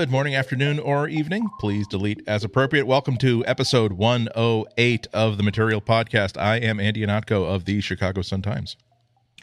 Good 0.00 0.10
morning, 0.10 0.34
afternoon, 0.34 0.78
or 0.78 1.08
evening. 1.08 1.50
Please 1.58 1.86
delete 1.86 2.22
as 2.26 2.42
appropriate. 2.42 2.86
Welcome 2.86 3.18
to 3.18 3.44
episode 3.46 3.92
108 3.92 5.06
of 5.12 5.36
the 5.36 5.42
Material 5.42 5.82
Podcast. 5.82 6.40
I 6.40 6.56
am 6.56 6.80
Andy 6.80 7.04
Ihnatko 7.04 7.44
of 7.44 7.66
the 7.66 7.82
Chicago 7.82 8.22
Sun-Times. 8.22 8.78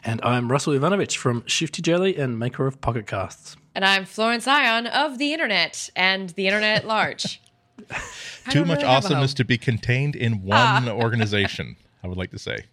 And 0.02 0.20
I'm 0.24 0.50
Russell 0.50 0.72
Ivanovic 0.72 1.16
from 1.16 1.46
Shifty 1.46 1.80
Jelly 1.80 2.16
and 2.16 2.40
maker 2.40 2.66
of 2.66 2.80
Pocket 2.80 3.06
Casts. 3.06 3.56
And 3.72 3.84
I'm 3.84 4.04
Florence 4.04 4.48
Ion 4.48 4.88
of 4.88 5.18
the 5.18 5.32
Internet 5.32 5.90
and 5.94 6.30
the 6.30 6.48
Internet 6.48 6.78
at 6.78 6.86
large. 6.88 7.40
Too 8.50 8.64
much 8.64 8.78
really 8.78 8.84
awesomeness 8.88 9.34
to 9.34 9.44
be 9.44 9.58
contained 9.58 10.16
in 10.16 10.42
one 10.42 10.88
ah. 10.88 10.88
organization, 10.88 11.76
I 12.02 12.08
would 12.08 12.18
like 12.18 12.32
to 12.32 12.38
say. 12.40 12.64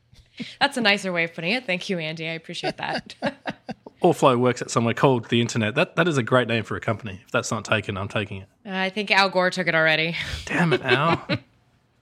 That's 0.59 0.75
a 0.75 0.81
nicer 0.81 1.13
way 1.13 1.25
of 1.25 1.35
putting 1.35 1.52
it. 1.52 1.67
Thank 1.67 1.88
you, 1.88 1.99
Andy. 1.99 2.27
I 2.27 2.31
appreciate 2.31 2.77
that. 2.77 3.13
Allflow 4.05 4.37
works 4.37 4.61
at 4.61 4.69
somewhere 4.69 4.93
called 4.93 5.29
the 5.29 5.41
Internet. 5.41 5.75
That 5.75 5.95
that 5.95 6.07
is 6.07 6.17
a 6.17 6.23
great 6.23 6.47
name 6.47 6.63
for 6.63 6.75
a 6.75 6.79
company. 6.79 7.21
If 7.25 7.31
that's 7.31 7.51
not 7.51 7.65
taken, 7.65 7.97
I'm 7.97 8.07
taking 8.07 8.41
it. 8.41 8.49
Uh, 8.65 8.71
I 8.73 8.89
think 8.89 9.09
Al 9.11 9.29
Gore 9.29 9.49
took 9.49 9.67
it 9.67 9.75
already. 9.75 10.15
Damn 10.45 10.73
it, 10.73 10.83
Al. 10.83 11.25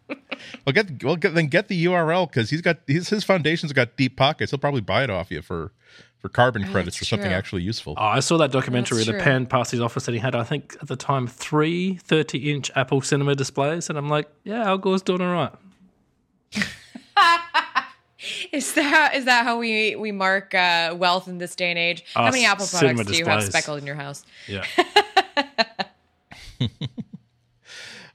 well, 0.08 0.74
get 0.74 1.04
well 1.04 1.16
get, 1.16 1.34
then 1.34 1.48
get 1.48 1.70
the 1.70 1.86
URL 1.86 2.30
because 2.30 2.50
he's 2.50 2.62
got 2.62 2.80
his 2.88 3.10
his 3.10 3.24
foundation's 3.24 3.72
got 3.72 3.96
deep 3.96 4.18
pockets. 4.18 4.52
He'll 4.52 4.60
probably 4.60 4.82
buy 4.82 5.04
it 5.04 5.10
off 5.10 5.32
you 5.32 5.42
for 5.42 5.72
for 6.20 6.30
carbon 6.30 6.66
oh, 6.66 6.72
credits 6.72 6.96
for 6.98 7.06
something 7.06 7.32
actually 7.32 7.64
useful. 7.64 7.96
Oh, 7.98 8.06
I 8.06 8.20
saw 8.20 8.38
that 8.38 8.52
documentary. 8.52 9.04
The 9.04 9.14
pen 9.14 9.46
past 9.46 9.72
his 9.72 9.82
office 9.82 10.06
that 10.06 10.14
he 10.14 10.20
had, 10.20 10.36
I 10.36 10.44
think 10.44 10.78
at 10.82 10.88
the 10.88 10.96
time, 10.96 11.28
three 11.28 11.96
30 11.96 12.52
inch 12.52 12.72
Apple 12.76 13.02
Cinema 13.02 13.36
displays, 13.36 13.90
and 13.90 13.98
I'm 13.98 14.10
like, 14.10 14.30
yeah, 14.44 14.64
Al 14.64 14.78
Gore's 14.78 15.02
doing 15.02 15.22
all 15.22 15.34
right. 15.34 15.52
Is 18.52 18.74
that 18.74 19.16
is 19.16 19.26
that 19.26 19.44
how 19.44 19.60
we 19.60 19.96
we 19.96 20.12
mark 20.12 20.54
uh, 20.54 20.96
wealth 20.98 21.28
in 21.28 21.38
this 21.40 21.56
day 21.56 21.70
and 21.70 21.80
age? 21.80 22.06
How 22.14 22.26
many 22.26 22.46
Apple 22.46 22.68
products 22.68 23.06
do 23.06 23.18
you 23.18 23.26
have 23.26 23.44
speckled 23.44 23.80
in 23.80 23.86
your 23.86 23.96
house? 23.96 24.24
Yeah. 24.48 24.66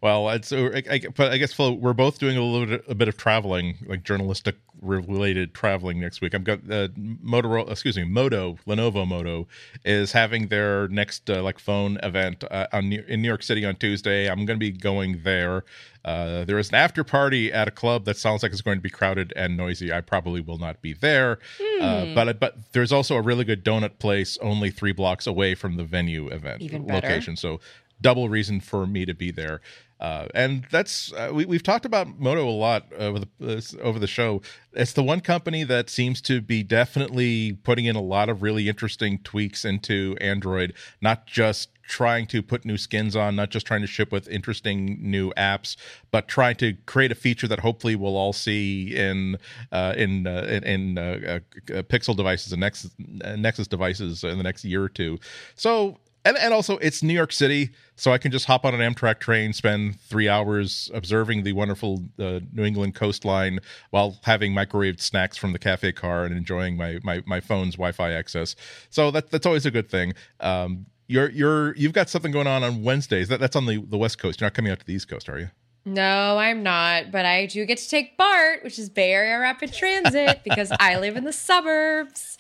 well, 0.01 0.29
it's 0.31 0.53
I, 0.53 0.83
I, 0.91 1.03
but 1.17 1.33
I 1.33 1.39
guess 1.39 1.53
Flo, 1.53 1.73
we're 1.73 1.93
both 1.93 2.19
doing 2.21 2.37
a 2.37 2.43
little 2.43 2.67
bit, 2.67 2.85
a 2.89 2.95
bit 2.95 3.09
of 3.09 3.17
traveling, 3.17 3.79
like 3.87 4.05
journalistic 4.05 4.57
related 4.81 5.55
traveling 5.55 5.99
next 5.99 6.21
week. 6.21 6.37
I've 6.37 6.45
got 6.45 6.59
uh, 6.71 6.87
Motorola, 6.97 7.73
excuse 7.73 7.97
me, 7.97 8.05
Moto, 8.05 8.57
Lenovo 8.65 9.07
Moto 9.07 9.49
is 9.85 10.13
having 10.13 10.49
their 10.49 10.87
next 10.89 11.29
uh, 11.29 11.43
like 11.43 11.59
phone 11.59 11.99
event 12.05 12.45
uh, 12.49 12.69
on, 12.73 12.93
in 12.93 13.23
New 13.23 13.29
York 13.29 13.43
City 13.43 13.65
on 13.65 13.75
Tuesday. 13.75 14.31
I'm 14.31 14.47
going 14.47 14.57
to 14.59 14.65
be 14.65 14.71
going 14.71 15.23
there. 15.25 15.65
Uh, 16.05 16.45
there 16.45 16.59
is 16.59 16.69
an 16.69 16.77
after 16.77 17.03
party 17.03 17.53
at 17.53 17.67
a 17.67 17.73
club 17.73 18.05
that 18.05 18.17
sounds 18.17 18.45
like 18.45 18.53
it's 18.53 18.61
going 18.61 18.79
to 18.79 18.83
be 18.83 18.91
crowded 18.91 19.33
and 19.35 19.57
noisy. 19.57 19.93
I 19.93 20.01
probably 20.01 20.41
will 20.41 20.59
not 20.59 20.81
be 20.81 20.93
there, 20.93 21.41
mm. 21.61 22.15
but 22.15 22.39
but 22.39 22.57
there's 22.73 22.93
also 22.93 23.17
a 23.17 23.21
really 23.21 23.45
good 23.45 23.65
donut 23.65 23.99
place 23.99 24.39
only 24.41 24.71
three 24.71 24.93
blocks 24.93 25.27
away 25.27 25.57
from 25.57 25.77
the 25.77 25.85
venue 25.85 26.29
event 26.29 26.63
location. 26.87 27.37
So 27.37 27.61
double 28.01 28.29
reason 28.29 28.61
for 28.61 28.87
me 28.87 29.05
to 29.05 29.15
be 29.15 29.31
there. 29.31 29.61
Uh, 30.01 30.29
and 30.35 30.67
that's 30.71 31.13
uh, 31.13 31.31
we, 31.33 31.45
we've 31.45 31.63
talked 31.63 31.85
about 31.85 32.21
Moto 32.21 32.49
a 32.49 32.51
lot 32.51 32.87
over 32.97 33.21
the 33.21 33.29
uh, 33.43 33.83
over 33.83 33.99
the 33.99 34.07
show. 34.07 34.41
It's 34.73 34.93
the 34.93 35.03
one 35.03 35.21
company 35.21 35.65
that 35.65 35.91
seems 35.91 36.21
to 36.23 36.41
be 36.41 36.63
definitely 36.63 37.55
putting 37.65 37.87
in 37.87 37.97
a 37.97 38.03
lot 38.03 38.29
of 38.29 38.43
really 38.43 38.69
interesting 38.69 39.19
tweaks 39.25 39.65
into 39.65 40.17
Android, 40.21 40.75
not 41.01 41.27
just 41.27 41.71
trying 41.89 42.27
to 42.27 42.43
put 42.43 42.65
new 42.65 42.77
skins 42.77 43.17
on, 43.17 43.35
not 43.35 43.51
just 43.51 43.67
trying 43.67 43.81
to 43.81 43.87
ship 43.87 44.13
with 44.13 44.29
interesting 44.29 44.99
new 45.01 45.33
apps, 45.33 45.75
but 46.11 46.29
trying 46.29 46.55
to 46.55 46.75
create 46.87 47.11
a 47.11 47.15
feature 47.15 47.49
that 47.49 47.59
hopefully 47.59 47.97
we'll 47.97 48.17
all 48.17 48.33
see 48.33 48.95
in 48.95 49.37
uh, 49.73 49.95
in 49.97 50.27
uh, 50.27 50.47
in, 50.49 50.65
in 50.65 50.99
uh, 50.99 51.41
Pixel 51.67 52.15
devices 52.15 52.53
and 52.53 52.61
Nexus, 52.61 52.93
Nexus 52.99 53.67
devices 53.67 54.23
in 54.23 54.39
the 54.39 54.45
next 54.45 54.65
year 54.65 54.85
or 54.85 54.89
two. 54.89 55.19
So 55.57 55.99
and 56.25 56.37
and 56.37 56.53
also 56.53 56.79
it's 56.79 57.03
New 57.03 57.15
York 57.15 57.33
City, 57.33 57.71
so 57.97 58.13
I 58.13 58.19
can 58.19 58.31
just 58.31 58.47
hop 58.47 58.65
on 58.65 58.79
an 58.79 58.95
Amtrak 58.95 59.19
train, 59.19 59.53
spend 59.53 60.01
three 60.01 60.29
hours 60.29 60.91
observing 60.95 61.43
the 61.43 61.53
wonderful 61.53 62.05
uh, 62.19 62.41
New 62.53 62.65
England 62.65 62.95
coastline 62.95 63.61
while 63.91 64.19
having 64.23 64.53
microwaved 64.53 65.01
snacks 65.01 65.37
from 65.37 65.53
the 65.53 65.59
cafe 65.59 65.93
car 65.93 66.25
and 66.25 66.37
enjoying 66.37 66.77
my 66.77 66.99
my, 67.03 67.23
my 67.27 67.41
phone's 67.41 67.75
Wi-Fi 67.75 68.13
access. 68.13 68.57
So 68.91 69.11
that 69.11 69.31
that's 69.31 69.47
always 69.47 69.67
a 69.67 69.71
good 69.71 69.91
thing. 69.91 70.15
Um, 70.41 70.87
you're 71.07 71.31
you're 71.31 71.75
you've 71.77 71.95
got 71.95 72.09
something 72.09 72.33
going 72.33 72.47
on 72.47 72.63
on 72.63 72.83
Wednesdays. 72.83 73.29
That 73.29 73.41
that's 73.41 73.57
on 73.57 73.67
the 73.67 73.85
the 73.85 73.99
West 73.99 74.19
Coast. 74.19 74.41
You're 74.41 74.47
not 74.47 74.55
coming 74.55 74.71
out 74.71 74.81
to 74.81 74.87
the 74.87 74.95
East 74.95 75.09
Coast, 75.09 75.29
are 75.29 75.39
you? 75.39 75.51
No, 75.85 76.37
I'm 76.37 76.63
not, 76.63 77.11
but 77.11 77.25
I 77.25 77.47
do 77.47 77.65
get 77.65 77.79
to 77.79 77.89
take 77.89 78.19
BART, 78.19 78.63
which 78.63 78.79
is 78.79 78.91
Bay 78.91 79.13
Area 79.13 79.39
Rapid 79.39 79.73
Transit, 79.73 80.43
because 80.45 80.71
I 80.79 80.99
live 80.99 81.17
in 81.17 81.25
the 81.25 81.33
suburbs. 81.33 82.37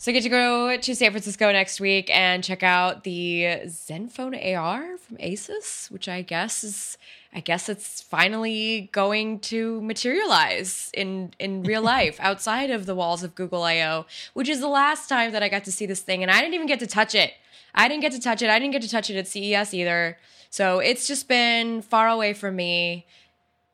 So 0.00 0.10
I 0.10 0.14
get 0.14 0.22
to 0.22 0.30
go 0.30 0.78
to 0.78 0.94
San 0.94 1.10
Francisco 1.10 1.52
next 1.52 1.78
week 1.78 2.08
and 2.08 2.42
check 2.42 2.62
out 2.62 3.04
the 3.04 3.42
Zenfone 3.66 4.56
AR 4.56 4.96
from 4.96 5.18
Asus, 5.18 5.90
which 5.90 6.08
I 6.08 6.22
guess 6.22 6.64
is 6.64 6.96
I 7.34 7.40
guess 7.40 7.68
it's 7.68 8.00
finally 8.00 8.88
going 8.92 9.40
to 9.40 9.82
materialize 9.82 10.90
in 10.94 11.34
in 11.38 11.64
real 11.64 11.82
life 11.96 12.16
outside 12.18 12.70
of 12.70 12.86
the 12.86 12.94
walls 12.94 13.22
of 13.22 13.34
Google 13.34 13.62
I/O, 13.62 14.06
which 14.32 14.48
is 14.48 14.60
the 14.60 14.68
last 14.68 15.06
time 15.06 15.32
that 15.32 15.42
I 15.42 15.50
got 15.50 15.64
to 15.64 15.72
see 15.72 15.84
this 15.84 16.00
thing, 16.00 16.22
and 16.22 16.30
I 16.30 16.40
didn't 16.40 16.54
even 16.54 16.66
get 16.66 16.80
to 16.80 16.86
touch 16.86 17.14
it. 17.14 17.34
I 17.74 17.86
didn't 17.86 18.00
get 18.00 18.12
to 18.12 18.20
touch 18.20 18.40
it. 18.40 18.48
I 18.48 18.58
didn't 18.58 18.72
get 18.72 18.80
to 18.80 18.88
touch 18.88 19.10
it 19.10 19.18
at 19.18 19.28
CES 19.28 19.74
either. 19.74 20.16
So 20.48 20.78
it's 20.78 21.06
just 21.06 21.28
been 21.28 21.82
far 21.82 22.08
away 22.08 22.32
from 22.32 22.56
me, 22.56 23.04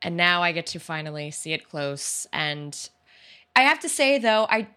and 0.01 0.17
now 0.17 0.43
I 0.43 0.51
get 0.51 0.65
to 0.67 0.79
finally 0.79 1.31
see 1.31 1.53
it 1.53 1.69
close. 1.69 2.27
And 2.33 2.77
I 3.55 3.61
have 3.61 3.79
to 3.79 3.87
say 3.87 4.19
though, 4.19 4.45
I 4.49 4.67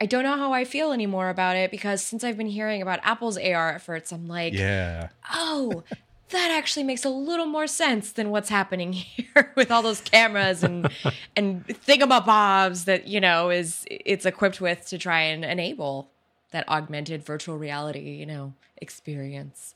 I 0.00 0.06
don't 0.06 0.22
know 0.22 0.36
how 0.36 0.52
I 0.52 0.64
feel 0.64 0.92
anymore 0.92 1.28
about 1.28 1.56
it 1.56 1.70
because 1.70 2.02
since 2.02 2.22
I've 2.22 2.36
been 2.36 2.46
hearing 2.46 2.82
about 2.82 3.00
Apple's 3.02 3.36
AR 3.36 3.70
efforts, 3.70 4.12
I'm 4.12 4.28
like, 4.28 4.52
yeah, 4.52 5.08
oh, 5.34 5.82
that 6.30 6.50
actually 6.50 6.84
makes 6.84 7.04
a 7.04 7.10
little 7.10 7.46
more 7.46 7.66
sense 7.66 8.12
than 8.12 8.30
what's 8.30 8.48
happening 8.48 8.92
here 8.92 9.52
with 9.56 9.70
all 9.70 9.82
those 9.82 10.00
cameras 10.00 10.62
and 10.62 10.90
and 11.36 11.66
thingamabobs 11.66 12.84
that 12.84 13.08
you 13.08 13.20
know 13.20 13.50
is 13.50 13.84
it's 13.90 14.26
equipped 14.26 14.60
with 14.60 14.86
to 14.88 14.98
try 14.98 15.20
and 15.20 15.44
enable 15.44 16.10
that 16.50 16.68
augmented 16.68 17.24
virtual 17.24 17.58
reality, 17.58 18.10
you 18.10 18.26
know, 18.26 18.54
experience. 18.78 19.74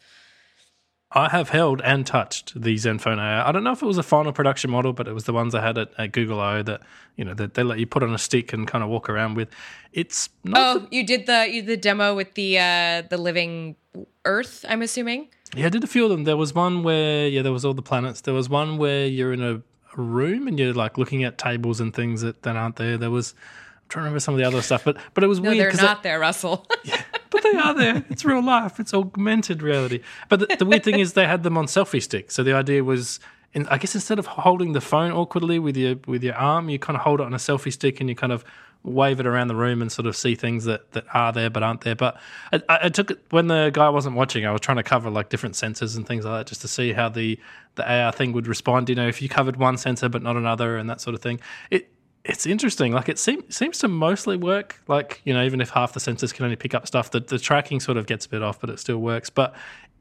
I 1.14 1.28
have 1.28 1.50
held 1.50 1.80
and 1.82 2.06
touched 2.06 2.60
the 2.60 2.74
Zenfone 2.74 3.18
AR. 3.18 3.46
I 3.46 3.52
don't 3.52 3.64
know 3.64 3.72
if 3.72 3.82
it 3.82 3.86
was 3.86 3.98
a 3.98 4.02
final 4.02 4.32
production 4.32 4.70
model, 4.70 4.92
but 4.92 5.06
it 5.06 5.12
was 5.12 5.24
the 5.24 5.32
ones 5.32 5.54
I 5.54 5.60
had 5.60 5.76
at, 5.76 5.90
at 5.98 6.12
Google 6.12 6.40
I/O 6.40 6.62
that 6.62 6.80
you 7.16 7.24
know 7.24 7.34
that 7.34 7.54
they 7.54 7.62
let 7.62 7.78
you 7.78 7.86
put 7.86 8.02
on 8.02 8.14
a 8.14 8.18
stick 8.18 8.52
and 8.52 8.66
kind 8.66 8.82
of 8.82 8.90
walk 8.90 9.08
around 9.08 9.34
with. 9.34 9.48
It's 9.92 10.30
not. 10.44 10.58
oh, 10.58 10.78
the- 10.80 10.96
you 10.96 11.06
did 11.06 11.26
the 11.26 11.46
you 11.48 11.62
did 11.62 11.66
the 11.66 11.76
demo 11.76 12.14
with 12.14 12.34
the 12.34 12.58
uh, 12.58 13.02
the 13.08 13.18
living 13.18 13.76
Earth. 14.24 14.64
I'm 14.68 14.82
assuming. 14.82 15.28
Yeah, 15.54 15.66
I 15.66 15.68
did 15.68 15.84
a 15.84 15.86
few 15.86 16.04
of 16.04 16.10
them. 16.10 16.24
There 16.24 16.38
was 16.38 16.54
one 16.54 16.82
where 16.82 17.28
yeah, 17.28 17.42
there 17.42 17.52
was 17.52 17.64
all 17.64 17.74
the 17.74 17.82
planets. 17.82 18.22
There 18.22 18.32
was 18.34 18.48
one 18.48 18.78
where 18.78 19.06
you're 19.06 19.34
in 19.34 19.42
a, 19.42 19.60
room 19.96 20.48
and 20.48 20.58
you're 20.58 20.72
like 20.72 20.98
looking 20.98 21.24
at 21.24 21.38
tables 21.38 21.80
and 21.80 21.94
things 21.94 22.22
that, 22.22 22.42
that 22.42 22.56
aren't 22.56 22.76
there. 22.76 22.96
There 22.96 23.10
was 23.10 23.34
I'm 23.34 23.88
trying 23.88 24.02
to 24.02 24.04
remember 24.04 24.20
some 24.20 24.34
of 24.34 24.38
the 24.38 24.44
other 24.44 24.62
stuff, 24.62 24.84
but 24.84 24.96
but 25.14 25.24
it 25.24 25.26
was 25.26 25.40
no, 25.40 25.50
weird. 25.50 25.74
They're 25.74 25.82
not 25.82 25.98
it, 25.98 26.02
there, 26.02 26.18
Russell. 26.18 26.66
yeah, 26.84 27.02
but 27.32 27.42
they 27.42 27.58
are 27.58 27.74
there. 27.74 28.04
It's 28.10 28.24
real 28.24 28.44
life. 28.44 28.78
It's 28.78 28.94
augmented 28.94 29.62
reality. 29.62 30.00
But 30.28 30.40
the, 30.40 30.56
the 30.58 30.66
weird 30.66 30.84
thing 30.84 31.00
is, 31.00 31.14
they 31.14 31.26
had 31.26 31.42
them 31.42 31.56
on 31.58 31.66
selfie 31.66 32.02
sticks. 32.02 32.34
So 32.34 32.42
the 32.42 32.52
idea 32.52 32.84
was, 32.84 33.18
in, 33.54 33.66
I 33.68 33.78
guess, 33.78 33.94
instead 33.94 34.18
of 34.18 34.26
holding 34.26 34.72
the 34.72 34.80
phone 34.80 35.10
awkwardly 35.10 35.58
with 35.58 35.76
your 35.76 35.96
with 36.06 36.22
your 36.22 36.34
arm, 36.34 36.68
you 36.68 36.78
kind 36.78 36.96
of 36.96 37.02
hold 37.02 37.20
it 37.20 37.24
on 37.24 37.34
a 37.34 37.38
selfie 37.38 37.72
stick 37.72 38.00
and 38.00 38.08
you 38.08 38.14
kind 38.14 38.32
of 38.32 38.44
wave 38.84 39.20
it 39.20 39.26
around 39.26 39.48
the 39.48 39.54
room 39.54 39.80
and 39.80 39.92
sort 39.92 40.06
of 40.06 40.16
see 40.16 40.34
things 40.34 40.64
that, 40.64 40.90
that 40.92 41.04
are 41.14 41.32
there 41.32 41.48
but 41.48 41.62
aren't 41.62 41.82
there. 41.82 41.94
But 41.94 42.20
I, 42.52 42.60
I 42.68 42.88
took 42.88 43.10
it 43.10 43.20
when 43.30 43.46
the 43.46 43.70
guy 43.72 43.88
wasn't 43.88 44.16
watching. 44.16 44.44
I 44.44 44.50
was 44.50 44.60
trying 44.60 44.78
to 44.78 44.82
cover 44.82 45.08
like 45.08 45.28
different 45.28 45.54
sensors 45.54 45.96
and 45.96 46.06
things 46.06 46.24
like 46.24 46.40
that 46.40 46.46
just 46.46 46.60
to 46.62 46.68
see 46.68 46.92
how 46.92 47.08
the 47.08 47.38
the 47.76 47.90
AR 47.90 48.12
thing 48.12 48.32
would 48.32 48.46
respond. 48.46 48.88
You 48.88 48.94
know, 48.94 49.08
if 49.08 49.22
you 49.22 49.28
covered 49.28 49.56
one 49.56 49.76
sensor 49.76 50.08
but 50.08 50.22
not 50.22 50.36
another 50.36 50.76
and 50.76 50.90
that 50.90 51.00
sort 51.00 51.14
of 51.14 51.22
thing. 51.22 51.40
It 51.70 51.88
it's 52.24 52.46
interesting. 52.46 52.92
Like 52.92 53.08
it 53.08 53.18
seems 53.18 53.56
seems 53.56 53.78
to 53.78 53.88
mostly 53.88 54.36
work. 54.36 54.80
Like 54.86 55.20
you 55.24 55.34
know, 55.34 55.44
even 55.44 55.60
if 55.60 55.70
half 55.70 55.92
the 55.92 56.00
sensors 56.00 56.32
can 56.32 56.44
only 56.44 56.56
pick 56.56 56.74
up 56.74 56.86
stuff, 56.86 57.10
the, 57.10 57.20
the 57.20 57.38
tracking 57.38 57.80
sort 57.80 57.96
of 57.96 58.06
gets 58.06 58.26
a 58.26 58.28
bit 58.28 58.42
off, 58.42 58.60
but 58.60 58.70
it 58.70 58.78
still 58.78 58.98
works. 58.98 59.28
But 59.28 59.54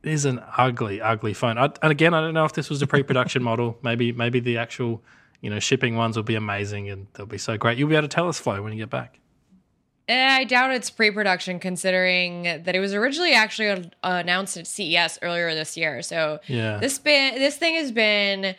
it 0.03 0.12
is 0.12 0.25
an 0.25 0.41
ugly, 0.57 1.01
ugly 1.01 1.33
phone. 1.33 1.57
I, 1.57 1.65
and 1.81 1.91
again, 1.91 2.13
I 2.13 2.21
don't 2.21 2.33
know 2.33 2.45
if 2.45 2.53
this 2.53 2.69
was 2.69 2.81
a 2.81 2.88
pre-production 2.88 3.41
model. 3.51 3.77
Maybe 3.81 4.12
maybe 4.12 4.39
the 4.39 4.57
actual 4.57 5.01
you 5.41 5.50
know 5.50 5.59
shipping 5.59 5.95
ones 5.95 6.15
will 6.15 6.23
be 6.23 6.35
amazing 6.35 6.89
and 6.89 7.07
they'll 7.13 7.25
be 7.25 7.39
so 7.39 7.57
great. 7.57 7.77
You'll 7.77 7.89
be 7.89 7.95
able 7.95 8.07
to 8.07 8.15
tell 8.15 8.29
us, 8.29 8.39
Flo, 8.39 8.62
when 8.62 8.71
you 8.74 8.79
get 8.79 8.89
back. 8.89 9.19
Eh, 10.07 10.27
I 10.27 10.44
doubt 10.44 10.71
it's 10.71 10.89
pre-production, 10.89 11.59
considering 11.59 12.44
that 12.44 12.75
it 12.75 12.79
was 12.79 12.94
originally 12.94 13.33
actually 13.33 13.91
announced 14.03 14.57
at 14.57 14.67
CES 14.67 15.19
earlier 15.21 15.53
this 15.56 15.77
year. 15.77 16.01
So 16.01 16.39
yeah. 16.47 16.77
this 16.77 17.00
been 17.00 17.35
this 17.35 17.57
thing 17.57 17.75
has 17.75 17.91
been 17.91 18.56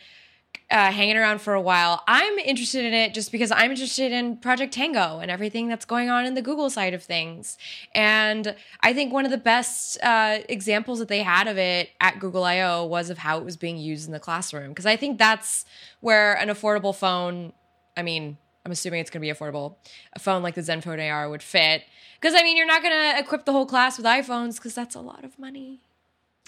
uh, 0.72 0.90
hanging 0.90 1.16
around 1.16 1.40
for 1.40 1.52
a 1.52 1.60
while. 1.60 2.02
I'm 2.08 2.38
interested 2.38 2.84
in 2.84 2.94
it 2.94 3.12
just 3.12 3.30
because 3.30 3.50
I'm 3.50 3.70
interested 3.70 4.10
in 4.10 4.38
Project 4.38 4.72
Tango 4.72 5.18
and 5.18 5.30
everything 5.30 5.68
that's 5.68 5.84
going 5.84 6.08
on 6.08 6.24
in 6.24 6.34
the 6.34 6.40
Google 6.40 6.70
side 6.70 6.94
of 6.94 7.02
things. 7.02 7.58
And 7.94 8.56
I 8.80 8.94
think 8.94 9.12
one 9.12 9.26
of 9.26 9.30
the 9.30 9.36
best 9.36 10.02
uh, 10.02 10.38
examples 10.48 10.98
that 10.98 11.08
they 11.08 11.22
had 11.22 11.46
of 11.46 11.58
it 11.58 11.90
at 12.00 12.18
Google 12.18 12.44
I/O 12.44 12.86
was 12.86 13.10
of 13.10 13.18
how 13.18 13.38
it 13.38 13.44
was 13.44 13.58
being 13.58 13.76
used 13.76 14.06
in 14.06 14.12
the 14.12 14.20
classroom. 14.20 14.70
Because 14.70 14.86
I 14.86 14.96
think 14.96 15.18
that's 15.18 15.66
where 16.00 16.34
an 16.34 16.48
affordable 16.48 16.96
phone, 16.96 17.52
I 17.94 18.02
mean, 18.02 18.38
I'm 18.64 18.72
assuming 18.72 19.00
it's 19.00 19.10
going 19.10 19.20
to 19.20 19.32
be 19.32 19.38
affordable, 19.38 19.76
a 20.14 20.20
phone 20.20 20.42
like 20.42 20.54
the 20.54 20.62
Zenfone 20.62 21.10
AR 21.10 21.28
would 21.28 21.42
fit. 21.42 21.82
Because 22.18 22.34
I 22.34 22.42
mean, 22.42 22.56
you're 22.56 22.66
not 22.66 22.82
going 22.82 22.94
to 22.94 23.20
equip 23.20 23.44
the 23.44 23.52
whole 23.52 23.66
class 23.66 23.98
with 23.98 24.06
iPhones 24.06 24.54
because 24.54 24.74
that's 24.74 24.94
a 24.94 25.00
lot 25.00 25.22
of 25.22 25.38
money. 25.38 25.80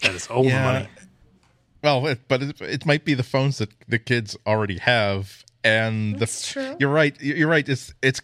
That 0.02 0.14
is 0.14 0.28
all 0.28 0.44
the 0.44 0.50
money. 0.50 0.88
Well, 1.84 2.06
it, 2.06 2.20
but 2.28 2.42
it, 2.42 2.60
it 2.62 2.86
might 2.86 3.04
be 3.04 3.12
the 3.12 3.22
phones 3.22 3.58
that 3.58 3.68
the 3.86 3.98
kids 3.98 4.38
already 4.46 4.78
have, 4.78 5.44
and 5.62 6.18
That's 6.18 6.48
the, 6.48 6.60
true. 6.60 6.76
You're 6.80 6.90
right. 6.90 7.20
You're 7.20 7.48
right. 7.48 7.68
It's 7.68 7.92
it's. 8.02 8.22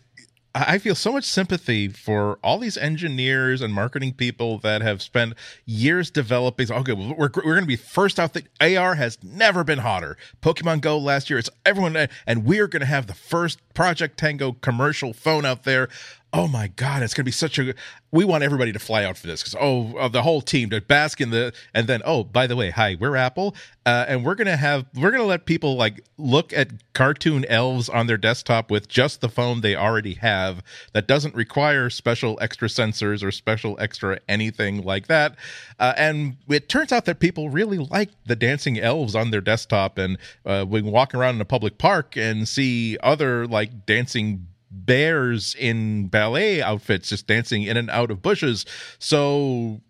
I 0.52 0.78
feel 0.78 0.96
so 0.96 1.12
much 1.12 1.24
sympathy 1.24 1.86
for 1.86 2.40
all 2.42 2.58
these 2.58 2.76
engineers 2.76 3.60
and 3.60 3.72
marketing 3.72 4.14
people 4.14 4.58
that 4.60 4.82
have 4.82 5.00
spent 5.00 5.34
years 5.64 6.10
developing. 6.10 6.72
Okay, 6.72 6.92
well, 6.94 7.14
we're 7.16 7.30
we're 7.36 7.54
going 7.54 7.60
to 7.60 7.66
be 7.66 7.76
first 7.76 8.18
out. 8.18 8.32
The 8.32 8.76
AR 8.76 8.94
has 8.94 9.18
never 9.22 9.62
been 9.62 9.80
hotter. 9.80 10.16
Pokemon 10.40 10.80
Go 10.80 10.96
last 10.96 11.28
year. 11.28 11.38
It's 11.38 11.50
everyone, 11.66 12.08
and 12.26 12.44
we're 12.46 12.66
going 12.66 12.80
to 12.80 12.86
have 12.86 13.08
the 13.08 13.14
first 13.14 13.60
Project 13.74 14.18
Tango 14.18 14.52
commercial 14.52 15.12
phone 15.12 15.44
out 15.44 15.64
there. 15.64 15.88
Oh 16.32 16.46
my 16.46 16.68
God, 16.68 17.02
it's 17.02 17.12
going 17.12 17.22
to 17.22 17.28
be 17.28 17.32
such 17.32 17.58
a. 17.58 17.74
We 18.12 18.24
want 18.24 18.44
everybody 18.44 18.72
to 18.72 18.78
fly 18.78 19.04
out 19.04 19.18
for 19.18 19.26
this 19.26 19.42
because 19.42 19.56
oh, 19.60 19.96
uh, 19.96 20.06
the 20.06 20.22
whole 20.22 20.40
team 20.40 20.70
to 20.70 20.80
bask 20.80 21.20
in 21.20 21.30
the. 21.30 21.52
And 21.74 21.88
then 21.88 22.02
oh, 22.04 22.22
by 22.22 22.46
the 22.46 22.54
way, 22.54 22.70
hi, 22.70 22.96
we're 23.00 23.16
Apple, 23.16 23.56
uh, 23.84 24.04
and 24.06 24.24
we're 24.24 24.36
gonna 24.36 24.56
have 24.56 24.86
we're 24.94 25.10
gonna 25.10 25.24
let 25.24 25.44
people 25.44 25.74
like 25.76 26.04
look 26.18 26.52
at 26.52 26.68
cartoon 26.92 27.44
elves 27.46 27.88
on 27.88 28.06
their 28.06 28.16
desktop 28.16 28.70
with 28.70 28.86
just 28.86 29.20
the 29.20 29.28
phone 29.28 29.60
they 29.60 29.74
already 29.74 30.14
have 30.14 30.62
that 30.92 31.08
doesn't 31.08 31.34
require 31.34 31.90
special 31.90 32.38
extra 32.40 32.68
sensors 32.68 33.24
or 33.24 33.32
special 33.32 33.76
extra 33.80 34.20
anything 34.28 34.84
like 34.84 35.08
that. 35.08 35.34
Uh, 35.80 35.94
and 35.96 36.36
it 36.48 36.68
turns 36.68 36.92
out 36.92 37.06
that 37.06 37.18
people 37.18 37.50
really 37.50 37.78
like 37.78 38.10
the 38.26 38.36
dancing 38.36 38.78
elves 38.78 39.16
on 39.16 39.32
their 39.32 39.40
desktop, 39.40 39.98
and 39.98 40.16
uh, 40.46 40.64
we 40.68 40.80
can 40.80 40.92
walk 40.92 41.12
around 41.12 41.34
in 41.34 41.40
a 41.40 41.44
public 41.44 41.76
park 41.76 42.16
and 42.16 42.48
see 42.48 42.96
other 43.02 43.48
like 43.48 43.84
dancing 43.84 44.46
bears 44.70 45.54
in 45.58 46.06
ballet 46.06 46.62
outfits 46.62 47.08
just 47.08 47.26
dancing 47.26 47.62
in 47.64 47.76
and 47.76 47.90
out 47.90 48.10
of 48.10 48.22
bushes. 48.22 48.64
So 48.98 49.80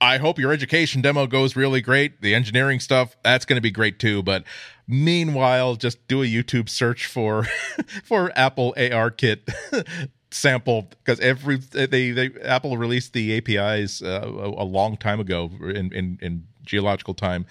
I 0.00 0.18
hope 0.18 0.38
your 0.38 0.52
education 0.52 1.00
demo 1.00 1.26
goes 1.26 1.54
really 1.54 1.80
great. 1.80 2.22
The 2.22 2.34
engineering 2.34 2.80
stuff, 2.80 3.16
that's 3.22 3.44
going 3.44 3.56
to 3.56 3.62
be 3.62 3.70
great 3.70 3.98
too. 3.98 4.22
But 4.22 4.44
meanwhile, 4.88 5.76
just 5.76 6.06
do 6.08 6.22
a 6.22 6.26
YouTube 6.26 6.68
search 6.68 7.06
for 7.06 7.44
for 8.04 8.32
Apple 8.34 8.74
AR 8.76 9.10
Kit 9.10 9.48
sample 10.32 10.88
because 11.04 11.20
every 11.20 11.56
they 11.56 12.10
they 12.10 12.30
Apple 12.42 12.76
released 12.76 13.12
the 13.12 13.36
APIs 13.36 14.02
uh, 14.02 14.22
a, 14.24 14.64
long 14.64 14.96
time 14.96 15.20
ago 15.20 15.50
in, 15.60 15.92
in 15.92 16.18
in 16.20 16.46
geological 16.64 17.14
time, 17.14 17.46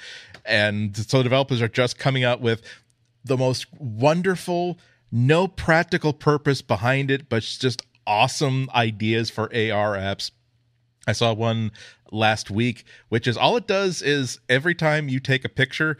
and 0.46 0.98
so 0.98 1.24
developers 1.24 1.62
are 1.62 1.68
just 1.68 1.98
coming 1.98 2.24
out 2.24 2.42
with 2.42 2.62
the 3.24 3.38
most 3.38 3.68
wonderful, 3.78 4.78
no 5.12 5.48
practical 5.48 6.14
purpose 6.14 6.62
behind 6.62 7.12
it, 7.12 7.28
but 7.30 7.44
just 7.44 7.86
awesome 8.08 8.70
ideas 8.74 9.30
for 9.30 9.46
AR 9.46 9.98
apps. 9.98 10.32
I 11.08 11.14
saw 11.14 11.34
one 11.34 11.72
last 12.12 12.52
week, 12.52 12.86
which 13.10 13.28
is 13.28 13.38
all 13.38 13.58
it 13.58 13.68
does 13.68 14.02
is 14.02 14.40
every 14.48 14.76
time 14.76 15.10
you 15.10 15.20
take 15.20 15.44
a 15.44 15.50
picture 15.50 15.98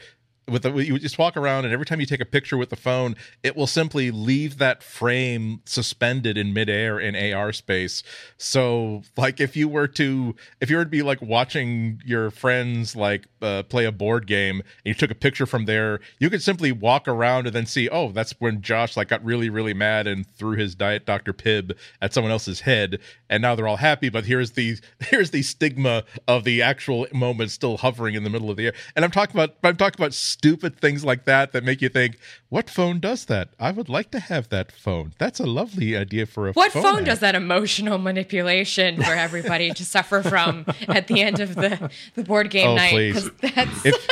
with 0.48 0.64
the, 0.64 0.74
you 0.74 0.98
just 0.98 1.18
walk 1.18 1.38
around 1.38 1.66
and 1.66 1.74
every 1.74 1.86
time 1.86 2.00
you 2.00 2.06
take 2.06 2.22
a 2.22 2.26
picture 2.26 2.58
with 2.58 2.70
the 2.70 2.76
phone, 2.76 3.16
it 3.44 3.56
will 3.56 3.68
simply 3.68 4.12
leave 4.12 4.58
that 4.58 4.84
frame 4.84 5.62
suspended 5.66 6.38
in 6.38 6.54
midair 6.54 7.00
in 7.00 7.16
AR 7.16 7.54
space. 7.54 8.04
So 8.38 9.04
like 9.16 9.40
if 9.40 9.56
you 9.56 9.68
were 9.68 9.88
to 9.90 10.36
if 10.60 10.70
you 10.70 10.78
were 10.78 10.84
to 10.84 10.90
be 10.90 11.02
like 11.02 11.22
watching 11.22 12.02
your 12.06 12.32
friends 12.32 12.96
like 12.96 13.28
uh, 13.42 13.64
play 13.64 13.86
a 13.86 13.92
board 13.92 14.28
game 14.28 14.60
and 14.60 14.66
you 14.86 14.94
took 14.94 15.12
a 15.12 15.16
picture 15.16 15.46
from 15.46 15.66
there, 15.66 16.00
you 16.20 16.30
could 16.30 16.42
simply 16.42 16.72
walk 16.72 17.08
around 17.08 17.48
and 17.48 17.56
then 17.56 17.66
see, 17.66 17.88
oh, 17.90 18.12
that's 18.12 18.34
when 18.40 18.62
Josh 18.62 18.98
like 18.98 19.10
got 19.10 19.24
really 19.24 19.50
really 19.50 19.74
mad 19.74 20.08
and 20.08 20.28
threw 20.28 20.56
his 20.58 20.76
diet 20.76 21.06
Dr. 21.06 21.34
Pibb 21.34 21.78
at 22.02 22.14
someone 22.14 22.32
else's 22.32 22.62
head 22.62 23.00
and 23.30 23.42
now 23.42 23.56
they're 23.56 23.68
all 23.68 23.78
happy, 23.78 24.10
but 24.10 24.26
here's 24.26 24.52
the 24.52 24.78
here's 25.00 25.32
the 25.32 25.44
stigma 25.44 26.04
of 26.28 26.44
the 26.44 26.62
actual 26.62 27.08
moment 27.14 27.52
still 27.52 27.78
hovering 27.78 28.16
in 28.16 28.24
the 28.24 28.30
middle 28.30 28.50
of 28.50 28.58
the 28.58 28.68
air. 28.68 28.74
And 28.96 29.06
I'm 29.06 29.12
talking 29.12 29.36
about 29.36 29.56
I'm 29.64 29.78
talking 29.78 30.00
about 30.00 30.14
stupid 30.32 30.80
things 30.80 31.04
like 31.06 31.26
that 31.26 31.52
that 31.52 31.64
make 31.64 31.82
you 31.82 31.90
think, 31.90 32.18
what 32.50 32.70
phone 32.70 33.00
does 33.00 33.26
that? 33.26 33.50
I 33.60 33.72
would 33.72 33.90
like 33.90 34.12
to 34.12 34.20
have 34.20 34.50
that 34.50 34.72
phone. 34.72 35.14
That's 35.18 35.40
a 35.40 35.46
lovely 35.46 35.96
idea 35.96 36.26
for 36.26 36.48
a 36.50 36.54
What 36.54 36.72
phone. 36.72 36.84
What 36.84 36.92
phone 36.92 37.00
app. 37.02 37.06
does 37.06 37.20
that 37.20 37.36
emotional 37.36 37.98
manipulation 37.98 38.98
for 39.04 39.12
everybody 39.14 39.72
to 39.72 39.86
suffer 39.86 40.24
from 40.24 40.66
at 40.88 41.08
the 41.08 41.22
end 41.22 41.40
of 41.40 41.56
the, 41.56 41.92
the 42.16 42.24
board 42.24 42.50
game 42.50 42.70
Oh, 42.70 42.76
night? 42.76 42.92
please. 42.92 43.30
That's 43.42 43.86
if 43.86 44.08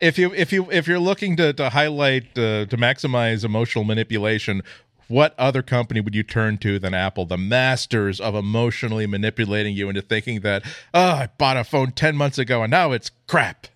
if 0.00 0.18
you 0.18 0.32
if 0.34 0.52
you 0.52 0.70
if 0.70 0.86
you're 0.86 0.98
looking 0.98 1.36
to 1.36 1.52
to 1.54 1.70
highlight 1.70 2.24
uh, 2.38 2.66
to 2.66 2.76
maximize 2.76 3.44
emotional 3.44 3.84
manipulation 3.84 4.62
what 5.08 5.34
other 5.38 5.62
company 5.62 6.00
would 6.02 6.14
you 6.14 6.22
turn 6.22 6.58
to 6.58 6.78
than 6.78 6.92
Apple, 6.92 7.24
the 7.24 7.38
masters 7.38 8.20
of 8.20 8.34
emotionally 8.34 9.06
manipulating 9.06 9.74
you 9.74 9.88
into 9.88 10.02
thinking 10.02 10.40
that, 10.40 10.62
oh, 10.92 11.00
I 11.12 11.28
bought 11.38 11.56
a 11.56 11.64
phone 11.64 11.92
10 11.92 12.14
months 12.14 12.36
ago 12.36 12.62
and 12.62 12.70
now 12.70 12.92
it's 12.92 13.10
crap? 13.26 13.68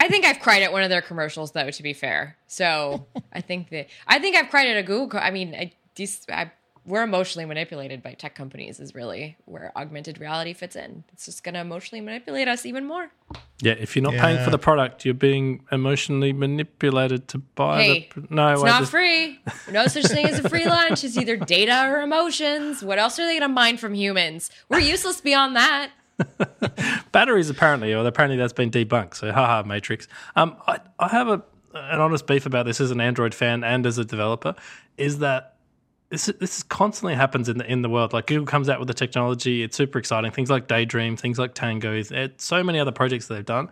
I 0.00 0.08
think 0.08 0.24
I've 0.24 0.40
cried 0.40 0.62
at 0.62 0.72
one 0.72 0.82
of 0.82 0.90
their 0.90 1.02
commercials, 1.02 1.52
though. 1.52 1.70
To 1.70 1.82
be 1.82 1.92
fair, 1.92 2.36
so 2.46 3.06
I 3.32 3.40
think 3.40 3.70
that 3.70 3.86
I 4.06 4.18
think 4.18 4.36
I've 4.36 4.48
cried 4.50 4.68
at 4.68 4.76
a 4.76 4.82
Google. 4.82 5.08
Co- 5.08 5.18
I 5.18 5.30
mean, 5.30 5.54
I, 5.54 5.72
these 5.94 6.26
I, 6.30 6.50
we're 6.84 7.02
emotionally 7.02 7.46
manipulated 7.46 8.02
by 8.02 8.14
tech 8.14 8.34
companies. 8.34 8.80
Is 8.80 8.94
really 8.94 9.36
where 9.44 9.72
augmented 9.76 10.18
reality 10.20 10.52
fits 10.54 10.76
in. 10.76 11.04
It's 11.12 11.24
just 11.26 11.44
going 11.44 11.54
to 11.54 11.60
emotionally 11.60 12.00
manipulate 12.00 12.48
us 12.48 12.66
even 12.66 12.84
more. 12.86 13.10
Yeah, 13.60 13.72
if 13.78 13.96
you're 13.96 14.02
not 14.02 14.14
paying 14.14 14.44
for 14.44 14.50
the 14.50 14.58
product, 14.58 15.04
you're 15.04 15.14
being 15.14 15.64
emotionally 15.72 16.32
manipulated 16.32 17.26
to 17.28 17.38
buy 17.38 17.82
Hey, 17.82 18.08
the. 18.14 18.26
No, 18.28 18.52
It's 18.52 18.62
I 18.62 18.66
not 18.66 18.80
just- 18.80 18.90
free. 18.90 19.40
No 19.72 19.86
such 19.86 20.06
thing 20.06 20.26
as 20.26 20.38
a 20.44 20.48
free 20.48 20.66
lunch. 20.66 21.04
It's 21.04 21.16
either 21.16 21.36
data 21.36 21.88
or 21.90 22.02
emotions. 22.02 22.82
What 22.82 22.98
else 22.98 23.18
are 23.18 23.24
they 23.24 23.32
going 23.38 23.42
to 23.42 23.54
mine 23.54 23.78
from 23.78 23.94
humans? 23.94 24.50
We're 24.68 24.80
useless 24.80 25.20
beyond 25.20 25.56
that. 25.56 25.90
Batteries 27.12 27.50
apparently, 27.50 27.94
or 27.94 28.06
apparently 28.06 28.36
that's 28.36 28.52
been 28.52 28.70
debunked. 28.70 29.16
So, 29.16 29.32
haha, 29.32 29.62
Matrix. 29.66 30.08
Um, 30.34 30.56
I, 30.66 30.78
I 30.98 31.08
have 31.08 31.28
a 31.28 31.42
an 31.74 32.00
honest 32.00 32.26
beef 32.26 32.46
about 32.46 32.64
this 32.64 32.80
as 32.80 32.90
an 32.90 33.00
Android 33.00 33.34
fan 33.34 33.62
and 33.62 33.86
as 33.86 33.98
a 33.98 34.04
developer. 34.04 34.54
Is 34.96 35.18
that 35.18 35.56
this 36.10 36.26
this 36.38 36.62
constantly 36.62 37.14
happens 37.14 37.48
in 37.48 37.58
the 37.58 37.70
in 37.70 37.82
the 37.82 37.88
world. 37.88 38.12
Like 38.12 38.26
Google 38.26 38.46
comes 38.46 38.68
out 38.68 38.78
with 38.78 38.88
the 38.88 38.94
technology, 38.94 39.62
it's 39.62 39.76
super 39.76 39.98
exciting. 39.98 40.30
Things 40.30 40.50
like 40.50 40.68
Daydream, 40.68 41.16
things 41.16 41.38
like 41.38 41.54
Tango, 41.54 42.00
so 42.38 42.62
many 42.62 42.78
other 42.78 42.92
projects 42.92 43.26
they've 43.26 43.44
done, 43.44 43.70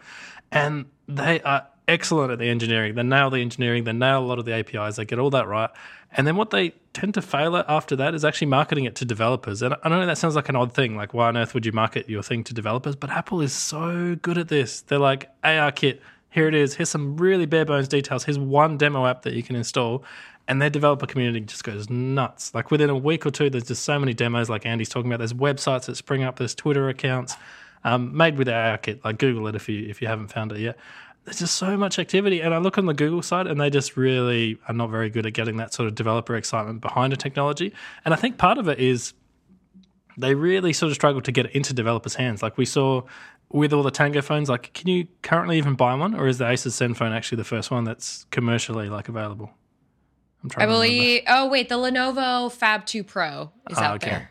and 0.50 0.87
they 1.08 1.41
are 1.43 1.67
excellent 1.88 2.32
at 2.32 2.38
the 2.38 2.48
engineering. 2.48 2.94
They 2.94 3.02
nail 3.02 3.31
the 3.31 3.40
engineering, 3.40 3.84
they 3.84 3.93
nail 3.93 4.20
a 4.20 4.26
lot 4.26 4.38
of 4.38 4.44
the 4.44 4.53
APIs, 4.53 4.96
they 4.96 5.05
get 5.05 5.19
all 5.19 5.31
that 5.31 5.46
right. 5.46 5.70
And 6.17 6.26
then 6.26 6.36
what 6.36 6.50
they 6.50 6.74
tend 6.93 7.14
to 7.14 7.22
fail 7.22 7.56
at 7.56 7.67
after 7.69 7.96
that 7.96 8.14
is 8.14 8.24
actually 8.24 8.46
marketing 8.46 8.84
it 8.84 8.94
to 8.96 9.05
developers. 9.05 9.62
And 9.62 9.74
I 9.82 9.88
know 9.88 10.06
that 10.06 10.19
sounds 10.19 10.36
like 10.36 10.48
an 10.48 10.56
odd 10.56 10.72
thing. 10.72 10.96
Like, 10.96 11.12
why 11.12 11.29
on 11.29 11.36
earth 11.36 11.55
would 11.55 11.67
you 11.67 11.72
market 11.72 12.08
your 12.08 12.22
thing 12.22 12.44
to 12.44 12.55
developers? 12.55 12.94
But 12.94 13.10
Apple 13.10 13.41
is 13.41 13.53
so 13.53 14.17
good 14.22 14.38
at 14.38 14.48
this. 14.48 14.82
They're 14.82 14.98
like, 14.98 15.31
AR 15.43 15.72
kit, 15.72 16.00
here 16.31 16.46
it 16.46 16.55
is. 16.55 16.76
Here's 16.76 16.88
some 16.88 17.17
really 17.17 17.46
bare 17.46 17.64
bones 17.64 17.88
details. 17.88 18.24
Here's 18.24 18.38
one 18.38 18.79
demo 18.79 19.06
app 19.06 19.22
that 19.22 19.34
you 19.34 19.43
can 19.43 19.56
install. 19.56 20.05
And 20.46 20.60
their 20.62 20.70
developer 20.70 21.06
community 21.06 21.41
just 21.41 21.64
goes 21.64 21.91
nuts. 21.91 22.55
Like 22.55 22.70
within 22.70 22.91
a 22.91 22.96
week 22.96 23.26
or 23.26 23.31
two, 23.31 23.50
there's 23.50 23.64
just 23.64 23.82
so 23.82 23.98
many 23.98 24.14
demos, 24.14 24.48
like 24.50 24.67
Andy's 24.67 24.91
talking 24.91 25.10
about. 25.10 25.19
There's 25.19 25.32
websites 25.32 25.86
that 25.86 25.96
spring 25.96 26.22
up, 26.22 26.36
there's 26.36 26.55
Twitter 26.55 26.88
accounts 26.88 27.34
um, 27.84 28.17
made 28.17 28.36
with 28.36 28.48
AR 28.48 28.79
kit. 28.79 29.05
Like 29.05 29.19
Google 29.19 29.46
it 29.46 29.55
if 29.55 29.69
you 29.69 29.88
if 29.88 30.03
you 30.03 30.08
haven't 30.08 30.29
found 30.29 30.53
it 30.53 30.60
yet. 30.60 30.76
There's 31.24 31.38
just 31.38 31.54
so 31.54 31.76
much 31.76 31.98
activity, 31.98 32.40
and 32.40 32.52
I 32.52 32.58
look 32.58 32.76
on 32.76 32.84
the 32.84 32.93
Google 32.93 33.22
side, 33.22 33.46
and 33.46 33.58
they 33.58 33.70
just 33.70 33.96
really 33.96 34.58
are 34.69 34.74
not 34.74 34.90
very 34.90 35.08
good 35.08 35.24
at 35.24 35.32
getting 35.32 35.56
that 35.56 35.72
sort 35.72 35.86
of 35.88 35.94
developer 35.94 36.36
excitement 36.36 36.82
behind 36.82 37.12
a 37.14 37.16
technology. 37.16 37.72
And 38.04 38.12
I 38.12 38.16
think 38.19 38.36
part 38.36 38.58
of 38.58 38.69
it 38.69 38.78
is 38.78 39.14
they 40.19 40.34
really 40.34 40.72
sort 40.74 40.90
of 40.90 40.96
struggle 40.96 41.22
to 41.22 41.32
get 41.32 41.46
it 41.46 41.52
into 41.52 41.72
developers' 41.72 42.14
hands. 42.16 42.43
Like 42.43 42.58
we 42.58 42.66
saw 42.66 43.02
with 43.50 43.72
all 43.72 43.82
the 43.82 43.90
Tango 43.90 44.20
phones, 44.20 44.50
like 44.50 44.72
can 44.74 44.88
you 44.88 45.06
currently 45.22 45.56
even 45.56 45.74
buy 45.74 45.94
one, 45.94 46.14
or 46.14 46.26
is 46.26 46.38
the 46.38 46.44
Asus 46.44 46.72
Zenfone 46.72 47.12
actually 47.12 47.36
the 47.36 47.44
first 47.44 47.70
one 47.70 47.84
that's 47.84 48.24
commercially 48.31 48.90
like 48.90 49.08
available? 49.08 49.50
I'm 50.43 50.50
trying 50.50 50.69
I 50.69 50.70
believe. 50.70 51.22
Oh 51.26 51.48
wait, 51.48 51.70
the 51.70 51.76
Lenovo 51.76 52.52
Phab 52.54 52.84
2 52.84 53.02
Pro 53.02 53.50
is 53.70 53.78
Ah, 53.78 53.84
out 53.84 53.94
okay. 53.96 54.10
there. 54.10 54.31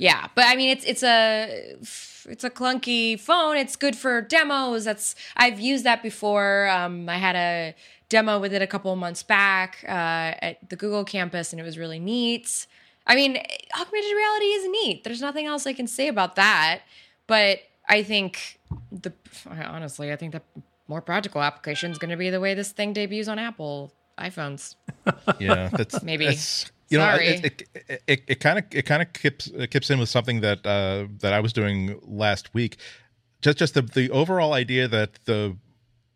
Yeah, 0.00 0.28
but 0.34 0.46
I 0.46 0.56
mean, 0.56 0.70
it's 0.70 0.84
it's 0.86 1.02
a 1.02 1.76
it's 2.24 2.42
a 2.42 2.48
clunky 2.48 3.20
phone. 3.20 3.58
It's 3.58 3.76
good 3.76 3.94
for 3.94 4.22
demos. 4.22 4.86
That's 4.86 5.14
I've 5.36 5.60
used 5.60 5.84
that 5.84 6.02
before. 6.02 6.70
Um, 6.70 7.06
I 7.06 7.18
had 7.18 7.36
a 7.36 7.74
demo 8.08 8.38
with 8.38 8.54
it 8.54 8.62
a 8.62 8.66
couple 8.66 8.90
of 8.90 8.98
months 8.98 9.22
back 9.22 9.84
uh, 9.86 10.40
at 10.40 10.70
the 10.70 10.76
Google 10.76 11.04
campus, 11.04 11.52
and 11.52 11.60
it 11.60 11.64
was 11.64 11.76
really 11.76 12.00
neat. 12.00 12.66
I 13.06 13.14
mean, 13.14 13.36
augmented 13.78 14.16
reality 14.16 14.46
is 14.46 14.68
neat. 14.70 15.04
There's 15.04 15.20
nothing 15.20 15.44
else 15.44 15.66
I 15.66 15.74
can 15.74 15.86
say 15.86 16.08
about 16.08 16.34
that. 16.36 16.80
But 17.26 17.58
I 17.86 18.02
think 18.02 18.58
the 18.90 19.12
honestly, 19.46 20.12
I 20.12 20.16
think 20.16 20.32
the 20.32 20.40
more 20.88 21.02
practical 21.02 21.42
application 21.42 21.90
is 21.90 21.98
going 21.98 22.10
to 22.10 22.16
be 22.16 22.30
the 22.30 22.40
way 22.40 22.54
this 22.54 22.72
thing 22.72 22.94
debuts 22.94 23.28
on 23.28 23.38
Apple 23.38 23.92
iPhones. 24.18 24.76
yeah 25.38 25.68
that's 25.68 26.02
Maybe. 26.02 26.24
that's, 26.26 26.72
you 26.90 26.98
know 26.98 27.04
Sorry. 27.04 27.26
it 27.28 27.44
it 27.44 28.00
it- 28.06 28.24
it 28.28 28.40
kind 28.40 28.58
of 28.58 28.64
it 28.72 28.82
kind 28.86 29.00
of 29.02 29.12
kips 29.12 29.46
it 29.46 29.70
kips 29.70 29.90
in 29.90 29.98
with 29.98 30.08
something 30.08 30.40
that 30.40 30.66
uh 30.66 31.06
that 31.20 31.32
i 31.32 31.40
was 31.40 31.52
doing 31.52 31.98
last 32.02 32.52
week 32.54 32.76
just 33.42 33.58
just 33.58 33.74
the 33.74 33.82
the 33.82 34.10
overall 34.10 34.52
idea 34.52 34.86
that 34.88 35.10
the 35.24 35.56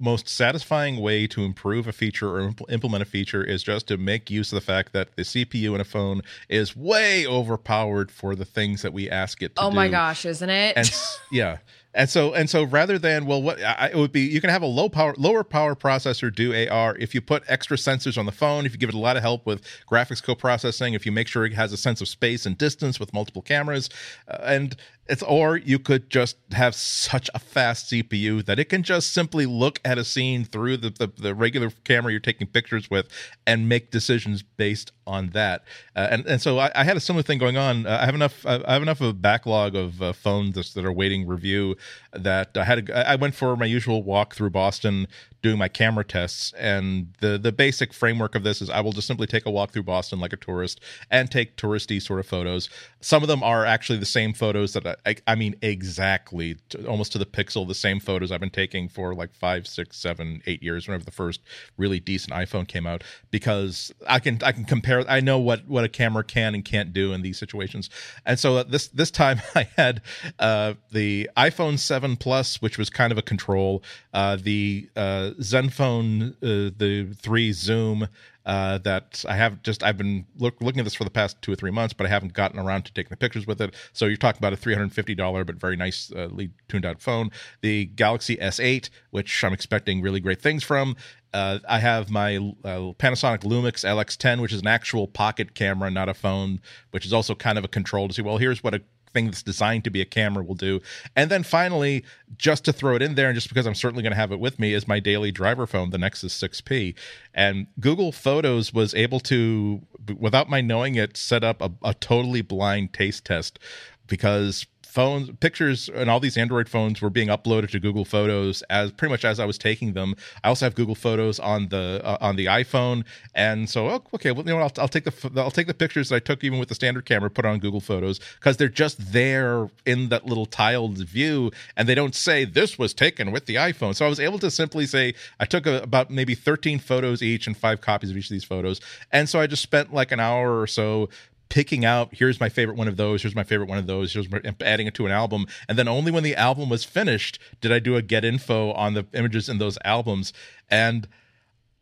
most 0.01 0.29
satisfying 0.29 1.01
way 1.01 1.27
to 1.29 1.45
improve 1.45 1.87
a 1.87 1.93
feature 1.93 2.37
or 2.37 2.51
impl- 2.51 2.71
implement 2.71 3.01
a 3.01 3.07
feature 3.07 3.45
is 3.45 3.63
just 3.63 3.87
to 3.87 3.97
make 3.97 4.29
use 4.29 4.51
of 4.53 4.57
the 4.57 4.61
fact 4.61 4.93
that 4.93 5.15
the 5.15 5.23
CPU 5.23 5.73
in 5.75 5.81
a 5.81 5.85
phone 5.85 6.21
is 6.49 6.75
way 6.77 7.25
overpowered 7.25 8.11
for 8.11 8.35
the 8.35 8.45
things 8.45 8.83
that 8.83 8.93
we 8.93 9.09
ask 9.09 9.41
it 9.41 9.55
to 9.55 9.63
Oh 9.63 9.71
do. 9.71 9.77
my 9.77 9.89
gosh, 9.89 10.27
isn't 10.27 10.51
it? 10.51 10.77
and 10.77 10.93
yeah 11.33 11.59
And 11.95 12.11
so 12.11 12.35
and 12.35 12.51
so 12.51 12.65
rather 12.65 12.99
than 12.99 13.25
well 13.25 13.41
what 13.41 13.63
I, 13.63 13.91
it 13.93 13.97
would 13.97 14.11
be 14.11 14.23
you 14.23 14.41
can 14.41 14.51
have 14.51 14.63
a 14.63 14.67
low 14.67 14.89
power 14.89 15.15
lower 15.17 15.45
power 15.45 15.77
processor 15.77 16.35
do 16.35 16.53
AR 16.69 16.97
if 16.97 17.15
you 17.15 17.21
put 17.21 17.45
extra 17.47 17.77
sensors 17.77 18.19
on 18.19 18.27
the 18.27 18.33
phone 18.33 18.67
if 18.67 18.73
you 18.73 18.79
give 18.79 18.89
it 18.89 18.97
a 18.97 18.99
lot 18.99 19.17
of 19.17 19.23
help 19.23 19.47
with 19.47 19.63
graphics 19.89 20.21
co-processing 20.23 20.95
if 20.95 21.07
you 21.07 21.13
make 21.13 21.29
sure 21.29 21.47
it 21.47 21.55
has 21.55 21.73
a 21.73 21.77
sense 21.77 22.01
of 22.01 22.09
space 22.09 22.47
and 22.47 22.59
distance 22.59 22.99
with 22.99 23.13
multiple 23.13 23.43
cameras. 23.43 23.89
Uh, 24.27 24.39
and 24.43 24.77
it's 25.07 25.23
or 25.23 25.57
you 25.57 25.79
could 25.79 26.09
just 26.09 26.37
have 26.53 26.75
such 26.75 27.29
a 27.35 27.39
fast 27.39 27.91
CPU 27.91 28.45
that 28.45 28.59
it 28.59 28.69
can 28.69 28.83
just 28.83 29.13
simply 29.13 29.45
look 29.45 29.81
at 29.85 29.99
a 29.99 30.05
scene 30.05 30.45
through 30.45 30.79
the, 30.79 30.91
the, 30.91 31.13
the 31.17 31.35
regular 31.35 31.71
camera 31.85 32.11
you're 32.11 32.21
taking 32.21 32.47
pictures 32.47 32.91
with 32.91 33.09
and 33.47 33.69
make 33.69 33.91
decisions 33.91 34.43
based 34.43 34.93
on 35.07 35.31
that. 35.31 35.65
Uh, 35.95 36.09
and 36.11 36.27
and 36.27 36.41
so 36.41 36.59
I, 36.59 36.71
I, 36.75 36.85
had 36.85 36.97
a 36.97 37.01
similar 37.01 37.23
thing 37.23 37.39
going 37.39 37.57
on. 37.57 37.87
Uh, 37.87 37.99
I 38.01 38.07
have 38.07 38.15
enough 38.15 38.47
I 38.47 38.73
have 38.73 38.83
enough 38.83 39.01
of 39.01 39.09
a 39.09 39.13
backlog 39.13 39.75
of 39.75 40.01
uh, 40.01 40.13
phones 40.13 40.73
that 40.75 40.85
are 40.85 40.93
waiting 40.93 41.27
review 41.27 41.77
that 42.13 42.57
I 42.57 42.65
had. 42.65 42.89
A, 42.89 43.11
I 43.11 43.17
went 43.17 43.35
for 43.35 43.57
my 43.57 43.67
usual 43.67 44.03
walk 44.03 44.35
through 44.35 44.51
Boston 44.51 45.07
doing 45.45 45.59
my 45.59 45.69
camera 45.69 46.03
tests 46.03 46.55
and 46.59 47.13
the 47.21 47.37
the 47.37 47.53
basic 47.53 47.93
framework 47.93 48.35
of 48.35 48.45
this 48.45 48.63
is 48.63 48.71
I 48.71 48.81
will 48.81 48.93
just 48.93 49.07
simply 49.07 49.27
take 49.27 49.45
a 49.45 49.51
walk 49.51 49.73
through 49.73 49.83
Boston 49.83 50.19
like 50.19 50.33
a 50.33 50.39
tourist 50.39 50.81
and 51.11 51.31
take 51.31 51.59
touristy 51.59 52.01
sort 52.01 52.19
of 52.19 52.27
photos. 52.27 52.71
Some 53.03 53.23
of 53.23 53.29
them 53.29 53.43
are 53.43 53.67
actually 53.67 53.99
the 53.99 54.07
same 54.07 54.33
photos 54.33 54.73
that 54.73 54.87
I, 54.87 54.97
I, 55.05 55.17
I 55.27 55.35
mean 55.35 55.55
exactly 55.61 56.57
to, 56.71 56.87
almost 56.87 57.13
to 57.13 57.19
the 57.19 57.27
pixel 57.27 57.69
the 57.69 57.75
same 57.75 58.01
photos 58.01 58.33
I've 58.33 58.41
been 58.41 58.49
taking 58.49 58.89
for 58.89 59.15
like 59.15 59.35
five, 59.35 59.67
six, 59.67 59.99
seven, 59.99 60.41
eight 60.47 60.63
years 60.63 60.89
whenever 60.89 61.05
the 61.05 61.11
first 61.11 61.43
really 61.77 62.01
decent 62.01 62.33
iPhone 62.33 62.67
came 62.67 62.87
out 62.87 63.05
because 63.31 63.93
I 64.09 64.21
can 64.21 64.39
I 64.43 64.53
can 64.53 64.65
compare 64.65 65.05
I 65.11 65.21
know 65.21 65.39
what 65.39 65.69
what 65.69 65.85
a 65.85 65.91
camera 65.91 66.25
can 66.25 66.55
and 66.55 66.65
can't 66.65 66.95
do 66.95 67.13
in 67.13 67.21
these 67.21 67.39
situations. 67.39 67.91
And 68.25 68.39
so 68.39 68.63
this 68.63 68.89
this 68.89 69.11
time 69.11 69.43
I 69.55 69.69
had 69.77 70.01
uh, 70.39 70.73
the 70.91 71.29
iPhone 71.37 71.79
7 71.79 72.17
Plus 72.17 72.63
which 72.63 72.79
was 72.79 72.89
kind 72.89 73.13
of 73.13 73.19
a 73.19 73.23
control, 73.23 73.83
uh, 74.15 74.37
the 74.37 74.89
uh, 74.97 75.33
Zenfone 75.41 76.33
uh, 76.43 76.73
the 76.77 77.15
three 77.21 77.53
zoom 77.53 78.09
uh, 78.47 78.79
that 78.79 79.25
I 79.29 79.37
have 79.37 79.63
just 79.63 79.83
I've 79.83 79.97
been 79.97 80.27
look, 80.37 80.61
looking 80.61 80.81
at 80.81 80.85
this 80.85 80.95
for 80.95 81.05
the 81.05 81.11
past 81.11 81.41
two 81.43 81.53
or 81.53 81.57
three 81.57 81.71
months, 81.71 81.95
but 81.95 82.07
I 82.07 82.11
haven't 82.11 82.35
gotten 82.35 82.59
around 82.59 82.85
to 82.85 82.93
taking 82.93 83.11
the 83.11 83.17
pictures 83.17 83.47
with 83.47 83.61
it. 83.61 83.75
So 83.93 84.07
you're 84.07 84.17
talking 84.17 84.39
about 84.39 84.53
a 84.53 84.57
three 84.57 84.75
hundred 84.75 84.93
fifty 84.93 85.15
dollar 85.15 85.45
but 85.45 85.57
very 85.57 85.77
nice 85.77 86.13
uh, 86.13 86.29
tuned 86.69 86.85
out 86.85 87.01
phone. 87.01 87.31
The 87.63 87.87
Galaxy 87.87 88.37
S8, 88.37 88.91
which 89.11 89.43
I'm 89.45 89.53
expecting 89.53 90.03
really 90.03 90.21
great 90.21 90.43
things 90.43 90.63
from. 90.63 90.97
Uh, 91.33 91.59
I 91.69 91.81
have 91.81 92.11
my 92.11 92.37
uh, 92.37 92.93
Panasonic 92.95 93.43
Lumix 93.43 93.85
LX10, 93.85 94.41
which 94.41 94.53
is 94.53 94.61
an 94.61 94.69
actual 94.69 95.09
pocket 95.09 95.55
camera, 95.55 95.91
not 95.91 96.09
a 96.09 96.15
phone, 96.15 96.61
which 96.93 97.05
is 97.05 97.13
also 97.13 97.35
kind 97.35 97.59
of 97.59 97.65
a 97.65 97.69
control 97.69 98.07
to 98.07 98.15
see. 98.15 98.23
Well, 98.23 98.39
here's 98.39 98.63
what 98.63 98.75
a 98.75 98.83
thing 99.15 99.27
that's 99.27 99.43
designed 99.43 99.85
to 99.85 99.91
be 99.91 100.03
a 100.03 100.05
camera 100.05 100.45
will 100.45 100.55
do. 100.55 100.81
And 101.17 101.31
then 101.31 101.43
finally, 101.43 102.05
just 102.37 102.65
to 102.67 102.73
throw 102.73 102.97
it 102.97 103.03
in 103.03 103.15
there, 103.15 103.29
and 103.29 103.35
just 103.35 103.49
because 103.49 103.67
I'm 103.67 103.75
certainly 103.75 104.03
going 104.03 104.13
to 104.13 104.19
have 104.19 104.33
it 104.33 104.41
with 104.41 104.59
me, 104.59 104.75
is 104.75 104.87
my 104.87 105.01
daily 105.01 105.33
driver 105.33 105.67
phone, 105.67 105.91
the 105.91 105.99
Nexus 105.99 106.37
6P. 106.39 106.95
And 107.33 107.69
Google 107.81 108.13
Photos 108.13 108.75
was 108.75 108.95
able 108.95 109.21
to, 109.21 109.81
without 110.19 110.51
my 110.51 110.61
knowing 110.61 110.97
it, 110.97 111.17
set 111.17 111.43
up 111.43 111.63
a, 111.63 111.71
a 111.83 111.95
totally 111.95 112.43
blind 112.43 112.93
taste 112.93 113.25
test 113.25 113.59
because 114.07 114.67
phones 114.95 115.29
pictures 115.41 115.91
and 115.93 116.09
all 116.09 116.21
these 116.21 116.37
android 116.37 116.69
phones 116.69 117.03
were 117.03 117.11
being 117.11 117.27
uploaded 117.27 117.69
to 117.69 117.81
google 117.81 118.05
photos 118.05 118.63
as 118.71 118.93
pretty 118.93 119.11
much 119.11 119.25
as 119.25 119.41
i 119.41 119.45
was 119.45 119.59
taking 119.59 119.93
them. 119.95 120.15
I 120.45 120.49
also 120.49 120.67
have 120.67 120.75
google 120.75 120.95
photos 120.95 121.41
on 121.41 121.69
the 121.69 122.01
uh, 122.05 122.19
on 122.21 122.37
the 122.37 122.47
iphone. 122.47 123.05
And 123.35 123.69
so 123.69 123.89
oh, 123.89 124.05
okay 124.15 124.31
well 124.31 124.45
you 124.47 124.53
know 124.53 124.61
I'll, 124.61 124.73
I'll, 124.79 124.89
take 124.89 125.05
the 125.05 125.41
i'll 125.41 125.51
take 125.51 125.67
the 125.67 125.75
pictures 125.75 126.11
that 126.11 126.17
i 126.17 126.19
took 126.19 126.45
even 126.45 126.59
with 126.59 126.69
the 126.69 126.75
standard 126.75 127.07
camera 127.07 127.31
put 127.31 127.45
on 127.45 127.59
google 127.59 127.81
photos 127.81 128.21
because 128.37 128.57
they're 128.57 128.69
just 128.69 129.13
there 129.13 129.69
in 129.85 130.11
that 130.11 130.27
little 130.27 130.47
tiled 130.47 130.99
view 130.99 131.51
and 131.77 131.89
they 131.89 131.95
don't 131.95 132.15
say 132.15 132.45
this 132.45 132.79
was 132.79 132.95
taken 132.95 133.33
with 133.33 133.47
the 133.47 133.57
iphone. 133.57 133.95
So 133.95 134.07
i 134.07 134.09
was 134.09 134.21
able 134.21 134.39
to 134.41 134.51
simply 134.51 134.87
say 134.87 135.15
i 135.41 135.45
took 135.45 135.67
a, 135.67 135.83
about 135.83 136.11
maybe 136.11 136.35
13 136.35 136.79
photos 136.79 137.23
each 137.23 137.47
and 137.47 137.57
five 137.57 137.81
copies 137.81 138.11
of 138.11 138.17
each 138.17 138.27
of 138.27 138.31
these 138.31 138.45
photos. 138.45 138.81
And 139.11 139.29
so 139.29 139.41
i 139.41 139.47
just 139.47 139.63
spent 139.63 139.93
like 139.93 140.13
an 140.13 140.21
hour 140.21 140.61
or 140.61 140.67
so 140.67 141.09
picking 141.49 141.85
out 141.85 142.09
here's 142.13 142.41
my 142.41 142.49
favorite 142.49 142.77
one 142.77 142.89
of 142.89 142.97
those 142.97 143.23
here's 143.23 143.35
my 143.35 143.45
favorite 143.45 143.69
one 143.69 143.79
of 143.79 143.87
those 143.87 144.13
here's 144.13 144.31
my, 144.31 144.41
adding 144.61 144.87
it 144.87 144.95
to 144.95 145.07
an 145.07 145.13
album 145.13 145.47
and 145.69 145.79
then 145.79 145.89
only 145.89 146.11
when 146.11 146.23
the 146.23 146.35
album 146.35 146.69
was 146.69 146.85
finished 146.85 147.39
did 147.61 147.71
i 147.73 147.79
do 147.79 147.97
a 147.97 148.03
get 148.03 148.25
info 148.25 148.73
on 148.73 148.95
the 148.95 149.07
images 149.13 149.49
in 149.49 149.59
those 149.59 149.79
albums 149.85 150.33
and 150.71 151.07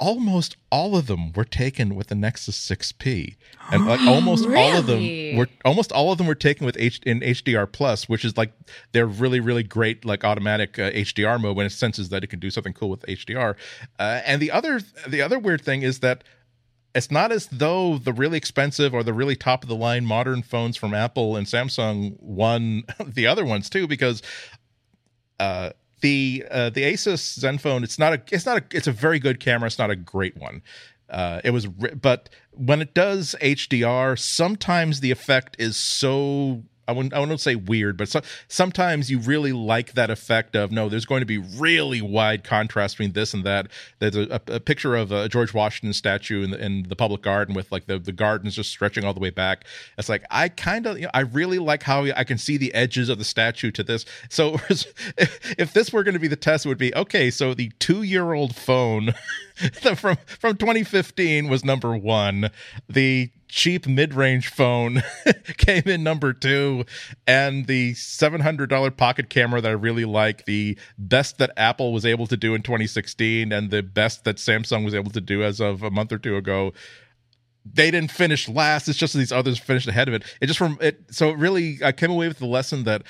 almost 0.03 0.57
all 0.73 0.97
of 0.97 1.07
them 1.07 1.33
were 1.33 1.45
taken 1.45 1.95
with 1.95 2.09
the 2.09 2.15
Nexus 2.17 2.59
6P, 2.59 3.37
and 3.71 3.87
like 3.87 4.01
almost 4.07 4.45
really? 4.45 4.61
all 4.61 4.77
of 4.79 4.87
them 4.87 5.37
were 5.37 5.49
almost 5.65 5.93
all 5.93 6.11
of 6.11 6.19
them 6.19 6.27
were 6.27 6.35
taken 6.35 6.67
with 6.67 6.77
H 6.77 7.01
in 7.07 7.21
HDR 7.21 7.71
plus, 7.71 8.09
which 8.09 8.25
is 8.25 8.37
like 8.37 8.53
they're 8.91 9.07
really 9.07 9.39
really 9.39 9.63
great 9.63 10.05
like 10.05 10.25
automatic 10.25 10.79
uh, 10.79 10.91
HDR 10.91 11.41
mode 11.41 11.57
when 11.57 11.67
it 11.67 11.71
senses 11.71 12.09
that 12.09 12.25
it 12.25 12.27
can 12.27 12.41
do 12.41 12.51
something 12.51 12.73
cool 12.73 12.91
with 12.91 13.03
HDR. 13.03 13.55
Uh, 13.99 14.21
and 14.27 14.43
the 14.43 14.51
other 14.51 14.81
the 15.07 15.23
other 15.23 15.39
weird 15.39 15.63
thing 15.63 15.83
is 15.83 16.01
that 16.01 16.25
it's 16.95 17.11
not 17.11 17.33
as 17.33 17.47
though 17.47 17.99
the 17.99 18.13
really 18.13 18.37
expensive 18.37 18.95
or 18.95 19.03
the 19.03 19.13
really 19.13 19.37
top 19.37 19.63
of 19.63 19.69
the 19.69 19.77
line 19.77 20.05
modern 20.05 20.43
phones 20.43 20.77
from 20.77 20.95
Apple 20.95 21.37
and 21.37 21.47
Samsung 21.47 22.17
won 22.21 22.85
the 23.05 23.27
other 23.27 23.45
ones 23.45 23.71
too, 23.71 23.87
because 23.87 24.23
uh, 25.41 25.71
the 26.01 26.45
uh, 26.51 26.71
the 26.71 26.83
Asus 26.83 27.39
Zenfone 27.39 27.83
it's 27.83 27.99
not 27.99 28.13
a 28.13 28.23
it's 28.31 28.47
not 28.47 28.59
a 28.59 28.65
it's 28.77 28.87
a 28.87 28.93
very 28.93 29.19
good 29.19 29.41
camera. 29.41 29.67
It's 29.67 29.79
not 29.79 29.91
a 29.91 29.97
great 29.97 30.37
one. 30.37 30.63
Uh, 31.09 31.43
it 31.45 31.51
was, 31.51 31.67
but 31.67 32.31
when 32.53 32.81
it 32.81 32.95
does 32.95 33.37
HDR, 33.43 34.19
sometimes 34.19 35.01
the 35.01 35.11
effect 35.11 35.57
is 35.59 35.77
so 35.77 36.63
I 36.89 36.93
wouldn't 36.93 37.15
I 37.15 37.21
wouldn't 37.21 37.41
say 37.41 37.55
weird, 37.55 37.97
but 37.97 38.09
so, 38.09 38.21
sometimes 38.49 39.11
you 39.11 39.19
really 39.21 39.53
like 39.53 39.93
that 39.93 40.11
effect 40.11 40.57
of 40.57 40.73
no, 40.73 40.89
there's 40.89 41.05
going 41.05 41.21
to 41.21 41.27
be 41.27 41.39
really 41.39 42.03
wide 42.03 42.43
contrast 42.43 42.97
between 42.97 43.13
this 43.13 43.33
and 43.33 43.45
that. 43.45 43.69
There's 44.01 44.17
a, 44.17 44.41
a, 44.49 44.61
picture 44.61 44.97
of 44.97 45.13
a 45.13 45.29
George 45.29 45.55
Washington 45.55 45.93
statue 45.93 46.43
in 46.43 46.51
the, 46.51 46.65
in 46.65 46.83
the 46.89 46.97
public 46.97 47.23
garden 47.23 47.55
with 47.55 47.71
like 47.71 47.87
the 47.87 47.99
the 47.99 48.13
gardens 48.13 48.57
just 48.57 48.71
stretching 48.71 49.05
all 49.05 49.15
the 49.15 49.21
way 49.21 49.31
back. 49.31 49.65
It's 49.97 50.09
like 50.09 50.25
I 50.31 50.49
kind 50.49 50.87
of 50.87 50.99
you 50.99 51.05
know, 51.05 51.11
I 51.15 51.21
really 51.21 51.61
like 51.61 51.85
how 51.85 52.05
I 52.05 52.25
can 52.25 52.39
see 52.39 52.57
the 52.57 52.75
edges 52.75 53.09
of 53.09 53.19
the 53.19 53.25
statue 53.25 53.71
to 53.71 53.83
this. 53.85 54.05
So 54.29 54.55
if, 54.69 55.55
if 55.59 55.73
this 55.73 55.93
were 55.93 56.03
going 56.03 56.15
to 56.15 56.21
be 56.21 56.29
the 56.29 56.37
test, 56.37 56.67
it 56.67 56.69
would 56.69 56.79
be 56.79 56.95
okay. 56.97 57.31
So 57.31 57.55
the 57.55 57.71
two 57.79 58.03
year 58.03 58.33
old 58.33 58.57
phone 58.57 59.15
from 59.95 60.17
from 60.27 60.57
2015 60.57 61.49
was 61.49 61.65
number 61.65 61.97
one. 61.97 62.51
The 62.89 63.31
cheap 63.53 63.87
mid-range 63.87 64.49
phone 64.49 65.03
came 65.59 65.83
in 65.85 66.03
number 66.03 66.33
two 66.33 66.87
and 67.27 67.67
the 67.67 67.93
$700 67.93 68.97
pocket 68.97 69.29
camera 69.29 69.61
that 69.61 69.69
i 69.69 69.73
really 69.73 70.07
like 70.07 70.47
the 70.47 70.77
best 70.97 71.37
that 71.37 71.51
apple 71.59 71.93
was 71.93 72.07
able 72.07 72.27
to 72.27 72.37
do 72.39 72.55
in 72.55 72.63
2016 72.63 73.53
and 73.53 73.71
the 73.71 73.83
best 73.83 74.25
that 74.25 74.37
samsung 74.37 74.87
was 74.87 74.95
able 74.95 75.11
to 75.11 75.21
do 75.21 75.45
as 75.45 75.61
of 75.61 75.83
a 75.83 75.91
month 75.91 76.11
or 76.13 76.19
two 76.19 76.35
ago 76.35 76.73
they 77.65 77.93
didn't 77.93 78.11
finish 78.11 78.49
last. 78.49 78.89
It's 78.89 78.99
just 78.99 79.15
these 79.15 79.31
others 79.31 79.57
finished 79.57 79.87
ahead 79.87 80.09
of 80.09 80.15
it. 80.15 80.25
It 80.41 80.47
just 80.47 80.59
from 80.59 80.79
it 80.81 81.01
so 81.11 81.31
it 81.31 81.39
really 81.39 81.79
i 81.85 81.93
came 81.93 82.11
away 82.11 82.27
with 82.27 82.39
the 82.39 82.47
lesson 82.47 82.83
that 82.85 83.03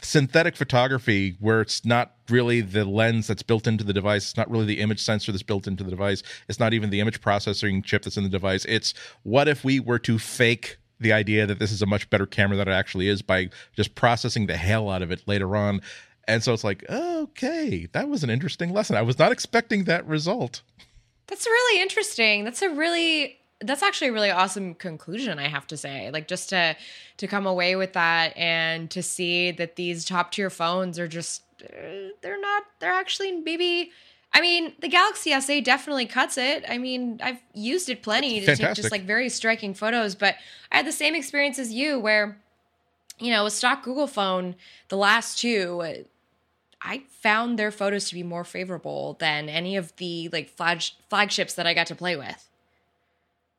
synthetic 0.00 0.56
photography 0.56 1.36
where 1.40 1.60
it's 1.60 1.84
not 1.84 2.12
really 2.28 2.60
the 2.60 2.84
lens 2.84 3.26
that's 3.26 3.42
built 3.42 3.66
into 3.66 3.84
the 3.84 3.92
device 3.92 4.24
it's 4.24 4.36
not 4.36 4.50
really 4.50 4.64
the 4.64 4.80
image 4.80 5.00
sensor 5.00 5.32
that's 5.32 5.42
built 5.42 5.66
into 5.66 5.84
the 5.84 5.90
device 5.90 6.22
it's 6.48 6.60
not 6.60 6.72
even 6.72 6.90
the 6.90 7.00
image 7.00 7.20
processing 7.20 7.82
chip 7.82 8.02
that's 8.02 8.16
in 8.16 8.22
the 8.22 8.28
device. 8.28 8.64
It's 8.66 8.94
what 9.22 9.48
if 9.48 9.64
we 9.64 9.80
were 9.80 9.98
to 10.00 10.18
fake 10.18 10.78
the 11.00 11.12
idea 11.12 11.46
that 11.46 11.58
this 11.58 11.72
is 11.72 11.82
a 11.82 11.86
much 11.86 12.08
better 12.10 12.26
camera 12.26 12.56
than 12.56 12.68
it 12.68 12.72
actually 12.72 13.08
is 13.08 13.22
by 13.22 13.50
just 13.74 13.94
processing 13.94 14.46
the 14.46 14.56
hell 14.56 14.88
out 14.88 15.02
of 15.02 15.10
it 15.10 15.26
later 15.26 15.56
on. 15.56 15.80
And 16.28 16.42
so 16.42 16.52
it's 16.52 16.64
like 16.64 16.84
okay 16.88 17.88
that 17.92 18.08
was 18.08 18.24
an 18.24 18.30
interesting 18.30 18.72
lesson. 18.72 18.96
I 18.96 19.02
was 19.02 19.18
not 19.18 19.32
expecting 19.32 19.84
that 19.84 20.06
result. 20.06 20.62
That's 21.26 21.46
really 21.46 21.80
interesting. 21.80 22.44
That's 22.44 22.62
a 22.62 22.70
really 22.70 23.38
that's 23.64 23.82
actually 23.82 24.08
a 24.08 24.12
really 24.12 24.30
awesome 24.30 24.74
conclusion 24.74 25.38
i 25.38 25.48
have 25.48 25.66
to 25.66 25.76
say 25.76 26.10
like 26.12 26.28
just 26.28 26.48
to 26.48 26.76
to 27.16 27.26
come 27.26 27.46
away 27.46 27.76
with 27.76 27.92
that 27.92 28.36
and 28.36 28.90
to 28.90 29.02
see 29.02 29.50
that 29.50 29.76
these 29.76 30.04
top 30.04 30.32
tier 30.32 30.50
phones 30.50 30.98
are 30.98 31.08
just 31.08 31.42
uh, 31.64 32.08
they're 32.20 32.40
not 32.40 32.64
they're 32.80 32.92
actually 32.92 33.32
maybe 33.32 33.90
I 34.34 34.40
mean, 34.40 34.72
the 34.80 34.88
Galaxy 34.88 35.30
S8 35.30 35.62
definitely 35.62 36.06
cuts 36.06 36.38
it. 36.38 36.64
I 36.66 36.78
mean, 36.78 37.20
I've 37.22 37.42
used 37.52 37.90
it 37.90 38.02
plenty 38.02 38.40
to 38.40 38.56
take 38.56 38.74
just 38.74 38.90
like 38.90 39.02
very 39.02 39.28
striking 39.28 39.74
photos, 39.74 40.14
but 40.14 40.36
I 40.70 40.78
had 40.78 40.86
the 40.86 40.92
same 40.92 41.14
experience 41.14 41.58
as 41.58 41.70
you 41.70 41.98
where, 41.98 42.40
you 43.18 43.30
know, 43.30 43.44
a 43.44 43.50
stock 43.50 43.82
Google 43.82 44.06
phone, 44.06 44.56
the 44.88 44.96
last 44.96 45.38
two, 45.38 46.04
I 46.80 47.02
found 47.10 47.58
their 47.58 47.70
photos 47.70 48.08
to 48.08 48.14
be 48.14 48.22
more 48.22 48.44
favorable 48.44 49.16
than 49.20 49.48
any 49.48 49.76
of 49.76 49.94
the 49.96 50.28
like 50.32 50.48
flag- 50.48 50.92
flagships 51.08 51.54
that 51.54 51.66
I 51.66 51.74
got 51.74 51.86
to 51.88 51.94
play 51.94 52.16
with. 52.16 52.48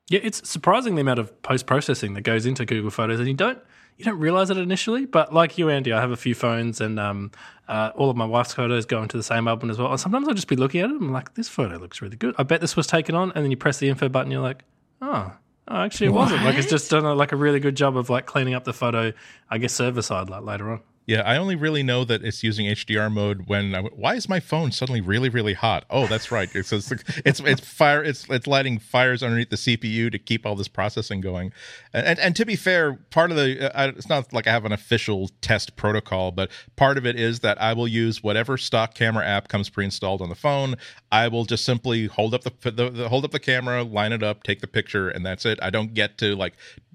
Yeah, 0.10 0.20
it's 0.24 0.48
surprising 0.48 0.96
the 0.96 1.02
amount 1.02 1.20
of 1.20 1.42
post 1.44 1.66
processing 1.66 2.14
that 2.14 2.22
goes 2.22 2.46
into 2.46 2.66
Google 2.66 2.92
Photos, 2.92 3.20
and 3.20 3.28
you 3.28 3.34
don't 3.34 3.60
you 3.98 4.06
don't 4.06 4.20
realize 4.20 4.50
it 4.50 4.58
initially. 4.58 5.06
But 5.06 5.34
like 5.34 5.58
you, 5.58 5.70
Andy, 5.70 5.94
I 5.94 6.02
have 6.02 6.12
a 6.12 6.18
few 6.18 6.36
phones, 6.36 6.82
and 6.82 7.00
um, 7.00 7.32
uh, 7.68 7.92
all 7.96 8.10
of 8.10 8.18
my 8.18 8.26
wife's 8.26 8.54
photos 8.54 8.86
go 8.86 9.02
into 9.02 9.18
the 9.18 9.24
same 9.24 9.48
album 9.48 9.70
as 9.70 9.78
well. 9.78 9.92
And 9.92 10.00
sometimes 10.00 10.28
I'll 10.28 10.34
just 10.34 10.48
be 10.48 10.56
looking 10.56 10.82
at 10.82 10.90
it, 10.90 10.94
and 10.94 11.04
I'm 11.04 11.12
like, 11.12 11.36
this 11.36 11.48
photo 11.48 11.78
looks 11.78 12.02
really 12.02 12.18
good. 12.18 12.36
I 12.38 12.44
bet 12.44 12.62
this 12.62 12.76
was 12.76 12.88
taken 12.88 13.16
on, 13.16 13.32
and 13.34 13.44
then 13.44 13.52
you 13.52 13.58
press 13.58 13.78
the 13.78 13.90
info 13.90 14.10
button, 14.10 14.32
you're 14.32 14.42
like, 14.42 14.64
oh. 15.02 15.34
Oh, 15.66 15.78
actually, 15.78 16.08
it 16.08 16.10
what? 16.10 16.24
wasn't. 16.24 16.44
Like 16.44 16.58
it's 16.58 16.70
just 16.70 16.92
done 16.92 17.06
a, 17.06 17.16
like 17.16 17.32
a 17.32 17.38
really 17.38 17.62
good 17.62 17.76
job 17.76 17.96
of 17.96 18.10
like 18.10 18.26
cleaning 18.26 18.54
up 18.54 18.66
the 18.66 18.74
photo. 18.74 19.14
I 19.50 19.58
guess 19.60 19.72
server 19.72 20.02
side 20.02 20.30
like 20.30 20.44
later 20.44 20.70
on. 20.70 20.82
Yeah, 21.06 21.22
I 21.22 21.36
only 21.36 21.56
really 21.56 21.84
know 21.84 22.06
that 22.06 22.24
it's 22.24 22.44
using 22.44 22.66
HDR 22.66 23.12
mode 23.12 23.48
when. 23.48 23.74
Why 23.94 24.16
is 24.16 24.30
my 24.30 24.40
phone 24.40 24.72
suddenly 24.72 25.02
really, 25.02 25.28
really 25.28 25.54
hot? 25.54 25.84
Oh, 25.90 26.08
that's 26.08 26.32
right. 26.32 26.50
It's 26.56 26.72
it's 26.72 26.92
it's, 27.26 27.42
it's 27.42 27.60
fire. 27.60 28.02
It's 28.02 28.26
it's 28.30 28.48
lighting 28.48 28.80
fires 28.80 29.22
underneath 29.22 29.50
the 29.50 29.58
CPU 29.58 30.10
to 30.12 30.18
keep 30.18 30.46
all 30.46 30.56
this 30.56 30.70
processing 30.70 31.20
going. 31.20 31.52
And 31.92 32.06
and, 32.06 32.20
and 32.20 32.36
to 32.38 32.46
be 32.46 32.56
fair, 32.56 32.94
part 33.12 33.32
of 33.32 33.38
the 33.38 33.78
uh, 33.78 33.92
it's 33.98 34.08
not 34.08 34.32
like 34.32 34.48
I 34.48 34.52
have 34.52 34.64
an 34.64 34.72
official 34.72 35.30
test 35.42 35.76
protocol, 35.76 36.32
but 36.32 36.50
part 36.78 36.98
of 36.98 37.06
it 37.06 37.20
is 37.20 37.42
that 37.42 37.62
I 37.62 37.74
will 37.74 37.88
use 37.88 38.24
whatever 38.24 38.58
stock 38.58 38.94
camera 38.94 39.26
app 39.26 39.50
comes 39.50 39.70
pre-installed 39.70 40.22
on 40.22 40.30
the 40.30 40.36
phone. 40.36 40.76
I 41.12 41.28
will 41.28 41.44
just 41.44 41.66
simply 41.66 42.08
hold 42.08 42.34
up 42.34 42.44
the, 42.44 42.72
the, 42.72 42.90
the 42.90 43.10
hold 43.10 43.26
up 43.26 43.32
the 43.32 43.40
camera, 43.40 43.84
line 43.84 44.14
it 44.14 44.24
up, 44.24 44.44
take 44.44 44.62
the 44.62 44.68
picture, 44.68 45.10
and 45.10 45.26
that's 45.26 45.46
it. 45.46 45.60
I 45.62 45.70
don't 45.70 45.94
get 45.94 46.18
to 46.20 46.34
like 46.36 46.54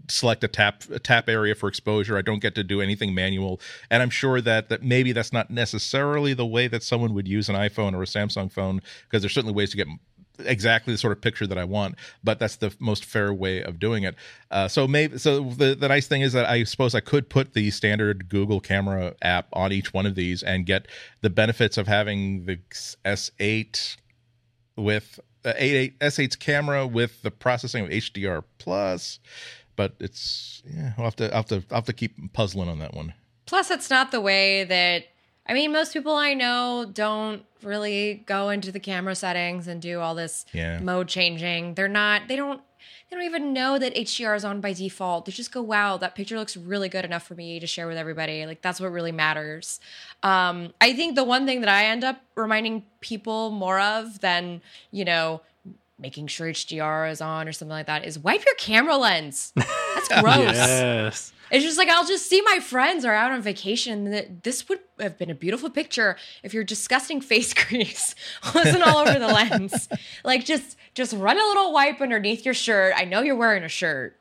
select 0.08 0.44
a 0.44 0.48
tap 0.48 0.82
a 0.90 0.98
tap 0.98 1.28
area 1.28 1.54
for 1.54 1.68
exposure. 1.68 2.16
I 2.16 2.22
don't 2.22 2.40
get 2.40 2.54
to 2.56 2.64
do 2.64 2.80
anything 2.80 3.14
manual, 3.14 3.60
and 3.90 4.02
I'm 4.02 4.10
sure 4.10 4.40
that 4.40 4.68
that 4.68 4.82
maybe 4.82 5.12
that's 5.12 5.32
not 5.32 5.50
necessarily 5.50 6.34
the 6.34 6.46
way 6.46 6.68
that 6.68 6.82
someone 6.82 7.14
would 7.14 7.28
use 7.28 7.48
an 7.48 7.56
iPhone 7.56 7.94
or 7.94 8.02
a 8.02 8.06
Samsung 8.06 8.50
phone 8.50 8.80
because 9.04 9.22
there's 9.22 9.34
certainly 9.34 9.54
ways 9.54 9.70
to 9.70 9.76
get 9.76 9.88
exactly 10.40 10.92
the 10.94 10.98
sort 10.98 11.12
of 11.12 11.20
picture 11.20 11.46
that 11.46 11.58
I 11.58 11.64
want, 11.64 11.96
but 12.22 12.38
that's 12.38 12.56
the 12.56 12.74
most 12.78 13.04
fair 13.04 13.32
way 13.32 13.62
of 13.62 13.78
doing 13.78 14.04
it. 14.04 14.14
Uh, 14.50 14.68
so 14.68 14.86
maybe 14.86 15.18
so 15.18 15.44
the 15.44 15.74
the 15.74 15.88
nice 15.88 16.06
thing 16.06 16.22
is 16.22 16.32
that 16.32 16.46
I 16.46 16.64
suppose 16.64 16.94
I 16.94 17.00
could 17.00 17.28
put 17.28 17.54
the 17.54 17.70
standard 17.70 18.28
Google 18.28 18.60
camera 18.60 19.14
app 19.22 19.48
on 19.52 19.72
each 19.72 19.92
one 19.92 20.06
of 20.06 20.14
these 20.14 20.42
and 20.42 20.66
get 20.66 20.86
the 21.20 21.30
benefits 21.30 21.76
of 21.76 21.86
having 21.86 22.44
the 22.44 22.58
S8 23.04 23.96
with 24.76 25.20
uh, 25.44 25.52
8, 25.56 25.98
S8's 25.98 26.36
camera 26.36 26.86
with 26.86 27.22
the 27.22 27.30
processing 27.30 27.84
of 27.84 27.90
HDR 27.90 28.44
plus 28.58 29.18
but 29.78 29.94
it's 30.00 30.60
yeah, 30.66 30.92
I'll 30.98 31.04
have 31.04 31.16
to 31.16 31.26
I'll 31.30 31.36
have 31.36 31.46
to 31.46 31.62
I'll 31.70 31.76
have 31.76 31.84
to 31.86 31.92
keep 31.94 32.34
puzzling 32.34 32.68
on 32.68 32.80
that 32.80 32.92
one. 32.92 33.14
Plus, 33.46 33.70
it's 33.70 33.88
not 33.88 34.10
the 34.10 34.20
way 34.20 34.64
that 34.64 35.04
I 35.46 35.54
mean, 35.54 35.72
most 35.72 35.94
people 35.94 36.14
I 36.14 36.34
know 36.34 36.84
don't 36.92 37.44
really 37.62 38.22
go 38.26 38.50
into 38.50 38.70
the 38.70 38.80
camera 38.80 39.14
settings 39.14 39.66
and 39.66 39.80
do 39.80 40.00
all 40.00 40.14
this 40.14 40.44
Yeah. 40.52 40.80
mode 40.80 41.08
changing. 41.08 41.74
They're 41.74 41.88
not. 41.88 42.28
They 42.28 42.36
don't. 42.36 42.60
They 43.10 43.16
don't 43.16 43.24
even 43.24 43.54
know 43.54 43.78
that 43.78 43.94
HDR 43.96 44.36
is 44.36 44.44
on 44.44 44.60
by 44.60 44.74
default. 44.74 45.24
They 45.24 45.32
just 45.32 45.50
go, 45.50 45.62
"Wow, 45.62 45.96
that 45.96 46.14
picture 46.14 46.36
looks 46.38 46.56
really 46.58 46.90
good 46.90 47.06
enough 47.06 47.22
for 47.22 47.34
me 47.34 47.58
to 47.58 47.66
share 47.66 47.86
with 47.86 47.96
everybody." 47.96 48.44
Like 48.44 48.60
that's 48.60 48.80
what 48.80 48.92
really 48.92 49.12
matters. 49.12 49.80
Um, 50.22 50.74
I 50.80 50.92
think 50.92 51.14
the 51.14 51.24
one 51.24 51.46
thing 51.46 51.60
that 51.60 51.70
I 51.70 51.86
end 51.86 52.04
up 52.04 52.20
reminding 52.34 52.84
people 53.00 53.50
more 53.50 53.80
of 53.80 54.20
than 54.20 54.60
you 54.90 55.04
know 55.06 55.40
making 55.98 56.26
sure 56.28 56.48
HDR 56.48 57.10
is 57.10 57.20
on 57.20 57.48
or 57.48 57.52
something 57.52 57.72
like 57.72 57.86
that 57.86 58.04
is 58.04 58.18
wipe 58.18 58.44
your 58.44 58.54
camera 58.56 58.96
lens. 58.96 59.52
That's 59.56 60.08
gross. 60.22 60.54
Yes. 60.54 61.32
It's 61.50 61.64
just 61.64 61.78
like 61.78 61.88
I'll 61.88 62.06
just 62.06 62.28
see 62.28 62.42
my 62.42 62.60
friends 62.60 63.04
are 63.04 63.14
out 63.14 63.32
on 63.32 63.40
vacation. 63.40 64.06
and 64.06 64.42
This 64.42 64.68
would 64.68 64.80
have 65.00 65.16
been 65.18 65.30
a 65.30 65.34
beautiful 65.34 65.70
picture 65.70 66.16
if 66.42 66.52
your 66.52 66.62
disgusting 66.64 67.20
face 67.20 67.54
grease 67.68 68.14
wasn't 68.54 68.82
all 68.82 68.98
over 68.98 69.18
the 69.18 69.26
lens. 69.28 69.88
Like 70.24 70.44
just 70.44 70.76
just 70.94 71.14
run 71.14 71.36
a 71.38 71.44
little 71.46 71.72
wipe 71.72 72.00
underneath 72.00 72.44
your 72.44 72.54
shirt. 72.54 72.92
I 72.96 73.04
know 73.04 73.22
you're 73.22 73.36
wearing 73.36 73.64
a 73.64 73.68
shirt. 73.68 74.17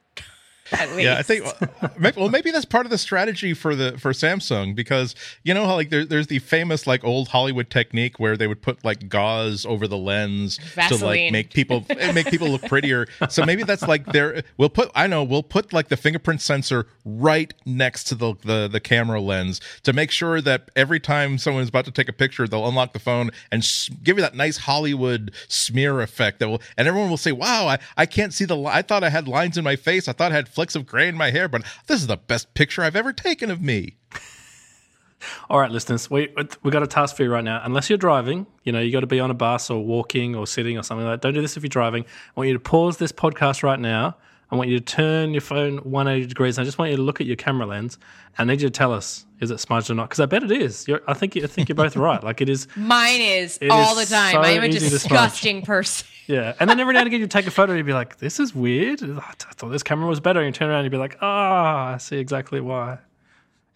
Yeah, 0.98 1.18
I 1.18 1.24
think 1.24 1.46
uh, 1.46 1.90
maybe, 1.98 2.20
well 2.20 2.30
maybe 2.30 2.52
that's 2.52 2.66
part 2.66 2.86
of 2.86 2.90
the 2.90 2.98
strategy 2.98 3.54
for 3.54 3.76
the 3.76 3.98
for 3.98 4.12
Samsung 4.12 4.76
because 4.76 5.16
you 5.44 5.54
know 5.54 5.66
how 5.66 5.76
like 5.76 5.90
there, 5.90 6.06
there's 6.06 6.28
the 6.28 6.40
famous 6.40 6.88
like 6.88 7.04
old 7.04 7.30
Hollywood 7.30 7.70
technique 7.70 8.20
where 8.20 8.36
they 8.36 8.48
would 8.48 8.62
put 8.62 8.84
like 8.84 9.10
gauze 9.10 9.66
over 9.66 9.88
the 9.88 9.98
lens 9.98 10.60
to 11.00 11.06
like 11.06 11.32
make 11.32 11.54
people 11.54 11.86
eh, 11.90 12.12
make 12.12 12.28
people 12.28 12.50
look 12.50 12.64
prettier. 12.64 13.08
So 13.30 13.46
maybe 13.46 13.64
that's 13.64 13.88
like 13.88 14.06
there 14.08 14.44
we'll 14.58 14.70
put 14.70 14.90
I 14.96 15.08
know 15.08 15.24
we'll 15.24 15.44
put 15.44 15.72
like 15.74 15.90
the 15.90 15.98
fingerprint 15.98 16.42
sensor 16.42 16.88
right 17.06 17.53
next 17.66 18.06
to 18.06 18.16
the 18.16 18.34
the, 18.44 18.68
the 18.68 18.80
camera 18.80 19.22
lens 19.22 19.62
to 19.84 19.94
make 19.94 20.12
sure 20.12 20.42
that 20.42 20.70
every 20.75 21.00
time 21.00 21.38
someone's 21.38 21.70
about 21.70 21.86
to 21.86 21.92
take 21.92 22.10
a 22.10 22.14
picture 22.14 22.48
they'll 22.48 22.68
unlock 22.68 22.94
the 22.94 23.00
phone 23.00 23.32
and 23.51 23.64
s- 23.64 23.90
give 24.03 24.18
you 24.18 24.22
that 24.22 24.36
nice 24.36 24.58
Hollywood 24.58 25.32
smear 25.48 26.01
effect 26.01 26.40
that 26.40 26.50
will 26.50 26.62
and 26.77 26.88
everyone 26.88 27.10
will 27.10 27.18
say 27.18 27.32
wow 27.32 27.68
I, 27.68 27.77
I 27.96 28.06
can't 28.06 28.34
see 28.34 28.46
the 28.46 28.56
li- 28.58 28.72
I 28.72 28.82
thought 28.82 29.03
I 29.03 29.10
had 29.10 29.27
lines 29.27 29.58
in 29.58 29.64
my 29.64 29.75
face. 29.75 30.08
I 30.08 30.14
thought 30.14 30.32
I 30.32 30.36
had 30.36 30.48
flecks 30.57 30.75
of 30.75 30.87
gray 30.87 31.07
in 31.07 31.15
my 31.15 31.29
hair 31.29 31.48
but 31.48 31.61
this 31.85 32.01
is 32.01 32.07
the 32.07 32.17
best 32.17 32.51
picture 32.55 32.81
I've 32.81 32.96
ever 32.96 33.13
taken 33.13 33.51
of 33.51 33.61
me. 33.61 33.96
All 35.51 35.59
right, 35.59 35.70
listeners, 35.70 36.09
we 36.09 36.33
we 36.63 36.72
got 36.72 36.81
a 36.81 36.87
task 36.87 37.15
for 37.15 37.22
you 37.22 37.31
right 37.31 37.43
now. 37.43 37.61
Unless 37.63 37.91
you're 37.91 37.98
driving, 37.98 38.48
you 38.63 38.72
know, 38.72 38.79
you 38.79 38.91
got 38.91 39.01
to 39.01 39.07
be 39.07 39.20
on 39.20 39.29
a 39.29 39.35
bus 39.35 39.70
or 39.70 39.83
walking 39.83 40.35
or 40.35 40.48
sitting 40.48 40.75
or 40.75 40.81
something 40.81 41.05
like 41.05 41.22
that. 41.22 41.27
Don't 41.27 41.35
do 41.35 41.41
this 41.41 41.57
if 41.57 41.63
you're 41.63 41.70
driving. 41.70 42.05
I 42.05 42.31
want 42.35 42.48
you 42.48 42.53
to 42.53 42.59
pause 42.59 42.98
this 42.98 43.11
podcast 43.11 43.61
right 43.61 43.79
now. 43.79 44.17
I 44.50 44.55
want 44.55 44.70
you 44.70 44.79
to 44.79 44.86
turn 44.86 45.31
your 45.33 45.42
phone 45.42 45.77
180 45.79 46.27
degrees. 46.27 46.57
And 46.57 46.64
I 46.64 46.66
just 46.66 46.77
want 46.77 46.92
you 46.92 46.98
to 46.98 47.03
look 47.03 47.20
at 47.20 47.27
your 47.27 47.36
camera 47.36 47.66
lens. 47.66 47.98
And 48.38 48.50
I 48.50 48.53
need 48.53 48.62
you 48.62 48.68
to 48.70 48.74
tell 48.74 48.94
us 48.94 49.25
is 49.40 49.51
it 49.51 49.60
smudged 49.60 49.90
or 49.92 49.94
not? 49.94 50.10
Because 50.10 50.20
I 50.20 50.25
bet 50.25 50.44
it 50.44 50.51
is. 50.51 50.88
You're, 50.88 51.01
I 51.07 51.14
think 51.14 51.38
I 51.38 51.48
think 51.48 51.70
you're 51.70 51.75
both 51.75 51.96
right. 51.96 52.24
Like 52.24 52.42
it 52.42 52.50
is. 52.50 52.68
Mine 52.75 53.22
is 53.22 53.60
all 53.70 53.98
is 54.00 54.10
the 54.10 54.16
time. 54.16 54.31
so 54.33 54.40
I 54.42 54.50
am 54.51 54.64
a 54.64 54.68
easy 54.68 54.79
to 54.79 54.86
smudge. 54.90 55.01
disgusting 55.01 55.62
person. 55.64 56.07
Yeah, 56.27 56.55
and 56.60 56.70
then 56.70 56.77
every 56.81 56.94
now 56.94 57.00
and 57.00 57.07
again 57.07 57.22
you 57.22 57.27
take 57.27 57.48
a 57.48 57.51
photo 57.51 57.72
and 57.72 57.77
you'd 57.77 57.86
be 57.86 57.94
like, 57.94 58.18
"This 58.18 58.38
is 58.42 58.53
weird. 58.53 59.01
I 59.01 59.31
thought 59.55 59.70
this 59.70 59.81
camera 59.81 60.10
was 60.10 60.20
better." 60.20 60.42
And 60.42 60.48
you 60.48 60.51
turn 60.51 60.70
around 60.70 60.79
and 60.79 60.86
you'd 60.86 60.92
be 60.92 60.98
like, 60.98 61.18
"Ah, 61.22 61.94
I 61.94 61.98
see 62.00 62.18
exactly 62.18 62.60
why." 62.60 62.98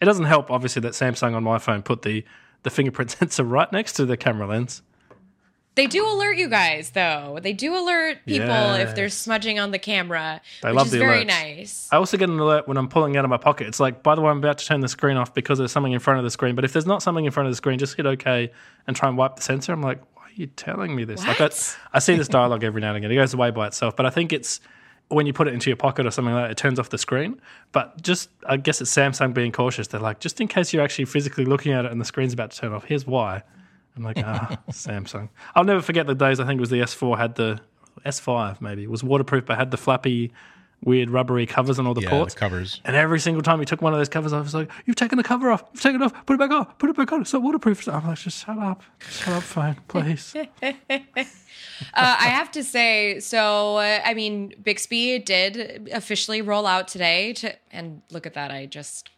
It 0.02 0.04
doesn't 0.04 0.26
help, 0.26 0.50
obviously, 0.50 0.80
that 0.80 0.92
Samsung 0.92 1.34
on 1.34 1.42
my 1.44 1.58
phone 1.58 1.80
put 1.80 2.02
the 2.02 2.26
the 2.62 2.68
fingerprint 2.68 3.10
sensor 3.18 3.44
right 3.44 3.72
next 3.72 3.94
to 3.94 4.04
the 4.04 4.18
camera 4.18 4.46
lens. 4.46 4.82
They 5.74 5.86
do 5.86 6.06
alert 6.06 6.36
you 6.36 6.48
guys, 6.48 6.90
though. 6.90 7.38
They 7.40 7.54
do 7.54 7.74
alert 7.74 8.18
people 8.26 8.74
if 8.74 8.94
there's 8.94 9.12
Yes. 9.14 9.18
smudging 9.18 9.58
on 9.58 9.70
the 9.70 9.78
camera, 9.78 10.42
They 10.62 10.68
which 10.68 10.76
love 10.76 10.86
is 10.88 10.92
the 10.92 10.98
very 10.98 11.24
alerts. 11.24 11.26
nice. 11.28 11.88
I 11.90 11.96
also 11.96 12.18
get 12.18 12.28
an 12.28 12.38
alert 12.38 12.68
when 12.68 12.76
I'm 12.76 12.88
pulling 12.88 13.16
out 13.16 13.24
of 13.24 13.30
my 13.30 13.38
pocket. 13.38 13.68
It's 13.68 13.80
like, 13.80 14.02
by 14.02 14.14
the 14.14 14.20
way, 14.20 14.30
I'm 14.30 14.36
about 14.38 14.58
to 14.58 14.66
turn 14.66 14.80
the 14.80 14.88
screen 14.88 15.16
off 15.16 15.32
because 15.32 15.56
there's 15.56 15.72
something 15.72 15.92
in 15.92 15.98
front 16.00 16.18
of 16.18 16.24
the 16.24 16.30
screen. 16.30 16.54
But 16.54 16.66
if 16.66 16.74
there's 16.74 16.84
not 16.84 17.02
something 17.02 17.24
in 17.24 17.30
front 17.30 17.46
of 17.46 17.52
the 17.52 17.56
screen, 17.56 17.78
just 17.78 17.96
hit 17.96 18.04
OK 18.04 18.50
and 18.86 18.94
try 18.94 19.08
and 19.08 19.16
wipe 19.16 19.36
the 19.36 19.42
sensor. 19.42 19.72
I'm 19.72 19.80
like, 19.80 20.02
why 20.14 20.24
are 20.24 20.34
you 20.34 20.46
telling 20.48 20.94
me 20.94 21.04
this? 21.04 21.26
Like, 21.26 21.40
I, 21.40 21.48
I 21.94 22.00
see 22.00 22.16
this 22.16 22.28
dialogue 22.28 22.64
every 22.64 22.82
now 22.82 22.88
and 22.88 22.98
again. 22.98 23.10
It 23.10 23.14
goes 23.16 23.32
away 23.32 23.50
by 23.50 23.66
itself, 23.68 23.96
but 23.96 24.04
I 24.04 24.10
think 24.10 24.34
it's 24.34 24.60
when 25.08 25.26
you 25.26 25.32
put 25.32 25.48
it 25.48 25.54
into 25.54 25.70
your 25.70 25.76
pocket 25.78 26.04
or 26.06 26.10
something 26.10 26.34
like 26.34 26.44
that, 26.44 26.50
it 26.50 26.56
turns 26.58 26.78
off 26.78 26.90
the 26.90 26.98
screen. 26.98 27.40
But 27.72 28.02
just, 28.02 28.28
I 28.46 28.58
guess 28.58 28.82
it's 28.82 28.94
Samsung 28.94 29.32
being 29.32 29.52
cautious. 29.52 29.88
They're 29.88 30.00
like, 30.00 30.20
just 30.20 30.38
in 30.38 30.48
case 30.48 30.72
you're 30.74 30.82
actually 30.82 31.04
physically 31.06 31.46
looking 31.46 31.72
at 31.72 31.86
it 31.86 31.92
and 31.92 31.98
the 32.00 32.04
screen's 32.04 32.34
about 32.34 32.50
to 32.50 32.58
turn 32.60 32.72
off, 32.74 32.84
here's 32.84 33.06
why. 33.06 33.42
I'm 33.96 34.02
like, 34.02 34.18
ah, 34.18 34.58
Samsung. 34.70 35.28
I'll 35.54 35.64
never 35.64 35.82
forget 35.82 36.06
the 36.06 36.14
days. 36.14 36.40
I 36.40 36.46
think 36.46 36.58
it 36.58 36.60
was 36.60 36.70
the 36.70 36.80
S4 36.80 37.18
had 37.18 37.34
the 37.34 37.60
S5 38.06 38.60
maybe 38.60 38.82
it 38.82 38.90
was 38.90 39.04
waterproof, 39.04 39.44
but 39.46 39.58
had 39.58 39.70
the 39.70 39.76
flappy, 39.76 40.32
weird 40.82 41.10
rubbery 41.10 41.44
covers 41.46 41.78
on 41.78 41.86
all 41.86 41.92
the 41.94 42.00
Yeah, 42.00 42.08
ports. 42.10 42.32
the 42.34 42.40
covers. 42.40 42.80
And 42.86 42.96
every 42.96 43.20
single 43.20 43.42
time 43.42 43.60
you 43.60 43.66
took 43.66 43.82
one 43.82 43.92
of 43.92 44.00
those 44.00 44.08
covers 44.08 44.32
off, 44.32 44.40
I 44.40 44.42
was 44.42 44.54
like, 44.54 44.70
"You've 44.86 44.96
taken 44.96 45.18
the 45.18 45.22
cover 45.22 45.50
off. 45.52 45.62
You've 45.74 45.82
taken 45.82 46.00
it 46.00 46.04
off. 46.06 46.26
Put 46.26 46.34
it 46.34 46.38
back 46.38 46.50
on. 46.50 46.64
Put 46.78 46.88
it 46.90 46.96
back 46.96 47.12
on. 47.12 47.20
It's 47.20 47.32
not 47.34 47.42
waterproof." 47.42 47.86
I'm 47.86 48.06
like, 48.06 48.18
"Just 48.18 48.44
shut 48.46 48.58
up. 48.58 48.82
Shut 49.10 49.34
up, 49.34 49.42
phone, 49.42 49.76
please." 49.88 50.34
Uh, 50.34 50.74
I 51.94 52.28
have 52.28 52.50
to 52.52 52.62
say, 52.64 53.20
so 53.20 53.76
uh, 53.76 54.00
I 54.04 54.14
mean, 54.14 54.54
Bixby 54.62 55.18
did 55.18 55.90
officially 55.92 56.40
roll 56.40 56.66
out 56.66 56.88
today. 56.88 57.32
To 57.34 57.54
and 57.70 58.02
look 58.10 58.26
at 58.26 58.34
that, 58.34 58.50
I 58.50 58.66
just 58.66 59.10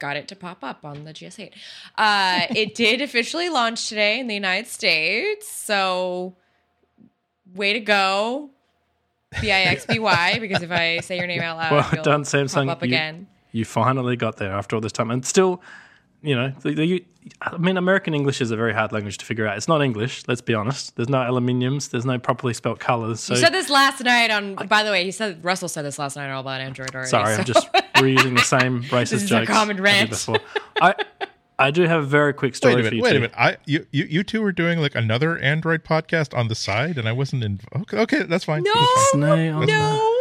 got 0.00 0.16
it 0.16 0.26
to 0.28 0.34
pop 0.36 0.64
up 0.64 0.84
on 0.84 1.04
the 1.04 1.12
GS8. 1.12 1.52
Uh, 1.96 2.46
it 2.56 2.74
did 2.74 3.00
officially 3.08 3.48
launch 3.48 3.88
today 3.88 4.18
in 4.18 4.26
the 4.26 4.34
United 4.34 4.66
States. 4.66 5.48
So, 5.48 6.34
way 7.54 7.72
to 7.74 7.80
go, 7.80 8.50
B 9.40 9.52
I 9.52 9.60
X 9.62 9.86
B 9.86 9.98
Y. 10.00 10.38
Because 10.40 10.62
if 10.62 10.72
I 10.72 10.98
say 11.00 11.16
your 11.18 11.26
name 11.28 11.40
out 11.42 11.56
loud, 11.58 11.92
Well 11.94 12.02
done, 12.02 12.22
Samsung. 12.24 12.66
Pop 12.66 12.78
up 12.78 12.82
You- 12.82 12.88
again. 12.88 13.28
You 13.52 13.64
finally 13.64 14.14
got 14.16 14.36
there 14.36 14.52
after 14.52 14.76
all 14.76 14.80
this 14.82 14.92
time, 14.92 15.10
and 15.10 15.24
still, 15.26 15.60
you 16.22 16.34
know, 16.36 16.52
the, 16.62 16.74
the, 16.74 17.04
I 17.42 17.56
mean, 17.58 17.76
American 17.76 18.14
English 18.14 18.40
is 18.40 18.50
a 18.50 18.56
very 18.56 18.72
hard 18.72 18.92
language 18.92 19.18
to 19.18 19.24
figure 19.24 19.46
out. 19.46 19.56
It's 19.56 19.68
not 19.68 19.82
English. 19.82 20.24
Let's 20.28 20.40
be 20.40 20.54
honest. 20.54 20.96
There's 20.96 21.08
no 21.08 21.18
aluminiums. 21.18 21.90
There's 21.90 22.06
no 22.06 22.18
properly 22.18 22.54
spelt 22.54 22.78
colors. 22.80 23.20
So 23.20 23.34
You 23.34 23.40
said 23.40 23.52
this 23.52 23.68
last 23.70 24.02
night 24.02 24.30
on. 24.30 24.54
By 24.68 24.82
the 24.82 24.90
way, 24.90 25.04
he 25.04 25.10
said 25.10 25.44
Russell 25.44 25.68
said 25.68 25.82
this 25.84 25.98
last 25.98 26.16
night 26.16 26.30
all 26.30 26.40
about 26.40 26.60
Android 26.60 26.94
already. 26.94 27.10
Sorry, 27.10 27.34
so- 27.34 27.38
I'm 27.40 27.44
just 27.44 27.72
reusing 27.94 28.36
the 28.36 28.42
same 28.44 28.82
racist 28.84 29.10
This 29.10 29.12
is 29.24 29.32
a 29.32 29.40
jokes. 29.40 29.50
common 29.50 29.76
I 29.76 29.78
did 29.78 29.82
rant. 29.82 30.10
before. 30.10 30.38
I 30.80 30.94
I 31.58 31.70
do 31.70 31.82
have 31.82 32.02
a 32.02 32.06
very 32.06 32.32
quick 32.32 32.54
story 32.56 32.76
Wait 32.76 32.80
a 32.86 32.88
for 32.88 32.94
minute. 32.94 32.96
you 32.96 33.02
Wait 33.02 33.10
two. 33.10 33.16
a 33.16 33.20
minute. 33.20 33.34
I 33.36 33.56
you, 33.66 33.86
you 33.92 34.04
you 34.04 34.22
two 34.22 34.40
were 34.40 34.52
doing 34.52 34.78
like 34.80 34.94
another 34.94 35.36
Android 35.38 35.84
podcast 35.84 36.34
on 36.36 36.48
the 36.48 36.54
side, 36.54 36.96
and 36.96 37.06
I 37.06 37.12
wasn't 37.12 37.44
in. 37.44 37.60
Okay, 37.82 37.98
okay 37.98 38.22
that's 38.22 38.44
fine. 38.44 38.62
No, 38.62 38.72
That's 38.74 39.10
fine. 39.10 39.20
Snail. 39.20 39.60
no. 39.66 40.16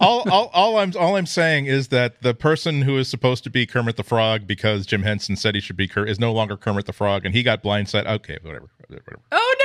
All, 0.00 0.28
all, 0.30 0.50
all 0.52 0.78
I'm 0.78 0.92
all 0.98 1.16
I'm 1.16 1.26
saying 1.26 1.66
is 1.66 1.88
that 1.88 2.22
the 2.22 2.34
person 2.34 2.82
who 2.82 2.98
is 2.98 3.08
supposed 3.08 3.44
to 3.44 3.50
be 3.50 3.66
Kermit 3.66 3.96
the 3.96 4.04
Frog 4.04 4.46
because 4.46 4.86
Jim 4.86 5.02
Henson 5.02 5.36
said 5.36 5.54
he 5.54 5.60
should 5.60 5.76
be 5.76 5.88
Ker- 5.88 6.06
is 6.06 6.18
no 6.18 6.32
longer 6.32 6.56
Kermit 6.56 6.86
the 6.86 6.92
Frog, 6.92 7.24
and 7.24 7.34
he 7.34 7.42
got 7.42 7.62
blindsided. 7.62 8.06
Okay, 8.06 8.38
whatever. 8.42 8.68
whatever. 8.88 9.18
Oh. 9.32 9.59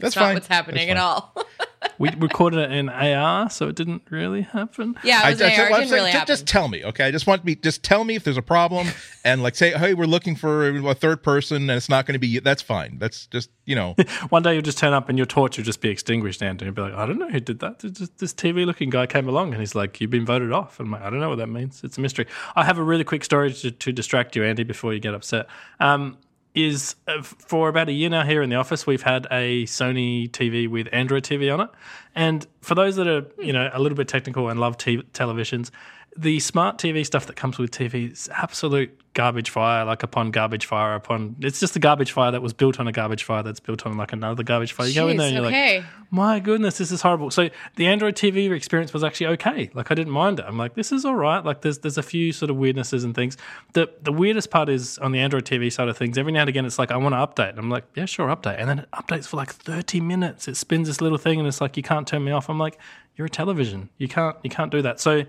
That's 0.00 0.16
not 0.16 0.22
fine. 0.22 0.34
what's 0.34 0.46
happening 0.46 0.88
That's 0.88 0.98
at 0.98 1.02
all. 1.02 1.34
we 1.98 2.10
recorded 2.18 2.58
it 2.60 2.72
in 2.72 2.88
AR, 2.88 3.48
so 3.50 3.68
it 3.68 3.76
didn't 3.76 4.02
really 4.10 4.42
happen. 4.42 4.96
Yeah, 5.02 5.26
it 5.28 5.32
was 5.32 5.42
I- 5.42 5.44
AR. 5.44 5.50
It 5.50 5.58
I'm 5.58 5.68
didn't 5.72 5.88
saying, 5.88 5.90
really 5.92 6.06
just, 6.10 6.12
happen. 6.18 6.26
just 6.26 6.46
tell 6.46 6.68
me, 6.68 6.84
okay? 6.84 7.04
I 7.06 7.10
just 7.10 7.26
want 7.26 7.44
me, 7.44 7.54
just 7.54 7.82
tell 7.82 8.04
me 8.04 8.14
if 8.16 8.24
there's 8.24 8.36
a 8.36 8.42
problem, 8.42 8.86
and 9.24 9.42
like 9.42 9.54
say, 9.54 9.72
hey, 9.72 9.94
we're 9.94 10.04
looking 10.06 10.36
for 10.36 10.66
a 10.68 10.94
third 10.94 11.22
person, 11.22 11.56
and 11.68 11.70
it's 11.70 11.88
not 11.88 12.06
going 12.06 12.12
to 12.14 12.18
be 12.18 12.28
you. 12.28 12.40
That's 12.40 12.62
fine. 12.62 12.98
That's 12.98 13.26
just 13.26 13.50
you 13.64 13.74
know, 13.76 13.94
One 14.30 14.42
day 14.42 14.54
you'll 14.54 14.62
just 14.62 14.78
turn 14.78 14.92
up 14.92 15.08
and 15.08 15.16
your 15.16 15.26
torch 15.26 15.56
will 15.56 15.64
just 15.64 15.80
be 15.80 15.88
extinguished, 15.90 16.42
and 16.42 16.60
you'll 16.60 16.72
be 16.72 16.82
like, 16.82 16.94
I 16.94 17.06
don't 17.06 17.18
know 17.18 17.28
who 17.28 17.40
did 17.40 17.60
that. 17.60 17.78
This- 17.80 18.10
This 18.18 18.34
TV 18.34 18.66
looking 18.66 18.90
guy 18.90 19.06
came 19.06 19.28
along 19.28 19.52
and 19.52 19.60
he's 19.60 19.74
like, 19.74 20.00
You've 20.00 20.10
been 20.10 20.26
voted 20.26 20.52
off. 20.52 20.78
And 20.80 20.86
I'm 20.88 20.92
like, 20.92 21.02
I 21.02 21.10
don't 21.10 21.20
know 21.20 21.28
what 21.30 21.38
that 21.38 21.46
means. 21.48 21.82
It's 21.84 21.96
a 21.96 22.00
mystery. 22.00 22.26
I 22.56 22.64
have 22.64 22.78
a 22.78 22.82
really 22.82 23.04
quick 23.04 23.24
story 23.24 23.52
to, 23.52 23.70
to 23.70 23.92
distract 23.92 24.34
you, 24.36 24.44
Andy, 24.44 24.64
before 24.64 24.92
you 24.92 25.00
get 25.00 25.14
upset. 25.14 25.46
Um, 25.78 26.18
is 26.54 26.96
uh, 27.06 27.22
for 27.22 27.68
about 27.68 27.88
a 27.88 27.92
year 27.92 28.08
now 28.08 28.24
here 28.24 28.42
in 28.42 28.50
the 28.50 28.56
office, 28.56 28.86
we've 28.86 29.02
had 29.02 29.26
a 29.30 29.64
Sony 29.64 30.28
TV 30.28 30.68
with 30.68 30.88
Android 30.92 31.22
TV 31.22 31.52
on 31.52 31.60
it. 31.60 31.70
And 32.14 32.46
for 32.60 32.74
those 32.74 32.96
that 32.96 33.06
are, 33.06 33.26
you 33.38 33.52
know, 33.52 33.70
a 33.72 33.80
little 33.80 33.96
bit 33.96 34.08
technical 34.08 34.48
and 34.48 34.58
love 34.58 34.76
TV, 34.76 35.04
televisions, 35.12 35.70
the 36.16 36.40
smart 36.40 36.78
TV 36.78 37.06
stuff 37.06 37.26
that 37.26 37.36
comes 37.36 37.58
with 37.58 37.70
TV 37.70 38.12
is 38.12 38.28
absolute 38.32 38.96
garbage 39.14 39.50
fire, 39.50 39.84
like 39.84 40.02
upon 40.02 40.30
garbage 40.30 40.66
fire 40.66 40.94
upon. 40.94 41.36
It's 41.40 41.60
just 41.60 41.76
a 41.76 41.78
garbage 41.78 42.12
fire 42.12 42.30
that 42.30 42.42
was 42.42 42.52
built 42.52 42.80
on 42.80 42.88
a 42.88 42.92
garbage 42.92 43.24
fire 43.24 43.42
that's 43.42 43.60
built 43.60 43.86
on 43.86 43.96
like 43.96 44.12
another 44.12 44.42
garbage 44.42 44.72
fire. 44.72 44.86
You 44.86 44.94
go 44.94 45.08
in 45.08 45.16
there 45.16 45.28
and 45.28 45.36
Jeez, 45.36 45.40
you're 45.40 45.46
okay. 45.46 45.76
like, 45.78 45.86
my 46.10 46.40
goodness, 46.40 46.78
this 46.78 46.90
is 46.90 47.02
horrible. 47.02 47.30
So 47.30 47.50
the 47.76 47.86
Android 47.86 48.16
TV 48.16 48.50
experience 48.50 48.92
was 48.92 49.04
actually 49.04 49.28
okay. 49.28 49.70
Like 49.74 49.90
I 49.90 49.94
didn't 49.94 50.12
mind 50.12 50.40
it. 50.40 50.46
I'm 50.46 50.58
like, 50.58 50.74
this 50.74 50.90
is 50.90 51.04
all 51.04 51.14
right. 51.14 51.44
Like 51.44 51.62
there's 51.62 51.78
there's 51.78 51.98
a 51.98 52.02
few 52.02 52.32
sort 52.32 52.50
of 52.50 52.56
weirdnesses 52.56 53.04
and 53.04 53.14
things. 53.14 53.36
The 53.72 53.90
the 54.02 54.12
weirdest 54.12 54.50
part 54.50 54.68
is 54.68 54.98
on 54.98 55.12
the 55.12 55.20
Android 55.20 55.44
TV 55.44 55.72
side 55.72 55.88
of 55.88 55.96
things. 55.96 56.18
Every 56.18 56.32
now 56.32 56.40
and 56.40 56.48
again, 56.48 56.66
it's 56.66 56.78
like 56.78 56.90
I 56.90 56.96
want 56.96 57.14
to 57.14 57.18
update. 57.18 57.56
I'm 57.56 57.70
like, 57.70 57.84
yeah, 57.94 58.06
sure, 58.06 58.28
update. 58.28 58.58
And 58.58 58.68
then 58.68 58.80
it 58.80 58.90
updates 58.92 59.26
for 59.26 59.36
like 59.36 59.52
30 59.52 60.00
minutes. 60.00 60.48
It 60.48 60.56
spins 60.56 60.88
this 60.88 61.00
little 61.00 61.18
thing, 61.18 61.38
and 61.38 61.46
it's 61.46 61.60
like 61.60 61.76
you 61.76 61.82
can't 61.82 62.06
turn 62.06 62.24
me 62.24 62.32
off. 62.32 62.48
I'm 62.48 62.58
like, 62.58 62.78
you're 63.16 63.26
a 63.26 63.30
television. 63.30 63.90
You 63.98 64.08
can't 64.08 64.36
you 64.42 64.50
can't 64.50 64.72
do 64.72 64.82
that. 64.82 65.00
So 65.00 65.24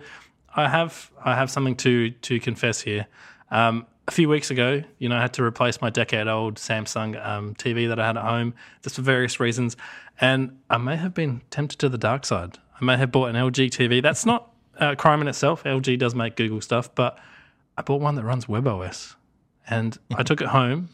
I 0.55 0.67
have 0.67 1.11
I 1.23 1.35
have 1.35 1.49
something 1.49 1.75
to 1.77 2.11
to 2.11 2.39
confess 2.39 2.81
here. 2.81 3.07
Um, 3.49 3.85
a 4.07 4.11
few 4.11 4.27
weeks 4.27 4.51
ago, 4.51 4.83
you 4.97 5.07
know, 5.07 5.15
I 5.15 5.21
had 5.21 5.33
to 5.33 5.43
replace 5.43 5.79
my 5.79 5.89
decade-old 5.89 6.55
Samsung 6.55 7.23
um, 7.25 7.55
TV 7.55 7.87
that 7.87 7.99
I 7.99 8.07
had 8.07 8.17
at 8.17 8.23
home, 8.23 8.53
just 8.81 8.95
for 8.95 9.03
various 9.03 9.39
reasons, 9.39 9.77
and 10.19 10.57
I 10.69 10.77
may 10.77 10.97
have 10.97 11.13
been 11.13 11.41
tempted 11.49 11.79
to 11.79 11.89
the 11.89 11.97
dark 11.97 12.25
side. 12.25 12.57
I 12.79 12.83
may 12.83 12.97
have 12.97 13.11
bought 13.11 13.29
an 13.29 13.35
LG 13.35 13.69
TV. 13.69 14.01
That's 14.01 14.25
not 14.25 14.51
a 14.77 14.95
crime 14.95 15.21
in 15.21 15.27
itself. 15.27 15.63
LG 15.63 15.99
does 15.99 16.15
make 16.15 16.35
Google 16.35 16.61
stuff, 16.61 16.93
but 16.95 17.19
I 17.77 17.83
bought 17.83 18.01
one 18.01 18.15
that 18.15 18.23
runs 18.23 18.45
WebOS, 18.47 19.15
and 19.69 19.97
I 20.15 20.23
took 20.23 20.41
it 20.41 20.47
home, 20.47 20.89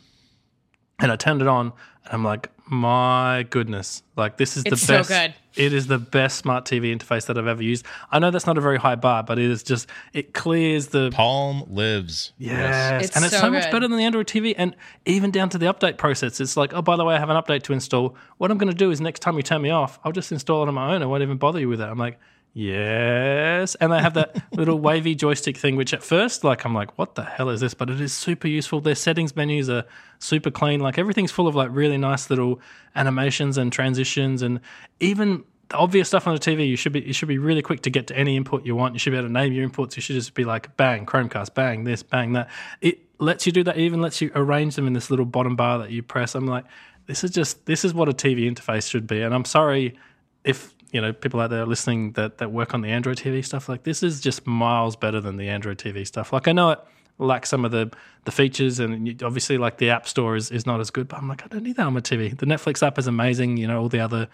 and 1.00 1.12
I 1.12 1.16
turned 1.16 1.42
it 1.42 1.48
on, 1.48 1.74
and 2.08 2.14
I'm 2.16 2.24
like, 2.24 2.50
my 2.70 3.46
goodness, 3.50 4.04
like 4.18 4.38
this 4.38 4.58
is 4.58 4.64
It's 4.66 4.72
the 4.82 4.86
so 4.86 4.98
best. 4.98 5.10
good. 5.10 5.34
It 5.56 5.74
is 5.74 5.88
the 5.88 5.98
best 5.98 6.38
smart 6.38 6.66
TV 6.66 6.96
interface 6.96 7.26
that 7.28 7.38
I've 7.38 7.48
ever 7.48 7.64
used. 7.64 7.86
I 8.12 8.20
know 8.20 8.30
that's 8.30 8.46
not 8.46 8.58
a 8.58 8.62
very 8.62 8.78
high 8.78 8.96
bar, 8.96 9.24
but 9.24 9.40
it 9.40 9.50
is 9.50 9.64
just 9.64 9.88
it 10.14 10.34
clears 10.34 10.88
the 10.88 11.10
Palm 11.12 11.64
lives. 11.70 12.34
Yes, 12.38 13.06
It's 13.06 13.16
and 13.16 13.24
it's 13.26 13.34
so 13.34 13.42
so, 13.42 13.52
much 13.52 13.64
good. 13.64 13.72
better 13.72 13.88
than 13.88 13.98
the 13.98 14.04
Android 14.04 14.28
TV, 14.28 14.54
and 14.58 14.76
even 15.06 15.32
down 15.32 15.50
to 15.50 15.58
the 15.58 15.66
update 15.68 15.98
process. 15.98 16.40
It's 16.42 16.58
like, 16.58 16.74
oh, 16.74 16.82
by 16.82 16.96
the 16.98 17.06
way, 17.06 17.16
I 17.16 17.20
have 17.20 17.30
an 17.30 17.42
update 17.42 17.64
to 17.64 17.74
install. 17.74 18.16
What 18.38 18.52
I'm 18.52 18.58
going 18.58 18.72
to 18.72 18.78
do 18.78 18.92
is 18.92 19.00
next 19.02 19.22
time 19.22 19.36
you 19.38 19.44
turn 19.44 19.62
me 19.62 19.70
off, 19.70 19.98
I'll 20.04 20.12
just 20.12 20.32
install 20.32 20.64
it 20.64 20.68
on 20.68 20.74
my 20.76 20.94
own. 20.94 21.02
I 21.02 21.06
won't 21.06 21.24
even 21.24 21.38
bother 21.38 21.60
you 21.60 21.70
with 21.70 21.80
it. 21.82 21.86
I'm 21.86 21.98
like, 21.98 22.20
yes, 22.58 23.76
and 23.76 23.92
they 23.92 24.00
have 24.00 24.16
that 24.16 24.36
little 24.54 24.80
wavy 24.80 25.16
joystick 25.16 25.58
thing, 25.58 25.76
which 25.76 25.94
at 25.94 26.04
first, 26.04 26.44
like, 26.44 26.66
I'm 26.66 26.74
like, 26.74 26.98
what 26.98 27.16
the 27.16 27.24
hell 27.24 27.50
is 27.50 27.62
this? 27.62 27.74
But 27.74 27.90
it 27.90 28.02
is 28.02 28.14
super 28.14 28.48
useful. 28.48 28.82
Their 28.82 28.96
settings 28.96 29.36
menus 29.36 29.70
are 29.70 29.86
super 30.20 30.52
clean. 30.52 30.80
Like 30.80 30.98
everything's 30.98 31.32
full 31.32 31.48
of 31.48 31.56
like 31.56 31.70
really 31.72 31.98
nice 31.98 32.30
little 32.30 32.60
animations 32.96 33.58
and 33.58 33.72
transitions, 33.72 34.42
and 34.42 34.60
even 35.00 35.44
the 35.70 35.76
obvious 35.76 36.08
stuff 36.08 36.28
on 36.28 36.34
the 36.34 36.40
TV, 36.40 36.68
you 36.68 36.76
should 36.76 36.94
be 36.94 37.02
you 37.02 37.14
should 37.14 37.28
be 37.28 37.38
really 37.38 37.62
quick 37.62 37.82
to 37.82 37.90
get 37.90 38.08
to 38.08 38.18
any 38.18 38.36
input 38.36 38.66
you 38.66 38.76
want. 38.76 38.96
You 38.96 39.00
should 39.00 39.12
be 39.12 39.18
able 39.18 39.28
to 39.28 39.34
name 39.34 39.54
your 39.54 39.68
inputs. 39.68 39.96
You 39.96 40.02
should 40.02 40.16
just 40.16 40.34
be 40.34 40.46
like 40.46 40.76
bang 40.78 41.06
Chromecast, 41.06 41.54
bang 41.54 41.84
this, 41.84 42.04
bang 42.04 42.34
that. 42.34 42.50
It 42.82 43.00
lets 43.20 43.46
you 43.46 43.52
do 43.52 43.64
that. 43.64 43.78
It 43.78 43.82
even 43.82 44.02
lets 44.02 44.22
you 44.22 44.32
arrange 44.36 44.76
them 44.76 44.88
in 44.88 44.94
this 44.94 45.10
little 45.10 45.26
bottom 45.26 45.56
bar 45.56 45.80
that 45.80 45.92
you 45.92 46.04
press. 46.04 46.36
I'm 46.36 46.48
like, 46.48 46.66
this 47.06 47.24
is 47.24 47.32
just 47.32 47.66
this 47.66 47.84
is 47.84 47.94
what 47.94 48.10
a 48.10 48.14
TV 48.14 48.52
interface 48.52 48.90
should 48.90 49.08
be. 49.08 49.22
And 49.22 49.34
I'm 49.34 49.46
sorry 49.46 49.98
if 50.44 50.74
you 50.92 51.02
know 51.02 51.14
people 51.14 51.40
out 51.40 51.50
there 51.50 51.66
listening 51.66 52.14
that 52.14 52.38
that 52.38 52.52
work 52.52 52.74
on 52.74 52.82
the 52.82 52.90
Android 52.90 53.18
TV 53.18 53.44
stuff. 53.44 53.70
Like 53.70 53.84
this 53.84 54.04
is 54.04 54.22
just 54.22 54.46
miles 54.48 54.96
better 54.96 55.22
than 55.22 55.38
the 55.38 55.50
Android 55.50 55.78
TV 55.78 56.06
stuff. 56.06 56.34
Like 56.34 56.48
I 56.48 56.52
know 56.52 56.72
it 56.72 56.80
lacks 57.20 57.50
some 57.50 57.66
of 57.66 57.72
the 57.72 57.92
the 58.26 58.32
features 58.32 58.80
and 58.80 59.24
obviously 59.24 59.58
like 59.58 59.78
the 59.78 59.90
app 59.90 60.08
store 60.08 60.36
is, 60.36 60.52
is 60.52 60.68
not 60.68 60.80
as 60.80 60.92
good 60.92 61.08
but 61.08 61.18
i'm 61.18 61.28
like 61.28 61.44
i 61.44 61.48
don't 61.48 61.64
need 61.64 61.76
that 61.76 61.88
on 61.88 61.94
my 61.94 62.00
tv 62.00 62.38
the 62.38 62.46
netflix 62.46 62.86
app 62.86 63.00
is 63.00 63.08
amazing 63.08 63.58
you 63.58 63.66
know 63.66 63.82
all 63.82 63.90
the 63.90 64.00
other 64.00 64.28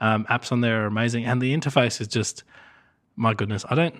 um, 0.00 0.24
apps 0.26 0.52
on 0.52 0.60
there 0.60 0.84
are 0.84 0.86
amazing, 0.86 1.24
and 1.24 1.40
the 1.40 1.56
interface 1.56 2.00
is 2.00 2.08
just 2.08 2.44
my 3.16 3.34
goodness. 3.34 3.64
I 3.68 3.74
don't. 3.74 3.94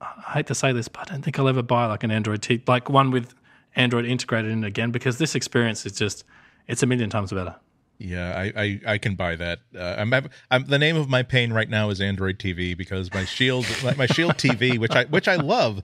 I 0.00 0.32
hate 0.32 0.46
to 0.48 0.54
say 0.54 0.72
this, 0.72 0.88
but 0.88 1.08
I 1.08 1.12
don't 1.12 1.22
think 1.22 1.38
I'll 1.38 1.48
ever 1.48 1.62
buy 1.62 1.86
like 1.86 2.02
an 2.02 2.10
Android 2.10 2.42
TV, 2.42 2.66
like 2.68 2.88
one 2.90 3.10
with 3.10 3.34
Android 3.76 4.04
integrated 4.04 4.50
in 4.50 4.64
again, 4.64 4.90
because 4.90 5.18
this 5.18 5.34
experience 5.34 5.86
is 5.86 5.92
just 5.92 6.24
it's 6.66 6.82
a 6.82 6.86
million 6.86 7.10
times 7.10 7.32
better. 7.32 7.56
Yeah, 7.98 8.36
I, 8.36 8.52
I, 8.56 8.80
I 8.86 8.98
can 8.98 9.14
buy 9.14 9.36
that. 9.36 9.60
Uh, 9.74 9.94
I'm, 9.98 10.12
I'm 10.50 10.64
the 10.66 10.78
name 10.78 10.96
of 10.96 11.08
my 11.08 11.22
pain 11.22 11.52
right 11.52 11.68
now 11.68 11.90
is 11.90 12.00
Android 12.00 12.38
TV 12.38 12.76
because 12.76 13.12
my 13.14 13.24
Shield 13.24 13.66
my, 13.96 14.06
Shield 14.06 14.32
TV, 14.32 14.78
which 14.78 14.92
I 14.92 15.04
which 15.04 15.28
I 15.28 15.36
love, 15.36 15.82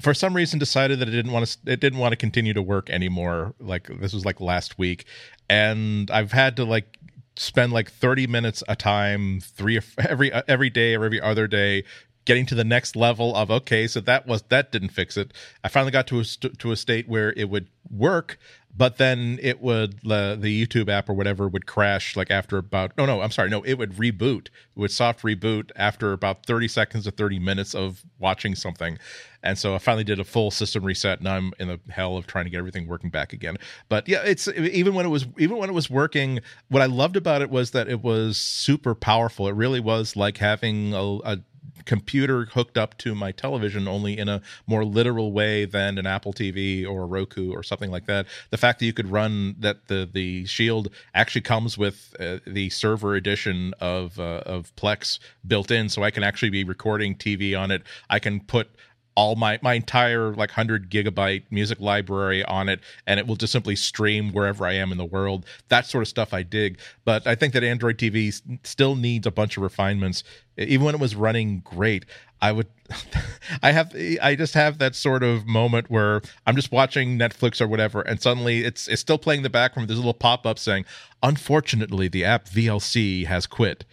for 0.00 0.14
some 0.14 0.34
reason 0.34 0.58
decided 0.58 0.98
that 1.00 1.08
it 1.08 1.12
didn't 1.12 1.32
want 1.32 1.46
to 1.46 1.72
it 1.72 1.80
didn't 1.80 1.98
want 1.98 2.12
to 2.12 2.16
continue 2.16 2.54
to 2.54 2.62
work 2.62 2.88
anymore. 2.90 3.54
Like 3.60 3.88
this 4.00 4.12
was 4.12 4.24
like 4.24 4.40
last 4.40 4.78
week, 4.78 5.04
and 5.48 6.10
I've 6.10 6.32
had 6.32 6.56
to 6.56 6.64
like 6.64 6.98
spend 7.36 7.72
like 7.72 7.90
30 7.90 8.26
minutes 8.26 8.62
a 8.68 8.76
time 8.76 9.40
three 9.40 9.80
every 9.98 10.32
every 10.32 10.70
day 10.70 10.94
or 10.94 11.04
every 11.04 11.20
other 11.20 11.46
day 11.46 11.84
getting 12.24 12.46
to 12.46 12.54
the 12.54 12.64
next 12.64 12.94
level 12.94 13.34
of 13.34 13.50
okay 13.50 13.86
so 13.86 14.00
that 14.00 14.26
was 14.26 14.42
that 14.42 14.70
didn't 14.70 14.90
fix 14.90 15.16
it 15.16 15.32
i 15.64 15.68
finally 15.68 15.90
got 15.90 16.06
to 16.06 16.20
a 16.20 16.24
to 16.24 16.70
a 16.70 16.76
state 16.76 17.08
where 17.08 17.32
it 17.32 17.48
would 17.48 17.68
work 17.90 18.38
but 18.74 18.96
then 18.98 19.38
it 19.42 19.60
would 19.60 20.00
the 20.02 20.66
youtube 20.66 20.88
app 20.88 21.08
or 21.08 21.12
whatever 21.12 21.48
would 21.48 21.66
crash 21.66 22.16
like 22.16 22.30
after 22.30 22.58
about 22.58 22.96
no 22.96 23.06
no 23.06 23.20
i'm 23.20 23.30
sorry 23.30 23.48
no 23.48 23.62
it 23.62 23.74
would 23.74 23.92
reboot 23.92 24.48
it 24.74 24.78
would 24.80 24.90
soft 24.90 25.22
reboot 25.22 25.70
after 25.76 26.12
about 26.12 26.46
30 26.46 26.68
seconds 26.68 27.04
to 27.04 27.10
30 27.10 27.38
minutes 27.38 27.74
of 27.74 28.04
watching 28.18 28.54
something. 28.54 28.98
And 29.42 29.58
so 29.58 29.74
i 29.74 29.78
finally 29.78 30.04
did 30.04 30.18
a 30.18 30.24
full 30.24 30.50
system 30.50 30.84
reset 30.84 31.18
and 31.18 31.28
i'm 31.28 31.52
in 31.58 31.68
the 31.68 31.80
hell 31.90 32.16
of 32.16 32.26
trying 32.26 32.44
to 32.44 32.50
get 32.50 32.58
everything 32.58 32.86
working 32.86 33.10
back 33.10 33.32
again. 33.32 33.58
But 33.88 34.08
yeah 34.08 34.22
it's 34.24 34.48
even 34.48 34.94
when 34.94 35.04
it 35.04 35.10
was 35.10 35.26
even 35.38 35.58
when 35.58 35.68
it 35.68 35.74
was 35.74 35.90
working 35.90 36.40
what 36.68 36.82
i 36.82 36.86
loved 36.86 37.16
about 37.16 37.42
it 37.42 37.50
was 37.50 37.72
that 37.72 37.88
it 37.88 38.02
was 38.02 38.38
super 38.38 38.94
powerful. 38.94 39.46
It 39.48 39.54
really 39.54 39.80
was 39.80 40.16
like 40.16 40.38
having 40.38 40.94
a, 40.94 41.18
a 41.24 41.38
computer 41.84 42.44
hooked 42.44 42.78
up 42.78 42.96
to 42.98 43.14
my 43.14 43.32
television 43.32 43.88
only 43.88 44.18
in 44.18 44.28
a 44.28 44.40
more 44.66 44.84
literal 44.84 45.32
way 45.32 45.64
than 45.64 45.98
an 45.98 46.06
Apple 46.06 46.32
TV 46.32 46.86
or 46.86 47.02
a 47.02 47.06
Roku 47.06 47.52
or 47.52 47.62
something 47.62 47.90
like 47.90 48.06
that. 48.06 48.26
The 48.50 48.56
fact 48.56 48.78
that 48.78 48.86
you 48.86 48.92
could 48.92 49.10
run 49.10 49.56
that 49.58 49.88
the 49.88 50.08
the 50.10 50.46
Shield 50.46 50.88
actually 51.14 51.42
comes 51.42 51.76
with 51.76 52.14
uh, 52.20 52.38
the 52.46 52.70
server 52.70 53.14
edition 53.14 53.74
of 53.80 54.18
uh, 54.18 54.42
of 54.46 54.74
Plex 54.76 55.18
built 55.46 55.70
in, 55.70 55.88
so 55.88 56.02
I 56.02 56.10
can 56.10 56.22
actually 56.22 56.50
be 56.50 56.64
recording 56.64 57.14
TV 57.14 57.58
on 57.58 57.70
it. 57.70 57.82
I 58.08 58.18
can 58.18 58.40
put 58.40 58.68
all 59.14 59.36
my 59.36 59.58
my 59.62 59.74
entire 59.74 60.30
like 60.30 60.50
100 60.50 60.90
gigabyte 60.90 61.44
music 61.50 61.80
library 61.80 62.42
on 62.44 62.68
it 62.68 62.80
and 63.06 63.20
it 63.20 63.26
will 63.26 63.36
just 63.36 63.52
simply 63.52 63.76
stream 63.76 64.32
wherever 64.32 64.66
i 64.66 64.72
am 64.72 64.90
in 64.90 64.98
the 64.98 65.04
world 65.04 65.44
that 65.68 65.86
sort 65.86 66.02
of 66.02 66.08
stuff 66.08 66.32
i 66.32 66.42
dig 66.42 66.78
but 67.04 67.26
i 67.26 67.34
think 67.34 67.52
that 67.52 67.62
android 67.62 67.98
tv 67.98 68.40
still 68.64 68.96
needs 68.96 69.26
a 69.26 69.30
bunch 69.30 69.56
of 69.56 69.62
refinements 69.62 70.24
even 70.56 70.84
when 70.84 70.94
it 70.94 71.00
was 71.00 71.14
running 71.14 71.60
great 71.60 72.04
i 72.40 72.52
would 72.52 72.66
i 73.62 73.72
have 73.72 73.94
i 74.22 74.34
just 74.34 74.54
have 74.54 74.78
that 74.78 74.94
sort 74.94 75.22
of 75.22 75.46
moment 75.46 75.90
where 75.90 76.20
i'm 76.46 76.56
just 76.56 76.72
watching 76.72 77.18
netflix 77.18 77.60
or 77.60 77.66
whatever 77.66 78.00
and 78.02 78.20
suddenly 78.20 78.64
it's 78.64 78.88
it's 78.88 79.00
still 79.00 79.18
playing 79.18 79.38
in 79.38 79.44
the 79.44 79.50
background 79.50 79.88
there's 79.88 79.98
a 79.98 80.02
little 80.02 80.14
pop-up 80.14 80.58
saying 80.58 80.84
unfortunately 81.22 82.08
the 82.08 82.24
app 82.24 82.46
vlc 82.46 83.26
has 83.26 83.46
quit 83.46 83.84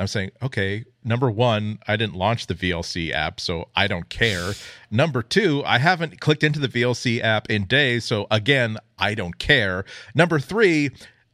I'm 0.00 0.06
saying, 0.06 0.30
okay, 0.42 0.84
number 1.04 1.30
one, 1.30 1.78
I 1.86 1.96
didn't 1.96 2.14
launch 2.14 2.46
the 2.46 2.54
VLC 2.54 3.12
app, 3.12 3.38
so 3.38 3.68
I 3.76 3.86
don't 3.86 4.08
care. 4.08 4.52
Number 4.90 5.22
two, 5.22 5.62
I 5.66 5.78
haven't 5.78 6.20
clicked 6.20 6.42
into 6.42 6.58
the 6.58 6.68
VLC 6.68 7.22
app 7.22 7.50
in 7.50 7.66
days, 7.66 8.04
so 8.04 8.26
again, 8.30 8.78
I 8.98 9.14
don't 9.14 9.38
care. 9.38 9.84
Number 10.14 10.38
three, 10.40 10.90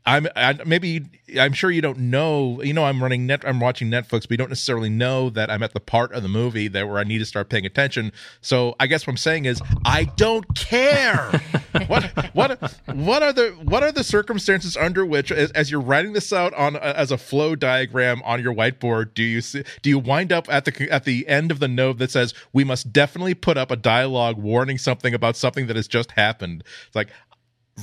I'm 0.07 0.29
I, 0.37 0.59
maybe 0.65 1.05
I'm 1.39 1.53
sure 1.53 1.71
you 1.71 1.83
don't 1.83 1.99
know. 1.99 2.63
You 2.63 2.73
know, 2.73 2.85
I'm 2.85 3.03
running 3.03 3.27
net. 3.27 3.43
I'm 3.45 3.59
watching 3.59 3.91
Netflix, 3.91 4.23
but 4.23 4.31
you 4.31 4.37
don't 4.37 4.49
necessarily 4.49 4.89
know 4.89 5.31
that 5.31 5.51
I'm 5.51 5.63
at 5.65 5.73
the 5.73 5.81
part 5.81 6.13
of 6.13 6.23
the 6.23 6.29
movie 6.29 6.69
that 6.69 6.89
where 6.89 6.99
I 6.99 7.05
need 7.05 7.19
to 7.19 7.25
start 7.25 7.49
paying 7.49 7.67
attention. 7.67 8.13
So 8.41 8.77
I 8.79 8.87
guess 8.87 9.05
what 9.07 9.13
I'm 9.13 9.17
saying 9.17 9.47
is 9.47 9.61
I 9.85 10.05
don't 10.17 10.55
care. 10.55 11.43
what 11.89 12.05
what 12.35 12.75
what 12.87 13.23
are 13.25 13.33
the 13.33 13.51
what 13.65 13.83
are 13.83 13.91
the 13.91 14.05
circumstances 14.05 14.77
under 14.77 15.05
which, 15.05 15.33
as, 15.33 15.51
as 15.53 15.73
you're 15.73 15.81
writing 15.81 16.13
this 16.13 16.33
out 16.33 16.55
on 16.55 16.77
uh, 16.77 16.95
as 16.97 17.11
a 17.11 17.19
flow 17.19 17.57
diagram 17.57 18.23
on 18.25 18.41
your 18.41 18.55
whiteboard, 18.55 19.13
do 19.13 19.25
you 19.25 19.41
see, 19.41 19.65
do 19.83 19.91
you 19.91 19.99
wind 19.99 20.33
up 20.33 20.49
at 20.49 20.67
the 20.67 20.89
at 20.91 21.05
the 21.05 21.27
end 21.27 21.51
of 21.51 21.59
the 21.59 21.69
note 21.69 21.99
that 21.99 22.13
says 22.13 22.33
we 22.53 22.63
must 22.63 22.93
definitely 22.93 23.35
put 23.35 23.57
up 23.57 23.73
a 23.73 23.77
dialogue 23.77 24.39
warning 24.39 24.79
something 24.79 25.15
about 25.15 25.37
something 25.37 25.67
that 25.67 25.75
has 25.75 25.89
just 25.89 26.13
happened? 26.13 26.63
It's 26.87 26.95
like 26.95 27.09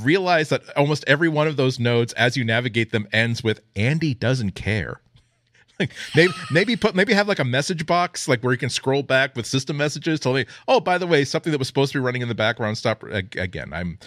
realize 0.02 0.50
that 0.50 0.62
almost 0.76 1.04
every 1.08 1.30
one 1.30 1.48
of 1.48 1.56
those 1.56 1.80
nodes 1.80 2.14
as 2.14 2.36
you 2.36 2.44
navigate 2.44 2.92
them 2.92 3.08
ends 3.14 3.44
with 3.44 3.62
andy 3.76 4.14
doesn't 4.14 4.52
care. 4.52 5.00
Maybe 6.16 6.34
maybe 6.52 6.76
put 6.76 6.94
maybe 6.96 7.14
have 7.14 7.28
like 7.28 7.40
a 7.40 7.44
message 7.44 7.86
box 7.88 8.28
like 8.28 8.42
where 8.42 8.54
you 8.54 8.60
can 8.60 8.70
scroll 8.70 9.02
back 9.02 9.36
with 9.36 9.48
system 9.48 9.76
messages 9.76 10.20
tell 10.20 10.34
me 10.34 10.46
oh 10.68 10.80
by 10.80 11.00
the 11.00 11.08
way 11.08 11.26
something 11.26 11.52
that 11.52 11.58
was 11.58 11.68
supposed 11.68 11.92
to 11.94 11.98
be 11.98 12.04
running 12.04 12.22
in 12.22 12.28
the 12.28 12.36
background 12.36 12.78
stop 12.78 13.04
again. 13.04 13.74
I'm 13.74 13.98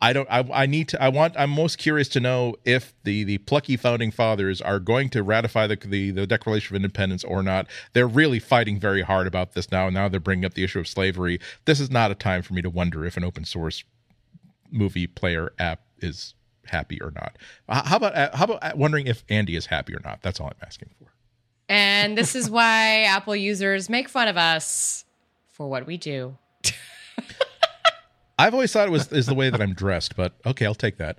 i 0.00 0.12
don't 0.12 0.28
i, 0.30 0.48
I 0.52 0.66
need 0.66 0.88
to 0.90 1.02
i 1.02 1.08
want 1.08 1.34
i'm 1.36 1.50
most 1.50 1.76
curious 1.76 2.08
to 2.10 2.20
know 2.20 2.54
if 2.64 2.94
the 3.02 3.24
the 3.24 3.38
plucky 3.38 3.76
founding 3.76 4.12
fathers 4.12 4.62
are 4.62 4.78
going 4.78 5.08
to 5.10 5.24
ratify 5.24 5.66
the, 5.66 5.74
the 5.74 6.12
the 6.12 6.24
declaration 6.24 6.76
of 6.76 6.76
independence 6.76 7.24
or 7.24 7.42
not. 7.42 7.66
They're 7.94 8.06
really 8.06 8.38
fighting 8.38 8.78
very 8.78 9.02
hard 9.02 9.26
about 9.26 9.54
this 9.54 9.72
now 9.72 9.90
now 9.90 10.08
they're 10.08 10.20
bringing 10.20 10.44
up 10.44 10.54
the 10.54 10.62
issue 10.62 10.78
of 10.78 10.86
slavery. 10.86 11.40
This 11.64 11.80
is 11.80 11.90
not 11.90 12.12
a 12.12 12.14
time 12.14 12.42
for 12.42 12.54
me 12.54 12.62
to 12.62 12.70
wonder 12.70 13.04
if 13.04 13.16
an 13.16 13.24
open 13.24 13.44
source 13.44 13.82
movie 14.70 15.06
player 15.06 15.52
app 15.58 15.80
is 15.98 16.34
happy 16.66 17.00
or 17.00 17.10
not. 17.10 17.36
How 17.68 17.96
about 17.96 18.34
how 18.34 18.44
about 18.44 18.76
wondering 18.76 19.06
if 19.06 19.24
Andy 19.28 19.56
is 19.56 19.66
happy 19.66 19.94
or 19.94 20.00
not? 20.04 20.22
That's 20.22 20.40
all 20.40 20.48
I'm 20.48 20.66
asking 20.66 20.90
for. 20.98 21.12
And 21.68 22.16
this 22.16 22.34
is 22.34 22.50
why 22.50 23.02
Apple 23.04 23.36
users 23.36 23.88
make 23.88 24.08
fun 24.08 24.28
of 24.28 24.36
us 24.36 25.04
for 25.52 25.68
what 25.68 25.86
we 25.86 25.96
do. 25.96 26.36
I've 28.38 28.54
always 28.54 28.72
thought 28.72 28.86
it 28.86 28.92
was 28.92 29.12
is 29.12 29.26
the 29.26 29.34
way 29.34 29.50
that 29.50 29.60
I'm 29.60 29.74
dressed, 29.74 30.16
but 30.16 30.34
okay, 30.46 30.64
I'll 30.64 30.74
take 30.74 30.98
that. 30.98 31.18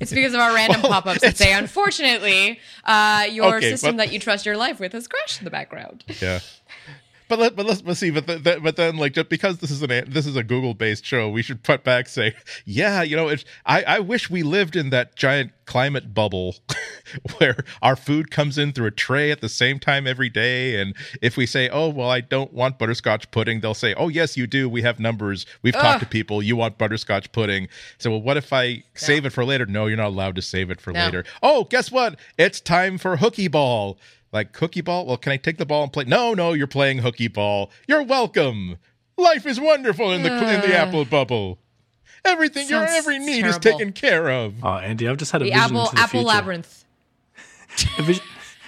It's 0.00 0.12
because 0.12 0.34
of 0.34 0.40
our 0.40 0.52
random 0.52 0.80
well, 0.82 0.92
pop-ups 0.92 1.20
that 1.20 1.36
say, 1.36 1.52
"Unfortunately, 1.52 2.58
uh, 2.84 3.26
your 3.30 3.56
okay, 3.56 3.70
system 3.70 3.96
but, 3.96 4.04
that 4.04 4.12
you 4.12 4.18
trust 4.18 4.44
your 4.46 4.56
life 4.56 4.80
with 4.80 4.92
has 4.92 5.06
crashed 5.06 5.38
in 5.40 5.44
the 5.44 5.50
background." 5.50 6.04
Yeah, 6.20 6.40
but 7.32 7.38
let, 7.38 7.56
but 7.56 7.64
let's, 7.64 7.82
let's 7.84 7.98
see. 7.98 8.10
But 8.10 8.26
the, 8.26 8.36
the, 8.36 8.60
but 8.62 8.76
then 8.76 8.98
like 8.98 9.14
just 9.14 9.30
because 9.30 9.56
this 9.56 9.70
is 9.70 9.80
an 9.80 9.88
this 10.06 10.26
is 10.26 10.36
a 10.36 10.44
Google 10.44 10.74
based 10.74 11.02
show, 11.02 11.30
we 11.30 11.40
should 11.40 11.62
put 11.62 11.82
back 11.82 12.06
say, 12.06 12.34
yeah, 12.66 13.00
you 13.00 13.16
know, 13.16 13.28
it's, 13.28 13.46
I 13.64 13.82
I 13.84 13.98
wish 14.00 14.28
we 14.28 14.42
lived 14.42 14.76
in 14.76 14.90
that 14.90 15.16
giant 15.16 15.52
climate 15.64 16.12
bubble 16.12 16.56
where 17.38 17.64
our 17.80 17.96
food 17.96 18.30
comes 18.30 18.58
in 18.58 18.74
through 18.74 18.88
a 18.88 18.90
tray 18.90 19.30
at 19.30 19.40
the 19.40 19.48
same 19.48 19.78
time 19.78 20.06
every 20.06 20.28
day. 20.28 20.78
And 20.78 20.94
if 21.22 21.38
we 21.38 21.46
say, 21.46 21.70
oh 21.70 21.88
well, 21.88 22.10
I 22.10 22.20
don't 22.20 22.52
want 22.52 22.78
butterscotch 22.78 23.30
pudding, 23.30 23.62
they'll 23.62 23.72
say, 23.72 23.94
oh 23.94 24.08
yes, 24.08 24.36
you 24.36 24.46
do. 24.46 24.68
We 24.68 24.82
have 24.82 25.00
numbers. 25.00 25.46
We've 25.62 25.74
Ugh. 25.74 25.80
talked 25.80 26.00
to 26.00 26.06
people. 26.06 26.42
You 26.42 26.56
want 26.56 26.76
butterscotch 26.76 27.32
pudding. 27.32 27.68
So 27.96 28.10
well, 28.10 28.20
what 28.20 28.36
if 28.36 28.52
I 28.52 28.82
save 28.94 29.24
it 29.24 29.30
for 29.30 29.46
later? 29.46 29.64
No, 29.64 29.86
you're 29.86 29.96
not 29.96 30.08
allowed 30.08 30.36
to 30.36 30.42
save 30.42 30.70
it 30.70 30.82
for 30.82 30.92
no. 30.92 31.06
later. 31.06 31.24
Oh, 31.42 31.64
guess 31.64 31.90
what? 31.90 32.18
It's 32.36 32.60
time 32.60 32.98
for 32.98 33.16
hooky 33.16 33.48
ball 33.48 33.96
like 34.32 34.56
hooky 34.56 34.80
ball. 34.80 35.06
Well, 35.06 35.16
can 35.16 35.32
I 35.32 35.36
take 35.36 35.58
the 35.58 35.66
ball 35.66 35.84
and 35.84 35.92
play? 35.92 36.04
No, 36.04 36.34
no, 36.34 36.52
you're 36.52 36.66
playing 36.66 36.98
hooky 36.98 37.28
ball. 37.28 37.70
You're 37.86 38.02
welcome. 38.02 38.76
Life 39.16 39.46
is 39.46 39.60
wonderful 39.60 40.10
in 40.12 40.22
the 40.22 40.32
uh, 40.32 40.50
in 40.50 40.60
the 40.62 40.76
apple 40.76 41.04
bubble. 41.04 41.58
Everything, 42.24 42.68
your 42.68 42.84
every 42.84 43.18
need 43.18 43.40
terrible. 43.40 43.48
is 43.50 43.58
taken 43.58 43.92
care 43.92 44.30
of. 44.30 44.64
Oh, 44.64 44.76
Andy, 44.76 45.08
I've 45.08 45.16
just 45.16 45.32
had 45.32 45.42
a 45.42 45.44
the 45.44 45.50
vision 45.50 45.64
apple 45.64 45.80
into 45.80 45.94
the 45.94 46.00
apple 46.00 46.20
future. 46.20 46.24
labyrinth. 46.24 46.84
vision, 48.00 48.24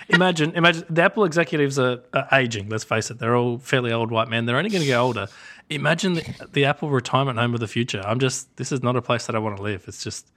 imagine, 0.09 0.53
imagine 0.53 0.85
the 0.91 1.03
Apple 1.03 1.25
executives 1.25 1.79
are, 1.79 2.01
are, 2.13 2.29
aging. 2.33 2.69
Let's 2.69 2.85
face 2.85 3.11
it, 3.11 3.19
they're 3.19 3.37
all 3.37 3.59
fairly 3.59 3.93
old 3.93 4.11
white 4.11 4.29
men. 4.29 4.47
They're 4.47 4.57
only 4.57 4.71
going 4.71 4.83
to 4.83 4.87
get 4.87 4.99
older. 4.99 5.29
Imagine 5.71 6.15
the, 6.15 6.49
the 6.53 6.65
Apple 6.65 6.91
retirement 6.91 7.39
home 7.39 7.55
of 7.55 7.61
the 7.61 7.69
future. 7.69 8.03
I'm 8.05 8.19
just, 8.19 8.57
this 8.57 8.73
is 8.73 8.83
not 8.83 8.97
a 8.97 9.03
place 9.03 9.27
that 9.27 9.37
I 9.37 9.39
want 9.39 9.57
to 9.57 9.63
live. 9.63 9.85
It's 9.87 10.03
just 10.03 10.31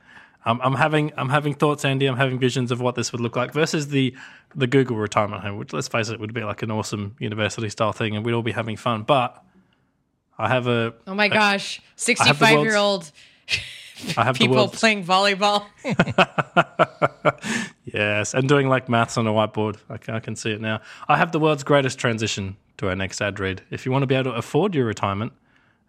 I'm, 0.46 0.62
I'm 0.62 0.76
having 0.76 1.12
I'm 1.18 1.30
having 1.30 1.54
thoughts, 1.54 1.84
Andy. 1.84 2.06
I'm 2.06 2.16
having 2.16 2.40
visions 2.40 2.72
of 2.72 2.80
what 2.80 2.96
this 2.96 3.12
would 3.12 3.22
look 3.22 3.36
like 3.36 3.54
versus 3.54 3.90
the 3.90 4.16
the 4.56 4.68
Google 4.68 4.98
retirement 4.98 5.44
home, 5.44 5.58
which 5.58 5.74
let's 5.74 5.88
face 5.88 6.10
it 6.10 6.20
would 6.20 6.34
be 6.34 6.44
like 6.44 6.62
an 6.62 6.72
awesome 6.72 7.16
university 7.20 7.70
style 7.70 7.92
thing, 7.92 8.16
and 8.16 8.26
we'd 8.26 8.34
all 8.34 8.44
be 8.44 8.54
having 8.54 8.78
fun. 8.78 9.04
But 9.04 9.44
I 10.38 10.48
have 10.48 10.68
a 10.68 10.94
oh 11.06 11.16
my 11.16 11.28
gosh, 11.28 11.82
sixty 11.96 12.32
five 12.34 12.62
year 12.62 12.76
old. 12.76 13.12
People 14.36 14.68
playing 14.68 15.04
volleyball. 15.04 15.66
yes, 17.84 18.36
and 18.36 18.48
doing 18.48 18.70
like 18.70 18.88
maths 18.88 19.18
on 19.18 19.26
a 19.26 19.32
whiteboard. 19.32 19.78
I 19.90 19.98
can, 19.98 20.14
I 20.14 20.20
can 20.20 20.36
see 20.36 20.52
it 20.52 20.62
now. 20.62 20.82
I 21.08 21.18
have 21.18 21.32
the 21.32 21.40
world's 21.40 21.64
greatest 21.64 21.98
transition 21.98 22.58
to 22.78 22.90
our 22.90 22.96
next 22.96 23.22
ad 23.22 23.40
read. 23.40 23.64
If 23.72 23.88
you 23.88 23.92
want 23.92 24.04
to 24.04 24.08
be 24.08 24.14
able 24.14 24.32
to 24.32 24.38
afford 24.38 24.76
your 24.76 24.86
retirement, 24.86 25.34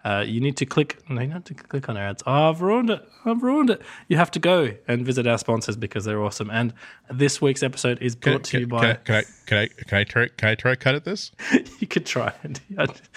uh, 0.05 0.25
you 0.27 0.41
need 0.41 0.57
to 0.59 0.67
click. 0.67 0.99
No, 1.09 1.21
you 1.21 1.31
have 1.31 1.45
to 1.45 1.55
click 1.55 1.89
on 1.89 1.97
our 1.97 2.05
ads. 2.05 2.23
Oh, 2.27 2.51
I've 2.51 2.63
ruined 2.63 2.91
it. 2.91 3.07
I've 3.25 3.43
ruined 3.43 3.71
it. 3.71 3.83
You 4.07 4.17
have 4.17 4.31
to 4.33 4.39
go 4.39 4.75
and 4.87 5.05
visit 5.05 5.27
our 5.27 5.39
sponsors 5.39 5.77
because 5.77 6.05
they're 6.05 6.23
awesome. 6.23 6.51
And 6.51 6.73
this 7.11 7.43
week's 7.43 7.63
episode 7.63 8.01
is 8.01 8.15
brought 8.15 8.35
can, 8.35 8.43
to 8.45 8.61
you 8.61 8.67
by. 8.67 8.95
Can 8.95 9.17
I, 9.17 9.23
can 9.47 9.59
I 9.59 9.67
can 9.67 9.99
I 9.99 10.05
try 10.05 10.29
can 10.29 10.49
I 10.51 10.55
try 10.55 10.75
cut 10.77 10.95
at 10.95 11.05
this? 11.05 11.33
you 11.79 11.87
could 11.87 12.07
try. 12.07 12.33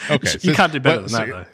Okay, 0.09 0.31
you 0.41 0.51
so, 0.51 0.53
can't 0.53 0.73
do 0.73 0.79
better 0.79 1.01
than 1.01 1.09
so 1.09 1.17
that 1.17 1.27
though. 1.27 1.45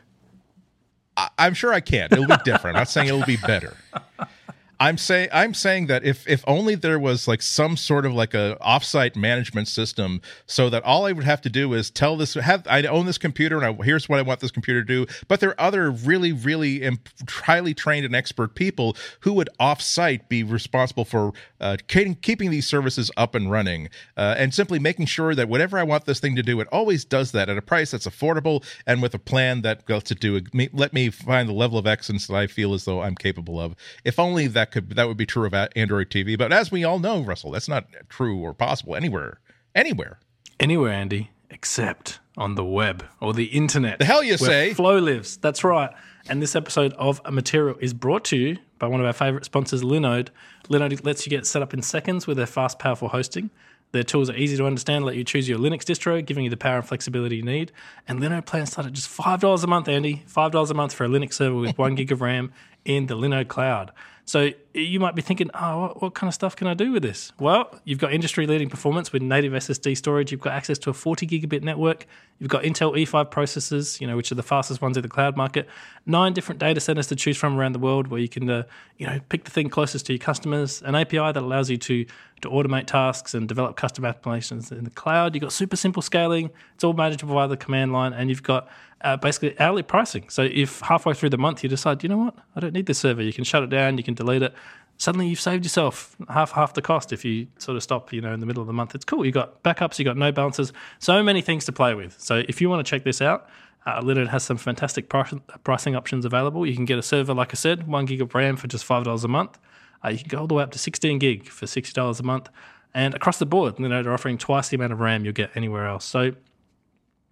I, 1.18 1.30
I'm 1.38 1.54
sure 1.54 1.74
I 1.74 1.82
can. 1.82 2.10
It'll 2.12 2.26
be 2.26 2.38
different. 2.46 2.78
I'm 2.78 2.82
not 2.82 2.90
saying 2.90 3.10
it'll 3.10 3.26
be 3.26 3.38
better. 3.38 3.76
I'm 4.80 4.98
saying 4.98 5.30
I'm 5.34 5.54
saying 5.54 5.88
that 5.88 6.04
if 6.04 6.28
if 6.28 6.44
only 6.48 6.76
there 6.76 7.00
was 7.00 7.28
like 7.28 7.42
some 7.42 7.78
sort 7.78 8.06
of 8.06 8.14
like 8.14 8.34
a 8.34 8.58
offsite 8.62 9.16
management 9.16 9.68
system, 9.68 10.22
so 10.46 10.70
that 10.70 10.84
all 10.84 11.06
I 11.06 11.12
would 11.12 11.24
have 11.24 11.42
to 11.42 11.50
do 11.50 11.74
is 11.74 11.90
tell 11.90 12.16
this 12.16 12.36
have 12.36 12.66
I 12.68 12.84
own 12.84 13.06
this 13.06 13.18
computer 13.18 13.58
and 13.58 13.66
I, 13.66 13.84
here's 13.84 14.08
what 14.08 14.20
I 14.20 14.22
want 14.22 14.40
this 14.40 14.52
computer 14.52 14.82
to 14.82 14.86
do. 14.86 15.14
But 15.28 15.40
there 15.40 15.50
are 15.52 15.62
other 15.62 15.90
really 15.90 16.32
really 16.32 16.84
imp- 16.84 17.10
highly 17.30 17.74
trained 17.74 18.06
and 18.06 18.16
expert 18.16 18.56
people 18.56 18.96
who 19.22 19.34
would 19.34 19.50
offsite 19.60 20.30
be 20.30 20.44
responsible 20.44 21.06
for 21.06 21.34
uh, 21.60 21.78
keeping 21.88 22.52
these 22.52 22.68
services 22.68 23.10
up 23.18 23.34
and 23.34 23.50
running 23.50 23.90
uh, 24.16 24.36
and 24.38 24.54
simply 24.54 24.78
making 24.78 25.08
sure 25.08 25.34
that 25.34 25.50
whatever 25.50 25.80
I 25.80 25.84
want 25.84 26.06
this 26.06 26.20
thing 26.20 26.36
to 26.36 26.44
do, 26.44 26.60
it 26.60 26.68
always 26.72 27.04
does 27.04 27.32
that 27.32 27.50
at 27.50 27.58
a 27.58 27.62
price 27.62 27.92
that's 27.92 28.08
affordable 28.08 28.64
and 28.86 29.02
with 29.02 29.14
a 29.16 29.20
plan 29.20 29.62
that 29.64 29.90
lets 29.90 30.12
it 30.12 30.20
do. 30.20 30.40
Let 30.72 30.94
me 30.94 31.10
find 31.10 31.50
the 31.50 31.54
level 31.54 31.80
of 31.80 31.88
excellence 31.88 32.28
that 32.28 32.36
I 32.36 32.48
feel 32.48 32.74
as 32.74 32.86
though 32.86 33.02
I'm 33.02 33.16
capable 33.16 33.60
of. 33.60 33.76
If 34.04 34.20
only 34.20 34.48
that 34.48 34.67
that 34.68 34.72
could 34.72 34.96
that 34.96 35.08
would 35.08 35.18
be 35.18 35.26
true 35.26 35.46
of 35.46 35.54
Android 35.54 36.10
TV. 36.10 36.38
But 36.38 36.52
as 36.52 36.72
we 36.72 36.84
all 36.84 37.00
know, 37.00 37.22
Russell, 37.22 37.52
that's 37.52 37.68
not 37.68 37.88
true 38.10 38.38
or 38.40 38.54
possible 38.54 38.96
anywhere, 38.96 39.40
anywhere, 39.74 40.20
anywhere, 40.60 40.92
Andy, 40.92 41.32
except 41.50 42.20
on 42.38 42.56
the 42.56 42.66
web 42.66 43.06
or 43.20 43.34
the 43.34 43.46
internet. 43.46 44.00
The 44.00 44.06
hell 44.06 44.24
you 44.24 44.38
say? 44.38 44.74
Flow 44.74 45.00
lives. 45.00 45.38
That's 45.38 45.64
right. 45.64 45.92
And 46.30 46.42
this 46.42 46.56
episode 46.56 46.94
of 46.94 47.22
a 47.24 47.32
Material 47.32 47.78
is 47.80 47.94
brought 47.94 48.26
to 48.26 48.38
you 48.38 48.58
by 48.80 48.88
one 48.88 49.00
of 49.00 49.06
our 49.06 49.14
favorite 49.14 49.46
sponsors, 49.46 49.82
Linode. 49.82 50.30
Linode 50.70 51.06
lets 51.06 51.26
you 51.26 51.30
get 51.30 51.48
set 51.48 51.62
up 51.62 51.74
in 51.74 51.82
seconds 51.82 52.28
with 52.28 52.38
their 52.38 52.46
fast, 52.46 52.80
powerful 52.80 53.08
hosting. 53.08 53.50
Their 53.94 54.04
tools 54.04 54.30
are 54.30 54.36
easy 54.36 54.58
to 54.58 54.66
understand, 54.66 55.06
let 55.06 55.16
you 55.16 55.24
choose 55.24 55.48
your 55.48 55.58
Linux 55.58 55.84
distro, 55.84 56.24
giving 56.24 56.44
you 56.44 56.50
the 56.50 56.58
power 56.58 56.80
and 56.80 56.86
flexibility 56.86 57.38
you 57.38 57.44
need. 57.44 57.72
And 58.06 58.20
Linode 58.20 58.46
plans 58.46 58.74
start 58.74 58.86
at 58.86 58.92
just 58.92 59.10
$5 59.10 59.64
a 59.64 59.68
month, 59.68 59.88
Andy. 59.88 60.24
$5 60.28 60.70
a 60.70 60.74
month 60.74 60.94
for 60.94 61.06
a 61.06 61.08
Linux 61.08 61.34
server 61.34 61.56
with 61.56 61.78
one 61.78 61.96
gig 61.96 62.12
of 62.12 62.20
RAM 62.20 62.52
in 62.84 63.06
the 63.06 63.16
Linode 63.16 63.48
cloud. 63.48 63.94
So 64.28 64.52
you 64.82 65.00
might 65.00 65.16
be 65.16 65.22
thinking, 65.22 65.50
oh, 65.54 65.82
what, 65.82 66.02
what, 66.02 66.14
kind 66.14 66.28
of 66.28 66.34
stuff 66.34 66.56
can 66.56 66.68
I 66.68 66.74
do 66.74 66.92
with 66.92 67.04
this? 67.04 67.32
Well, 67.40 67.80
you've 67.84 68.00
got 68.00 68.14
industry 68.14 68.48
leading 68.48 68.70
performance 68.70 69.12
with 69.12 69.22
native 69.22 69.54
SSD 69.54 69.98
storage. 69.98 70.32
You've 70.32 70.42
got 70.42 70.54
access 70.54 70.78
to 70.80 70.90
a 70.90 70.94
40 70.94 71.28
gigabit 71.28 71.64
network. 71.64 72.06
You've 72.40 72.50
got 72.50 72.64
Intel 72.64 72.94
E5 72.96 73.32
processors, 73.32 74.00
you 74.00 74.08
know, 74.08 74.16
which 74.16 74.32
are 74.32 74.36
the 74.36 74.44
fastest 74.44 74.82
ones 74.82 74.98
in 74.98 75.04
the 75.04 75.10
cloud 75.10 75.36
market. 75.36 75.68
Nine 76.06 76.34
different 76.34 76.60
data 76.60 76.80
centers 76.80 77.08
to 77.08 77.16
choose 77.16 77.38
from 77.38 77.58
around 77.58 77.74
the 77.74 77.80
world, 77.80 78.08
where 78.08 78.22
you 78.22 78.30
can, 78.30 78.50
uh, 78.50 78.64
you 78.98 79.08
know, 79.08 79.20
pick 79.30 79.44
the 79.46 79.52
thing 79.52 79.70
closest 79.70 80.06
to 80.08 80.14
your 80.14 80.20
customers. 80.20 80.82
An 80.84 80.96
API 80.96 81.18
that 81.18 81.38
allows 81.38 81.70
you 81.70 81.78
to 81.78 82.06
to 82.42 82.50
automate 82.50 82.86
tasks 82.86 83.34
and 83.34 83.48
develop 83.48 83.76
custom 83.76 84.06
applications 84.06 84.72
in 84.72 84.84
the 84.84 84.92
cloud. 84.92 85.34
You've 85.34 85.42
got 85.42 85.52
super 85.52 85.76
simple 85.76 86.04
scaling. 86.04 86.52
It's 86.76 86.84
all 86.84 86.94
manageable 86.94 87.34
via 87.34 87.48
the 87.48 87.58
command 87.58 87.94
line, 87.94 88.14
and 88.14 88.30
you've 88.30 88.44
got 88.44 88.70
uh, 89.02 89.18
basically 89.18 89.60
hourly 89.60 89.84
pricing. 89.84 90.30
So 90.30 90.44
if 90.44 90.80
halfway 90.82 91.14
through 91.14 91.30
the 91.30 91.38
month 91.38 91.64
you 91.64 91.70
decide, 91.70 92.04
you 92.04 92.10
know 92.10 92.18
what, 92.18 92.36
I 92.56 92.60
don't 92.60 92.74
need 92.74 92.86
this 92.86 93.00
server, 93.00 93.22
you 93.22 93.34
can 93.34 93.44
shut 93.44 93.64
it 93.64 93.70
down, 93.70 93.98
you 93.98 94.04
can 94.04 94.14
delete 94.14 94.42
it. 94.42 94.54
Suddenly 94.98 95.28
you've 95.28 95.40
saved 95.40 95.64
yourself 95.64 96.16
half 96.30 96.52
half 96.52 96.74
the 96.74 96.82
cost 96.82 97.14
if 97.14 97.24
you 97.24 97.48
sort 97.60 97.76
of 97.76 97.84
stop, 97.84 98.12
you 98.12 98.20
know, 98.20 98.34
in 98.34 98.40
the 98.40 98.46
middle 98.46 98.62
of 98.62 98.68
the 98.68 98.74
month. 98.74 98.96
It's 98.96 99.06
cool. 99.06 99.26
You've 99.26 99.34
got 99.34 99.62
backups, 99.64 100.00
You've 100.00 100.06
got 100.08 100.16
NodeBalancers, 100.16 100.72
so 101.00 101.22
many 101.22 101.42
things 101.42 101.66
to 101.66 101.72
play 101.72 101.94
with. 101.94 102.20
So 102.20 102.44
if 102.48 102.60
you 102.62 102.70
want 102.70 102.86
to 102.86 102.90
check 102.90 103.04
this 103.04 103.22
out, 103.22 103.48
uh, 103.86 104.02
Linode 104.02 104.28
has 104.28 104.44
some 104.44 104.58
fantastic 104.58 105.08
price, 105.08 105.34
pricing 105.64 105.96
options 105.96 106.26
available. 106.26 106.66
You 106.66 106.76
can 106.76 106.86
get 106.86 106.98
a 106.98 107.04
server, 107.04 107.34
like 107.34 107.54
I 107.54 107.56
said, 107.56 107.88
one 107.88 108.06
gig 108.06 108.22
of 108.22 108.34
RAM 108.34 108.58
for 108.58 108.68
just 108.68 108.86
five 108.86 109.04
dollars 109.04 109.24
a 109.24 109.28
month. 109.28 109.60
Uh, 110.04 110.10
you 110.10 110.18
can 110.20 110.28
go 110.28 110.40
all 110.40 110.48
the 110.48 110.56
way 110.56 110.64
up 110.64 110.72
to 110.72 110.80
16 110.80 111.20
gig 111.20 111.48
for 111.48 111.68
sixty 111.68 111.94
dollars 111.94 112.20
a 112.20 112.24
month, 112.24 112.50
and 112.94 113.14
across 113.14 113.40
the 113.40 113.46
board, 113.46 113.80
know, 113.80 114.02
they're 114.02 114.14
offering 114.14 114.38
twice 114.38 114.70
the 114.70 114.76
amount 114.76 114.94
of 114.94 115.00
RAM 115.00 115.24
you'll 115.24 115.34
get 115.34 115.52
anywhere 115.56 115.88
else. 115.88 116.06
So 116.06 116.34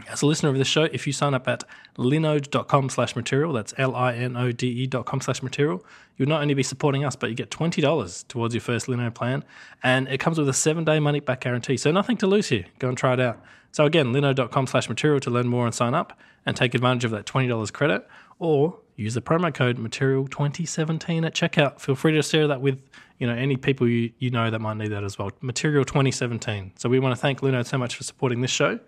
as 0.07 0.21
a 0.21 0.25
listener 0.25 0.49
of 0.49 0.57
this 0.57 0.67
show, 0.67 0.83
if 0.83 1.07
you 1.07 1.13
sign 1.13 1.33
up 1.33 1.47
at 1.47 1.63
linode.com 1.97 2.89
slash 2.89 3.15
material, 3.15 3.53
that's 3.53 3.73
L-I-N-O-D-E 3.77 4.87
dot 4.87 5.05
com 5.05 5.21
slash 5.21 5.41
material, 5.41 5.83
you'll 6.17 6.29
not 6.29 6.41
only 6.41 6.53
be 6.53 6.63
supporting 6.63 7.05
us, 7.05 7.15
but 7.15 7.29
you 7.29 7.35
get 7.35 7.49
$20 7.49 8.27
towards 8.27 8.53
your 8.53 8.61
first 8.61 8.87
Linode 8.87 9.13
plan. 9.13 9.43
And 9.81 10.07
it 10.07 10.19
comes 10.19 10.37
with 10.37 10.49
a 10.49 10.53
seven-day 10.53 10.99
money-back 10.99 11.41
guarantee. 11.41 11.77
So 11.77 11.91
nothing 11.91 12.17
to 12.17 12.27
lose 12.27 12.49
here. 12.49 12.65
Go 12.79 12.89
and 12.89 12.97
try 12.97 13.13
it 13.13 13.19
out. 13.19 13.41
So 13.71 13.85
again, 13.85 14.13
linode.com 14.13 14.67
slash 14.67 14.89
material 14.89 15.19
to 15.21 15.29
learn 15.29 15.47
more 15.47 15.65
and 15.65 15.73
sign 15.73 15.93
up 15.93 16.17
and 16.45 16.55
take 16.55 16.73
advantage 16.75 17.05
of 17.05 17.11
that 17.11 17.25
$20 17.25 17.73
credit. 17.73 18.07
Or 18.37 18.77
use 18.95 19.13
the 19.13 19.21
promo 19.21 19.53
code 19.53 19.77
material2017 19.77 21.25
at 21.25 21.33
checkout. 21.33 21.79
Feel 21.79 21.95
free 21.95 22.13
to 22.13 22.21
share 22.21 22.47
that 22.47 22.61
with 22.61 22.79
you 23.17 23.27
know 23.27 23.33
any 23.33 23.55
people 23.55 23.87
you, 23.87 24.11
you 24.19 24.29
know 24.29 24.51
that 24.51 24.59
might 24.59 24.75
need 24.75 24.89
that 24.89 25.05
as 25.05 25.17
well. 25.17 25.31
Material 25.39 25.85
2017. 25.85 26.73
So 26.75 26.89
we 26.89 26.99
want 26.99 27.15
to 27.15 27.21
thank 27.21 27.39
Linode 27.39 27.65
so 27.65 27.77
much 27.77 27.95
for 27.95 28.03
supporting 28.03 28.41
this 28.41 28.51
show 28.51 28.79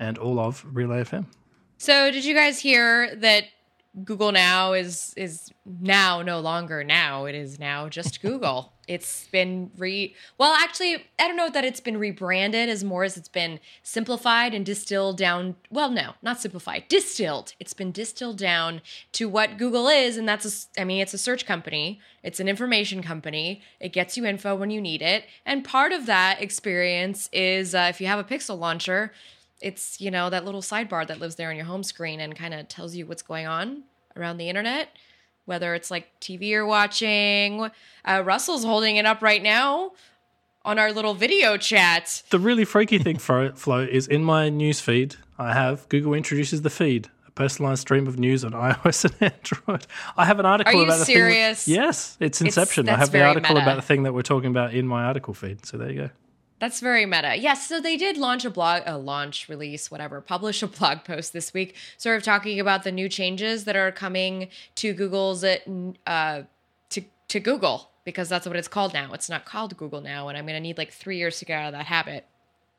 and 0.00 0.18
all 0.18 0.40
of 0.40 0.64
Relay 0.72 1.04
FM. 1.04 1.26
So, 1.78 2.10
did 2.10 2.24
you 2.24 2.34
guys 2.34 2.58
hear 2.58 3.14
that 3.16 3.44
Google 4.04 4.30
Now 4.30 4.72
is 4.72 5.12
is 5.16 5.50
now 5.66 6.22
no 6.22 6.38
longer 6.40 6.84
now. 6.84 7.24
It 7.24 7.34
is 7.34 7.58
now 7.58 7.88
just 7.88 8.22
Google. 8.22 8.72
it's 8.86 9.26
been 9.28 9.70
re 9.76 10.14
well, 10.38 10.54
actually, 10.54 11.04
I 11.18 11.26
don't 11.26 11.36
know 11.36 11.50
that 11.50 11.64
it's 11.64 11.80
been 11.80 11.96
rebranded 11.96 12.68
as 12.68 12.84
more 12.84 13.02
as 13.02 13.16
it's 13.16 13.28
been 13.28 13.58
simplified 13.82 14.54
and 14.54 14.64
distilled 14.64 15.16
down. 15.16 15.56
Well, 15.70 15.90
no, 15.90 16.12
not 16.22 16.40
simplified, 16.40 16.84
distilled. 16.88 17.54
It's 17.58 17.74
been 17.74 17.90
distilled 17.90 18.38
down 18.38 18.80
to 19.12 19.28
what 19.28 19.58
Google 19.58 19.88
is, 19.88 20.16
and 20.16 20.28
that's 20.28 20.68
a. 20.76 20.80
I 20.80 20.84
mean, 20.84 21.00
it's 21.00 21.14
a 21.14 21.18
search 21.18 21.44
company. 21.44 22.00
It's 22.22 22.38
an 22.38 22.48
information 22.48 23.02
company. 23.02 23.60
It 23.80 23.92
gets 23.92 24.16
you 24.16 24.24
info 24.24 24.54
when 24.54 24.70
you 24.70 24.80
need 24.80 25.02
it, 25.02 25.24
and 25.44 25.64
part 25.64 25.92
of 25.92 26.06
that 26.06 26.40
experience 26.40 27.28
is 27.32 27.74
uh, 27.74 27.86
if 27.90 28.00
you 28.00 28.06
have 28.06 28.20
a 28.20 28.24
Pixel 28.24 28.58
launcher 28.58 29.12
it's 29.60 30.00
you 30.00 30.10
know 30.10 30.30
that 30.30 30.44
little 30.44 30.62
sidebar 30.62 31.06
that 31.06 31.20
lives 31.20 31.36
there 31.36 31.50
on 31.50 31.56
your 31.56 31.64
home 31.66 31.82
screen 31.82 32.20
and 32.20 32.34
kind 32.36 32.54
of 32.54 32.68
tells 32.68 32.94
you 32.94 33.06
what's 33.06 33.22
going 33.22 33.46
on 33.46 33.82
around 34.16 34.36
the 34.38 34.48
internet 34.48 34.88
whether 35.44 35.74
it's 35.74 35.90
like 35.90 36.08
tv 36.20 36.48
you're 36.48 36.66
watching 36.66 37.70
uh, 38.04 38.22
russell's 38.24 38.64
holding 38.64 38.96
it 38.96 39.06
up 39.06 39.22
right 39.22 39.42
now 39.42 39.92
on 40.62 40.78
our 40.78 40.92
little 40.92 41.14
video 41.14 41.56
chat. 41.56 42.22
The 42.28 42.38
really 42.38 42.66
freaky 42.66 42.98
thing 42.98 43.16
for 43.26 43.50
Flo 43.52 43.78
is 43.80 44.06
in 44.06 44.22
my 44.24 44.48
news 44.48 44.80
feed 44.80 45.16
i 45.38 45.52
have 45.52 45.88
google 45.88 46.14
introduces 46.14 46.62
the 46.62 46.70
feed 46.70 47.08
a 47.26 47.30
personalized 47.30 47.82
stream 47.82 48.06
of 48.06 48.18
news 48.18 48.44
on 48.44 48.52
ios 48.68 49.04
and 49.04 49.14
android. 49.32 49.86
I 50.16 50.24
have 50.26 50.38
an 50.40 50.46
article 50.46 50.72
Are 50.72 50.76
you 50.76 50.84
about 50.84 50.98
the 50.98 51.04
serious? 51.04 51.64
thing 51.64 51.74
yes 51.74 52.16
it's 52.20 52.40
inception. 52.40 52.88
I 52.88 52.96
have 52.96 53.10
the 53.12 53.22
article 53.22 53.54
meta. 53.54 53.64
about 53.64 53.76
the 53.76 53.82
thing 53.82 54.02
that 54.04 54.14
we're 54.14 54.22
talking 54.22 54.50
about 54.50 54.74
in 54.74 54.86
my 54.86 55.04
article 55.04 55.34
feed. 55.34 55.64
So 55.66 55.76
there 55.78 55.90
you 55.90 56.00
go 56.02 56.10
That's 56.60 56.80
very 56.80 57.06
meta. 57.06 57.36
Yes, 57.36 57.66
so 57.66 57.80
they 57.80 57.96
did 57.96 58.18
launch 58.18 58.44
a 58.44 58.50
blog, 58.50 58.82
a 58.84 58.98
launch, 58.98 59.48
release, 59.48 59.90
whatever, 59.90 60.20
publish 60.20 60.62
a 60.62 60.66
blog 60.78 61.04
post 61.04 61.32
this 61.32 61.52
week, 61.54 61.74
sort 61.96 62.18
of 62.18 62.22
talking 62.22 62.60
about 62.60 62.84
the 62.84 62.92
new 62.92 63.08
changes 63.08 63.64
that 63.64 63.76
are 63.76 63.90
coming 63.90 64.48
to 64.76 64.92
Google's 64.92 65.42
uh, 65.42 66.42
to 66.90 67.02
to 67.28 67.40
Google 67.40 67.90
because 68.04 68.28
that's 68.28 68.46
what 68.46 68.56
it's 68.56 68.68
called 68.68 68.92
now. 68.92 69.12
It's 69.12 69.30
not 69.30 69.44
called 69.46 69.76
Google 69.76 70.02
now, 70.02 70.28
and 70.28 70.36
I'm 70.36 70.44
going 70.44 70.56
to 70.56 70.60
need 70.60 70.76
like 70.76 70.92
three 70.92 71.16
years 71.16 71.38
to 71.38 71.46
get 71.46 71.60
out 71.60 71.68
of 71.68 71.72
that 71.72 71.86
habit. 71.86 72.26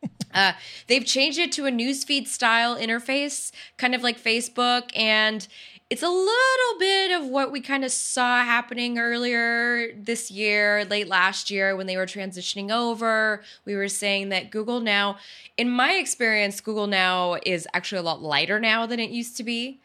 Uh, 0.34 0.54
they've 0.88 1.06
changed 1.06 1.38
it 1.38 1.52
to 1.52 1.66
a 1.66 1.70
newsfeed 1.70 2.26
style 2.26 2.78
interface, 2.78 3.52
kind 3.76 3.94
of 3.94 4.02
like 4.02 4.18
Facebook, 4.18 4.90
and 4.96 5.46
it's 5.92 6.02
a 6.04 6.10
little 6.10 6.80
bit 6.80 7.12
of 7.12 7.28
what 7.28 7.52
we 7.52 7.60
kind 7.60 7.84
of 7.84 7.92
saw 7.92 8.44
happening 8.44 8.98
earlier 8.98 9.92
this 9.94 10.32
year, 10.32 10.86
late 10.86 11.08
last 11.10 11.52
year 11.52 11.76
when 11.76 11.86
they 11.86 11.98
were 11.98 12.06
transitioning 12.06 12.72
over. 12.72 13.44
We 13.66 13.76
were 13.76 13.90
saying 13.90 14.30
that 14.30 14.52
Google 14.52 14.80
Now, 14.80 15.18
in 15.58 15.70
my 15.70 15.92
experience, 15.94 16.62
Google 16.62 16.88
Now 16.88 17.38
is 17.46 17.68
actually 17.74 18.00
a 18.00 18.04
lot 18.04 18.22
lighter 18.22 18.58
now 18.60 18.86
than 18.86 19.00
it 19.02 19.10
used 19.12 19.36
to 19.38 19.44
be. 19.44 19.82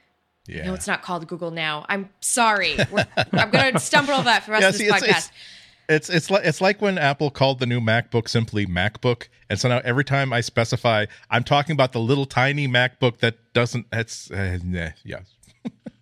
Yeah. 0.47 0.67
No, 0.67 0.75
it's 0.75 0.87
not 0.87 1.03
called 1.03 1.27
Google 1.27 1.51
Now. 1.51 1.85
I'm 1.89 2.09
sorry. 2.21 2.77
We're, 2.93 3.05
I'm 3.33 3.51
going 3.51 3.73
to 3.75 3.81
stumble 3.81 4.15
over 4.15 4.25
that 4.25 4.45
for 4.45 4.53
the 4.53 4.53
rest 4.53 4.63
Yeah, 4.63 4.69
of 4.69 5.01
this 5.01 5.03
it's- 5.03 5.03
podcast. 5.03 5.09
it's- 5.09 5.31
It's 5.89 6.09
it's 6.11 6.31
like 6.31 6.45
it's 6.45 6.61
like 6.61 6.81
when 6.83 6.99
Apple 6.99 7.31
called 7.31 7.59
the 7.61 7.67
new 7.67 7.81
MacBook 7.81 8.29
simply 8.29 8.67
MacBook, 8.67 9.29
and 9.49 9.57
so 9.59 9.69
now 9.69 9.81
every 9.85 10.05
time 10.05 10.33
I 10.33 10.41
specify, 10.41 11.07
I'm 11.31 11.45
talking 11.45 11.75
about 11.75 11.93
the 11.93 12.01
little 12.01 12.27
tiny 12.27 12.67
MacBook 12.67 13.19
that 13.19 13.37
doesn't. 13.53 13.87
It's 13.93 14.29
uh, 14.33 14.59
nah, 14.65 14.89
yeah. 15.05 15.21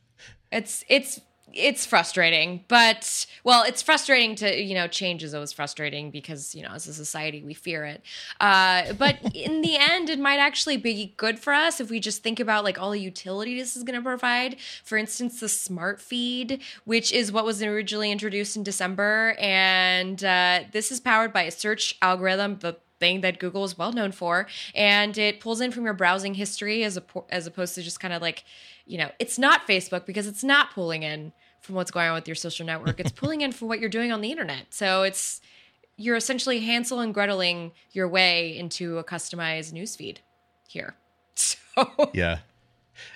It's 0.55 0.85
it's 0.89 1.21
it's 1.57 1.87
frustrating, 1.87 2.65
but 2.69 3.27
well, 3.45 3.63
it's 3.63 3.83
frustrating 3.83 4.35
to 4.37 4.63
you 4.63 4.75
know 4.75 4.87
change 4.87 5.23
is 5.23 5.35
always 5.35 5.53
frustrating 5.53 6.11
because 6.11 6.55
you 6.55 6.63
know 6.63 6.71
as 6.71 6.87
a 6.87 6.95
society 6.95 7.43
we 7.43 7.55
fear 7.55 7.85
it. 7.85 8.03
Uh, 8.41 8.93
but 8.95 9.19
in 9.35 9.63
the 9.63 9.77
end, 9.77 10.11
it 10.11 10.19
might 10.19 10.39
actually 10.39 10.77
be 10.77 11.15
good 11.17 11.39
for 11.39 11.53
us 11.53 11.81
if 11.81 11.91
we 11.91 12.01
just 12.01 12.23
think 12.23 12.41
about 12.41 12.65
like 12.65 12.81
all 12.81 12.91
the 12.91 13.01
utility 13.01 13.59
this 13.59 13.77
is 13.77 13.83
going 13.83 13.99
to 13.99 14.03
provide. 14.05 14.57
For 14.85 14.99
instance, 14.99 15.41
the 15.41 15.49
smart 15.49 16.01
feed, 16.01 16.63
which 16.85 17.13
is 17.13 17.33
what 17.33 17.45
was 17.45 17.63
originally 17.63 18.11
introduced 18.11 18.57
in 18.57 18.63
December, 18.63 19.37
and 19.39 20.23
uh, 20.25 20.61
this 20.73 20.91
is 20.91 21.01
powered 21.01 21.33
by 21.33 21.43
a 21.43 21.51
search 21.51 21.97
algorithm. 22.03 22.59
Thing 23.01 23.21
that 23.23 23.39
Google 23.39 23.65
is 23.65 23.77
well 23.77 23.93
known 23.93 24.13
for, 24.13 24.47
and 24.75 25.17
it 25.19 25.41
pulls 25.41 25.61
in 25.61 25.71
from 25.73 25.85
your 25.85 25.95
browsing 25.95 26.35
history 26.35 26.85
as 26.85 26.97
a 26.97 27.03
as 27.31 27.47
opposed 27.47 27.75
to 27.77 27.83
just 27.83 28.01
kind 28.01 28.15
of 28.15 28.23
like, 28.23 28.45
you 28.87 28.99
know, 28.99 29.11
it's 29.19 29.39
not 29.39 29.67
Facebook 29.67 30.07
because 30.07 30.27
it's 30.27 30.45
not 30.45 30.73
pulling 30.73 31.03
in 31.03 31.33
from 31.61 31.75
what's 31.75 31.91
going 31.91 32.09
on 32.09 32.15
with 32.15 32.29
your 32.29 32.35
social 32.35 32.67
network. 32.67 33.01
It's 33.01 33.13
pulling 33.21 33.41
in 33.41 33.53
from 33.53 33.69
what 33.69 33.81
you're 33.81 33.89
doing 33.89 34.13
on 34.13 34.21
the 34.21 34.31
internet. 34.31 34.67
So 34.75 35.03
it's 35.03 35.41
you're 35.97 36.17
essentially 36.17 36.61
Hansel 36.61 37.01
and 37.01 37.15
Greteling 37.15 37.71
your 37.93 38.09
way 38.09 38.57
into 38.59 38.99
a 38.99 39.05
customized 39.05 39.73
newsfeed 39.73 40.19
here. 40.69 40.95
So 41.37 42.11
yeah 42.15 42.39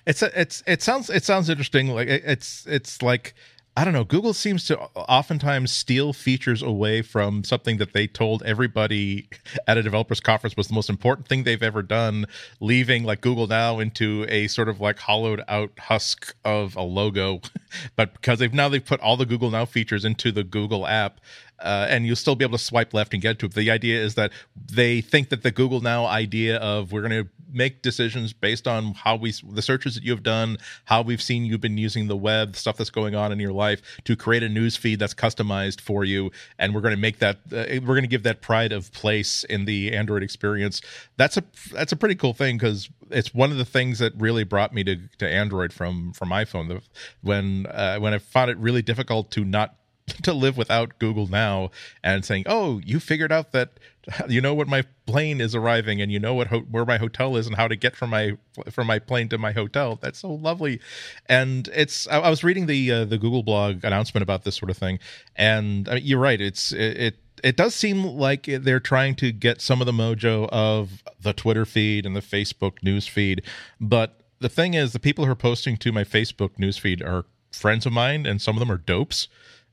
it's 0.06 0.22
a, 0.22 0.40
it's 0.40 0.62
it 0.66 0.82
sounds 0.82 1.08
it 1.08 1.22
sounds 1.24 1.48
interesting 1.48 1.86
like 1.88 2.08
it- 2.08 2.24
it's 2.26 2.66
it's 2.66 3.00
like 3.00 3.34
i 3.78 3.84
don't 3.84 3.92
know. 3.94 4.02
Google 4.02 4.32
seems 4.32 4.64
to 4.66 4.78
oftentimes 4.78 5.70
steal 5.70 6.12
features 6.12 6.62
away 6.62 7.00
from 7.00 7.44
something 7.44 7.76
that 7.76 7.92
they 7.92 8.08
told 8.08 8.42
everybody 8.42 9.28
at 9.68 9.78
a 9.78 9.82
developers 9.84 10.18
conference 10.18 10.56
was 10.56 10.66
the 10.66 10.74
most 10.74 10.90
important 10.90 11.28
thing 11.28 11.44
they've 11.44 11.62
ever 11.62 11.82
done 11.82 12.26
leaving 12.58 13.04
like 13.04 13.20
google 13.20 13.46
now 13.46 13.78
into 13.78 14.26
a 14.28 14.48
sort 14.48 14.68
of 14.68 14.80
like 14.80 14.98
hollowed 14.98 15.42
out 15.46 15.70
husk 15.78 16.34
of 16.44 16.74
a 16.76 16.82
logo. 16.82 17.40
But 17.96 18.14
because 18.14 18.38
they've 18.38 18.54
now 18.54 18.70
they've 18.70 18.84
put 18.84 18.98
all 19.00 19.18
the 19.18 19.26
google 19.26 19.50
now 19.50 19.66
features 19.66 20.04
into 20.04 20.32
the 20.32 20.42
google 20.42 20.86
app 20.86 21.20
uh, 21.60 21.86
and 21.88 22.06
you'll 22.06 22.16
still 22.16 22.34
be 22.34 22.44
able 22.44 22.56
to 22.56 22.64
swipe 22.64 22.94
left 22.94 23.12
and 23.12 23.22
get 23.22 23.38
to 23.40 23.46
it. 23.46 23.54
The 23.54 23.70
idea 23.70 24.02
is 24.02 24.14
that 24.14 24.32
they 24.54 25.00
think 25.00 25.30
that 25.30 25.42
the 25.42 25.50
Google 25.50 25.80
Now 25.80 26.06
idea 26.06 26.58
of 26.58 26.92
we're 26.92 27.02
going 27.02 27.24
to 27.24 27.30
make 27.50 27.82
decisions 27.82 28.32
based 28.32 28.68
on 28.68 28.94
how 28.94 29.16
we 29.16 29.32
the 29.48 29.62
searches 29.62 29.94
that 29.94 30.04
you 30.04 30.12
have 30.12 30.22
done, 30.22 30.58
how 30.84 31.02
we've 31.02 31.22
seen 31.22 31.44
you've 31.44 31.60
been 31.60 31.78
using 31.78 32.06
the 32.06 32.16
web, 32.16 32.52
the 32.52 32.58
stuff 32.58 32.76
that's 32.76 32.90
going 32.90 33.14
on 33.14 33.32
in 33.32 33.40
your 33.40 33.52
life, 33.52 33.80
to 34.04 34.16
create 34.16 34.42
a 34.42 34.48
news 34.48 34.76
feed 34.76 34.98
that's 34.98 35.14
customized 35.14 35.80
for 35.80 36.04
you, 36.04 36.30
and 36.58 36.74
we're 36.74 36.80
going 36.80 36.94
to 36.94 37.00
make 37.00 37.18
that 37.18 37.36
uh, 37.52 37.64
we're 37.68 37.94
going 37.94 38.02
to 38.02 38.08
give 38.08 38.22
that 38.22 38.40
pride 38.40 38.72
of 38.72 38.92
place 38.92 39.44
in 39.44 39.64
the 39.64 39.92
Android 39.92 40.22
experience. 40.22 40.80
That's 41.16 41.36
a 41.36 41.44
that's 41.72 41.92
a 41.92 41.96
pretty 41.96 42.14
cool 42.14 42.34
thing 42.34 42.58
because 42.58 42.88
it's 43.10 43.34
one 43.34 43.50
of 43.50 43.58
the 43.58 43.64
things 43.64 43.98
that 43.98 44.12
really 44.16 44.44
brought 44.44 44.72
me 44.72 44.84
to 44.84 44.96
to 45.18 45.28
Android 45.28 45.72
from 45.72 46.12
from 46.12 46.30
iPhone. 46.30 46.68
The, 46.68 46.82
when 47.22 47.66
uh, 47.66 47.98
when 47.98 48.14
I 48.14 48.18
found 48.18 48.50
it 48.50 48.58
really 48.58 48.82
difficult 48.82 49.30
to 49.32 49.44
not 49.44 49.74
to 50.22 50.32
live 50.32 50.56
without 50.56 50.98
Google 50.98 51.26
Now 51.26 51.70
and 52.02 52.24
saying, 52.24 52.44
"Oh, 52.46 52.80
you 52.84 53.00
figured 53.00 53.32
out 53.32 53.52
that 53.52 53.70
you 54.28 54.40
know 54.40 54.54
what 54.54 54.68
my 54.68 54.84
plane 55.06 55.40
is 55.40 55.54
arriving 55.54 56.00
and 56.00 56.10
you 56.10 56.18
know 56.18 56.34
what 56.34 56.48
ho- 56.48 56.66
where 56.70 56.84
my 56.84 56.98
hotel 56.98 57.36
is 57.36 57.46
and 57.46 57.56
how 57.56 57.68
to 57.68 57.76
get 57.76 57.96
from 57.96 58.10
my 58.10 58.36
from 58.70 58.86
my 58.86 58.98
plane 58.98 59.28
to 59.30 59.38
my 59.38 59.52
hotel." 59.52 59.98
That's 60.00 60.20
so 60.20 60.32
lovely. 60.32 60.80
And 61.26 61.68
it's 61.74 62.08
I, 62.08 62.20
I 62.20 62.30
was 62.30 62.44
reading 62.44 62.66
the 62.66 62.90
uh, 62.92 63.04
the 63.04 63.18
Google 63.18 63.42
blog 63.42 63.84
announcement 63.84 64.22
about 64.22 64.44
this 64.44 64.56
sort 64.56 64.70
of 64.70 64.76
thing, 64.76 64.98
and 65.36 65.88
I 65.88 65.94
mean, 65.94 66.04
you're 66.04 66.20
right. 66.20 66.40
It's 66.40 66.72
it, 66.72 66.96
it 66.96 67.14
it 67.44 67.56
does 67.56 67.74
seem 67.74 68.04
like 68.04 68.46
they're 68.46 68.80
trying 68.80 69.14
to 69.16 69.30
get 69.30 69.60
some 69.60 69.80
of 69.80 69.86
the 69.86 69.92
mojo 69.92 70.48
of 70.50 71.04
the 71.20 71.32
Twitter 71.32 71.64
feed 71.64 72.04
and 72.04 72.16
the 72.16 72.20
Facebook 72.20 72.82
news 72.82 73.06
feed, 73.06 73.42
but 73.80 74.18
the 74.40 74.48
thing 74.48 74.74
is, 74.74 74.92
the 74.92 75.00
people 75.00 75.24
who 75.24 75.32
are 75.32 75.36
posting 75.36 75.76
to 75.78 75.92
my 75.92 76.04
Facebook 76.04 76.58
news 76.58 76.78
feed 76.78 77.02
are 77.02 77.24
friends 77.52 77.86
of 77.86 77.92
mine, 77.92 78.26
and 78.26 78.40
some 78.40 78.56
of 78.56 78.60
them 78.60 78.70
are 78.70 78.78
dopes. 78.78 79.28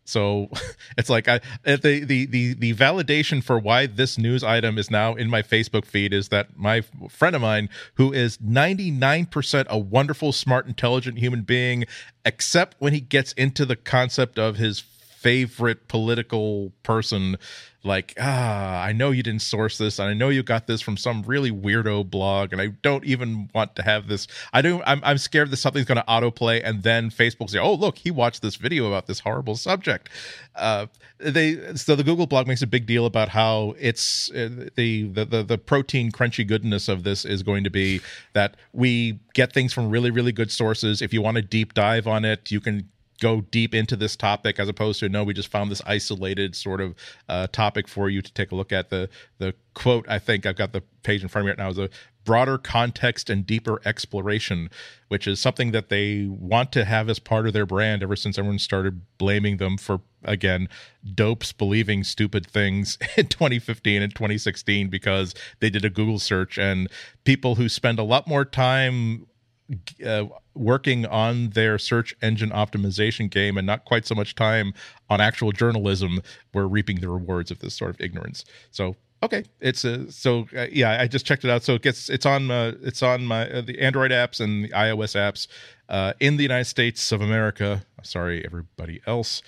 So 0.05 0.49
it's 0.97 1.09
like 1.09 1.27
I 1.27 1.37
uh, 1.65 1.75
the 1.77 2.05
the 2.05 2.25
the 2.25 2.53
the 2.53 2.73
validation 2.73 3.43
for 3.43 3.59
why 3.59 3.87
this 3.87 4.17
news 4.17 4.43
item 4.43 4.77
is 4.77 4.89
now 4.89 5.15
in 5.15 5.29
my 5.29 5.41
Facebook 5.41 5.85
feed 5.85 6.13
is 6.13 6.29
that 6.29 6.57
my 6.57 6.81
friend 7.09 7.35
of 7.35 7.41
mine 7.41 7.69
who 7.95 8.13
is 8.13 8.37
99% 8.37 9.67
a 9.67 9.77
wonderful 9.77 10.31
smart 10.31 10.67
intelligent 10.67 11.17
human 11.17 11.41
being 11.41 11.85
except 12.23 12.75
when 12.79 12.93
he 12.93 13.01
gets 13.01 13.33
into 13.33 13.65
the 13.65 13.75
concept 13.75 14.39
of 14.39 14.57
his 14.57 14.83
favorite 15.25 15.87
political 15.87 16.71
person 16.83 17.35
like 17.83 18.13
ah 18.19 18.83
i 18.83 18.91
know 18.91 19.09
you 19.09 19.23
didn't 19.23 19.41
source 19.41 19.79
this 19.79 19.97
and 19.97 20.07
i 20.07 20.13
know 20.13 20.29
you 20.29 20.43
got 20.43 20.67
this 20.67 20.81
from 20.81 20.95
some 20.95 21.23
really 21.23 21.51
weirdo 21.51 22.07
blog 22.07 22.51
and 22.53 22.61
i 22.61 22.67
don't 22.83 23.03
even 23.05 23.49
want 23.53 23.75
to 23.75 23.81
have 23.81 24.07
this. 24.07 24.27
I 24.53 24.61
don't 24.61 24.83
i'm, 24.85 24.99
I'm 25.03 25.17
scared 25.17 25.49
that 25.51 25.57
something's 25.57 25.85
going 25.85 25.97
to 25.97 26.03
autoplay 26.03 26.61
and 26.63 26.83
then 26.83 27.09
facebook 27.09 27.49
say 27.49 27.57
oh 27.59 27.73
look 27.73 27.97
he 27.97 28.11
watched 28.11 28.43
this 28.43 28.55
video 28.55 28.87
about 28.87 29.07
this 29.07 29.19
horrible 29.19 29.55
subject. 29.55 30.09
Uh 30.55 30.87
they 31.17 31.75
so 31.75 31.95
the 31.95 32.03
google 32.03 32.27
blog 32.27 32.47
makes 32.47 32.61
a 32.61 32.67
big 32.67 32.85
deal 32.85 33.05
about 33.05 33.29
how 33.29 33.75
it's 33.79 34.29
uh, 34.31 34.49
the, 34.75 35.07
the 35.07 35.25
the 35.25 35.43
the 35.43 35.57
protein 35.57 36.11
crunchy 36.11 36.45
goodness 36.45 36.87
of 36.87 37.03
this 37.03 37.25
is 37.25 37.41
going 37.41 37.63
to 37.63 37.69
be 37.69 37.99
that 38.33 38.57
we 38.73 39.19
get 39.33 39.53
things 39.53 39.73
from 39.73 39.89
really 39.89 40.11
really 40.11 40.31
good 40.31 40.51
sources. 40.51 41.01
If 41.01 41.13
you 41.13 41.21
want 41.21 41.35
to 41.35 41.41
deep 41.41 41.73
dive 41.73 42.07
on 42.07 42.25
it 42.25 42.51
you 42.51 42.59
can 42.59 42.89
go 43.21 43.41
deep 43.41 43.73
into 43.73 43.95
this 43.95 44.15
topic 44.15 44.59
as 44.59 44.67
opposed 44.67 44.99
to 44.99 45.09
no 45.09 45.23
we 45.23 45.33
just 45.33 45.47
found 45.47 45.71
this 45.71 45.81
isolated 45.85 46.55
sort 46.55 46.81
of 46.81 46.95
uh, 47.29 47.47
topic 47.47 47.87
for 47.87 48.09
you 48.09 48.21
to 48.21 48.33
take 48.33 48.51
a 48.51 48.55
look 48.55 48.71
at. 48.71 48.89
The 48.89 49.09
the 49.37 49.53
quote 49.73 50.05
i 50.09 50.17
think 50.17 50.45
i've 50.45 50.55
got 50.55 50.71
the 50.71 50.81
page 51.03 51.21
in 51.21 51.27
front 51.27 51.43
of 51.43 51.45
me 51.45 51.51
right 51.51 51.57
now 51.57 51.69
is 51.69 51.77
a 51.77 51.89
broader 52.23 52.57
context 52.57 53.29
and 53.29 53.45
deeper 53.45 53.79
exploration 53.85 54.69
which 55.09 55.27
is 55.27 55.39
something 55.39 55.71
that 55.71 55.89
they 55.89 56.25
want 56.27 56.71
to 56.71 56.85
have 56.85 57.07
as 57.07 57.19
part 57.19 57.45
of 57.45 57.53
their 57.53 57.65
brand 57.65 58.01
ever 58.01 58.15
since 58.15 58.39
everyone 58.39 58.57
started 58.57 59.01
blaming 59.17 59.57
them 59.57 59.77
for 59.77 60.01
again 60.23 60.67
dopes 61.13 61.51
believing 61.51 62.03
stupid 62.03 62.47
things 62.47 62.97
in 63.17 63.27
2015 63.27 64.01
and 64.01 64.15
2016 64.15 64.87
because 64.89 65.35
they 65.59 65.69
did 65.69 65.85
a 65.85 65.89
google 65.89 66.17
search 66.17 66.57
and 66.57 66.89
people 67.25 67.55
who 67.55 67.69
spend 67.69 67.99
a 67.99 68.03
lot 68.03 68.27
more 68.27 68.45
time 68.45 69.27
uh, 70.05 70.25
working 70.53 71.05
on 71.05 71.49
their 71.49 71.77
search 71.77 72.15
engine 72.21 72.49
optimization 72.51 73.29
game 73.29 73.57
and 73.57 73.65
not 73.65 73.85
quite 73.85 74.05
so 74.05 74.15
much 74.15 74.35
time 74.35 74.73
on 75.09 75.19
actual 75.21 75.51
journalism 75.51 76.21
were 76.53 76.67
reaping 76.67 76.99
the 77.01 77.09
rewards 77.09 77.51
of 77.51 77.59
this 77.59 77.73
sort 77.75 77.89
of 77.91 77.99
ignorance. 78.01 78.45
So 78.71 78.95
okay, 79.23 79.43
it's 79.59 79.83
a 79.83 80.11
so 80.11 80.47
uh, 80.55 80.67
yeah, 80.71 81.01
I 81.01 81.07
just 81.07 81.25
checked 81.25 81.43
it 81.43 81.49
out. 81.49 81.63
So 81.63 81.73
it 81.75 81.81
gets 81.81 82.09
it's 82.09 82.25
on 82.25 82.51
uh, 82.51 82.73
it's 82.81 83.01
on 83.03 83.25
my 83.25 83.49
uh, 83.49 83.61
the 83.61 83.79
Android 83.81 84.11
apps 84.11 84.39
and 84.39 84.65
the 84.65 84.69
iOS 84.69 85.15
apps 85.15 85.47
uh, 85.89 86.13
in 86.19 86.37
the 86.37 86.43
United 86.43 86.65
States 86.65 87.11
of 87.11 87.21
America. 87.21 87.85
Sorry, 88.03 88.45
everybody 88.45 89.01
else. 89.07 89.41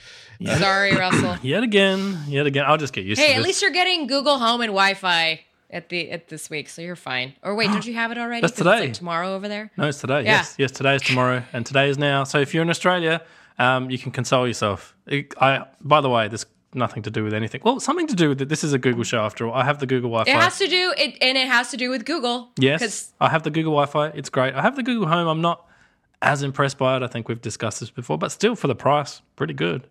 Sorry, 0.43 0.95
Russell. 0.95 1.37
Yet 1.43 1.61
again, 1.61 2.17
yet 2.27 2.47
again. 2.47 2.65
I'll 2.67 2.77
just 2.77 2.91
get 2.91 3.05
used 3.05 3.21
Hey, 3.21 3.27
to 3.27 3.33
at 3.33 3.37
this. 3.37 3.45
least 3.45 3.61
you're 3.61 3.69
getting 3.71 4.07
Google 4.07 4.39
Home 4.39 4.61
and 4.61 4.69
Wi-Fi 4.71 5.41
at 5.69 5.89
the 5.89 6.09
at 6.11 6.27
this 6.27 6.49
week, 6.49 6.69
so 6.69 6.81
you're 6.81 6.95
fine. 6.95 7.33
Or 7.43 7.55
wait, 7.55 7.67
don't 7.67 7.85
you 7.85 7.93
have 7.93 8.11
it 8.11 8.17
already? 8.17 8.41
That's 8.41 8.55
today. 8.57 8.79
like 8.81 8.93
tomorrow 8.93 9.35
over 9.35 9.47
there. 9.47 9.71
No, 9.77 9.87
it's 9.87 9.99
today. 10.01 10.23
Yeah. 10.23 10.37
Yes, 10.37 10.55
yes, 10.57 10.71
today 10.71 10.95
is 10.95 11.01
tomorrow, 11.01 11.43
and 11.53 11.65
today 11.65 11.89
is 11.89 11.97
now. 11.97 12.23
So 12.23 12.39
if 12.39 12.53
you're 12.53 12.63
in 12.63 12.69
Australia, 12.69 13.21
um, 13.59 13.89
you 13.89 13.97
can 13.97 14.11
console 14.11 14.47
yourself. 14.47 14.95
It- 15.07 15.33
I, 15.41 15.65
by 15.81 16.01
the 16.01 16.09
way, 16.09 16.27
there's 16.27 16.45
nothing 16.73 17.01
to 17.03 17.09
do 17.11 17.23
with 17.23 17.33
anything. 17.33 17.61
Well, 17.63 17.79
something 17.79 18.07
to 18.07 18.15
do 18.15 18.29
with 18.29 18.41
it. 18.41 18.49
This 18.49 18.63
is 18.63 18.73
a 18.73 18.77
Google 18.77 19.03
show 19.03 19.21
after 19.21 19.47
all. 19.47 19.53
I 19.53 19.63
have 19.63 19.79
the 19.79 19.87
Google 19.87 20.09
Wi-Fi. 20.11 20.31
It 20.31 20.41
has 20.41 20.57
to 20.59 20.67
do 20.67 20.93
it, 20.97 21.17
and 21.21 21.37
it 21.37 21.47
has 21.47 21.71
to 21.71 21.77
do 21.77 21.89
with 21.89 22.05
Google. 22.05 22.49
Yes, 22.59 23.13
I 23.19 23.29
have 23.29 23.43
the 23.43 23.49
Google 23.51 23.73
Wi-Fi. 23.73 24.07
It's 24.17 24.29
great. 24.29 24.53
I 24.53 24.61
have 24.61 24.75
the 24.75 24.83
Google 24.83 25.07
Home. 25.07 25.27
I'm 25.27 25.41
not 25.41 25.65
as 26.21 26.43
impressed 26.43 26.77
by 26.77 26.97
it. 26.97 27.03
I 27.03 27.07
think 27.07 27.27
we've 27.29 27.41
discussed 27.41 27.79
this 27.79 27.89
before, 27.89 28.17
but 28.17 28.31
still, 28.31 28.55
for 28.55 28.67
the 28.67 28.75
price, 28.75 29.21
pretty 29.35 29.53
good. 29.53 29.87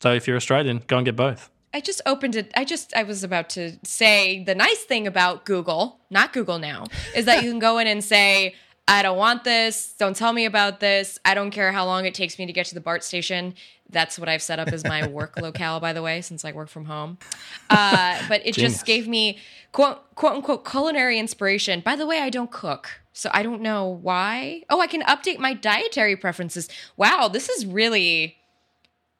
So 0.00 0.12
if 0.12 0.26
you're 0.26 0.36
Australian, 0.36 0.82
go 0.86 0.98
and 0.98 1.04
get 1.06 1.16
both. 1.16 1.50
I 1.74 1.80
just 1.80 2.00
opened 2.06 2.36
it. 2.36 2.52
I 2.56 2.64
just 2.64 2.94
I 2.94 3.02
was 3.02 3.24
about 3.24 3.50
to 3.50 3.72
say 3.82 4.44
the 4.44 4.54
nice 4.54 4.84
thing 4.84 5.08
about 5.08 5.44
Google, 5.44 5.98
not 6.08 6.32
Google 6.32 6.60
now, 6.60 6.84
is 7.16 7.24
that 7.24 7.42
you 7.42 7.50
can 7.50 7.58
go 7.58 7.78
in 7.78 7.88
and 7.88 8.02
say, 8.02 8.54
I 8.86 9.02
don't 9.02 9.18
want 9.18 9.42
this. 9.42 9.92
Don't 9.98 10.14
tell 10.14 10.32
me 10.32 10.44
about 10.44 10.78
this. 10.78 11.18
I 11.24 11.34
don't 11.34 11.50
care 11.50 11.72
how 11.72 11.84
long 11.84 12.04
it 12.04 12.14
takes 12.14 12.38
me 12.38 12.46
to 12.46 12.52
get 12.52 12.66
to 12.66 12.74
the 12.74 12.80
BART 12.80 13.02
station. 13.02 13.54
That's 13.90 14.20
what 14.20 14.28
I've 14.28 14.42
set 14.42 14.60
up 14.60 14.68
as 14.68 14.84
my 14.84 15.06
work 15.08 15.36
locale, 15.40 15.80
by 15.80 15.92
the 15.92 16.02
way, 16.02 16.20
since 16.20 16.44
I 16.44 16.52
work 16.52 16.68
from 16.68 16.84
home. 16.84 17.18
Uh, 17.68 18.22
but 18.28 18.46
it 18.46 18.54
Genius. 18.54 18.74
just 18.74 18.86
gave 18.86 19.08
me 19.08 19.38
quote 19.72 20.14
quote 20.14 20.34
unquote 20.34 20.64
culinary 20.64 21.18
inspiration. 21.18 21.80
By 21.80 21.96
the 21.96 22.06
way, 22.06 22.20
I 22.20 22.30
don't 22.30 22.52
cook. 22.52 23.00
So 23.12 23.30
I 23.32 23.42
don't 23.42 23.62
know 23.62 23.86
why. 23.86 24.62
Oh, 24.70 24.80
I 24.80 24.86
can 24.86 25.02
update 25.02 25.38
my 25.40 25.54
dietary 25.54 26.16
preferences. 26.16 26.68
Wow, 26.96 27.28
this 27.28 27.48
is 27.48 27.66
really 27.66 28.36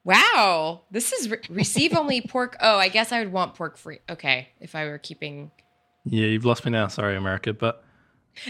Wow, 0.05 0.83
this 0.91 1.11
is 1.11 1.29
re- 1.29 1.39
receive 1.49 1.93
only 1.97 2.21
pork. 2.21 2.55
Oh, 2.61 2.77
I 2.77 2.87
guess 2.87 3.11
I 3.11 3.19
would 3.19 3.33
want 3.33 3.55
pork 3.55 3.75
free. 3.77 3.99
Okay, 4.09 4.49
if 4.61 4.75
I 4.75 4.85
were 4.85 4.99
keeping. 4.99 5.51
Yeah, 6.05 6.27
you've 6.27 6.45
lost 6.45 6.63
me 6.63 6.71
now. 6.71 6.87
Sorry, 6.87 7.17
America, 7.17 7.51
but 7.53 7.83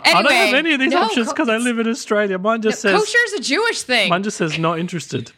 Anyway, 0.03 0.19
I 0.19 0.21
don't 0.23 0.33
have 0.33 0.53
any 0.55 0.73
of 0.73 0.79
these 0.79 0.91
no, 0.91 1.03
options 1.03 1.27
co- 1.27 1.33
because 1.33 1.49
I 1.49 1.57
live 1.57 1.79
in 1.79 1.87
Australia. 1.87 2.37
Mine 2.37 2.61
just 2.61 2.81
says 2.81 2.99
kosher 2.99 3.17
is 3.27 3.33
a 3.33 3.39
Jewish 3.39 3.81
thing. 3.83 4.09
mine 4.09 4.23
just 4.23 4.37
says 4.37 4.57
not 4.59 4.79
interested. 4.79 5.31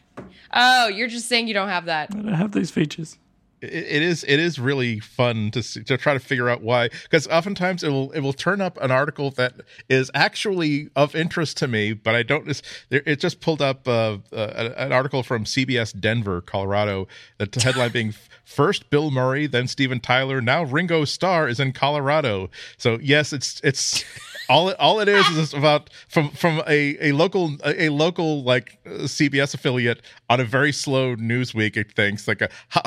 oh, 0.54 0.88
you're 0.88 1.08
just 1.08 1.28
saying 1.28 1.48
you 1.48 1.54
don't 1.54 1.70
have 1.70 1.86
that. 1.86 2.10
I 2.12 2.16
don't 2.22 2.34
have 2.34 2.52
these 2.52 2.72
features. 2.72 3.18
It, 3.62 3.74
it 3.74 4.02
is 4.02 4.24
it 4.26 4.40
is 4.40 4.60
really 4.60 5.00
fun 5.00 5.52
to 5.52 5.64
see, 5.64 5.84
to 5.84 5.98
try 5.98 6.14
to 6.14 6.20
figure 6.20 6.50
out 6.50 6.62
why 6.62 6.90
because 7.04 7.28
oftentimes 7.28 7.84
it 7.84 7.90
will 7.90 8.12
it 8.12 8.22
will 8.22 8.34
turn 8.34 8.62
up 8.62 8.78
an 8.82 8.92
article 8.92 9.32
that 9.32 9.54
is 9.90 10.12
actually 10.14 10.90
of 10.96 11.16
interest 11.16 11.58
to 11.58 11.68
me 11.68 11.94
but 11.94 12.16
i 12.16 12.24
don't 12.24 12.62
it 12.90 13.20
just 13.20 13.42
pulled 13.42 13.62
up 13.62 13.88
uh, 13.88 14.18
uh, 14.32 14.74
an 14.78 14.92
article 14.92 15.24
from 15.24 15.44
cbs 15.44 15.98
denver 16.00 16.42
colorado 16.42 17.08
the 17.38 17.50
headline 17.62 17.92
being 17.92 18.14
first 18.46 18.90
bill 18.90 19.12
murray 19.12 19.48
then 19.48 19.68
steven 19.68 20.00
tyler 20.00 20.42
now 20.42 20.64
ringo 20.64 21.04
starr 21.04 21.48
is 21.48 21.60
in 21.60 21.72
colorado 21.72 22.50
so 22.78 22.98
yes 23.02 23.34
it's 23.34 23.60
it's 23.64 24.04
all 24.50 24.70
it, 24.70 24.80
all 24.80 25.00
it 25.00 25.08
is 25.08 25.28
is 25.30 25.54
about 25.54 25.90
from 26.08 26.30
from 26.32 26.62
a, 26.68 27.10
a 27.10 27.12
local 27.12 27.56
a, 27.66 27.90
local 27.90 28.44
like 28.44 28.78
uh, 28.86 28.90
CBS 28.90 29.54
affiliate 29.54 30.02
on 30.30 30.40
a 30.40 30.44
very 30.44 30.72
slow 30.72 31.16
news 31.16 31.54
week. 31.54 31.78
It 31.78 31.92
thinks 31.94 32.28
like 32.28 32.42
a, 32.42 32.50
how, 32.70 32.82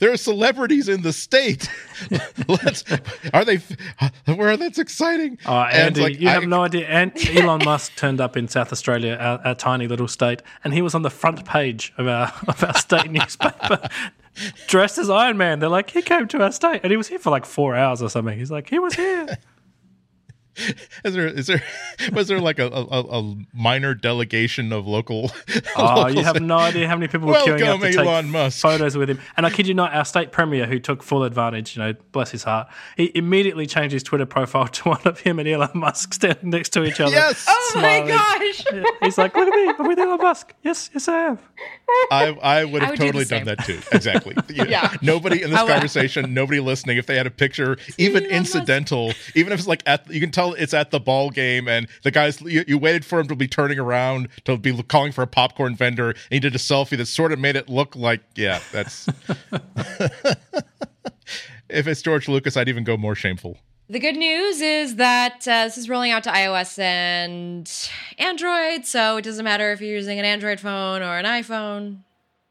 there, 0.00 0.10
are 0.12 0.16
celebrities 0.16 0.88
in 0.88 1.02
the 1.02 1.12
state. 1.12 1.70
Let's 2.48 2.82
are 3.32 3.44
they 3.44 3.58
where 4.26 4.56
that's 4.56 4.78
exciting. 4.78 5.38
Oh, 5.46 5.60
And, 5.62 5.72
Andy, 5.96 6.00
like, 6.00 6.20
you 6.20 6.28
I- 6.28 6.32
have 6.32 6.44
no 6.48 6.64
idea. 6.64 6.86
And 6.88 7.12
Elon 7.36 7.64
Musk 7.64 7.94
turned 7.96 8.20
up 8.20 8.36
in 8.36 8.48
South 8.48 8.72
Australia, 8.72 9.16
our, 9.20 9.40
our 9.44 9.54
tiny 9.54 9.86
little 9.86 10.08
state, 10.08 10.42
and 10.64 10.74
he 10.74 10.82
was 10.82 10.94
on 10.94 11.02
the 11.02 11.10
front 11.10 11.44
page 11.44 11.92
of 11.98 12.06
our 12.08 12.32
of 12.48 12.64
our 12.64 12.74
state 12.74 13.10
newspaper, 13.12 13.88
dressed 14.66 14.98
as 14.98 15.08
Iron 15.10 15.36
Man. 15.36 15.58
They're 15.60 15.68
like, 15.68 15.90
he 15.90 16.02
came 16.02 16.26
to 16.28 16.42
our 16.42 16.52
state, 16.52 16.80
and 16.82 16.90
he 16.90 16.96
was 16.96 17.08
here 17.08 17.18
for 17.18 17.30
like 17.30 17.44
four 17.46 17.76
hours 17.76 18.02
or 18.02 18.08
something. 18.10 18.38
He's 18.38 18.50
like, 18.50 18.68
he 18.68 18.78
was 18.78 18.94
here. 18.94 19.38
Is 21.04 21.14
there 21.14 21.26
is 21.28 21.46
there 21.46 21.62
was 22.12 22.28
there 22.28 22.40
like 22.40 22.58
a, 22.58 22.66
a, 22.66 23.20
a 23.20 23.34
minor 23.54 23.94
delegation 23.94 24.72
of 24.72 24.86
local? 24.86 25.30
Oh, 25.76 25.84
local 25.94 26.10
you 26.16 26.24
have 26.24 26.40
no 26.42 26.58
idea 26.58 26.88
how 26.88 26.96
many 26.96 27.06
people 27.08 27.28
were 27.28 27.34
queuing 27.34 27.62
up 27.62 27.80
Welcome, 27.80 27.92
to 27.92 27.98
Elon 28.00 28.24
take 28.24 28.32
Musk. 28.32 28.60
photos 28.60 28.96
with 28.96 29.08
him. 29.08 29.20
And 29.36 29.46
I 29.46 29.50
kid 29.50 29.66
you 29.66 29.74
not, 29.74 29.94
our 29.94 30.04
state 30.04 30.32
premier, 30.32 30.66
who 30.66 30.78
took 30.78 31.02
full 31.02 31.22
advantage, 31.22 31.76
you 31.76 31.82
know, 31.82 31.94
bless 32.12 32.30
his 32.30 32.42
heart, 32.42 32.68
he 32.96 33.10
immediately 33.14 33.66
changed 33.66 33.92
his 33.92 34.02
Twitter 34.02 34.26
profile 34.26 34.66
to 34.68 34.88
one 34.90 35.00
of 35.04 35.20
him 35.20 35.38
and 35.38 35.48
Elon 35.48 35.70
Musk 35.74 36.12
standing 36.14 36.50
next 36.50 36.70
to 36.70 36.84
each 36.84 37.00
other. 37.00 37.12
Yes, 37.12 37.46
Oh 37.48 37.70
Smiling. 37.72 38.08
my 38.08 38.14
gosh! 38.38 38.64
Yeah, 38.72 38.82
He's 39.02 39.16
like, 39.18 39.34
look 39.34 39.48
at 39.48 39.54
me, 39.54 39.72
I'm 39.78 39.86
with 39.88 39.98
Elon 39.98 40.18
Musk. 40.20 40.52
Yes, 40.62 40.90
yes, 40.92 41.08
I 41.08 41.18
have. 41.18 41.40
I 42.10 42.26
I 42.42 42.64
would 42.64 42.82
I 42.82 42.86
have 42.86 42.90
would 42.92 42.98
totally 43.06 43.24
the 43.24 43.30
done 43.36 43.44
that 43.46 43.64
too. 43.64 43.80
Exactly. 43.92 44.34
You- 44.48 44.64
Yeah. 44.68 44.94
Nobody 45.02 45.42
in 45.42 45.50
this 45.50 45.58
I 45.60 45.66
conversation, 45.66 46.34
nobody 46.34 46.60
listening, 46.60 46.98
if 46.98 47.06
they 47.06 47.16
had 47.16 47.26
a 47.26 47.30
picture, 47.30 47.78
even 47.98 48.24
Elon 48.24 48.38
Musk. 48.40 48.54
incidental, 48.54 49.12
even 49.34 49.52
if 49.52 49.60
it's 49.60 49.68
like 49.68 49.82
at, 49.86 50.10
you 50.10 50.20
can 50.20 50.30
tell 50.40 50.54
it's 50.54 50.74
at 50.74 50.90
the 50.90 51.00
ball 51.00 51.30
game, 51.30 51.68
and 51.68 51.86
the 52.02 52.10
guys 52.10 52.40
you, 52.40 52.64
you 52.66 52.78
waited 52.78 53.04
for 53.04 53.20
him 53.20 53.28
to 53.28 53.36
be 53.36 53.46
turning 53.46 53.78
around 53.78 54.28
to 54.44 54.56
be 54.56 54.82
calling 54.84 55.12
for 55.12 55.22
a 55.22 55.26
popcorn 55.26 55.76
vendor, 55.76 56.10
and 56.10 56.18
he 56.30 56.40
did 56.40 56.54
a 56.54 56.58
selfie 56.58 56.96
that 56.96 57.06
sort 57.06 57.32
of 57.32 57.38
made 57.38 57.56
it 57.56 57.68
look 57.68 57.94
like, 57.94 58.22
yeah, 58.34 58.60
that's. 58.72 59.08
if 61.68 61.86
it's 61.86 62.02
George 62.02 62.28
Lucas, 62.28 62.56
I'd 62.56 62.68
even 62.68 62.84
go 62.84 62.96
more 62.96 63.14
shameful. 63.14 63.58
The 63.88 63.98
good 63.98 64.16
news 64.16 64.60
is 64.60 64.96
that 64.96 65.48
uh, 65.48 65.64
this 65.64 65.76
is 65.76 65.88
rolling 65.88 66.12
out 66.12 66.22
to 66.24 66.30
iOS 66.30 66.78
and 66.78 67.70
Android, 68.18 68.86
so 68.86 69.16
it 69.16 69.22
doesn't 69.22 69.44
matter 69.44 69.72
if 69.72 69.80
you're 69.80 69.90
using 69.90 70.18
an 70.18 70.24
Android 70.24 70.60
phone 70.60 71.02
or 71.02 71.18
an 71.18 71.24
iPhone, 71.24 71.98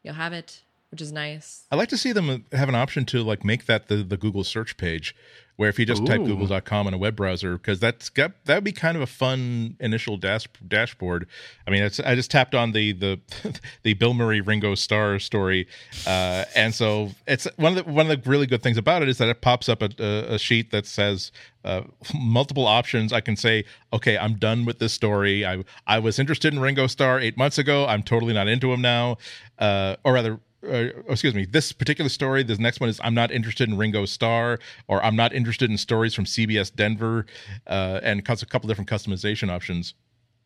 you'll 0.04 0.16
have 0.16 0.34
it, 0.34 0.64
which 0.92 1.02
is 1.02 1.14
nice. 1.14 1.64
I'd 1.72 1.78
like 1.78 1.90
to 1.90 1.98
see 1.98 2.12
them 2.12 2.44
have 2.52 2.68
an 2.68 2.76
option 2.76 3.06
to 3.06 3.24
like 3.24 3.46
make 3.46 3.68
that 3.68 3.88
the, 3.88 4.04
the 4.04 4.18
Google 4.18 4.44
search 4.44 4.76
page, 4.76 5.16
where 5.60 5.68
if 5.68 5.78
you 5.78 5.86
just 5.86 6.06
type 6.06 6.24
google.com 6.24 6.88
in 6.88 6.94
a 6.94 6.98
web 6.98 7.18
browser, 7.18 7.58
because 7.58 7.82
that's 7.82 8.08
got 8.08 8.32
that 8.46 8.56
would 8.56 8.64
be 8.64 8.72
kind 8.72 8.96
of 8.96 9.04
a 9.04 9.06
fun 9.06 9.76
initial 9.82 10.16
dash, 10.16 10.48
dashboard. 10.66 11.28
I 11.68 11.72
mean, 11.72 11.84
it's, 11.84 12.00
I 12.00 12.16
just 12.16 12.32
tapped 12.32 12.56
on 12.56 12.72
the 12.72 12.94
the 12.94 13.20
the 13.84 13.94
Bill 13.96 14.14
Murray 14.14 14.40
Ringo 14.40 14.74
Starr 14.74 15.20
story, 15.20 15.68
uh, 16.08 16.46
and 16.56 16.74
so 16.74 17.12
it's 17.28 17.46
one 17.58 17.78
of 17.78 17.86
the 17.86 17.92
one 17.92 18.10
of 18.10 18.24
the 18.24 18.30
really 18.30 18.46
good 18.46 18.64
things 18.64 18.78
about 18.78 19.02
it 19.02 19.10
is 19.10 19.18
that 19.18 19.28
it 19.28 19.42
pops 19.42 19.68
up 19.68 19.82
a, 19.82 19.90
a, 20.00 20.36
a 20.36 20.40
sheet 20.40 20.72
that 20.72 20.86
says 20.86 21.30
uh, 21.66 21.82
multiple 22.18 22.66
options. 22.66 23.12
I 23.12 23.20
can 23.20 23.36
say, 23.36 23.66
okay, 23.92 24.18
I'm 24.18 24.36
done 24.36 24.64
with 24.64 24.80
this 24.80 24.94
story. 24.94 25.46
I 25.46 25.66
I 25.86 26.00
was 26.00 26.20
interested 26.20 26.54
in 26.54 26.62
Ringo 26.62 26.88
Starr 26.88 27.20
eight 27.20 27.36
months 27.36 27.58
ago. 27.58 27.86
I'm 27.86 28.04
totally 28.04 28.34
not 28.34 28.48
into 28.48 28.72
him 28.72 28.80
now, 28.80 29.18
uh, 29.58 29.98
or 30.06 30.14
rather 30.14 30.40
uh, 30.68 30.88
excuse 31.08 31.34
me, 31.34 31.46
this 31.46 31.72
particular 31.72 32.10
story, 32.10 32.44
this 32.44 32.60
next 32.60 32.80
one 32.80 32.90
is 32.90 33.00
I'm 33.04 33.14
not 33.14 33.32
interested 33.32 33.70
in 33.70 33.78
Ringo 33.78 34.06
Starr, 34.06 34.60
or 34.88 35.04
I'm 35.04 35.16
not 35.16 35.34
interested 35.34 35.70
in 35.70 35.78
stories 35.78 36.14
from 36.14 36.26
CBS 36.26 36.74
Denver, 36.74 37.26
uh, 37.68 38.00
and 38.04 38.20
a 38.20 38.22
couple 38.24 38.68
different 38.68 38.90
customization 38.90 39.50
options. 39.50 39.94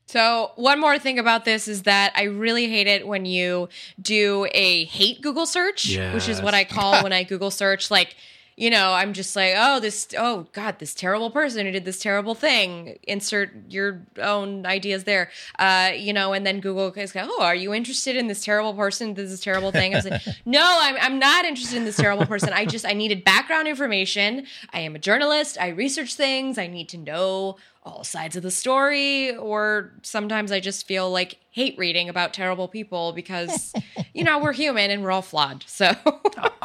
So, 0.06 0.52
one 0.56 0.80
more 0.80 1.00
thing 1.00 1.18
about 1.18 1.46
this 1.46 1.68
is 1.68 1.84
that 1.84 2.12
I 2.16 2.24
really 2.24 2.68
hate 2.68 2.88
it 2.88 3.08
when 3.08 3.26
you 3.26 3.70
do 4.02 4.48
a 4.52 4.86
hate 4.86 5.22
Google 5.22 5.46
search, 5.46 5.98
which 6.14 6.28
is 6.30 6.42
what 6.42 6.54
I 6.54 6.66
call 6.66 7.02
when 7.04 7.14
I 7.14 7.24
Google 7.24 7.52
search, 7.52 7.90
like, 7.90 8.16
you 8.56 8.70
know, 8.70 8.94
I'm 8.94 9.14
just 9.14 9.36
like, 9.36 9.54
oh, 9.58 9.80
this, 9.80 10.08
oh, 10.18 10.48
God, 10.54 10.80
this 10.80 10.94
terrible 10.94 11.32
person 11.32 11.66
who 11.66 11.72
did 11.72 11.86
this 11.86 12.00
terrible 12.00 12.36
thing. 12.36 13.00
Insert 13.04 13.52
your 13.70 14.02
own 14.22 14.66
ideas 14.66 15.06
there, 15.06 15.32
uh, 15.60 15.92
you 15.96 16.14
know, 16.14 16.34
and 16.34 16.46
then 16.46 16.60
Google 16.60 16.92
is 16.94 17.16
like, 17.16 17.26
oh, 17.28 17.44
are 17.44 17.56
you 17.56 17.74
interested 17.74 18.16
in 18.16 18.28
this 18.28 18.44
terrible 18.44 18.74
person 18.74 19.14
this 19.14 19.40
terrible 19.40 19.72
thing? 19.72 19.94
I 19.94 19.98
was 19.98 20.10
like, 20.10 20.22
no, 20.46 20.64
I'm, 20.64 20.96
I'm 21.00 21.20
not 21.20 21.46
interested 21.46 21.78
in 21.78 21.86
this 21.86 21.98
terrible 21.98 22.26
person. 22.26 22.50
I 22.54 22.66
just, 22.66 22.86
I 22.86 22.94
needed 22.94 23.24
background 23.24 23.68
information. 23.68 24.46
I 24.72 24.80
am 24.80 24.96
a 24.96 25.00
journalist. 25.00 25.58
I 25.60 25.70
research 25.70 26.16
things. 26.16 26.58
I 26.58 26.68
need 26.68 26.90
to 26.90 26.98
know 26.98 27.58
all 27.86 28.04
sides 28.04 28.36
of 28.36 28.44
the 28.44 28.52
story 28.52 29.36
or 29.36 29.92
sometimes 30.02 30.52
i 30.52 30.60
just 30.60 30.88
feel 30.88 31.12
like 31.12 31.38
hate 31.52 31.78
reading 31.78 32.10
about 32.10 32.34
terrible 32.34 32.68
people 32.68 33.12
because 33.14 33.74
you 34.14 34.24
know 34.24 34.40
we're 34.40 34.54
human 34.54 34.90
and 34.90 35.04
we're 35.04 35.12
all 35.12 35.22
flawed 35.22 35.64
so 35.68 35.94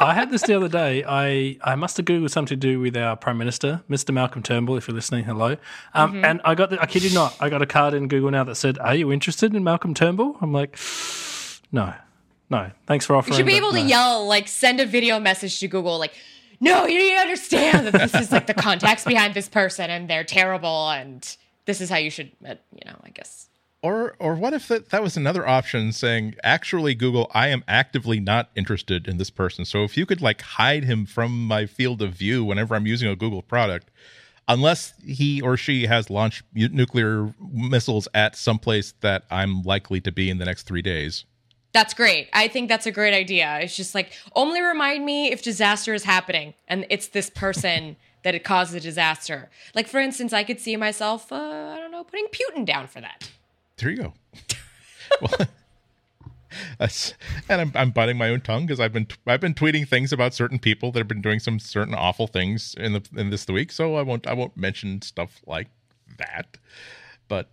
I 0.01 0.13
had 0.13 0.31
this 0.31 0.43
the 0.43 0.53
other 0.55 0.69
day. 0.69 1.03
I, 1.05 1.57
I 1.61 1.75
must 1.75 1.97
have 1.97 2.05
Googled 2.05 2.29
something 2.31 2.47
to 2.47 2.55
do 2.55 2.79
with 2.79 2.95
our 2.95 3.17
Prime 3.17 3.37
Minister, 3.37 3.81
Mr. 3.89 4.13
Malcolm 4.13 4.41
Turnbull, 4.41 4.77
if 4.77 4.87
you're 4.87 4.95
listening, 4.95 5.25
hello. 5.25 5.57
Um, 5.93 6.13
Mm-hmm. 6.13 6.25
And 6.25 6.41
I 6.45 6.55
got, 6.55 6.69
the, 6.69 6.81
I 6.81 6.85
kid 6.85 7.03
you 7.03 7.13
not, 7.13 7.35
I 7.41 7.49
got 7.49 7.61
a 7.61 7.65
card 7.65 7.93
in 7.93 8.07
Google 8.07 8.31
now 8.31 8.45
that 8.45 8.55
said, 8.55 8.79
Are 8.79 8.95
you 8.95 9.11
interested 9.11 9.53
in 9.53 9.61
Malcolm 9.63 9.93
Turnbull? 9.93 10.37
I'm 10.39 10.53
like, 10.53 10.77
No, 11.71 11.93
no. 12.49 12.71
Thanks 12.87 13.05
for 13.05 13.15
offering. 13.15 13.33
you 13.33 13.37
should 13.39 13.45
be 13.45 13.51
but 13.53 13.57
able 13.57 13.71
to 13.73 13.81
yell 13.81 14.25
like 14.25 14.47
send 14.47 14.79
a 14.79 14.85
video 14.85 15.19
message 15.19 15.59
to 15.59 15.67
google 15.67 15.99
like 15.99 16.13
no 16.59 16.85
you 16.85 16.97
need 16.97 17.15
to 17.15 17.21
understand 17.21 17.87
that 17.87 17.93
this 17.93 18.15
is 18.15 18.31
like 18.31 18.47
the 18.47 18.53
context 18.53 19.05
behind 19.05 19.33
this 19.33 19.49
person 19.49 19.89
and 19.89 20.09
they're 20.09 20.23
terrible 20.23 20.89
and 20.89 21.37
this 21.69 21.81
is 21.81 21.89
how 21.91 21.97
you 21.97 22.09
should, 22.09 22.31
uh, 22.43 22.55
you 22.73 22.81
know, 22.85 22.97
I 23.03 23.11
guess. 23.11 23.47
Or 23.83 24.15
or 24.19 24.33
what 24.33 24.53
if 24.53 24.67
that, 24.67 24.89
that 24.89 25.03
was 25.03 25.15
another 25.15 25.47
option 25.47 25.93
saying, 25.93 26.35
actually, 26.43 26.95
Google, 26.95 27.29
I 27.33 27.49
am 27.49 27.63
actively 27.67 28.19
not 28.19 28.49
interested 28.55 29.07
in 29.07 29.17
this 29.17 29.29
person. 29.29 29.65
So 29.65 29.83
if 29.83 29.95
you 29.95 30.07
could 30.07 30.19
like 30.19 30.41
hide 30.41 30.83
him 30.83 31.05
from 31.05 31.45
my 31.45 31.67
field 31.67 32.01
of 32.01 32.13
view 32.13 32.43
whenever 32.43 32.75
I'm 32.75 32.87
using 32.87 33.07
a 33.07 33.15
Google 33.15 33.43
product, 33.43 33.91
unless 34.47 34.95
he 35.05 35.41
or 35.41 35.55
she 35.55 35.85
has 35.85 36.09
launched 36.09 36.43
nuclear 36.53 37.35
missiles 37.39 38.07
at 38.15 38.35
some 38.35 38.57
place 38.57 38.95
that 39.01 39.23
I'm 39.29 39.61
likely 39.61 40.01
to 40.01 40.11
be 40.11 40.29
in 40.31 40.39
the 40.39 40.45
next 40.45 40.63
three 40.63 40.81
days. 40.81 41.23
That's 41.71 41.93
great. 41.93 42.29
I 42.33 42.47
think 42.47 42.67
that's 42.67 42.85
a 42.85 42.91
great 42.91 43.13
idea. 43.13 43.59
It's 43.61 43.75
just 43.75 43.93
like 43.93 44.11
only 44.35 44.61
remind 44.61 45.05
me 45.05 45.31
if 45.31 45.43
disaster 45.43 45.93
is 45.93 46.03
happening 46.03 46.53
and 46.67 46.85
it's 46.89 47.07
this 47.07 47.29
person 47.29 47.95
that 48.23 48.35
it 48.35 48.43
caused 48.43 48.73
the 48.73 48.79
disaster. 48.79 49.49
Like 49.73 49.87
for 49.87 49.99
instance, 49.99 50.33
I 50.33 50.43
could 50.43 50.59
see 50.59 50.75
myself, 50.75 51.31
uh, 51.31 51.35
I 51.35 51.77
don't 51.77 51.91
know, 51.91 52.03
putting 52.03 52.27
Putin 52.27 52.65
down 52.65 52.87
for 52.87 52.99
that. 53.01 53.29
There 53.77 53.89
you 53.89 53.97
go. 53.97 54.13
well, 55.21 55.47
and 57.49 57.61
I'm, 57.61 57.71
I'm 57.75 57.91
biting 57.91 58.17
my 58.17 58.29
own 58.29 58.41
tongue 58.41 58.65
because 58.65 58.79
I've 58.79 58.93
been 58.93 59.07
I've 59.27 59.39
been 59.39 59.53
tweeting 59.53 59.87
things 59.87 60.11
about 60.11 60.33
certain 60.33 60.59
people 60.59 60.91
that 60.91 60.99
have 60.99 61.07
been 61.07 61.21
doing 61.21 61.39
some 61.39 61.59
certain 61.59 61.93
awful 61.93 62.27
things 62.27 62.75
in 62.77 62.93
the 62.93 63.07
in 63.15 63.29
this 63.29 63.47
week. 63.47 63.71
So 63.71 63.95
I 63.95 64.01
won't 64.01 64.27
I 64.27 64.33
won't 64.33 64.57
mention 64.57 65.01
stuff 65.01 65.41
like 65.45 65.67
that. 66.17 66.57
But 67.29 67.47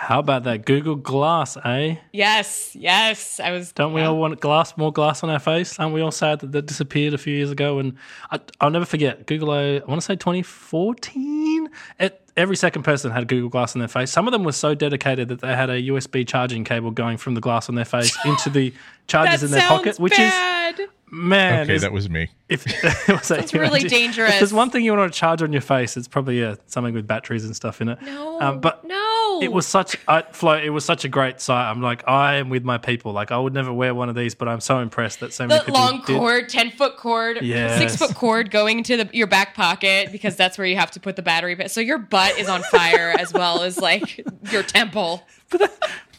How 0.00 0.18
about 0.18 0.44
that 0.44 0.64
Google 0.64 0.96
Glass, 0.96 1.58
eh? 1.62 1.96
Yes, 2.12 2.74
yes. 2.74 3.38
I 3.38 3.52
was. 3.52 3.70
Don't 3.70 3.92
we 3.92 4.00
yeah. 4.00 4.08
all 4.08 4.16
want 4.16 4.40
glass, 4.40 4.76
more 4.76 4.92
glass 4.92 5.22
on 5.22 5.28
our 5.28 5.38
face? 5.38 5.78
Aren't 5.78 5.94
we 5.94 6.00
all 6.00 6.10
sad 6.10 6.40
that 6.40 6.52
that 6.52 6.66
disappeared 6.66 7.12
a 7.12 7.18
few 7.18 7.34
years 7.34 7.50
ago? 7.50 7.78
And 7.78 7.96
I, 8.30 8.40
I'll 8.60 8.70
never 8.70 8.86
forget 8.86 9.26
Google. 9.26 9.50
I, 9.50 9.76
I 9.76 9.84
want 9.84 10.00
to 10.00 10.04
say 10.04 10.16
2014. 10.16 11.68
It, 12.00 12.30
every 12.36 12.56
second 12.56 12.82
person 12.82 13.10
had 13.10 13.28
Google 13.28 13.50
Glass 13.50 13.76
on 13.76 13.80
their 13.80 13.88
face. 13.88 14.10
Some 14.10 14.26
of 14.26 14.32
them 14.32 14.42
were 14.42 14.52
so 14.52 14.74
dedicated 14.74 15.28
that 15.28 15.42
they 15.42 15.54
had 15.54 15.68
a 15.68 15.80
USB 15.82 16.26
charging 16.26 16.64
cable 16.64 16.90
going 16.90 17.18
from 17.18 17.34
the 17.34 17.40
glass 17.40 17.68
on 17.68 17.74
their 17.74 17.84
face 17.84 18.16
into 18.24 18.48
the 18.48 18.72
chargers 19.06 19.42
in 19.42 19.50
their 19.50 19.60
sounds 19.60 19.82
pocket, 19.82 20.00
which 20.00 20.16
bad. 20.16 20.80
is 20.80 20.88
man. 21.10 21.62
okay, 21.62 21.74
is- 21.74 21.82
that 21.82 21.92
was 21.92 22.08
me. 22.08 22.28
if 22.48 22.64
That's 23.28 23.52
really 23.54 23.80
dangerous. 23.80 24.32
If 24.34 24.38
there's 24.40 24.52
one 24.52 24.70
thing 24.70 24.84
you 24.84 24.94
want 24.94 25.12
to 25.12 25.18
charge 25.18 25.42
on 25.42 25.52
your 25.52 25.62
face, 25.62 25.96
it's 25.96 26.08
probably 26.08 26.40
yeah, 26.40 26.56
something 26.66 26.94
with 26.94 27.06
batteries 27.06 27.44
and 27.44 27.54
stuff 27.54 27.80
in 27.80 27.88
it. 27.88 28.00
No, 28.02 28.40
um, 28.40 28.60
but 28.60 28.84
no. 28.84 29.40
it 29.42 29.52
was 29.52 29.66
such 29.66 29.96
I, 30.08 30.22
Flo. 30.22 30.54
It 30.56 30.70
was 30.70 30.84
such 30.84 31.04
a 31.04 31.08
great 31.08 31.40
sight. 31.40 31.70
I'm 31.70 31.80
like, 31.82 32.06
I 32.08 32.36
am 32.36 32.48
with 32.50 32.64
my 32.64 32.78
people. 32.78 33.12
Like, 33.12 33.30
I 33.30 33.38
would 33.38 33.54
never 33.54 33.72
wear 33.72 33.94
one 33.94 34.08
of 34.08 34.14
these, 34.14 34.34
but 34.34 34.48
I'm 34.48 34.60
so 34.60 34.78
impressed 34.80 35.20
that 35.20 35.32
so 35.32 35.46
many 35.46 35.58
the 35.60 35.66
people 35.66 35.80
long 35.80 36.02
did. 36.06 36.18
cord, 36.18 36.48
ten 36.48 36.70
foot 36.70 36.96
cord, 36.96 37.38
Yes. 37.42 37.78
six 37.78 37.96
foot 37.96 38.16
cord 38.16 38.50
going 38.50 38.78
into 38.78 38.96
the, 38.96 39.08
your 39.12 39.26
back 39.26 39.54
pocket 39.54 40.10
because 40.12 40.36
that's 40.36 40.58
where 40.58 40.66
you 40.66 40.76
have 40.76 40.90
to 40.92 41.00
put 41.00 41.16
the 41.16 41.22
battery. 41.22 41.54
ba- 41.54 41.68
So 41.68 41.80
your 41.80 41.98
butt 41.98 42.38
is 42.38 42.48
on 42.48 42.62
fire 42.64 43.14
as 43.18 43.32
well 43.32 43.62
as 43.62 43.78
like 43.78 44.24
your 44.52 44.62
temple. 44.62 45.22
But 45.50 45.72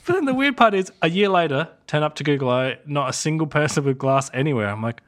then 0.05 0.25
the 0.25 0.33
weird 0.33 0.57
part 0.57 0.73
is, 0.73 0.91
a 1.01 1.09
year 1.09 1.29
later, 1.29 1.69
turn 1.87 2.03
up 2.03 2.15
to 2.15 2.23
Google 2.23 2.49
I/O, 2.49 2.75
not 2.85 3.09
a 3.09 3.13
single 3.13 3.47
person 3.47 3.83
with 3.83 3.97
glass 3.97 4.29
anywhere. 4.33 4.69
I'm 4.69 4.81
like, 4.81 5.01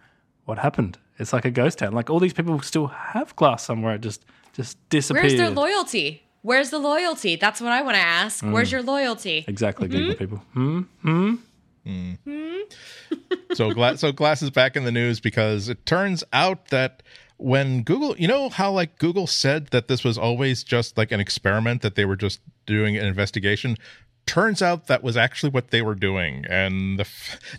what 0.46 0.58
happened? 0.60 0.98
It's 1.20 1.32
like 1.34 1.46
a 1.46 1.52
ghost 1.52 1.80
town. 1.80 1.94
Like 1.94 2.10
all 2.10 2.20
these 2.20 2.34
people 2.34 2.60
still 2.62 2.88
have 2.88 3.36
glass 3.36 3.64
somewhere. 3.64 3.96
It 3.96 4.02
just 4.02 4.26
just 4.54 4.78
disappeared. 4.90 5.24
Where's 5.26 5.38
their 5.38 5.50
loyalty? 5.50 6.24
Where's 6.42 6.70
the 6.72 6.80
loyalty? 6.80 7.36
That's 7.38 7.62
what 7.62 7.72
I 7.72 7.82
want 7.82 7.96
to 7.96 8.02
ask. 8.02 8.44
Where's 8.44 8.72
your 8.72 8.82
loyalty? 8.82 9.46
Exactly, 9.48 9.88
Mm-hmm. 9.88 9.98
Google 9.98 10.16
people. 10.16 10.38
Hmm. 10.54 11.36
Hmm. 11.84 12.62
so 13.54 13.72
glass 13.74 14.00
so 14.00 14.12
glass 14.12 14.42
is 14.42 14.50
back 14.50 14.76
in 14.76 14.86
the 14.86 14.92
news 14.92 15.20
because 15.20 15.68
it 15.70 15.86
turns 15.86 16.24
out 16.32 16.68
that 16.70 17.04
when 17.38 17.84
google 17.84 18.16
you 18.18 18.26
know 18.28 18.48
how 18.48 18.72
like 18.72 18.98
google 19.00 19.28
said 19.28 19.68
that 19.68 19.90
this 19.90 20.02
was 20.04 20.18
always 20.18 20.64
just 20.64 20.98
like 20.98 21.12
an 21.12 21.20
experiment 21.20 21.82
that 21.82 21.96
they 21.96 22.06
were 22.06 22.16
just 22.16 22.40
doing 22.66 22.96
an 22.96 23.06
investigation 23.06 23.76
turns 24.26 24.62
out 24.62 24.88
that 24.88 25.04
was 25.04 25.18
actually 25.18 25.50
what 25.50 25.72
they 25.72 25.82
were 25.82 25.96
doing 25.96 26.46
and 26.50 27.00
the, 27.00 27.08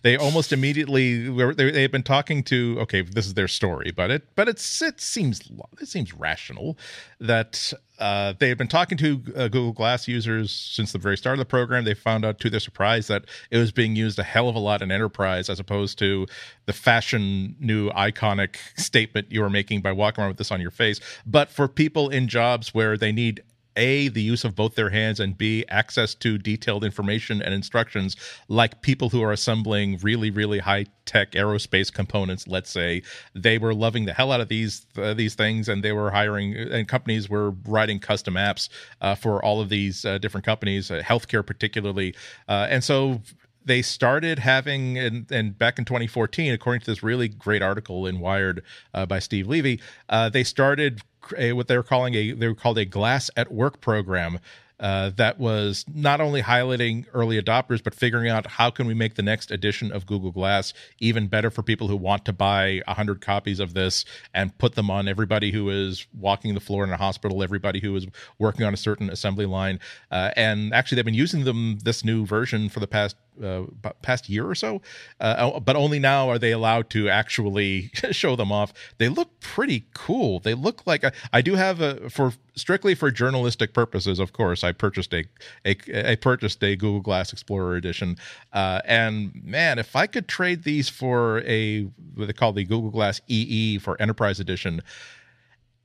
they 0.03 0.17
almost 0.17 0.53
immediately 0.53 1.29
they, 1.53 1.71
they 1.71 1.83
had 1.83 1.93
been 1.93 2.03
talking 2.03 2.43
to 2.43 2.77
okay 2.81 3.03
this 3.03 3.27
is 3.27 3.35
their 3.35 3.49
story 3.49 3.93
but 3.95 4.11
it 4.11 4.27
but 4.35 4.49
it's 4.49 4.81
it 4.81 5.01
seems 5.01 5.51
it 5.81 5.89
seems 5.89 6.15
rational 6.15 6.79
that 7.21 7.73
uh, 7.99 8.35
they 8.39 8.49
had 8.49 8.59
been 8.59 8.69
talking 8.69 8.99
to 8.99 9.23
uh, 9.37 9.49
Google 9.49 9.73
Glass 9.73 10.09
users 10.09 10.51
since 10.51 10.93
the 10.93 10.99
very 10.99 11.17
start 11.17 11.35
of 11.35 11.39
the 11.39 11.45
program. 11.45 11.85
They 11.85 11.95
found 11.95 12.25
out 12.25 12.41
to 12.41 12.51
their 12.51 12.61
surprise 12.61 13.07
that 13.07 13.25
it 13.51 13.59
was 13.59 13.71
being 13.71 13.95
used 13.95 14.19
a 14.19 14.25
hell 14.25 14.49
of 14.49 14.57
a 14.57 14.59
lot 14.59 14.83
in 14.83 14.91
enterprise 14.91 15.49
as 15.49 15.61
opposed 15.61 15.99
to 16.01 16.27
the 16.67 16.73
fashion 16.73 17.55
new 17.61 17.91
iconic 17.91 18.57
statement 18.77 19.31
you 19.31 19.41
were 19.41 19.51
making 19.51 19.81
by 19.81 19.93
walking 19.93 20.23
around 20.23 20.31
with 20.31 20.39
this 20.39 20.51
on 20.51 20.61
your 20.61 20.73
face. 20.73 20.99
But 21.25 21.51
for 21.51 21.69
people 21.69 22.09
in 22.09 22.27
jobs 22.27 22.75
where 22.75 22.97
they 22.97 23.13
need 23.13 23.43
a 23.77 24.09
the 24.09 24.23
use 24.23 24.45
of 24.45 24.55
both 24.55 24.75
their 24.75 24.91
hands 24.91 25.21
and 25.21 25.37
b 25.37 25.65
access 25.69 26.15
to 26.15 26.39
detailed 26.39 26.85
information 26.85 27.43
and 27.43 27.55
instructions 27.55 28.17
like 28.49 28.83
people 28.83 29.09
who 29.11 29.23
are 29.23 29.33
assembling 29.33 29.99
really 30.03 30.31
really 30.31 30.59
high 30.59 30.87
tech 31.05 31.33
aerospace 31.33 31.93
components. 31.93 32.47
Let's 32.47 32.71
say 32.71 33.03
they 33.35 33.59
were 33.59 33.75
loving 33.75 34.05
the 34.05 34.13
hell 34.13 34.33
out 34.33 34.41
of 34.41 34.49
these 34.49 34.87
uh, 34.97 35.15
these 35.15 35.35
things 35.35 35.69
and 35.69 35.83
they 35.83 35.93
were 35.93 36.11
hiring 36.11 36.57
and 36.57 36.89
companies 36.89 37.29
were 37.29 37.51
writing 37.67 37.99
custom 37.99 38.35
apps 38.35 38.69
uh, 39.01 39.15
for 39.15 39.45
all 39.45 39.61
of 39.61 39.69
these 39.69 40.05
uh, 40.05 40.19
different 40.19 40.45
companies 40.45 40.91
uh, 40.91 41.03
healthcare 41.03 41.45
particularly. 41.45 42.15
Uh, 42.49 42.67
and 42.71 42.83
so 42.83 43.21
they 43.65 43.83
started 43.83 44.39
having 44.39 44.99
and, 44.99 45.31
and 45.31 45.59
back 45.59 45.79
in 45.79 45.85
2014 45.85 46.53
according 46.53 46.81
to 46.81 46.87
this 46.87 47.03
really 47.03 47.29
great 47.29 47.63
article 47.63 48.07
in 48.07 48.21
wired 48.21 48.63
uh, 48.93 49.07
by 49.07 49.19
steve 49.19 49.47
levy 49.47 49.81
uh, 50.09 50.29
they 50.29 50.45
started 50.45 51.01
a, 51.39 51.53
what 51.53 51.69
they 51.69 51.77
were 51.77 51.83
calling 51.83 52.15
a 52.15 52.33
they 52.33 52.49
were 52.49 52.55
called 52.55 52.79
a 52.79 52.85
glass 52.85 53.31
at 53.37 53.53
work 53.53 53.81
program 53.81 54.39
uh, 54.81 55.11
that 55.17 55.39
was 55.39 55.85
not 55.95 56.21
only 56.21 56.43
highlighting 56.43 57.07
early 57.15 57.41
adopters 57.41 57.83
but 57.83 57.95
figuring 57.95 58.29
out 58.29 58.47
how 58.47 58.71
can 58.71 58.87
we 58.87 58.95
make 58.95 59.15
the 59.15 59.23
next 59.23 59.51
edition 59.51 59.93
of 59.93 60.05
google 60.05 60.33
glass 60.33 60.75
even 60.99 61.29
better 61.29 61.51
for 61.51 61.63
people 61.63 61.89
who 61.89 61.97
want 61.97 62.25
to 62.25 62.33
buy 62.33 62.83
100 62.87 63.21
copies 63.21 63.61
of 63.61 63.73
this 63.73 64.05
and 64.35 64.57
put 64.59 64.75
them 64.75 64.91
on 64.91 65.07
everybody 65.07 65.53
who 65.53 65.71
is 65.71 66.07
walking 66.13 66.55
the 66.55 66.61
floor 66.61 66.85
in 66.85 66.91
a 66.91 66.97
hospital 66.97 67.43
everybody 67.43 67.81
who 67.81 67.95
is 67.95 68.07
working 68.39 68.65
on 68.65 68.75
a 68.75 68.77
certain 68.77 69.11
assembly 69.11 69.47
line. 69.47 69.79
Uh, 70.11 70.31
and 70.37 70.75
actually 70.75 70.97
they've 70.97 71.05
been 71.05 71.15
using 71.15 71.45
them 71.45 71.79
this 71.85 72.05
new 72.05 72.27
version 72.27 72.69
for 72.69 72.81
the 72.81 72.87
past 72.87 73.17
uh, 73.43 73.63
past 74.03 74.29
year 74.29 74.47
or 74.47 74.55
so, 74.55 74.81
uh, 75.21 75.59
but 75.61 75.77
only 75.77 75.99
now 75.99 76.29
are 76.29 76.39
they 76.39 76.53
allowed 76.53 76.91
to 76.91 77.09
actually 77.09 77.91
show 78.11 78.37
them 78.37 78.53
off. 78.53 78.73
They 78.99 79.09
look 79.09 79.41
pretty 79.41 79.87
cool. 79.95 80.41
They 80.41 80.55
look 80.55 80.87
like 80.87 81.05
I, 81.05 81.13
I 81.33 81.43
do 81.43 81.55
have 81.55 81.81
a 81.81 82.11
for 82.11 82.33
strictly 82.55 82.95
for 82.95 83.11
journalistic 83.11 83.73
purposes. 83.73 84.19
Of 84.19 84.33
course, 84.33 84.63
I 84.63 84.73
purchased 84.73 85.13
a 85.15 85.25
a 85.65 86.13
I 86.13 86.15
purchased 86.17 86.63
a 86.63 86.77
Google 86.77 87.01
Glass 87.01 87.33
Explorer 87.33 87.77
edition, 87.77 88.17
uh, 88.53 88.81
and 88.85 89.33
man, 89.43 89.79
if 89.79 89.97
I 89.97 90.07
could 90.07 90.29
trade 90.29 90.65
these 90.65 90.89
for 90.89 91.41
a 91.41 91.83
what 92.15 92.27
they 92.27 92.33
call 92.33 92.53
the 92.53 92.65
Google 92.65 92.91
Glass 92.91 93.21
EE 93.29 93.79
for 93.79 94.01
Enterprise 94.01 94.41
Edition, 94.41 94.83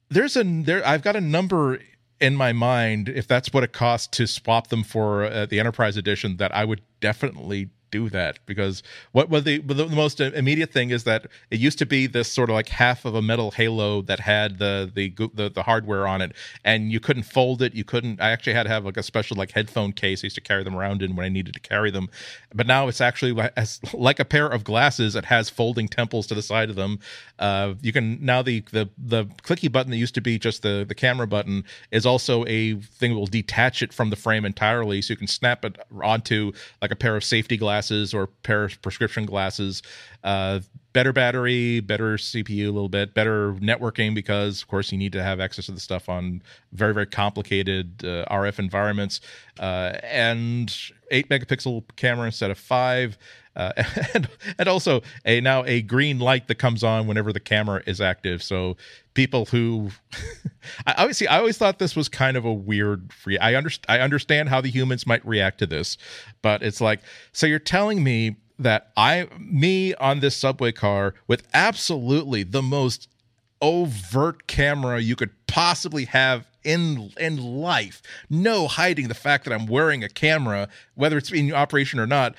there's 0.10 0.36
a 0.36 0.44
there 0.44 0.86
I've 0.86 1.02
got 1.02 1.16
a 1.16 1.22
number 1.22 1.80
in 2.20 2.36
my 2.36 2.54
mind 2.54 3.10
if 3.10 3.28
that's 3.28 3.54
what 3.54 3.64
it 3.64 3.74
costs 3.74 4.08
to 4.08 4.28
swap 4.28 4.68
them 4.68 4.84
for 4.84 5.24
uh, 5.24 5.46
the 5.46 5.60
enterprise 5.60 5.98
edition 5.98 6.38
that 6.38 6.54
I 6.54 6.66
would 6.66 6.82
definitely 7.00 7.70
do 7.92 8.10
that 8.10 8.40
because 8.46 8.84
what 9.12 9.30
was 9.30 9.44
the 9.44 9.60
the 9.60 9.88
most 9.88 10.20
immediate 10.20 10.72
thing 10.72 10.90
is 10.92 11.04
that 11.04 11.28
it 11.50 11.60
used 11.60 11.80
to 11.80 11.86
be 11.86 12.08
this 12.08 12.32
sort 12.32 12.50
of 12.50 12.54
like 12.54 12.70
half 12.70 13.06
of 13.06 13.16
a 13.16 13.22
metal 13.22 13.52
halo 13.52 14.02
that 14.02 14.20
had 14.20 14.60
the 14.60 14.92
the 14.94 15.10
the, 15.34 15.50
the 15.50 15.64
hardware 15.64 16.08
on 16.08 16.22
it 16.22 16.34
and 16.64 16.92
you 16.92 17.00
couldn't 17.00 17.24
fold 17.24 17.62
it 17.62 17.74
you 17.74 17.84
couldn't 17.84 18.22
I 18.22 18.32
actually 18.32 18.54
had 18.54 18.64
to 18.64 18.70
have 18.70 18.86
like 18.86 18.98
a 18.98 19.04
special 19.04 19.38
like 19.38 19.52
headphone 19.52 19.92
case 19.92 20.24
I 20.24 20.26
used 20.26 20.36
to 20.36 20.42
carry 20.42 20.64
them 20.64 20.76
around 20.76 21.02
in 21.02 21.16
when 21.16 21.26
I 21.26 21.30
needed 21.30 21.54
to 21.54 21.60
carry 21.60 21.92
them 21.92 22.10
but 22.54 22.68
now 22.68 22.88
it's 22.88 23.02
actually 23.02 23.32
like 23.94 24.20
a 24.20 24.26
pair 24.26 24.48
of 24.48 24.64
glasses 24.64 25.16
it 25.16 25.26
has 25.26 25.50
folding 25.50 25.88
temples 25.88 26.28
to 26.28 26.36
the 26.36 26.42
side 26.42 26.70
of 26.70 26.76
them 26.76 27.00
uh, 27.40 27.74
you 27.82 27.92
can 27.92 28.24
now 28.24 28.42
the 28.42 28.62
the 28.72 28.90
the 28.98 29.26
clicky 29.44 29.72
button 29.72 29.92
that 29.92 29.98
used 29.98 30.16
to 30.16 30.22
be 30.22 30.38
just 30.38 30.62
the 30.62 30.86
the 30.88 30.96
camera 30.96 31.28
button 31.28 31.64
is 31.92 32.06
also 32.06 32.46
a 32.46 32.76
thing 32.76 33.14
that 33.14 33.20
will 33.20 33.26
detach 33.26 33.82
it 33.82 33.94
from 33.94 34.10
the 34.10 34.16
frame 34.16 34.46
entirely 34.46 35.02
so 35.02 35.12
you 35.12 35.18
can 35.18 35.28
snap 35.28 35.66
it 35.66 35.78
onto 36.02 36.52
like 36.82 36.92
a 36.92 36.96
pair 36.96 37.16
of 37.16 37.24
safety 37.24 37.58
glasses 37.58 37.79
or 38.14 38.28
pair 38.28 38.66
of 38.66 38.82
prescription 38.82 39.26
glasses. 39.26 39.82
Uh, 40.24 40.60
better 40.92 41.14
battery 41.14 41.80
better 41.80 42.18
cpu 42.18 42.64
a 42.64 42.72
little 42.72 42.90
bit 42.90 43.14
better 43.14 43.54
networking 43.54 44.16
because 44.16 44.64
of 44.64 44.68
course 44.68 44.92
you 44.92 44.98
need 44.98 45.12
to 45.12 45.22
have 45.22 45.40
access 45.40 45.68
to 45.68 45.72
the 45.72 45.80
stuff 45.80 46.10
on 46.10 46.42
very 46.74 46.96
very 46.96 47.06
complicated 47.06 48.04
uh, 48.04 48.26
rf 48.32 48.60
environments. 48.60 49.22
Uh, 49.60 49.94
and 50.04 50.76
8 51.12 51.30
megapixel 51.30 51.84
camera 51.96 52.26
instead 52.26 52.52
of 52.52 52.58
5 52.58 53.18
uh, 53.60 53.74
and, 54.14 54.30
and 54.58 54.70
also 54.70 55.02
a 55.26 55.42
now 55.42 55.64
a 55.66 55.82
green 55.82 56.18
light 56.18 56.48
that 56.48 56.56
comes 56.56 56.84
on 56.84 57.06
whenever 57.08 57.34
the 57.34 57.40
camera 57.40 57.84
is 57.86 58.00
active. 58.00 58.42
So 58.42 58.78
people 59.14 59.46
who 59.46 59.92
I 60.88 60.94
obviously 60.98 61.28
I 61.28 61.38
always 61.40 61.58
thought 61.58 61.78
this 61.78 61.96
was 61.96 62.08
kind 62.08 62.38
of 62.38 62.46
a 62.46 62.54
weird 62.54 63.12
free. 63.12 63.38
I 63.38 63.56
understand 63.56 63.86
I 63.90 64.00
understand 64.02 64.50
how 64.50 64.62
the 64.62 64.70
humans 64.70 65.06
might 65.06 65.26
react 65.28 65.60
to 65.60 65.66
this, 65.68 65.98
but 66.42 66.64
it's 66.64 66.80
like 66.80 67.02
so 67.34 67.46
you're 67.46 67.60
telling 67.60 68.02
me 68.04 68.38
that 68.58 68.92
I 68.96 69.28
me 69.38 69.94
on 69.96 70.22
this 70.22 70.38
subway 70.38 70.72
car 70.72 71.14
with 71.28 71.46
absolutely 71.54 72.44
the 72.44 72.62
most 72.62 73.10
overt 73.62 74.48
camera 74.48 75.02
you 75.02 75.18
could 75.18 75.32
possibly 75.48 76.06
have 76.06 76.48
in 76.64 77.12
in 77.20 77.38
life. 77.38 78.02
No 78.30 78.70
hiding 78.70 79.10
the 79.10 79.14
fact 79.14 79.44
that 79.46 79.54
I'm 79.54 79.66
wearing 79.66 80.02
a 80.02 80.10
camera, 80.10 80.70
whether 80.96 81.18
it's 81.18 81.32
in 81.32 81.54
operation 81.54 82.00
or 82.00 82.08
not. 82.08 82.36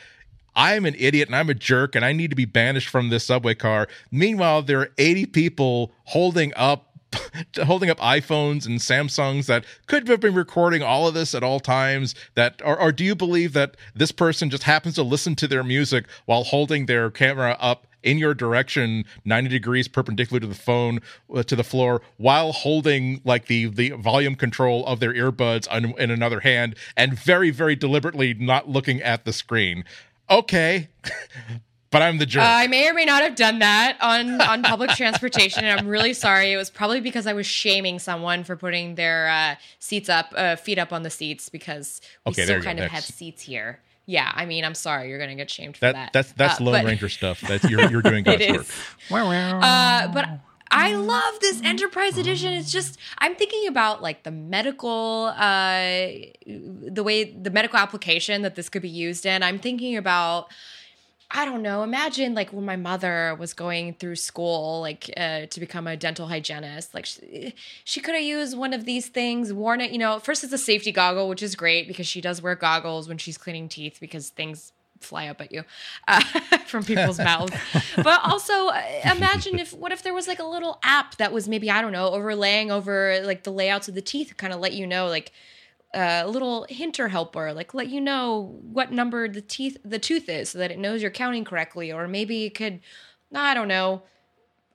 I'm 0.55 0.87
an 0.87 0.95
idiot 0.99 1.29
and 1.29 1.37
I'm 1.37 1.51
a 1.51 1.55
jerk 1.55 1.95
and 1.95 2.05
I 2.05 2.13
need 2.13 2.31
to 2.31 2.37
be 2.37 2.45
banished 2.45 2.89
from 2.89 3.09
this 3.09 3.25
subway 3.25 3.55
car. 3.55 3.89
Meanwhile, 4.11 4.63
there 4.63 4.81
are 4.81 4.93
80 4.99 5.27
people 5.27 5.93
holding 6.05 6.53
up 6.57 6.87
holding 7.65 7.91
up 7.91 7.99
iPhones 7.99 8.67
and 8.67 8.79
Samsungs 8.79 9.47
that 9.47 9.65
could 9.87 10.07
have 10.09 10.21
been 10.21 10.35
recording 10.35 10.83
all 10.83 11.09
of 11.09 11.15
this 11.15 11.35
at 11.35 11.43
all 11.43 11.59
times 11.61 12.15
that 12.35 12.63
or, 12.65 12.79
or 12.79 12.93
do 12.93 13.05
you 13.05 13.15
believe 13.15 13.53
that 13.53 13.77
this 13.95 14.13
person 14.13 14.49
just 14.49 14.63
happens 14.63 14.95
to 14.95 15.03
listen 15.03 15.35
to 15.37 15.49
their 15.49 15.65
music 15.65 16.07
while 16.27 16.45
holding 16.45 16.87
their 16.87 17.11
camera 17.11 17.57
up 17.59 17.87
in 18.03 18.19
your 18.19 18.35
direction 18.35 19.05
90 19.25 19.51
degrees 19.51 19.89
perpendicular 19.89 20.41
to 20.41 20.47
the 20.47 20.55
phone 20.55 21.01
uh, 21.35 21.43
to 21.43 21.57
the 21.57 21.65
floor 21.65 22.01
while 22.17 22.53
holding 22.53 23.21
like 23.25 23.47
the 23.47 23.67
the 23.67 23.91
volume 23.91 24.35
control 24.35 24.87
of 24.87 25.01
their 25.01 25.13
earbuds 25.13 25.67
on, 25.71 25.99
in 25.99 26.11
another 26.11 26.41
hand 26.41 26.75
and 26.97 27.19
very 27.19 27.51
very 27.51 27.77
deliberately 27.77 28.35
not 28.35 28.69
looking 28.69 29.03
at 29.03 29.25
the 29.25 29.33
screen 29.33 29.85
okay 30.31 30.89
but 31.91 32.03
I'm 32.03 32.19
the 32.19 32.27
jerk. 32.27 32.43
Uh, 32.45 32.47
I 32.47 32.67
may 32.69 32.89
or 32.89 32.95
may 32.95 33.05
not 33.05 33.23
have 33.23 33.35
done 33.35 33.59
that 33.59 33.97
on 34.01 34.41
on 34.41 34.63
public 34.63 34.91
transportation, 34.91 35.65
and 35.65 35.81
I'm 35.81 35.89
really 35.89 36.13
sorry. 36.15 36.53
It 36.53 36.57
was 36.57 36.71
probably 36.71 37.01
because 37.01 37.27
I 37.27 37.33
was 37.33 37.47
shaming 37.47 37.99
someone 37.99 38.45
for 38.45 38.55
putting 38.57 38.95
their 38.95 39.29
uh, 39.29 39.55
seats 39.81 40.09
up, 40.09 40.33
uh, 40.37 40.55
feet 40.57 40.79
up 40.79 40.93
on 40.93 41.03
the 41.03 41.11
seats, 41.11 41.49
because 41.49 42.01
we 42.25 42.31
Okay, 42.31 42.45
still 42.45 42.57
you 42.57 42.63
go, 42.63 42.67
kind 42.67 42.79
of 42.79 42.85
next. 42.85 42.95
have 42.95 43.05
seats 43.05 43.43
here. 43.43 43.81
Yeah, 44.07 44.31
I 44.35 44.45
mean, 44.47 44.65
I'm 44.65 44.75
sorry, 44.75 45.09
you're 45.09 45.19
gonna 45.19 45.35
get 45.35 45.51
shamed 45.51 45.77
for 45.77 45.81
that, 45.87 45.95
that. 45.95 46.13
that's 46.13 46.33
that's 46.33 46.61
Uh, 46.61 46.65
Lone 46.65 46.75
but- 46.75 46.85
Ranger 46.85 47.09
stuff. 47.09 47.41
That's 47.41 47.65
you're 47.69 47.91
you're 47.91 48.03
doing 48.03 48.23
God's 48.25 48.41
It 48.41 48.51
work. 48.53 48.61
is. 48.61 48.73
Uh, 49.11 50.09
but 50.15 50.29
I 50.71 50.95
love 50.95 51.41
this 51.41 51.61
Enterprise 51.63 52.17
Edition. 52.17 52.53
It's 52.53 52.71
just 52.71 52.99
I'm 53.19 53.35
thinking 53.35 53.67
about 53.67 54.03
like 54.03 54.23
the 54.23 54.31
medical, 54.31 55.33
uh, 55.37 56.09
the 56.47 57.03
way 57.03 57.25
the 57.25 57.51
medical 57.51 57.79
application 57.79 58.43
that 58.43 58.55
this 58.55 58.69
could 58.69 58.83
be 58.83 58.89
used 58.89 59.27
in. 59.27 59.43
I'm 59.43 59.59
thinking 59.59 59.97
about. 59.97 60.49
I 61.33 61.45
don't 61.45 61.63
know. 61.63 61.85
Imagine 61.85 62.35
like 62.35 62.53
when 62.53 62.65
my 62.65 62.75
mother 62.75 63.37
was 63.39 63.55
going 63.55 63.95
through 63.95 64.17
school, 64.17 64.81
like 64.81 65.09
uh, 65.17 65.47
to 65.47 65.61
become 65.61 65.87
a 65.87 65.97
dental 65.97 66.27
hygienist. 66.27 66.93
Like 66.93 67.07
she, 67.07 67.55
she 67.85 68.01
could 68.01 68.17
have 68.17 68.25
used 68.25 68.59
one 68.59 68.75
of 68.75 68.85
these 68.85 69.07
things, 69.07 69.53
worn 69.53 69.81
it. 69.81 69.93
You 69.93 69.99
know, 69.99 70.19
first 70.19 70.43
it's 70.43 70.53
a 70.53 70.59
safety 70.59 70.91
goggle, 70.91 71.29
which 71.29 71.41
is 71.41 71.55
great 71.55 71.87
because 71.87 72.09
she 72.09 72.21
does 72.21 72.43
wear 72.43 72.57
goggles 72.57 73.07
when 73.07 73.17
she's 73.17 73.39
cleaning 73.39 73.69
teeth 73.69 73.99
because 74.01 74.31
things 74.31 74.73
fly 75.01 75.29
up 75.29 75.41
at 75.41 75.53
you 75.53 75.65
uh, 76.09 76.21
from 76.67 76.85
people's 76.85 77.19
mouths. 77.31 77.53
But 77.97 78.21
also, 78.25 78.69
uh, 78.69 78.83
imagine 79.05 79.59
if 79.59 79.73
what 79.73 79.93
if 79.93 80.03
there 80.03 80.15
was 80.15 80.29
like 80.29 80.39
a 80.39 80.45
little 80.45 80.79
app 80.83 81.17
that 81.17 81.33
was 81.33 81.49
maybe 81.49 81.71
I 81.71 81.81
don't 81.83 81.93
know 81.93 82.09
overlaying 82.11 82.71
over 82.71 83.21
like 83.25 83.43
the 83.43 83.53
layouts 83.53 83.89
of 83.89 83.95
the 83.95 84.03
teeth, 84.03 84.35
kind 84.37 84.53
of 84.53 84.61
let 84.61 84.73
you 84.73 84.87
know 84.87 85.09
like 85.09 85.33
uh, 85.95 86.23
a 86.25 86.29
little 86.29 86.67
hinter 86.69 87.09
helper, 87.09 87.53
like 87.53 87.75
let 87.75 87.89
you 87.89 88.01
know 88.01 88.59
what 88.63 88.93
number 88.93 89.29
the 89.29 89.41
teeth 89.41 89.77
the 89.85 89.99
tooth 89.99 90.29
is, 90.29 90.51
so 90.51 90.59
that 90.59 90.71
it 90.71 90.79
knows 90.79 91.03
you're 91.03 91.11
counting 91.11 91.45
correctly, 91.45 91.93
or 91.93 92.07
maybe 92.07 92.45
it 92.45 92.55
could, 92.55 92.81
I 93.35 93.55
don't 93.55 93.69
know, 93.69 94.03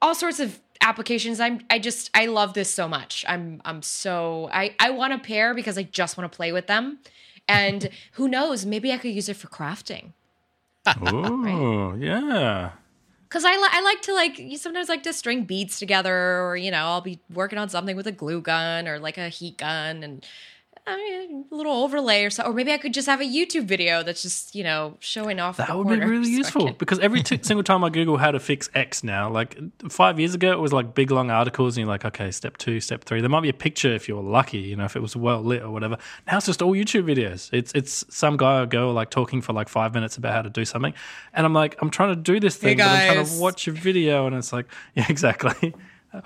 all 0.02 0.16
sorts 0.16 0.40
of 0.40 0.60
applications. 0.82 1.40
I'm 1.40 1.62
I 1.70 1.80
just 1.80 2.10
I 2.14 2.26
love 2.26 2.54
this 2.54 2.70
so 2.70 2.88
much. 2.88 3.24
I'm 3.28 3.62
I'm 3.64 3.82
so 3.82 4.50
I 4.52 4.76
I 4.80 4.90
want 4.92 5.14
a 5.14 5.18
pair 5.18 5.54
because 5.54 5.78
I 5.78 5.84
just 5.84 6.18
want 6.18 6.32
to 6.32 6.36
play 6.36 6.52
with 6.52 6.68
them, 6.68 7.00
and 7.48 7.90
who 8.14 8.28
knows, 8.28 8.66
maybe 8.66 8.92
I 8.92 8.98
could 8.98 9.12
use 9.12 9.30
it 9.30 9.38
for 9.38 9.48
crafting. 9.48 10.14
Oh, 10.86 11.96
yeah. 11.96 12.72
Cause 13.30 13.44
I, 13.44 13.56
li- 13.58 13.70
I 13.72 13.82
like 13.82 14.02
to 14.04 14.14
like 14.14 14.40
you 14.40 14.58
sometimes 14.58 14.88
like 14.88 15.04
to 15.04 15.12
string 15.12 15.44
beads 15.44 15.78
together, 15.78 16.42
or 16.42 16.56
you 16.56 16.72
know 16.72 16.86
I'll 16.86 17.02
be 17.02 17.20
working 17.34 17.60
on 17.60 17.68
something 17.68 17.96
with 17.98 18.08
a 18.08 18.12
glue 18.12 18.40
gun 18.40 18.88
or 18.88 18.98
like 19.00 19.18
a 19.18 19.28
heat 19.28 19.58
gun, 19.58 20.04
and 20.04 20.26
I 20.88 20.98
mean, 20.98 21.46
a 21.52 21.56
little 21.56 21.74
overlay 21.84 22.24
or 22.26 22.30
so. 22.30 22.44
Or 22.44 22.54
maybe 22.54 22.72
I 22.72 22.78
could 22.78 22.94
just 22.94 23.08
have 23.08 23.20
a 23.20 23.24
YouTube 23.24 23.64
video 23.66 24.04
that's 24.04 24.22
just 24.22 24.54
you 24.54 24.64
know 24.64 24.98
showing 25.00 25.40
off. 25.40 25.58
That 25.58 25.70
the 25.70 25.78
would 25.78 25.88
be 25.88 26.06
really 26.06 26.26
so 26.32 26.38
useful 26.38 26.66
can- 26.68 26.76
because 26.78 27.00
every 27.00 27.24
t- 27.24 27.40
single 27.42 27.64
time 27.64 27.84
I 27.84 27.90
Google 27.90 28.18
how 28.18 28.30
to 28.30 28.40
fix 28.40 28.70
X 28.76 29.04
now, 29.04 29.30
like 29.30 29.58
five 29.90 30.20
years 30.20 30.36
ago, 30.36 30.52
it 30.52 30.60
was 30.60 30.72
like 30.74 30.94
big 30.94 31.10
long 31.10 31.32
articles, 31.32 31.76
and 31.76 31.82
you're 31.82 31.88
like, 31.88 32.06
okay, 32.06 32.30
step 32.30 32.58
two, 32.58 32.80
step 32.80 33.04
three. 33.04 33.20
There 33.20 33.30
might 33.30 33.42
be 33.42 33.50
a 33.50 33.54
picture 33.54 33.94
if 33.96 34.08
you're 34.08 34.22
lucky, 34.22 34.60
you 34.60 34.76
know, 34.76 34.86
if 34.86 34.96
it 34.96 35.02
was 35.02 35.16
well 35.16 35.42
lit 35.42 35.64
or 35.64 35.72
whatever. 35.72 35.98
Now 36.28 36.38
it's 36.38 36.46
just 36.46 36.62
all 36.62 36.74
YouTube 36.74 37.06
videos. 37.06 37.50
It's 37.52 37.72
it's 37.74 38.06
some 38.16 38.38
guy 38.38 38.62
or 38.62 38.68
girl 38.68 38.94
like 38.94 39.10
talking 39.10 39.42
for 39.42 39.54
like 39.54 39.70
five 39.70 39.94
minutes 39.96 40.18
about 40.18 40.34
how 40.34 40.44
to 40.44 40.52
do 40.52 40.66
something, 40.66 40.94
and 41.34 41.46
I'm 41.48 41.54
like, 41.54 41.76
I'm 41.82 41.90
trying 41.90 42.10
to 42.10 42.22
do 42.22 42.40
this 42.40 42.58
thing, 42.58 42.78
but 42.78 42.86
I'm 42.88 43.14
trying 43.16 43.26
to 43.26 43.42
watch 43.42 43.68
a 43.68 43.72
video, 43.72 44.28
and 44.28 44.36
it's 44.36 44.54
like, 44.54 44.68
yeah, 44.96 45.06
exactly. 45.10 45.74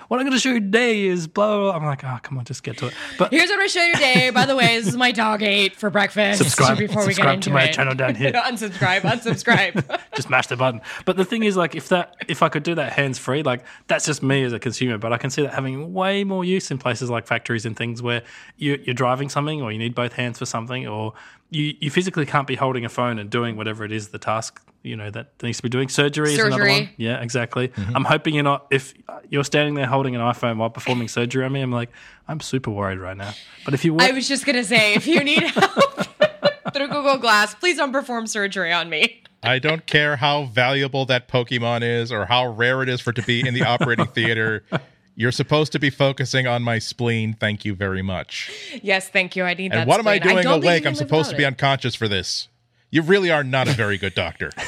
What 0.08 0.18
I'm 0.20 0.26
going 0.26 0.32
to 0.32 0.38
show 0.38 0.50
you 0.50 0.60
today 0.60 1.06
is 1.06 1.26
blah, 1.26 1.46
blah, 1.48 1.58
blah. 1.72 1.76
I'm 1.76 1.84
like, 1.84 2.04
oh, 2.04 2.18
come 2.22 2.38
on, 2.38 2.44
just 2.44 2.62
get 2.62 2.78
to 2.78 2.86
it. 2.88 2.94
But 3.18 3.30
Here's 3.30 3.48
what 3.48 3.54
I'm 3.54 3.58
going 3.58 3.68
to 3.68 3.72
show 3.72 3.84
you 3.84 3.94
today. 3.94 4.30
By 4.30 4.46
the 4.46 4.56
way, 4.56 4.76
this 4.78 4.88
is 4.88 4.96
my 4.96 5.12
dog 5.12 5.42
ate 5.42 5.76
for 5.76 5.90
breakfast. 5.90 6.38
Subscribe- 6.38 6.78
before 6.78 7.02
we 7.02 7.08
get 7.08 7.14
subscribe 7.16 7.34
into 7.36 7.48
to 7.50 7.54
my 7.54 7.64
it. 7.64 7.72
channel 7.74 7.94
down 7.94 8.14
here. 8.14 8.32
unsubscribe. 8.34 9.00
Unsubscribe. 9.00 10.00
just 10.14 10.30
mash 10.30 10.46
the 10.46 10.56
button. 10.56 10.80
But 11.04 11.16
the 11.16 11.24
thing 11.24 11.42
is, 11.42 11.56
like, 11.56 11.74
if 11.74 11.88
that 11.88 12.14
if 12.28 12.42
I 12.42 12.48
could 12.48 12.62
do 12.62 12.74
that 12.74 12.92
hands 12.92 13.18
free, 13.18 13.42
like 13.42 13.64
that's 13.86 14.06
just 14.06 14.22
me 14.22 14.42
as 14.44 14.52
a 14.52 14.58
consumer. 14.58 14.98
But 14.98 15.12
I 15.12 15.18
can 15.18 15.30
see 15.30 15.42
that 15.42 15.54
having 15.54 15.92
way 15.92 16.24
more 16.24 16.44
use 16.44 16.70
in 16.70 16.78
places 16.78 17.10
like 17.10 17.26
factories 17.26 17.66
and 17.66 17.76
things 17.76 18.02
where 18.02 18.22
you, 18.56 18.80
you're 18.84 18.94
driving 18.94 19.28
something, 19.28 19.62
or 19.62 19.72
you 19.72 19.78
need 19.78 19.94
both 19.94 20.12
hands 20.14 20.38
for 20.38 20.46
something, 20.46 20.86
or 20.86 21.14
you 21.50 21.74
you 21.80 21.90
physically 21.90 22.26
can't 22.26 22.46
be 22.46 22.56
holding 22.56 22.84
a 22.84 22.88
phone 22.88 23.18
and 23.18 23.28
doing 23.30 23.56
whatever 23.56 23.84
it 23.84 23.92
is 23.92 24.08
the 24.08 24.18
task 24.18 24.62
you 24.82 24.96
know 24.96 25.10
that 25.10 25.42
needs 25.42 25.58
to 25.58 25.62
be 25.62 25.68
doing. 25.68 25.88
Surgery, 25.88 26.32
is 26.32 26.38
another 26.38 26.52
Surgery. 26.52 26.72
one. 26.72 26.90
Yeah, 26.96 27.20
exactly. 27.20 27.68
Mm-hmm. 27.68 27.96
I'm 27.96 28.04
hoping 28.04 28.34
you're 28.34 28.44
not. 28.44 28.66
If 28.70 28.94
you're 29.28 29.44
standing 29.44 29.74
there 29.74 29.86
holding 29.86 30.14
an 30.14 30.22
iPhone 30.22 30.56
while 30.56 30.70
performing 30.70 31.08
surgery 31.08 31.44
on 31.44 31.52
me, 31.52 31.60
I'm 31.60 31.72
like, 31.72 31.90
I'm 32.28 32.40
super 32.40 32.70
worried 32.70 32.98
right 32.98 33.16
now. 33.16 33.32
But 33.64 33.74
if 33.74 33.84
you 33.84 33.96
I 33.98 34.12
was 34.12 34.28
just 34.28 34.46
gonna 34.46 34.64
say, 34.64 34.94
if 34.94 35.06
you 35.06 35.22
need 35.22 35.42
help 35.42 36.04
through 36.72 36.88
Google 36.88 37.18
Glass, 37.18 37.54
please 37.54 37.76
don't 37.76 37.92
perform 37.92 38.26
surgery 38.26 38.72
on 38.72 38.88
me. 38.88 39.22
I 39.42 39.58
don't 39.58 39.86
care 39.86 40.16
how 40.16 40.44
valuable 40.44 41.06
that 41.06 41.28
Pokemon 41.28 41.82
is 41.82 42.12
or 42.12 42.26
how 42.26 42.46
rare 42.46 42.82
it 42.82 42.88
is 42.90 43.00
for 43.00 43.10
it 43.10 43.16
to 43.16 43.22
be 43.22 43.46
in 43.46 43.54
the 43.54 43.62
operating 43.62 44.06
theater. 44.06 44.64
You're 45.20 45.32
supposed 45.32 45.72
to 45.72 45.78
be 45.78 45.90
focusing 45.90 46.46
on 46.46 46.62
my 46.62 46.78
spleen. 46.78 47.34
Thank 47.34 47.66
you 47.66 47.74
very 47.74 48.00
much. 48.00 48.50
Yes, 48.82 49.10
thank 49.10 49.36
you. 49.36 49.44
I 49.44 49.52
need 49.52 49.70
that. 49.70 49.80
And 49.80 49.86
what 49.86 50.00
am 50.00 50.08
I 50.08 50.18
doing 50.18 50.42
don't 50.42 50.64
awake? 50.64 50.86
I'm 50.86 50.94
supposed 50.94 51.28
to 51.28 51.36
be 51.36 51.42
it. 51.42 51.46
unconscious 51.46 51.94
for 51.94 52.08
this. 52.08 52.48
You 52.88 53.02
really 53.02 53.30
are 53.30 53.44
not 53.44 53.68
a 53.68 53.72
very 53.72 53.98
good 53.98 54.14
doctor. 54.14 54.50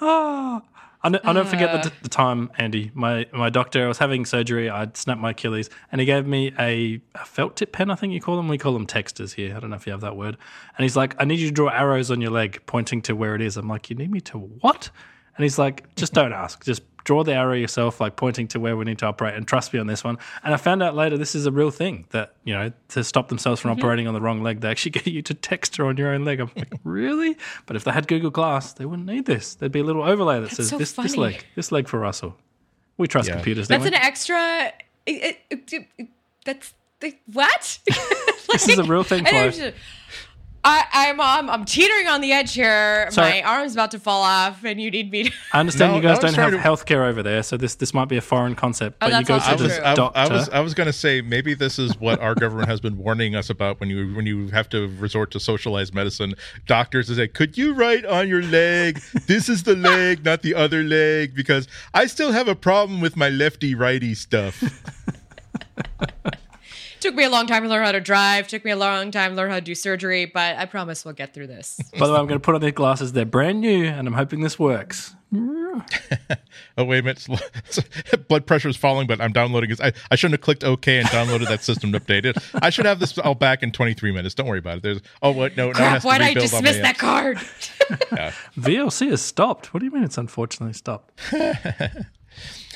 Ah, 0.00 0.62
I 1.02 1.08
ne- 1.08 1.18
I'll 1.24 1.34
never 1.34 1.48
forget 1.48 1.72
the, 1.72 1.88
uh. 1.88 1.92
the 2.02 2.08
time, 2.08 2.50
Andy. 2.56 2.92
My 2.94 3.26
my 3.32 3.50
doctor, 3.50 3.84
I 3.84 3.88
was 3.88 3.98
having 3.98 4.24
surgery. 4.24 4.70
I'd 4.70 4.96
snapped 4.96 5.20
my 5.20 5.30
Achilles, 5.30 5.68
and 5.90 6.00
he 6.00 6.04
gave 6.04 6.24
me 6.24 6.52
a, 6.58 7.00
a 7.16 7.24
felt 7.24 7.56
tip 7.56 7.72
pen. 7.72 7.90
I 7.90 7.96
think 7.96 8.12
you 8.12 8.20
call 8.20 8.36
them. 8.36 8.46
We 8.46 8.58
call 8.58 8.74
them 8.74 8.86
textas 8.86 9.34
here. 9.34 9.56
I 9.56 9.60
don't 9.60 9.70
know 9.70 9.76
if 9.76 9.86
you 9.86 9.92
have 9.92 10.02
that 10.02 10.16
word. 10.16 10.36
And 10.76 10.84
he's 10.84 10.96
like, 10.96 11.16
"I 11.18 11.24
need 11.24 11.40
you 11.40 11.48
to 11.48 11.54
draw 11.54 11.68
arrows 11.68 12.12
on 12.12 12.20
your 12.20 12.30
leg, 12.30 12.62
pointing 12.66 13.02
to 13.02 13.16
where 13.16 13.34
it 13.34 13.40
is." 13.40 13.56
I'm 13.56 13.68
like, 13.68 13.90
"You 13.90 13.96
need 13.96 14.12
me 14.12 14.20
to 14.20 14.38
what?" 14.38 14.90
And 15.38 15.44
he's 15.44 15.58
like, 15.58 15.94
"Just 15.94 16.12
don't 16.12 16.32
ask. 16.32 16.64
Just 16.64 16.82
draw 17.04 17.22
the 17.24 17.32
arrow 17.32 17.54
yourself, 17.54 18.00
like 18.02 18.16
pointing 18.16 18.48
to 18.48 18.60
where 18.60 18.76
we 18.76 18.84
need 18.84 18.98
to 18.98 19.06
operate, 19.06 19.34
and 19.34 19.46
trust 19.46 19.72
me 19.72 19.78
on 19.78 19.86
this 19.86 20.04
one." 20.04 20.18
And 20.42 20.52
I 20.52 20.56
found 20.56 20.82
out 20.82 20.94
later 20.94 21.16
this 21.16 21.34
is 21.34 21.46
a 21.46 21.52
real 21.52 21.70
thing 21.70 22.06
that 22.10 22.34
you 22.44 22.52
know 22.52 22.72
to 22.88 23.04
stop 23.04 23.28
themselves 23.28 23.60
from 23.60 23.70
mm-hmm. 23.70 23.80
operating 23.80 24.08
on 24.08 24.14
the 24.14 24.20
wrong 24.20 24.42
leg, 24.42 24.60
they 24.60 24.68
actually 24.68 24.90
get 24.98 25.06
you 25.06 25.22
to 25.22 25.34
texta 25.34 25.86
on 25.86 25.96
your 25.96 26.12
own 26.12 26.24
leg. 26.24 26.40
I'm 26.40 26.50
like, 26.56 26.72
really? 26.84 27.36
But 27.66 27.76
if 27.76 27.84
they 27.84 27.92
had 27.92 28.08
Google 28.08 28.30
Glass, 28.30 28.72
they 28.74 28.84
wouldn't 28.84 29.06
need 29.06 29.24
this. 29.24 29.54
There'd 29.54 29.72
be 29.72 29.80
a 29.80 29.84
little 29.84 30.02
overlay 30.02 30.40
that 30.40 30.50
says 30.50 30.68
so 30.68 30.76
this 30.76 30.92
this 30.92 31.16
leg, 31.16 31.46
this 31.54 31.72
leg 31.72 31.88
for 31.88 31.98
Russell. 31.98 32.36
We 32.98 33.06
trust 33.06 33.28
Yeah. 33.28 33.36
computers. 33.36 33.68
That's 33.68 33.84
don't 33.84 33.94
an 33.94 34.00
we? 34.00 34.06
extra. 34.06 34.72
It, 35.06 35.38
it, 35.50 35.72
it, 35.72 35.88
it- 35.96 36.08
that's 36.44 36.74
the, 37.00 37.14
what? 37.32 37.78
This 38.50 38.66
is 38.66 38.78
a 38.78 38.84
real 38.84 39.02
thing, 39.04 39.26
I 39.26 39.50
Chloe. 39.50 39.74
I, 40.64 40.84
I'm 40.92 41.20
um, 41.20 41.48
I'm 41.48 41.64
teetering 41.64 42.08
on 42.08 42.20
the 42.20 42.32
edge 42.32 42.52
here. 42.52 43.08
Sorry. 43.10 43.40
My 43.40 43.42
arm's 43.42 43.74
about 43.74 43.92
to 43.92 43.98
fall 44.00 44.22
off, 44.22 44.64
and 44.64 44.80
you 44.80 44.90
need 44.90 45.10
me 45.10 45.24
to. 45.24 45.32
I 45.52 45.60
understand 45.60 45.92
No, 45.92 45.96
you 45.96 46.02
guys 46.02 46.18
I 46.18 46.22
don't 46.22 46.34
trying 46.34 46.52
have 46.52 46.62
to- 46.62 46.84
healthcare 46.94 47.08
over 47.08 47.22
there, 47.22 47.42
so 47.42 47.56
this 47.56 47.76
this 47.76 47.94
might 47.94 48.08
be 48.08 48.16
a 48.16 48.20
foreign 48.20 48.54
concept. 48.54 48.98
But 48.98 49.06
you 49.06 49.12
that's 49.12 49.28
go 49.28 49.34
also 49.34 49.46
to 49.46 49.52
I 49.52 49.56
the 49.56 49.62
was, 49.64 49.76
true. 49.76 49.84
I, 49.86 49.94
doctor. 49.94 50.18
I 50.18 50.28
was, 50.28 50.48
I 50.50 50.60
was 50.60 50.74
going 50.74 50.88
to 50.88 50.92
say 50.92 51.20
maybe 51.20 51.54
this 51.54 51.78
is 51.78 51.98
what 52.00 52.20
our 52.20 52.34
government 52.34 52.68
has 52.68 52.80
been 52.80 52.98
warning 52.98 53.34
us 53.36 53.48
about 53.50 53.78
when 53.80 53.88
you 53.88 54.14
when 54.14 54.26
you 54.26 54.48
have 54.48 54.68
to 54.70 54.88
resort 54.98 55.30
to 55.30 55.40
socialized 55.40 55.94
medicine. 55.94 56.34
Doctors 56.66 57.14
say, 57.14 57.28
"Could 57.28 57.56
you 57.56 57.72
write 57.72 58.04
on 58.04 58.28
your 58.28 58.42
leg? 58.42 59.00
This 59.26 59.48
is 59.48 59.62
the 59.62 59.76
leg, 59.76 60.24
not 60.24 60.42
the 60.42 60.54
other 60.54 60.82
leg, 60.82 61.34
because 61.34 61.68
I 61.94 62.06
still 62.06 62.32
have 62.32 62.48
a 62.48 62.54
problem 62.56 63.00
with 63.00 63.16
my 63.16 63.28
lefty 63.28 63.74
righty 63.74 64.14
stuff." 64.14 64.62
Took 67.00 67.14
me 67.14 67.24
a 67.24 67.30
long 67.30 67.46
time 67.46 67.62
to 67.62 67.68
learn 67.68 67.84
how 67.84 67.92
to 67.92 68.00
drive. 68.00 68.48
Took 68.48 68.64
me 68.64 68.70
a 68.72 68.76
long 68.76 69.10
time 69.10 69.32
to 69.32 69.36
learn 69.36 69.50
how 69.50 69.56
to 69.56 69.60
do 69.62 69.74
surgery, 69.74 70.24
but 70.26 70.56
I 70.56 70.64
promise 70.66 71.04
we'll 71.04 71.14
get 71.14 71.32
through 71.34 71.46
this. 71.46 71.78
By 71.98 72.06
the 72.06 72.12
way, 72.12 72.18
I'm 72.18 72.26
going 72.26 72.40
to 72.40 72.44
put 72.44 72.54
on 72.54 72.60
these 72.60 72.72
glasses. 72.72 73.12
They're 73.12 73.24
brand 73.24 73.60
new, 73.60 73.84
and 73.84 74.06
I'm 74.08 74.14
hoping 74.14 74.40
this 74.40 74.58
works. 74.58 75.14
Oh 76.76 76.84
wait 76.84 77.00
a 77.00 77.02
minute, 77.02 77.26
blood 78.28 78.46
pressure 78.46 78.68
is 78.68 78.76
falling, 78.76 79.06
but 79.08 79.20
I'm 79.20 79.32
downloading 79.32 79.70
this. 79.70 79.80
I, 79.80 79.92
I 80.10 80.16
shouldn't 80.16 80.34
have 80.34 80.44
clicked 80.44 80.62
OK 80.64 80.98
and 80.98 81.06
downloaded 81.08 81.48
that 81.48 81.62
system 81.62 81.90
to 81.92 82.00
update 82.00 82.24
it. 82.24 82.36
I 82.54 82.70
should 82.70 82.86
have 82.86 83.00
this 83.00 83.18
all 83.18 83.34
back 83.34 83.62
in 83.64 83.72
23 83.72 84.12
minutes. 84.12 84.34
Don't 84.34 84.46
worry 84.46 84.60
about 84.60 84.78
it. 84.78 84.82
There's 84.84 85.00
oh 85.22 85.32
what 85.32 85.56
no, 85.56 85.66
now 85.66 85.70
it 85.70 85.74
Crap! 85.74 85.92
has 85.92 86.04
Why 86.04 86.18
did 86.18 86.24
I 86.24 86.28
rebuild 86.28 86.54
on 86.54 86.62
dismiss 86.62 86.76
that 86.82 86.96
apps. 86.96 86.98
card? 86.98 87.38
Yeah. 88.12 88.32
VLC 88.58 89.10
has 89.10 89.20
stopped. 89.22 89.72
What 89.72 89.80
do 89.80 89.86
you 89.86 89.92
mean 89.92 90.04
it's 90.04 90.18
unfortunately 90.18 90.72
stopped? 90.74 91.12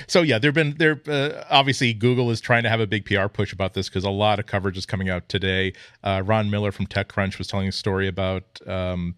So 0.07 0.23
yeah, 0.23 0.39
there've 0.39 0.55
been 0.55 0.77
there. 0.79 1.01
Uh, 1.07 1.45
obviously, 1.51 1.93
Google 1.93 2.31
is 2.31 2.41
trying 2.41 2.63
to 2.65 2.69
have 2.69 2.81
a 2.81 2.87
big 2.87 3.05
PR 3.05 3.27
push 3.27 3.53
about 3.53 3.75
this 3.75 3.89
because 3.89 4.05
a 4.05 4.11
lot 4.11 4.39
of 4.39 4.47
coverage 4.47 4.77
is 4.77 4.87
coming 4.87 5.09
out 5.09 5.29
today. 5.29 5.73
Uh, 6.03 6.23
Ron 6.25 6.51
Miller 6.51 6.73
from 6.73 6.87
TechCrunch 6.87 7.39
was 7.39 7.47
telling 7.47 7.69
a 7.69 7.73
story 7.73 8.09
about. 8.09 8.45
Um, 8.67 9.15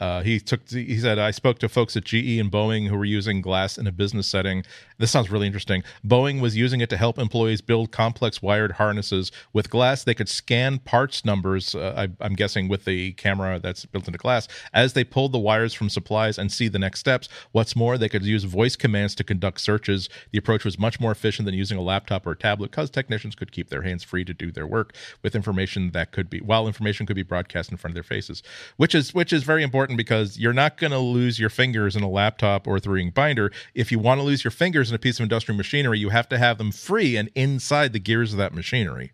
uh, 0.00 0.22
he 0.22 0.38
took. 0.38 0.68
He 0.70 0.98
said, 0.98 1.18
"I 1.18 1.32
spoke 1.32 1.58
to 1.58 1.68
folks 1.68 1.96
at 1.96 2.04
GE 2.04 2.38
and 2.38 2.52
Boeing 2.52 2.86
who 2.86 2.96
were 2.96 3.04
using 3.04 3.40
glass 3.40 3.76
in 3.76 3.86
a 3.88 3.92
business 3.92 4.28
setting. 4.28 4.64
This 4.98 5.10
sounds 5.10 5.28
really 5.30 5.46
interesting. 5.46 5.82
Boeing 6.06 6.40
was 6.40 6.56
using 6.56 6.80
it 6.80 6.88
to 6.90 6.96
help 6.96 7.18
employees 7.18 7.60
build 7.60 7.90
complex 7.90 8.40
wired 8.40 8.72
harnesses 8.72 9.32
with 9.52 9.70
glass. 9.70 10.04
They 10.04 10.14
could 10.14 10.28
scan 10.28 10.78
parts 10.78 11.24
numbers. 11.24 11.74
Uh, 11.74 12.08
I, 12.20 12.24
am 12.24 12.34
guessing 12.34 12.68
with 12.68 12.84
the 12.84 13.12
camera 13.12 13.58
that's 13.58 13.86
built 13.86 14.06
into 14.06 14.18
glass 14.18 14.46
as 14.72 14.92
they 14.92 15.02
pulled 15.02 15.32
the 15.32 15.38
wires 15.38 15.74
from 15.74 15.88
supplies 15.88 16.38
and 16.38 16.52
see 16.52 16.68
the 16.68 16.78
next 16.78 17.00
steps. 17.00 17.28
What's 17.50 17.74
more, 17.74 17.98
they 17.98 18.08
could 18.08 18.24
use 18.24 18.44
voice 18.44 18.76
commands 18.76 19.16
to 19.16 19.24
conduct 19.24 19.60
searches. 19.60 20.08
The 20.30 20.38
approach 20.38 20.64
was 20.64 20.78
much 20.78 21.00
more 21.00 21.10
efficient 21.10 21.46
than 21.46 21.54
using 21.54 21.76
a 21.76 21.82
laptop 21.82 22.24
or 22.24 22.32
a 22.32 22.36
tablet 22.36 22.70
because 22.70 22.90
technicians 22.90 23.34
could 23.34 23.50
keep 23.50 23.68
their 23.68 23.82
hands 23.82 24.04
free 24.04 24.24
to 24.24 24.34
do 24.34 24.52
their 24.52 24.66
work 24.66 24.94
with 25.22 25.34
information 25.34 25.90
that 25.90 26.12
could 26.12 26.30
be 26.30 26.40
while 26.40 26.68
information 26.68 27.04
could 27.04 27.16
be 27.16 27.22
broadcast 27.22 27.72
in 27.72 27.76
front 27.76 27.92
of 27.92 27.94
their 27.94 28.02
faces, 28.04 28.44
which 28.76 28.94
is 28.94 29.12
which 29.12 29.32
is 29.32 29.42
very 29.42 29.64
important." 29.64 29.87
Important 29.88 29.96
because 29.96 30.38
you're 30.38 30.52
not 30.52 30.76
going 30.76 30.90
to 30.90 30.98
lose 30.98 31.38
your 31.38 31.50
fingers 31.50 31.96
in 31.96 32.02
a 32.02 32.08
laptop 32.08 32.66
or 32.66 32.76
a 32.76 32.80
3 32.80 32.92
ring 32.92 33.10
binder. 33.10 33.50
If 33.74 33.90
you 33.90 33.98
want 33.98 34.20
to 34.20 34.22
lose 34.22 34.44
your 34.44 34.50
fingers 34.50 34.90
in 34.90 34.94
a 34.94 34.98
piece 34.98 35.18
of 35.18 35.24
industrial 35.24 35.56
machinery, 35.56 35.98
you 35.98 36.10
have 36.10 36.28
to 36.28 36.38
have 36.38 36.58
them 36.58 36.72
free 36.72 37.16
and 37.16 37.30
inside 37.34 37.92
the 37.92 37.98
gears 37.98 38.32
of 38.32 38.38
that 38.38 38.52
machinery. 38.52 39.12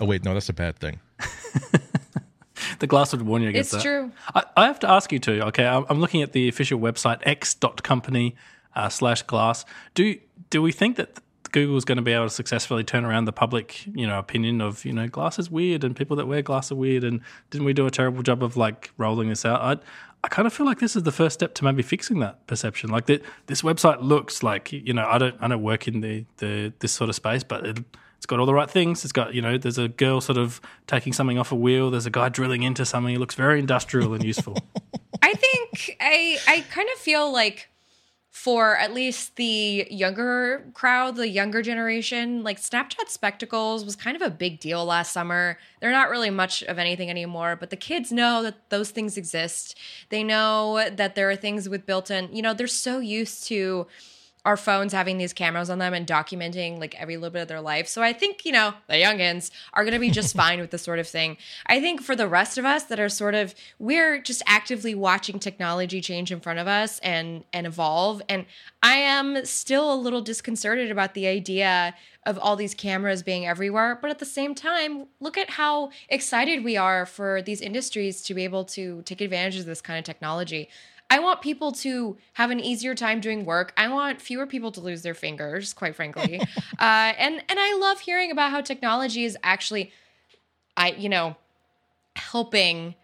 Oh 0.00 0.06
wait, 0.06 0.24
no, 0.24 0.34
that's 0.34 0.48
a 0.48 0.52
bad 0.52 0.78
thing. 0.78 1.00
the 2.78 2.86
glass 2.86 3.12
would 3.12 3.22
warn 3.22 3.42
you 3.42 3.48
against 3.48 3.74
it's 3.74 3.82
that. 3.82 3.88
true. 3.88 4.12
I, 4.34 4.44
I, 4.56 4.66
have 4.66 4.80
to 4.80 4.90
ask 4.90 5.12
you 5.12 5.18
too. 5.18 5.40
Okay, 5.42 5.66
I'm, 5.66 5.84
I'm 5.88 6.00
looking 6.00 6.22
at 6.22 6.32
the 6.32 6.48
official 6.48 6.78
website 6.78 7.20
x.company 7.24 8.34
uh, 8.74 8.88
slash 8.88 9.22
glass. 9.22 9.64
Do 9.94 10.18
do 10.50 10.60
we 10.62 10.72
think 10.72 10.96
that 10.96 11.18
Google 11.52 11.76
is 11.76 11.84
going 11.84 11.96
to 11.96 12.02
be 12.02 12.12
able 12.12 12.26
to 12.26 12.30
successfully 12.30 12.82
turn 12.82 13.04
around 13.04 13.26
the 13.26 13.32
public, 13.32 13.86
you 13.86 14.06
know, 14.06 14.18
opinion 14.18 14.60
of 14.60 14.84
you 14.84 14.92
know 14.92 15.06
glass 15.08 15.38
is 15.38 15.50
weird 15.50 15.84
and 15.84 15.94
people 15.94 16.16
that 16.16 16.26
wear 16.26 16.42
glass 16.42 16.72
are 16.72 16.76
weird 16.76 17.04
and 17.04 17.20
didn't 17.50 17.66
we 17.66 17.72
do 17.72 17.86
a 17.86 17.90
terrible 17.90 18.22
job 18.22 18.42
of 18.42 18.56
like 18.56 18.90
rolling 18.96 19.28
this 19.28 19.44
out? 19.44 19.60
I 19.60 19.82
I 20.24 20.28
kind 20.28 20.46
of 20.46 20.52
feel 20.52 20.66
like 20.66 20.78
this 20.78 20.94
is 20.94 21.02
the 21.02 21.12
first 21.12 21.34
step 21.34 21.54
to 21.54 21.64
maybe 21.64 21.82
fixing 21.82 22.20
that 22.20 22.46
perception. 22.46 22.90
Like 22.90 23.06
that, 23.06 23.22
this 23.46 23.62
website 23.62 24.02
looks 24.02 24.42
like 24.42 24.72
you 24.72 24.92
know 24.92 25.06
I 25.06 25.18
don't 25.18 25.36
I 25.40 25.48
don't 25.48 25.62
work 25.62 25.88
in 25.88 26.00
the 26.00 26.24
the 26.38 26.72
this 26.78 26.92
sort 26.92 27.10
of 27.10 27.16
space, 27.16 27.42
but 27.42 27.66
it, 27.66 27.78
it's 28.16 28.26
got 28.26 28.38
all 28.38 28.46
the 28.46 28.54
right 28.54 28.70
things. 28.70 29.02
It's 29.02 29.12
got, 29.12 29.34
you 29.34 29.42
know, 29.42 29.58
there's 29.58 29.78
a 29.78 29.88
girl 29.88 30.20
sort 30.20 30.38
of 30.38 30.60
taking 30.86 31.12
something 31.12 31.38
off 31.38 31.50
a 31.50 31.56
wheel. 31.56 31.90
There's 31.90 32.06
a 32.06 32.10
guy 32.10 32.28
drilling 32.28 32.62
into 32.62 32.86
something. 32.86 33.12
It 33.12 33.18
looks 33.18 33.34
very 33.34 33.58
industrial 33.58 34.14
and 34.14 34.22
useful. 34.22 34.56
I 35.22 35.34
think 35.34 35.96
I 36.00 36.38
I 36.46 36.60
kind 36.70 36.88
of 36.94 37.00
feel 37.00 37.32
like 37.32 37.68
for 38.32 38.78
at 38.78 38.94
least 38.94 39.36
the 39.36 39.86
younger 39.90 40.66
crowd, 40.72 41.16
the 41.16 41.28
younger 41.28 41.60
generation, 41.60 42.42
like 42.42 42.58
Snapchat 42.58 43.08
spectacles 43.08 43.84
was 43.84 43.94
kind 43.94 44.16
of 44.16 44.22
a 44.22 44.30
big 44.30 44.58
deal 44.58 44.86
last 44.86 45.12
summer. 45.12 45.58
They're 45.80 45.90
not 45.90 46.08
really 46.08 46.30
much 46.30 46.62
of 46.62 46.78
anything 46.78 47.10
anymore, 47.10 47.56
but 47.56 47.68
the 47.68 47.76
kids 47.76 48.10
know 48.10 48.42
that 48.42 48.70
those 48.70 48.90
things 48.90 49.18
exist. 49.18 49.78
They 50.08 50.24
know 50.24 50.88
that 50.96 51.14
there 51.14 51.28
are 51.28 51.36
things 51.36 51.68
with 51.68 51.84
built 51.84 52.10
in, 52.10 52.34
you 52.34 52.40
know, 52.40 52.54
they're 52.54 52.66
so 52.66 53.00
used 53.00 53.44
to 53.48 53.86
our 54.44 54.56
phones 54.56 54.92
having 54.92 55.18
these 55.18 55.32
cameras 55.32 55.70
on 55.70 55.78
them 55.78 55.94
and 55.94 56.06
documenting 56.06 56.80
like 56.80 57.00
every 57.00 57.16
little 57.16 57.30
bit 57.30 57.42
of 57.42 57.48
their 57.48 57.60
life. 57.60 57.86
So 57.86 58.02
I 58.02 58.12
think, 58.12 58.44
you 58.44 58.52
know, 58.52 58.74
the 58.88 58.94
youngins 58.94 59.50
are 59.72 59.84
going 59.84 59.94
to 59.94 60.00
be 60.00 60.10
just 60.10 60.34
fine 60.42 60.60
with 60.60 60.70
this 60.70 60.82
sort 60.82 60.98
of 60.98 61.06
thing. 61.06 61.36
I 61.66 61.80
think 61.80 62.02
for 62.02 62.16
the 62.16 62.28
rest 62.28 62.58
of 62.58 62.64
us 62.64 62.84
that 62.84 62.98
are 62.98 63.08
sort 63.08 63.34
of 63.34 63.54
we're 63.78 64.20
just 64.20 64.42
actively 64.46 64.94
watching 64.94 65.38
technology 65.38 66.00
change 66.00 66.32
in 66.32 66.40
front 66.40 66.58
of 66.58 66.66
us 66.66 66.98
and 67.00 67.44
and 67.52 67.66
evolve 67.66 68.22
and 68.28 68.46
I 68.82 68.96
am 68.96 69.44
still 69.44 69.92
a 69.92 69.94
little 69.94 70.20
disconcerted 70.20 70.90
about 70.90 71.14
the 71.14 71.28
idea 71.28 71.94
of 72.24 72.38
all 72.38 72.56
these 72.56 72.74
cameras 72.74 73.22
being 73.22 73.46
everywhere, 73.46 73.98
but 74.00 74.10
at 74.10 74.18
the 74.18 74.24
same 74.24 74.54
time, 74.54 75.06
look 75.20 75.36
at 75.36 75.50
how 75.50 75.90
excited 76.08 76.62
we 76.62 76.76
are 76.76 77.04
for 77.04 77.42
these 77.42 77.60
industries 77.60 78.22
to 78.22 78.34
be 78.34 78.44
able 78.44 78.64
to 78.64 79.02
take 79.02 79.20
advantage 79.20 79.58
of 79.58 79.66
this 79.66 79.80
kind 79.80 79.98
of 79.98 80.04
technology. 80.04 80.68
I 81.12 81.18
want 81.18 81.42
people 81.42 81.72
to 81.72 82.16
have 82.32 82.50
an 82.50 82.58
easier 82.58 82.94
time 82.94 83.20
doing 83.20 83.44
work. 83.44 83.74
I 83.76 83.88
want 83.88 84.22
fewer 84.22 84.46
people 84.46 84.72
to 84.72 84.80
lose 84.80 85.02
their 85.02 85.12
fingers, 85.12 85.74
quite 85.74 85.94
frankly. 85.94 86.40
uh, 86.78 87.12
and 87.18 87.44
and 87.50 87.60
I 87.60 87.76
love 87.76 88.00
hearing 88.00 88.30
about 88.30 88.50
how 88.50 88.62
technology 88.62 89.24
is 89.24 89.36
actually, 89.42 89.92
I 90.74 90.92
you 90.92 91.10
know, 91.10 91.36
helping. 92.16 92.94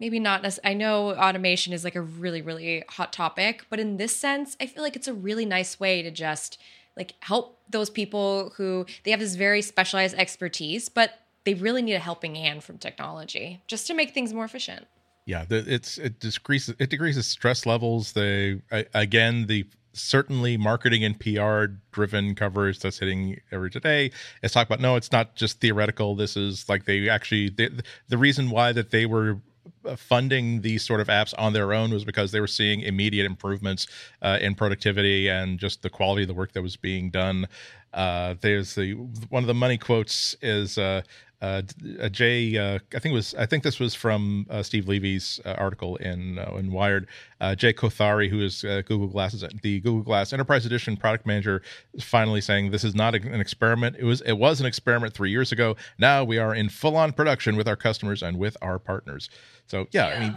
Maybe 0.00 0.18
not. 0.18 0.58
I 0.64 0.72
know 0.72 1.10
automation 1.10 1.74
is 1.74 1.84
like 1.84 1.94
a 1.94 2.00
really 2.00 2.40
really 2.40 2.84
hot 2.88 3.12
topic, 3.12 3.66
but 3.68 3.78
in 3.78 3.98
this 3.98 4.16
sense, 4.16 4.56
I 4.58 4.64
feel 4.64 4.82
like 4.82 4.96
it's 4.96 5.06
a 5.06 5.12
really 5.12 5.44
nice 5.44 5.78
way 5.78 6.00
to 6.00 6.10
just 6.10 6.56
like 6.96 7.16
help 7.20 7.58
those 7.68 7.90
people 7.90 8.54
who 8.56 8.86
they 9.04 9.10
have 9.10 9.20
this 9.20 9.34
very 9.34 9.60
specialized 9.60 10.16
expertise, 10.16 10.88
but 10.88 11.18
they 11.44 11.52
really 11.52 11.82
need 11.82 11.94
a 11.94 11.98
helping 11.98 12.34
hand 12.34 12.64
from 12.64 12.78
technology 12.78 13.60
just 13.66 13.86
to 13.88 13.94
make 13.94 14.14
things 14.14 14.32
more 14.32 14.46
efficient 14.46 14.86
yeah 15.26 15.44
it's 15.50 15.98
it 15.98 16.20
decreases 16.20 16.74
it 16.78 16.90
decreases 16.90 17.26
stress 17.26 17.66
levels. 17.66 18.12
They 18.12 18.60
I, 18.70 18.86
again 18.94 19.46
the 19.46 19.66
certainly 19.94 20.56
marketing 20.56 21.04
and 21.04 21.20
pr 21.20 21.74
driven 21.90 22.34
coverage 22.34 22.78
that's 22.78 22.98
hitting 22.98 23.38
every 23.50 23.70
today 23.70 24.10
is 24.42 24.52
talk 24.52 24.66
about 24.66 24.80
no 24.80 24.96
it's 24.96 25.12
not 25.12 25.34
just 25.36 25.60
theoretical. 25.60 26.16
This 26.16 26.36
is 26.36 26.68
like 26.68 26.84
they 26.84 27.08
actually 27.08 27.50
they, 27.50 27.68
the 28.08 28.18
reason 28.18 28.50
why 28.50 28.72
that 28.72 28.90
they 28.90 29.06
were 29.06 29.40
uh, 29.84 29.96
funding 29.96 30.60
these 30.62 30.84
sort 30.84 31.00
of 31.00 31.08
apps 31.08 31.34
on 31.38 31.52
their 31.52 31.72
own 31.72 31.90
was 31.90 32.04
because 32.04 32.32
they 32.32 32.40
were 32.40 32.46
seeing 32.46 32.80
immediate 32.80 33.26
improvements 33.26 33.86
uh, 34.22 34.38
in 34.40 34.54
productivity 34.54 35.28
and 35.28 35.58
just 35.58 35.82
the 35.82 35.90
quality 35.90 36.22
of 36.22 36.28
the 36.28 36.34
work 36.34 36.52
that 36.52 36.62
was 36.62 36.76
being 36.76 37.10
done. 37.10 37.46
Uh, 37.92 38.34
there's 38.40 38.74
the 38.74 38.92
one 39.28 39.42
of 39.42 39.46
the 39.46 39.54
money 39.54 39.76
quotes 39.76 40.34
is 40.40 40.78
uh, 40.78 41.02
uh, 41.42 41.60
uh, 42.00 42.08
Jay, 42.08 42.56
uh, 42.56 42.78
I 42.94 43.00
think 43.00 43.12
it 43.12 43.16
was, 43.16 43.34
I 43.34 43.46
think 43.46 43.64
this 43.64 43.80
was 43.80 43.96
from 43.96 44.46
uh, 44.48 44.62
Steve 44.62 44.86
Levy's 44.86 45.40
uh, 45.44 45.54
article 45.58 45.96
in 45.96 46.38
uh, 46.38 46.54
in 46.56 46.72
Wired. 46.72 47.08
Jay 47.56 47.72
Kothari, 47.72 48.30
who 48.30 48.40
is 48.40 48.62
Google 48.62 49.08
Glasses, 49.08 49.44
the 49.62 49.80
Google 49.80 50.02
Glass 50.02 50.32
Enterprise 50.32 50.64
Edition 50.64 50.96
product 50.96 51.26
manager, 51.26 51.60
is 51.92 52.04
finally 52.04 52.40
saying 52.40 52.70
this 52.70 52.84
is 52.84 52.94
not 52.94 53.16
an 53.16 53.40
experiment. 53.40 53.96
It 53.98 54.04
was 54.04 54.20
it 54.20 54.34
was 54.34 54.60
an 54.60 54.66
experiment 54.66 55.12
three 55.12 55.32
years 55.32 55.50
ago. 55.50 55.74
Now 55.98 56.22
we 56.22 56.38
are 56.38 56.54
in 56.54 56.68
full 56.68 56.96
on 56.96 57.12
production 57.12 57.56
with 57.56 57.66
our 57.66 57.74
customers 57.74 58.22
and 58.22 58.38
with 58.38 58.56
our 58.62 58.78
partners. 58.78 59.28
So 59.66 59.88
yeah, 59.90 60.10
yeah. 60.10 60.14
I 60.14 60.20
mean 60.20 60.36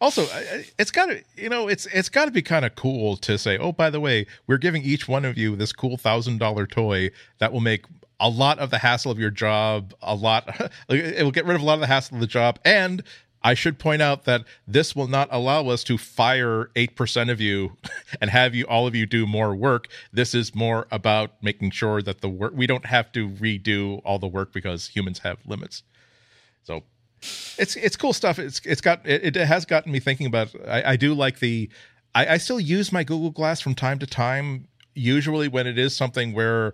also 0.00 0.26
it's 0.78 0.90
got 0.90 1.06
to 1.06 1.22
you 1.36 1.48
know 1.48 1.66
it's 1.68 1.86
it's 1.86 2.08
got 2.08 2.26
to 2.26 2.30
be 2.30 2.40
kind 2.40 2.64
of 2.64 2.74
cool 2.76 3.16
to 3.16 3.36
say 3.36 3.58
oh 3.58 3.72
by 3.72 3.90
the 3.90 4.00
way 4.00 4.26
we're 4.46 4.56
giving 4.56 4.82
each 4.82 5.06
one 5.06 5.24
of 5.24 5.36
you 5.36 5.54
this 5.54 5.72
cool 5.72 5.98
thousand 5.98 6.38
dollar 6.38 6.66
toy 6.66 7.10
that 7.38 7.52
will 7.52 7.60
make 7.60 7.84
a 8.18 8.28
lot 8.28 8.58
of 8.58 8.70
the 8.70 8.78
hassle 8.78 9.10
of 9.10 9.18
your 9.18 9.30
job, 9.30 9.94
a 10.02 10.14
lot, 10.14 10.70
it 10.88 11.22
will 11.22 11.30
get 11.30 11.44
rid 11.46 11.54
of 11.54 11.62
a 11.62 11.64
lot 11.64 11.74
of 11.74 11.80
the 11.80 11.86
hassle 11.86 12.16
of 12.16 12.20
the 12.20 12.26
job. 12.26 12.58
And 12.64 13.02
I 13.42 13.54
should 13.54 13.78
point 13.78 14.02
out 14.02 14.24
that 14.24 14.44
this 14.66 14.96
will 14.96 15.06
not 15.06 15.28
allow 15.30 15.68
us 15.68 15.84
to 15.84 15.98
fire 15.98 16.70
8% 16.74 17.30
of 17.30 17.40
you 17.40 17.76
and 18.20 18.30
have 18.30 18.54
you, 18.54 18.64
all 18.64 18.86
of 18.86 18.94
you 18.94 19.06
do 19.06 19.26
more 19.26 19.54
work. 19.54 19.88
This 20.12 20.34
is 20.34 20.54
more 20.54 20.86
about 20.90 21.32
making 21.42 21.70
sure 21.70 22.02
that 22.02 22.22
the 22.22 22.28
work, 22.28 22.52
we 22.56 22.66
don't 22.66 22.86
have 22.86 23.12
to 23.12 23.28
redo 23.28 24.00
all 24.04 24.18
the 24.18 24.26
work 24.26 24.52
because 24.52 24.88
humans 24.88 25.20
have 25.20 25.38
limits. 25.46 25.82
So 26.64 26.82
it's, 27.56 27.76
it's 27.76 27.96
cool 27.96 28.12
stuff. 28.12 28.38
It's, 28.38 28.60
it's 28.64 28.80
got, 28.80 29.06
it, 29.06 29.36
it 29.36 29.46
has 29.46 29.64
gotten 29.64 29.92
me 29.92 30.00
thinking 30.00 30.26
about, 30.26 30.52
I, 30.66 30.92
I 30.92 30.96
do 30.96 31.14
like 31.14 31.38
the, 31.38 31.70
I, 32.14 32.26
I 32.34 32.36
still 32.38 32.58
use 32.58 32.90
my 32.90 33.04
Google 33.04 33.30
Glass 33.30 33.60
from 33.60 33.74
time 33.74 33.98
to 34.00 34.06
time 34.06 34.66
usually 34.96 35.46
when 35.46 35.66
it 35.66 35.78
is 35.78 35.94
something 35.94 36.32
where 36.32 36.72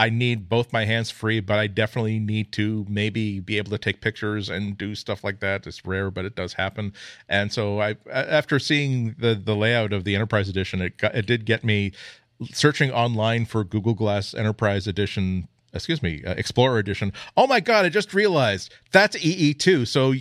I 0.00 0.08
need 0.08 0.48
both 0.48 0.72
my 0.72 0.86
hands 0.86 1.10
free, 1.10 1.40
but 1.40 1.58
I 1.58 1.66
definitely 1.66 2.18
need 2.18 2.52
to 2.52 2.86
maybe 2.88 3.38
be 3.38 3.58
able 3.58 3.70
to 3.72 3.76
take 3.76 4.00
pictures 4.00 4.48
and 4.48 4.78
do 4.78 4.94
stuff 4.94 5.22
like 5.22 5.40
that. 5.40 5.66
It's 5.66 5.84
rare, 5.84 6.10
but 6.10 6.24
it 6.24 6.34
does 6.34 6.54
happen. 6.54 6.94
And 7.28 7.52
so 7.52 7.82
I, 7.82 7.96
after 8.10 8.58
seeing 8.58 9.14
the 9.18 9.34
the 9.34 9.54
layout 9.54 9.92
of 9.92 10.04
the 10.04 10.14
Enterprise 10.14 10.48
Edition, 10.48 10.80
it 10.80 10.96
got, 10.96 11.14
it 11.14 11.26
did 11.26 11.44
get 11.44 11.64
me 11.64 11.92
searching 12.50 12.90
online 12.90 13.44
for 13.44 13.62
Google 13.62 13.92
Glass 13.92 14.32
Enterprise 14.32 14.86
Edition. 14.86 15.46
Excuse 15.74 16.02
me, 16.02 16.24
uh, 16.24 16.32
Explorer 16.32 16.78
Edition. 16.78 17.12
Oh 17.36 17.46
my 17.46 17.60
God! 17.60 17.84
I 17.84 17.90
just 17.90 18.14
realized 18.14 18.72
that's 18.92 19.18
EE2. 19.18 19.86
So 19.86 20.14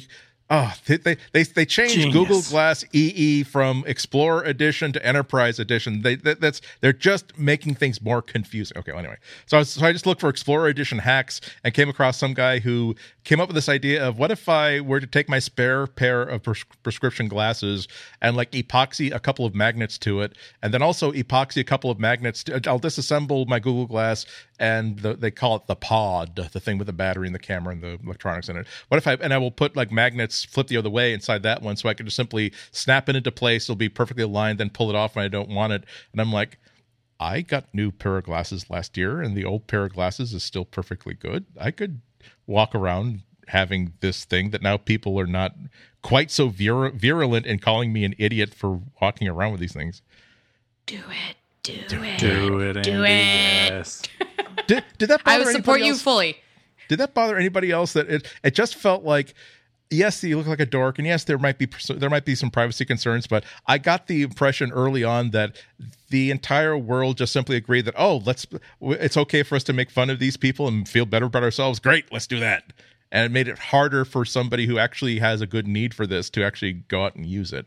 Oh, 0.52 0.74
they 0.88 0.98
they 0.98 1.44
they 1.44 1.66
changed 1.66 1.94
Genius. 1.94 2.14
Google 2.14 2.42
Glass 2.42 2.84
EE 2.92 3.44
from 3.44 3.84
Explorer 3.86 4.42
Edition 4.44 4.92
to 4.94 5.06
Enterprise 5.06 5.60
Edition. 5.60 6.02
They 6.02 6.16
that, 6.16 6.42
that's 6.42 6.60
they're 6.82 6.92
just 6.92 7.38
making 7.38 7.76
things 7.76 8.02
more 8.02 8.24
confusing. 8.24 8.76
Okay, 8.80 8.92
well, 8.92 9.00
anyway, 9.00 9.18
so 9.46 9.58
I, 9.58 9.60
was, 9.60 9.70
so 9.70 9.86
I 9.86 9.92
just 9.92 10.08
looked 10.08 10.22
for 10.22 10.30
Explorer 10.30 10.68
Edition 10.68 10.98
hacks 10.98 11.40
and 11.64 11.72
came 11.76 11.88
across 11.88 12.18
some 12.18 12.34
guy 12.34 12.58
who 12.58 12.96
came 13.26 13.40
up 13.40 13.48
with 13.48 13.54
this 13.54 13.70
idea 13.70 14.04
of 14.04 14.18
what 14.18 14.32
if 14.32 14.50
I 14.50 14.80
were 14.80 15.00
to 15.00 15.06
take 15.06 15.30
my 15.30 15.38
spare 15.38 15.86
pair 15.86 16.24
of 16.24 16.42
pres- 16.42 16.66
prescription 16.82 17.28
glasses 17.28 17.88
and 18.20 18.36
like 18.36 18.50
epoxy 18.52 19.14
a 19.14 19.20
couple 19.20 19.46
of 19.46 19.54
magnets 19.54 20.00
to 20.00 20.22
it, 20.22 20.36
and 20.64 20.74
then 20.74 20.82
also 20.82 21.12
epoxy 21.12 21.62
a 21.62 21.64
couple 21.64 21.92
of 21.92 22.00
magnets. 22.00 22.44
To, 22.46 22.54
I'll 22.68 22.80
disassemble 22.80 23.48
my 23.48 23.60
Google 23.60 23.86
Glass 23.86 24.26
and 24.60 25.00
the, 25.00 25.14
they 25.14 25.30
call 25.30 25.58
it 25.58 25.68
the 25.68 25.76
pod, 25.76 26.36
the 26.36 26.60
thing 26.60 26.80
with 26.80 26.88
the 26.88 26.94
battery 26.94 27.28
and 27.28 27.36
the 27.36 27.40
camera 27.40 27.74
and 27.74 27.84
the 27.84 28.00
electronics 28.04 28.50
in 28.50 28.58
it. 28.58 28.66
What 28.88 28.98
if 28.98 29.06
I 29.06 29.14
and 29.14 29.32
I 29.32 29.38
will 29.38 29.52
put 29.52 29.76
like 29.76 29.92
magnets 29.92 30.39
flip 30.44 30.68
the 30.68 30.78
other 30.78 30.90
way 30.90 31.14
inside 31.14 31.44
that 31.44 31.62
one, 31.62 31.76
so 31.76 31.90
I 31.90 31.94
can 31.94 32.06
just 32.06 32.16
simply 32.16 32.54
snap 32.72 33.10
it 33.10 33.16
into 33.16 33.32
place. 33.32 33.66
It'll 33.66 33.76
be 33.76 33.90
perfectly 33.90 34.24
aligned, 34.24 34.60
then 34.60 34.70
pull 34.70 34.90
it 34.90 34.96
off 34.96 35.16
when 35.16 35.26
I 35.26 35.28
don't 35.28 35.50
want 35.50 35.74
it. 35.74 35.84
And 36.12 36.22
I'm 36.22 36.32
like, 36.32 36.58
I 37.20 37.42
got 37.42 37.74
new 37.74 37.92
pair 37.92 38.18
of 38.18 38.24
glasses 38.26 38.70
last 38.70 38.98
year, 38.98 39.22
and 39.22 39.36
the 39.36 39.46
old 39.46 39.68
pair 39.68 39.86
of 39.86 39.94
glasses 39.94 40.34
is 40.34 40.44
still 40.44 40.66
perfectly 40.66 41.14
good. 41.14 41.46
I 41.60 41.72
could 41.72 42.02
walk 42.48 42.74
around 42.74 43.22
having 43.48 43.94
this 44.00 44.26
thing 44.26 44.52
that 44.52 44.62
now 44.62 44.78
people 44.78 45.20
are 45.20 45.28
not 45.28 45.56
quite 46.02 46.32
so 46.32 46.50
vir- 46.50 46.92
virulent 46.92 47.46
in 47.46 47.60
calling 47.60 47.92
me 47.92 48.06
an 48.06 48.16
idiot 48.18 48.54
for 48.54 48.80
walking 49.02 49.28
around 49.28 49.52
with 49.52 49.60
these 49.60 49.74
things. 49.74 50.02
Do 50.86 50.98
it. 50.98 51.36
Do, 51.64 51.74
it. 51.74 52.20
Do 52.20 52.60
it, 52.62 52.74
Do 52.84 53.04
Andy, 53.04 53.14
it. 53.14 53.74
Yes. 53.74 54.02
Did, 54.68 54.84
did 54.98 55.10
that 55.10 55.24
bother 55.24 55.42
I 55.42 55.46
would 55.46 55.48
support 55.54 55.76
anybody 55.76 55.86
you 55.86 55.92
else? 55.92 56.02
fully. 56.02 56.38
Did 56.88 57.00
that 57.00 57.14
bother 57.14 57.38
anybody 57.38 57.70
else? 57.70 57.94
That 57.94 58.10
it 58.10 58.28
it 58.44 58.56
just 58.56 58.76
felt 58.76 59.04
like. 59.04 59.34
Yes, 59.92 60.24
you 60.24 60.38
look 60.38 60.46
like 60.46 60.60
a 60.60 60.68
dork, 60.68 61.00
and 61.00 61.08
yes, 61.08 61.24
there 61.24 61.40
might 61.40 61.58
be 61.58 61.68
there 61.96 62.12
might 62.12 62.26
be 62.26 62.36
some 62.36 62.52
privacy 62.52 62.86
concerns, 62.86 63.26
but 63.26 63.44
I 63.66 63.80
got 63.80 64.06
the 64.06 64.22
impression 64.22 64.72
early 64.72 65.04
on 65.04 65.32
that 65.32 65.60
the 66.10 66.30
entire 66.30 66.78
world 66.78 67.18
just 67.18 67.34
simply 67.34 67.56
agreed 67.56 67.86
that 67.86 67.96
oh, 67.98 68.18
let's 68.18 68.46
it's 68.82 69.18
okay 69.18 69.42
for 69.42 69.56
us 69.56 69.64
to 69.64 69.74
make 69.74 69.90
fun 69.90 70.12
of 70.12 70.20
these 70.20 70.38
people 70.38 70.68
and 70.68 70.88
feel 70.88 71.06
better 71.06 71.26
about 71.26 71.42
ourselves. 71.42 71.80
Great, 71.80 72.12
let's 72.12 72.28
do 72.28 72.40
that, 72.40 72.72
and 73.12 73.26
it 73.26 73.32
made 73.32 73.48
it 73.48 73.58
harder 73.58 74.06
for 74.06 74.26
somebody 74.26 74.68
who 74.68 74.78
actually 74.78 75.18
has 75.20 75.42
a 75.42 75.48
good 75.48 75.68
need 75.68 75.96
for 75.96 76.06
this 76.06 76.30
to 76.30 76.44
actually 76.44 76.74
go 76.74 77.06
out 77.06 77.16
and 77.16 77.26
use 77.26 77.52
it. 77.52 77.66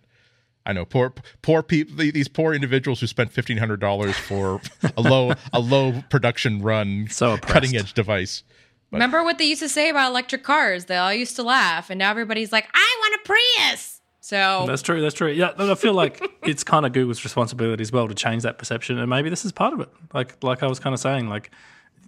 I 0.65 0.73
know 0.73 0.85
poor 0.85 1.13
poor 1.43 1.61
people 1.65 1.97
these 1.97 2.29
poor 2.29 2.55
individuals 2.55 3.01
who 3.01 3.09
spent 3.09 3.33
fifteen 3.33 3.57
hundred 3.59 3.81
dollars 3.81 4.17
for 4.17 4.61
a 4.97 5.03
low 5.03 5.33
a 5.53 5.59
low 5.59 6.05
production 6.09 6.63
run 6.63 7.09
So 7.11 7.37
cutting 7.37 7.77
edge 7.77 7.95
device. 7.95 8.45
Remember 8.93 9.25
what 9.25 9.39
they 9.39 9.45
used 9.45 9.63
to 9.63 9.69
say 9.69 9.89
about 9.89 10.11
electric 10.11 10.43
cars? 10.43 10.85
They 10.85 10.97
all 10.97 11.13
used 11.13 11.37
to 11.37 11.43
laugh, 11.43 11.91
and 11.91 11.99
now 11.99 12.11
everybody's 12.11 12.53
like, 12.53 12.69
"I 12.75 12.97
want 13.01 13.15
a 13.15 13.27
Prius." 13.27 14.01
So 14.21 14.65
That's 14.69 14.83
true. 14.83 15.01
That's 15.01 15.15
true. 15.15 15.33
Yeah, 15.33 15.51
I 15.59 15.75
feel 15.75 15.95
like 15.95 16.23
it's 16.43 16.63
kind 16.63 16.87
of 16.87 16.93
Google's 16.93 17.25
responsibility 17.25 17.83
as 17.83 17.91
well 17.91 18.07
to 18.07 18.15
change 18.15 18.45
that 18.45 18.59
perception, 18.59 18.99
and 18.99 19.11
maybe 19.11 19.31
this 19.31 19.45
is 19.45 19.51
part 19.51 19.73
of 19.73 19.81
it. 19.81 19.89
Like, 20.15 20.43
like 20.45 20.63
I 20.63 20.67
was 20.69 20.79
kind 20.79 20.95
of 20.95 21.01
saying, 21.01 21.29
like 21.29 21.51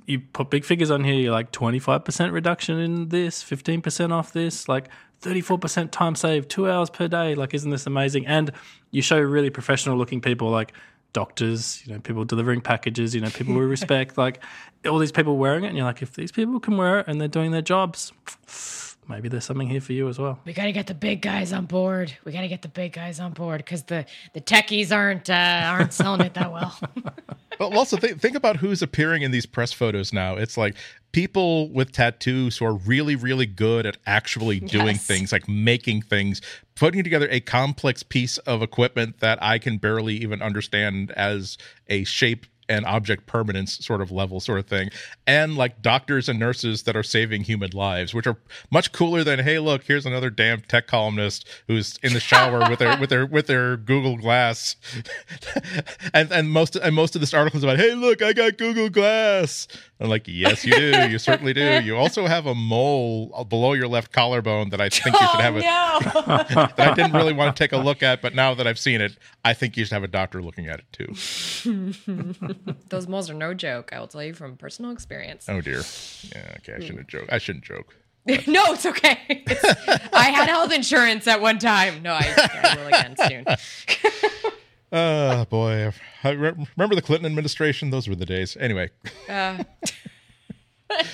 you 0.06 0.20
put 0.20 0.50
big 0.50 0.64
figures 0.64 0.90
on 0.90 1.02
here, 1.02 1.14
you're 1.14 1.32
like 1.32 1.50
twenty 1.50 1.78
five 1.78 2.04
percent 2.04 2.32
reduction 2.32 2.78
in 2.78 3.08
this, 3.08 3.42
fifteen 3.42 3.82
percent 3.82 4.12
off 4.12 4.32
this, 4.32 4.68
like 4.68 4.88
thirty 5.20 5.40
four 5.40 5.58
percent 5.58 5.90
time 5.90 6.14
saved, 6.14 6.48
two 6.48 6.70
hours 6.70 6.90
per 6.90 7.08
day. 7.08 7.34
Like, 7.34 7.52
isn't 7.54 7.70
this 7.70 7.86
amazing? 7.86 8.26
And 8.26 8.52
you 8.90 9.02
show 9.02 9.18
really 9.18 9.50
professional 9.50 9.96
looking 9.96 10.20
people, 10.20 10.50
like 10.50 10.72
doctors, 11.14 11.82
you 11.86 11.94
know, 11.94 12.00
people 12.00 12.26
delivering 12.26 12.60
packages, 12.60 13.14
you 13.14 13.22
know, 13.22 13.30
people 13.30 13.54
we 13.54 13.60
respect, 13.64 14.18
like 14.18 14.42
all 14.86 14.98
these 14.98 15.12
people 15.12 15.38
wearing 15.38 15.64
it, 15.64 15.68
and 15.68 15.76
you're 15.78 15.86
like, 15.86 16.02
if 16.02 16.12
these 16.12 16.30
people 16.30 16.60
can 16.60 16.76
wear 16.76 17.00
it 17.00 17.08
and 17.08 17.18
they're 17.18 17.28
doing 17.28 17.52
their 17.52 17.62
jobs. 17.62 18.12
Maybe 19.08 19.28
there's 19.28 19.44
something 19.44 19.68
here 19.68 19.82
for 19.82 19.92
you 19.92 20.08
as 20.08 20.18
well. 20.18 20.38
we 20.46 20.54
got 20.54 20.64
to 20.64 20.72
get 20.72 20.86
the 20.86 20.94
big 20.94 21.20
guys 21.20 21.52
on 21.52 21.66
board. 21.66 22.16
We 22.24 22.32
got 22.32 22.40
to 22.40 22.48
get 22.48 22.62
the 22.62 22.68
big 22.68 22.92
guys 22.92 23.20
on 23.20 23.32
board 23.32 23.58
because 23.58 23.82
the 23.84 24.06
the 24.32 24.40
techies 24.40 24.92
aren't 24.92 25.28
uh, 25.28 25.62
aren't 25.66 25.92
selling 25.92 26.22
it 26.22 26.34
that 26.34 26.52
well. 26.52 26.78
But 27.58 27.72
also 27.72 27.96
think 27.96 28.20
think 28.20 28.34
about 28.34 28.56
who's 28.56 28.82
appearing 28.82 29.22
in 29.22 29.30
these 29.30 29.46
press 29.46 29.72
photos 29.72 30.12
now. 30.12 30.36
It's 30.36 30.56
like 30.56 30.74
people 31.14 31.70
with 31.70 31.92
tattoos 31.92 32.58
who 32.58 32.64
are 32.66 32.74
really 32.74 33.14
really 33.16 33.46
good 33.46 33.86
at 33.86 33.96
actually 34.06 34.58
doing 34.60 34.96
Yes. 34.96 35.06
things, 35.06 35.32
like 35.32 35.48
making 35.48 36.02
things, 36.02 36.42
putting 36.74 37.02
together 37.04 37.28
a 37.30 37.40
complex 37.40 38.02
piece 38.02 38.36
of 38.38 38.62
equipment 38.62 39.20
that 39.20 39.42
I 39.42 39.58
can 39.58 39.78
barely 39.78 40.14
even 40.16 40.42
understand 40.42 41.12
as 41.12 41.56
a 41.88 42.04
shape 42.04 42.46
and 42.66 42.86
object 42.86 43.26
permanence 43.26 43.76
sort 43.84 44.00
of 44.00 44.10
level 44.10 44.40
sort 44.40 44.58
of 44.58 44.66
thing. 44.66 44.88
And 45.26 45.54
like 45.54 45.82
doctors 45.82 46.30
and 46.30 46.38
nurses 46.38 46.84
that 46.84 46.96
are 46.96 47.02
saving 47.02 47.42
human 47.44 47.70
lives 47.72 48.14
which 48.14 48.26
are 48.26 48.38
much 48.70 48.90
cooler 48.90 49.22
than 49.22 49.38
hey 49.40 49.58
look 49.58 49.84
here's 49.84 50.06
another 50.06 50.30
damn 50.30 50.62
tech 50.62 50.86
columnist 50.86 51.46
who's 51.68 51.98
in 52.02 52.14
the 52.14 52.20
shower 52.20 52.70
with 52.70 52.78
their 52.78 52.98
with 52.98 53.10
their 53.10 53.26
with 53.26 53.46
their 53.48 53.76
google 53.76 54.16
glass. 54.16 54.76
And 56.14 56.30
and 56.32 56.50
most 56.50 56.76
and 56.76 56.94
most 56.94 57.14
of 57.14 57.20
this 57.20 57.34
article 57.34 57.58
is 57.58 57.64
about 57.64 57.78
hey 57.78 57.94
look 57.94 58.22
i 58.22 58.32
got 58.32 58.56
google 58.56 58.88
glass 58.88 59.66
i'm 60.00 60.08
like 60.08 60.24
yes 60.26 60.64
you 60.64 60.72
do 60.74 61.08
you 61.08 61.18
certainly 61.18 61.52
do 61.52 61.80
you 61.84 61.96
also 61.96 62.26
have 62.26 62.46
a 62.46 62.54
mole 62.54 63.30
uh, 63.34 63.44
below 63.44 63.72
your 63.72 63.88
left 63.88 64.12
collarbone 64.12 64.70
that 64.70 64.80
i 64.80 64.88
think 64.88 65.18
you 65.18 65.26
should 65.28 65.40
have 65.40 65.56
a 65.56 65.60
oh, 65.64 66.44
no! 66.54 66.66
that 66.76 66.80
i 66.80 66.94
didn't 66.94 67.12
really 67.12 67.32
want 67.32 67.54
to 67.54 67.62
take 67.62 67.72
a 67.72 67.76
look 67.76 68.02
at 68.02 68.20
but 68.20 68.34
now 68.34 68.54
that 68.54 68.66
i've 68.66 68.78
seen 68.78 69.00
it 69.00 69.16
i 69.44 69.52
think 69.54 69.76
you 69.76 69.84
should 69.84 69.92
have 69.94 70.02
a 70.02 70.08
doctor 70.08 70.42
looking 70.42 70.68
at 70.68 70.80
it 70.80 70.86
too 70.92 71.14
Those 72.88 73.08
moles 73.08 73.30
are 73.30 73.34
no 73.34 73.54
joke. 73.54 73.92
I 73.92 73.98
will 74.00 74.06
tell 74.06 74.22
you 74.22 74.34
from 74.34 74.56
personal 74.56 74.90
experience. 74.90 75.48
oh 75.48 75.60
dear 75.60 75.82
yeah 76.34 76.54
okay 76.58 76.74
i 76.74 76.80
shouldn't 76.80 77.08
joke 77.08 77.26
i 77.30 77.38
shouldn't 77.38 77.64
joke 77.64 77.94
no, 78.46 78.72
it's 78.72 78.86
okay. 78.86 79.18
It's- 79.28 80.08
I 80.12 80.30
had 80.30 80.48
health 80.48 80.72
insurance 80.72 81.26
at 81.26 81.42
one 81.42 81.58
time. 81.58 82.02
No, 82.02 82.14
I, 82.14 82.34
I 82.38 82.76
will 82.76 82.86
again 82.86 83.16
soon. 83.28 84.54
Oh 84.96 85.44
boy, 85.46 85.90
I 86.22 86.30
re- 86.30 86.52
remember 86.76 86.94
the 86.94 87.02
Clinton 87.02 87.26
administration? 87.26 87.90
Those 87.90 88.06
were 88.08 88.14
the 88.14 88.24
days. 88.26 88.56
Anyway, 88.60 88.90
Uh, 89.28 89.64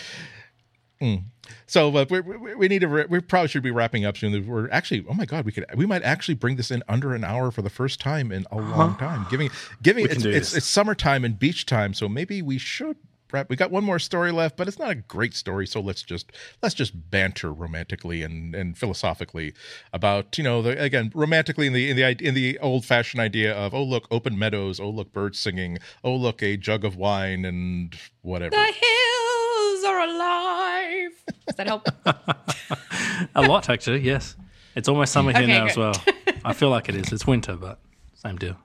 so 1.67 1.97
uh, 1.97 2.05
we, 2.11 2.21
we, 2.21 2.55
we 2.57 2.69
need 2.69 2.81
to. 2.81 2.89
Re- 2.89 3.07
we 3.09 3.21
probably 3.21 3.49
should 3.49 3.63
be 3.63 3.71
wrapping 3.71 4.05
up 4.05 4.19
soon. 4.19 4.47
We're 4.47 4.69
actually. 4.71 5.05
Oh 5.09 5.15
my 5.15 5.25
god, 5.25 5.47
we 5.47 5.53
could. 5.53 5.65
We 5.75 5.87
might 5.87 6.03
actually 6.03 6.35
bring 6.35 6.57
this 6.57 6.71
in 6.71 6.83
under 6.89 7.15
an 7.15 7.25
hour 7.25 7.51
for 7.51 7.63
the 7.63 7.71
first 7.71 8.01
time 8.01 8.31
in 8.31 8.47
a 8.51 8.57
long 8.57 8.97
time. 8.99 9.27
Giving, 9.31 9.49
giving. 9.83 10.05
It's, 10.05 10.25
it's 10.27 10.55
it's 10.55 10.67
summertime 10.67 11.25
and 11.25 11.39
beach 11.39 11.65
time, 11.65 11.95
so 11.95 12.09
maybe 12.09 12.43
we 12.43 12.59
should. 12.59 12.97
Wrap. 13.33 13.49
We 13.49 13.57
got 13.57 13.71
one 13.71 13.85
more 13.85 13.99
story 13.99 14.33
left, 14.33 14.57
but 14.57 14.69
it's 14.69 14.79
not 14.79 14.91
a 14.91 14.95
great 14.95 15.35
story. 15.35 15.67
So 15.67 15.81
let's 15.81 16.03
just 16.03 16.33
let's 16.63 16.75
just 16.75 17.11
banter 17.11 17.53
romantically 17.53 18.23
and, 18.23 18.55
and 18.55 18.77
philosophically 18.77 19.55
about 19.93 20.37
you 20.39 20.45
know 20.45 20.63
the, 20.63 20.81
again 20.83 21.11
romantically 21.15 21.67
in 21.67 21.73
the 21.73 21.91
in 21.91 21.97
the 21.97 22.27
in 22.27 22.35
the 22.35 22.59
old 22.61 22.85
fashioned 22.85 23.21
idea 23.21 23.53
of 23.55 23.75
oh 23.75 23.83
look 23.83 24.07
open 24.11 24.39
meadows 24.39 24.81
oh 24.81 24.91
look 24.91 25.13
birds 25.13 25.39
singing 25.39 25.79
oh 26.05 26.15
look 26.15 26.43
a 26.43 26.57
jug 26.57 26.85
of 26.85 26.97
wine 26.97 27.45
and 27.45 27.97
whatever. 28.23 28.51
the 28.51 28.65
hills 28.65 29.85
are 29.85 30.01
alive. 30.01 31.11
Does 31.47 31.57
that 31.57 31.67
help? 31.67 31.89
A 33.35 33.43
lot, 33.43 33.69
actually. 33.69 34.01
Yes, 34.01 34.37
it's 34.75 34.89
almost 34.89 35.13
summer 35.13 35.33
here 35.33 35.43
Okay, 35.43 35.53
now 35.59 35.67
as 35.67 35.77
well. 35.77 35.95
I 36.45 36.53
feel 36.53 36.71
like 36.71 36.89
it 36.89 36.95
is. 36.95 37.13
It's 37.13 37.27
winter, 37.27 37.55
but 37.57 37.81
same 38.15 38.37
deal. 38.37 38.57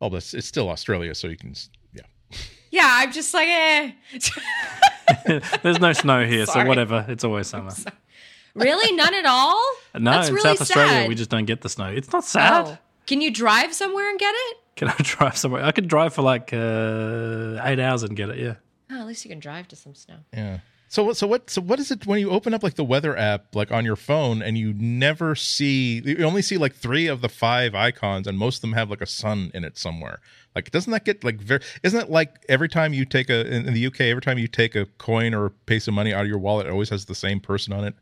Oh, 0.00 0.08
but 0.10 0.18
it's, 0.18 0.32
it's 0.34 0.46
still 0.46 0.70
Australia, 0.70 1.14
so 1.14 1.28
you 1.28 1.36
can, 1.36 1.50
s- 1.50 1.68
yeah. 2.30 2.38
Yeah, 2.72 2.86
I'm 2.88 3.10
just 3.12 3.34
like, 3.34 3.48
eh. 3.48 3.90
There's 5.62 5.80
no 5.80 5.92
snow 5.92 6.24
here, 6.26 6.46
so 6.46 6.52
Sorry. 6.52 6.68
whatever. 6.68 7.04
It's 7.08 7.24
always 7.24 7.48
summer. 7.48 7.72
really? 8.54 8.94
None 8.94 9.14
at 9.14 9.26
all? 9.26 9.60
No, 9.98 10.12
That's 10.12 10.28
in 10.28 10.36
really 10.36 10.50
South 10.50 10.60
Australia, 10.60 10.88
sad. 10.92 11.08
we 11.08 11.16
just 11.16 11.30
don't 11.30 11.46
get 11.46 11.62
the 11.62 11.68
snow. 11.68 11.86
It's 11.86 12.12
not 12.12 12.24
sad. 12.24 12.64
Oh. 12.68 12.78
Can 13.08 13.20
you 13.20 13.32
drive 13.32 13.74
somewhere 13.74 14.08
and 14.08 14.20
get 14.20 14.32
it? 14.36 14.56
Can 14.76 14.86
I 14.88 14.94
drive 15.02 15.36
somewhere? 15.36 15.64
I 15.64 15.72
could 15.72 15.88
drive 15.88 16.14
for 16.14 16.22
like 16.22 16.52
uh, 16.52 17.60
eight 17.64 17.80
hours 17.80 18.04
and 18.04 18.14
get 18.14 18.28
it. 18.28 18.38
Yeah. 18.38 18.54
Oh, 18.88 19.00
at 19.00 19.06
least 19.08 19.24
you 19.24 19.30
can 19.30 19.40
drive 19.40 19.66
to 19.68 19.76
some 19.76 19.96
snow. 19.96 20.18
Yeah. 20.32 20.60
So 20.88 21.02
what? 21.02 21.16
So 21.16 21.26
what? 21.26 21.50
So 21.50 21.60
what 21.60 21.80
is 21.80 21.90
it 21.90 22.06
when 22.06 22.20
you 22.20 22.30
open 22.30 22.54
up 22.54 22.62
like 22.62 22.74
the 22.74 22.84
weather 22.84 23.16
app, 23.16 23.54
like 23.56 23.72
on 23.72 23.84
your 23.84 23.96
phone, 23.96 24.42
and 24.42 24.56
you 24.56 24.72
never 24.74 25.34
see? 25.34 26.00
You 26.04 26.24
only 26.24 26.42
see 26.42 26.56
like 26.56 26.74
three 26.74 27.08
of 27.08 27.20
the 27.20 27.28
five 27.28 27.74
icons, 27.74 28.26
and 28.28 28.38
most 28.38 28.56
of 28.58 28.60
them 28.62 28.72
have 28.74 28.90
like 28.90 29.00
a 29.00 29.06
sun 29.06 29.50
in 29.54 29.64
it 29.64 29.76
somewhere. 29.76 30.20
Like, 30.54 30.70
doesn't 30.70 30.90
that 30.90 31.04
get 31.04 31.22
like 31.22 31.40
very? 31.40 31.62
Isn't 31.82 32.00
it 32.00 32.10
like 32.10 32.44
every 32.48 32.68
time 32.68 32.92
you 32.92 33.04
take 33.04 33.30
a 33.30 33.46
in, 33.46 33.72
the 33.72 33.86
UK, 33.86 34.02
every 34.02 34.22
time 34.22 34.38
you 34.38 34.48
take 34.48 34.74
a 34.74 34.86
coin 34.98 35.34
or 35.34 35.46
a 35.46 35.50
piece 35.50 35.86
of 35.86 35.94
money 35.94 36.12
out 36.12 36.22
of 36.22 36.28
your 36.28 36.38
wallet, 36.38 36.66
it 36.66 36.70
always 36.70 36.90
has 36.90 37.04
the 37.04 37.14
same 37.14 37.40
person 37.40 37.72
on 37.72 37.84
it. 37.84 37.94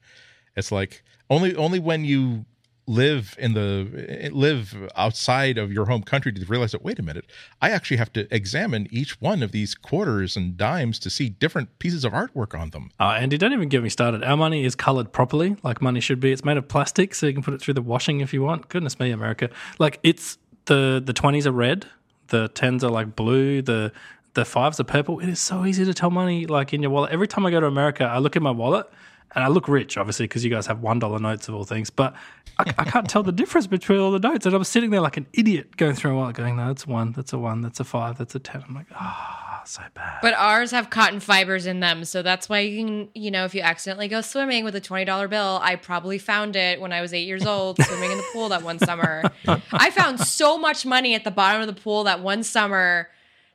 It's 0.56 0.72
like 0.72 1.02
only 1.30 1.54
only 1.56 1.78
when 1.78 2.04
you 2.04 2.46
live 2.88 3.36
in 3.38 3.52
the 3.52 4.30
live 4.32 4.90
outside 4.96 5.58
of 5.58 5.70
your 5.70 5.84
home 5.84 6.02
country 6.02 6.32
to 6.32 6.44
realize 6.46 6.72
that 6.72 6.82
wait 6.82 6.98
a 6.98 7.02
minute 7.02 7.26
i 7.60 7.68
actually 7.68 7.98
have 7.98 8.10
to 8.10 8.26
examine 8.34 8.88
each 8.90 9.20
one 9.20 9.42
of 9.42 9.52
these 9.52 9.74
quarters 9.74 10.38
and 10.38 10.56
dimes 10.56 10.98
to 10.98 11.10
see 11.10 11.28
different 11.28 11.78
pieces 11.78 12.02
of 12.02 12.12
artwork 12.14 12.58
on 12.58 12.70
them 12.70 12.90
Uh, 12.98 13.18
Andy, 13.20 13.36
don't 13.36 13.52
even 13.52 13.68
get 13.68 13.82
me 13.82 13.90
started. 13.90 14.24
Our 14.24 14.38
money 14.38 14.64
is 14.64 14.74
colored 14.74 15.12
properly, 15.12 15.56
like 15.62 15.82
money 15.82 16.00
should 16.00 16.18
be. 16.18 16.32
It's 16.32 16.44
made 16.44 16.56
of 16.56 16.66
plastic, 16.66 17.14
so 17.14 17.26
you 17.26 17.34
can 17.34 17.42
put 17.42 17.52
it 17.52 17.60
through 17.60 17.74
the 17.74 17.82
washing 17.82 18.20
if 18.20 18.32
you 18.32 18.42
want. 18.42 18.70
Goodness 18.70 18.98
me, 18.98 19.10
America! 19.10 19.50
Like 19.78 20.00
it's 20.02 20.38
the 20.64 21.02
the 21.04 21.12
twenties 21.12 21.46
are 21.46 21.52
red, 21.52 21.86
the 22.28 22.48
tens 22.48 22.82
are 22.84 22.90
like 22.90 23.16
blue, 23.16 23.62
the 23.62 23.92
the 24.34 24.44
fives 24.44 24.78
are 24.78 24.84
purple. 24.84 25.18
It 25.20 25.28
is 25.28 25.40
so 25.40 25.64
easy 25.64 25.84
to 25.84 25.94
tell 25.94 26.10
money 26.10 26.46
like 26.46 26.72
in 26.72 26.82
your 26.82 26.90
wallet. 26.90 27.10
Every 27.12 27.26
time 27.26 27.44
I 27.44 27.50
go 27.50 27.60
to 27.60 27.66
America, 27.66 28.04
I 28.04 28.18
look 28.18 28.36
in 28.36 28.42
my 28.42 28.50
wallet. 28.52 28.86
And 29.34 29.44
I 29.44 29.48
look 29.48 29.68
rich, 29.68 29.98
obviously, 29.98 30.24
because 30.24 30.42
you 30.42 30.50
guys 30.50 30.66
have 30.68 30.80
one 30.80 30.98
dollar 30.98 31.18
notes 31.18 31.48
of 31.48 31.54
all 31.54 31.64
things. 31.64 31.90
But 31.90 32.14
I, 32.58 32.72
I 32.78 32.84
can't 32.84 33.06
tell 33.10 33.22
the 33.22 33.30
difference 33.30 33.66
between 33.66 33.98
all 33.98 34.10
the 34.10 34.18
notes. 34.18 34.46
And 34.46 34.54
I'm 34.54 34.64
sitting 34.64 34.88
there 34.88 35.02
like 35.02 35.18
an 35.18 35.26
idiot, 35.34 35.76
going 35.76 35.94
through 35.94 36.12
a 36.12 36.14
wallet, 36.14 36.34
going, 36.34 36.56
"No, 36.56 36.68
that's 36.68 36.86
one, 36.86 37.12
that's 37.12 37.34
a 37.34 37.38
one, 37.38 37.60
that's 37.60 37.78
a 37.78 37.84
five, 37.84 38.16
that's 38.16 38.34
a 38.34 38.38
ten. 38.38 38.64
I'm 38.66 38.74
like, 38.74 38.86
ah, 38.94 39.37
so 39.68 39.82
bad. 39.94 40.18
But 40.22 40.34
ours 40.34 40.70
have 40.70 40.90
cotton 40.90 41.20
fibers 41.20 41.66
in 41.66 41.80
them, 41.80 42.04
so 42.04 42.22
that's 42.22 42.48
why 42.48 42.60
you 42.60 42.84
can, 42.84 43.08
you 43.14 43.30
know, 43.30 43.44
if 43.44 43.54
you 43.54 43.60
accidentally 43.60 44.08
go 44.08 44.20
swimming 44.20 44.64
with 44.64 44.74
a 44.74 44.80
twenty 44.80 45.04
dollar 45.04 45.28
bill, 45.28 45.60
I 45.62 45.76
probably 45.76 46.18
found 46.18 46.56
it 46.56 46.80
when 46.80 46.92
I 46.92 47.00
was 47.00 47.12
eight 47.14 47.26
years 47.26 47.46
old 47.46 47.82
swimming 47.82 48.10
in 48.10 48.18
the 48.18 48.26
pool 48.32 48.48
that 48.50 48.62
one 48.62 48.78
summer. 48.78 49.24
I 49.72 49.90
found 49.90 50.20
so 50.20 50.58
much 50.58 50.84
money 50.86 51.14
at 51.14 51.24
the 51.24 51.30
bottom 51.30 51.60
of 51.60 51.66
the 51.66 51.80
pool 51.80 52.04
that 52.04 52.20
one 52.20 52.42
summer 52.42 53.08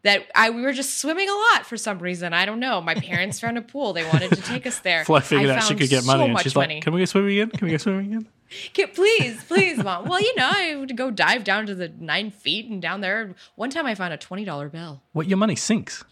that 0.04 0.28
I 0.36 0.50
we 0.50 0.62
were 0.62 0.74
just 0.74 1.00
swimming 1.00 1.30
a 1.30 1.34
lot 1.34 1.66
for 1.66 1.78
some 1.78 2.00
reason. 2.00 2.34
I 2.34 2.46
don't 2.46 2.60
know. 2.60 2.82
My 2.82 2.94
parents 2.96 3.40
found 3.40 3.58
a 3.58 3.62
pool; 3.62 3.94
they 3.94 4.04
wanted 4.04 4.32
to 4.32 4.42
take 4.42 4.68
us 4.68 4.80
there. 4.80 5.06
Flo 5.06 5.20
figured 5.20 5.50
I 5.50 5.58
out 5.58 5.64
she 5.64 5.76
could 5.76 5.90
get 5.90 6.04
so 6.04 6.08
money, 6.08 6.30
and 6.30 6.40
she's 6.42 6.56
money. 6.56 6.76
like, 6.76 6.84
"Can 6.84 6.94
we 6.94 7.02
go 7.02 7.06
swimming 7.06 7.40
again? 7.40 7.50
Can 7.52 7.66
we 7.66 7.72
go 7.72 7.78
swimming 7.78 8.08
again?" 8.08 8.28
Can, 8.74 8.90
please, 8.90 9.44
please, 9.44 9.84
mom. 9.84 10.08
Well, 10.08 10.22
you 10.22 10.36
know, 10.36 10.50
I 10.54 10.76
would 10.76 10.96
go 10.98 11.12
dive 11.12 11.44
down 11.44 11.66
to 11.68 11.76
the 11.76 11.90
nine 11.90 12.32
feet 12.32 12.70
and 12.70 12.82
down 12.82 13.02
there. 13.02 13.36
One 13.56 13.70
time 13.70 13.86
I 13.86 13.96
found 13.96 14.14
a 14.14 14.18
twenty 14.18 14.46
dollar 14.46 14.70
bill. 14.70 15.02
What 15.14 15.28
your 15.28 15.38
money 15.38 15.56
sinks. 15.56 16.04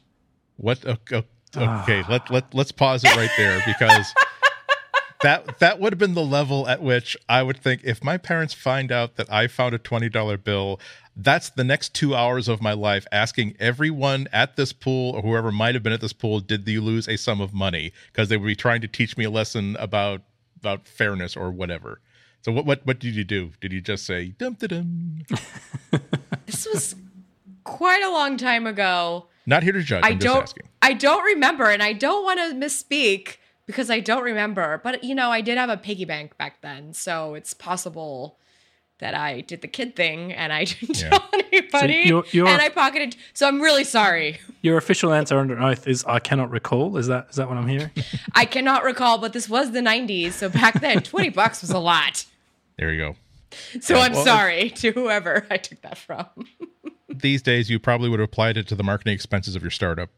What? 0.58 0.86
Okay, 0.86 1.26
okay 1.58 2.04
let 2.08 2.30
let 2.30 2.54
let's 2.54 2.72
pause 2.72 3.04
it 3.04 3.16
right 3.16 3.32
there 3.38 3.62
because 3.66 4.14
that 5.22 5.60
that 5.60 5.80
would 5.80 5.94
have 5.94 6.00
been 6.00 6.14
the 6.14 6.24
level 6.24 6.68
at 6.68 6.82
which 6.82 7.18
I 7.28 7.44
would 7.44 7.58
think 7.58 7.82
if 7.84 8.04
my 8.04 8.18
parents 8.18 8.54
find 8.54 8.92
out 8.92 9.16
that 9.16 9.32
I 9.32 9.48
found 9.48 9.74
a 9.74 9.78
twenty 9.78 10.10
dollar 10.10 10.38
bill, 10.38 10.80
that's 11.16 11.50
the 11.50 11.64
next 11.64 11.94
two 11.94 12.16
hours 12.16 12.48
of 12.48 12.62
my 12.62 12.74
life 12.74 13.06
asking 13.12 13.56
everyone 13.60 14.28
at 14.32 14.56
this 14.56 14.74
pool 14.74 15.16
or 15.16 15.22
whoever 15.22 15.52
might 15.52 15.76
have 15.76 15.84
been 15.84 15.94
at 15.94 16.02
this 16.02 16.14
pool, 16.14 16.40
did 16.40 16.68
you 16.68 16.82
lose 16.82 17.08
a 17.08 17.18
sum 17.18 17.42
of 17.42 17.54
money? 17.54 17.92
Because 18.12 18.30
they 18.30 18.38
would 18.38 18.48
be 18.48 18.56
trying 18.56 18.82
to 18.82 18.88
teach 18.88 19.18
me 19.18 19.26
a 19.26 19.30
lesson 19.30 19.76
about 19.80 20.22
about 20.60 20.88
fairness 20.88 21.36
or 21.36 21.52
whatever. 21.52 22.00
So 22.44 22.52
what 22.52 22.66
what 22.66 22.82
what 22.86 23.00
did 23.00 23.16
you 23.16 23.24
do? 23.24 23.52
Did 23.62 23.72
you 23.72 23.82
just 23.82 24.06
say 24.06 24.30
dum 24.38 24.56
da 24.60 24.68
dum? 24.68 25.24
This 26.46 26.68
was 26.72 26.96
quite 27.64 28.04
a 28.04 28.10
long 28.12 28.36
time 28.38 28.68
ago. 28.68 29.28
Not 29.46 29.64
here 29.64 29.72
to 29.74 29.82
judge. 29.82 30.04
I 30.04 30.10
I'm 30.10 30.20
just 30.20 30.34
don't. 30.34 30.44
asking. 30.44 30.64
I 30.82 30.94
don't 30.94 31.24
remember, 31.24 31.66
and 31.70 31.82
I 31.82 31.94
don't 31.94 32.24
want 32.24 32.40
to 32.40 32.56
misspeak 32.56 33.38
because 33.66 33.90
I 33.90 34.00
don't 34.00 34.24
remember. 34.24 34.82
But 34.84 35.04
you 35.04 35.16
know, 35.16 35.30
I 35.32 35.42
did 35.42 35.58
have 35.58 35.70
a 35.70 35.78
piggy 35.78 36.06
bank 36.06 36.38
back 36.38 36.62
then, 36.62 36.94
so 36.94 37.36
it's 37.36 37.54
possible 37.54 38.38
that 39.00 39.16
I 39.16 39.42
did 39.42 39.62
the 39.62 39.68
kid 39.68 39.96
thing 39.96 40.32
and 40.34 40.52
I 40.54 40.66
didn't 40.66 41.02
Yeah. 41.02 41.10
tell 41.10 41.30
anybody, 41.34 42.04
you're- 42.06 42.28
you're- 42.32 42.50
and 42.52 42.62
I 42.62 42.70
pocketed. 42.70 43.16
So 43.34 43.48
I'm 43.48 43.60
really 43.62 43.84
sorry. 43.84 44.40
Your 44.62 44.78
official 44.78 45.12
answer 45.12 45.40
under 45.40 45.60
oath 45.60 45.88
is 45.88 46.04
I 46.06 46.20
cannot 46.20 46.52
recall. 46.52 46.98
Is 46.98 47.08
that 47.08 47.28
is 47.30 47.38
that 47.38 47.48
what 47.48 47.58
I'm 47.58 47.68
hearing? 47.68 47.92
I 48.36 48.46
cannot 48.46 48.84
recall, 48.84 49.18
but 49.20 49.32
this 49.34 49.48
was 49.50 49.72
the 49.72 49.80
'90s, 49.82 50.34
so 50.34 50.50
back 50.50 50.82
then, 50.82 51.02
twenty 51.02 51.30
bucks 51.30 51.62
was 51.62 51.72
a 51.72 51.80
lot. 51.80 52.26
There 52.82 52.92
you 52.92 53.00
go. 53.00 53.16
So 53.80 53.96
Yeah, 53.96 54.02
I'm 54.02 54.14
well, 54.14 54.26
sorry 54.26 54.70
to 54.78 54.92
whoever 54.92 55.46
I 55.52 55.58
took 55.58 55.82
that 55.84 56.00
from. 56.00 56.26
These 57.10 57.44
days, 57.44 57.70
you 57.70 57.78
probably 57.78 58.10
would 58.10 58.20
have 58.20 58.28
applied 58.28 58.58
it 58.58 58.68
to 58.70 58.76
the 58.76 58.84
marketing 58.84 59.14
expenses 59.14 59.56
of 59.56 59.62
your 59.62 59.70
startup 59.70 60.10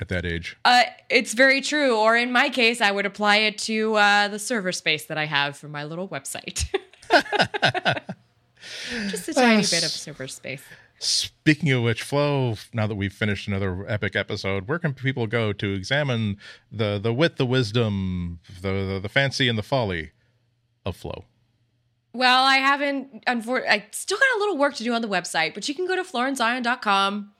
at 0.00 0.08
that 0.08 0.26
age. 0.26 0.56
Uh, 0.64 0.82
it's 1.08 1.34
very 1.34 1.60
true. 1.60 1.96
Or 1.96 2.16
in 2.16 2.32
my 2.32 2.48
case, 2.48 2.80
I 2.80 2.90
would 2.90 3.06
apply 3.06 3.36
it 3.36 3.58
to 3.58 3.94
uh, 3.94 4.26
the 4.26 4.40
server 4.40 4.72
space 4.72 5.04
that 5.04 5.16
I 5.16 5.26
have 5.26 5.56
for 5.56 5.68
my 5.68 5.84
little 5.84 6.08
website. 6.08 6.64
Just 9.08 9.28
a 9.28 9.34
tiny 9.34 9.62
bit 9.62 9.84
of 9.84 9.90
server 9.90 10.26
space. 10.26 10.64
Speaking 10.98 11.70
of 11.70 11.84
which, 11.84 12.02
Flo, 12.02 12.56
now 12.72 12.88
that 12.88 12.96
we've 12.96 13.12
finished 13.12 13.46
another 13.46 13.88
epic 13.88 14.16
episode, 14.16 14.66
where 14.66 14.80
can 14.80 14.94
people 14.94 15.28
go 15.28 15.52
to 15.52 15.74
examine 15.74 16.38
the 16.72 16.98
the 16.98 17.12
wit, 17.12 17.36
the 17.36 17.46
wisdom, 17.46 18.40
the 18.60 18.84
the, 18.94 19.00
the 19.00 19.08
fancy, 19.08 19.48
and 19.48 19.56
the 19.56 19.62
folly 19.62 20.10
of 20.84 20.96
Flo? 20.96 21.26
Well, 22.14 22.44
I 22.44 22.56
haven't, 22.56 23.24
unfor- 23.26 23.68
I 23.68 23.84
still 23.90 24.16
got 24.18 24.36
a 24.36 24.38
little 24.38 24.56
work 24.56 24.74
to 24.76 24.84
do 24.84 24.94
on 24.94 25.02
the 25.02 25.08
website, 25.08 25.52
but 25.52 25.68
you 25.68 25.74
can 25.74 25.86
go 25.86 25.96
to 25.96 26.04
florenceion.com. 26.04 27.32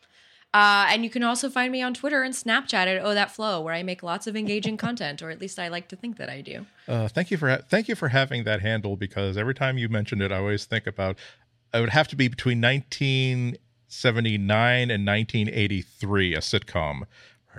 Uh, 0.52 0.86
and 0.88 1.02
you 1.02 1.08
can 1.10 1.22
also 1.24 1.50
find 1.50 1.72
me 1.72 1.82
on 1.82 1.94
Twitter 1.94 2.22
and 2.22 2.32
Snapchat 2.32 2.86
at 2.86 3.04
Oh 3.04 3.12
That 3.12 3.32
Flo, 3.32 3.60
where 3.60 3.74
I 3.74 3.82
make 3.82 4.04
lots 4.04 4.28
of 4.28 4.36
engaging 4.36 4.76
content, 4.76 5.20
or 5.20 5.30
at 5.30 5.40
least 5.40 5.58
I 5.58 5.66
like 5.66 5.88
to 5.88 5.96
think 5.96 6.16
that 6.18 6.28
I 6.28 6.42
do. 6.42 6.64
Uh, 6.86 7.08
thank 7.08 7.32
you 7.32 7.36
for 7.36 7.50
ha- 7.50 7.62
thank 7.68 7.88
you 7.88 7.96
for 7.96 8.06
having 8.08 8.44
that 8.44 8.60
handle 8.60 8.96
because 8.96 9.36
every 9.36 9.54
time 9.54 9.78
you 9.78 9.88
mention 9.88 10.22
it, 10.22 10.30
I 10.30 10.36
always 10.36 10.64
think 10.64 10.86
about 10.86 11.18
it 11.72 11.80
would 11.80 11.90
have 11.90 12.06
to 12.06 12.14
be 12.14 12.28
between 12.28 12.60
1979 12.60 14.90
and 14.92 15.04
1983, 15.04 16.34
a 16.34 16.38
sitcom. 16.38 17.00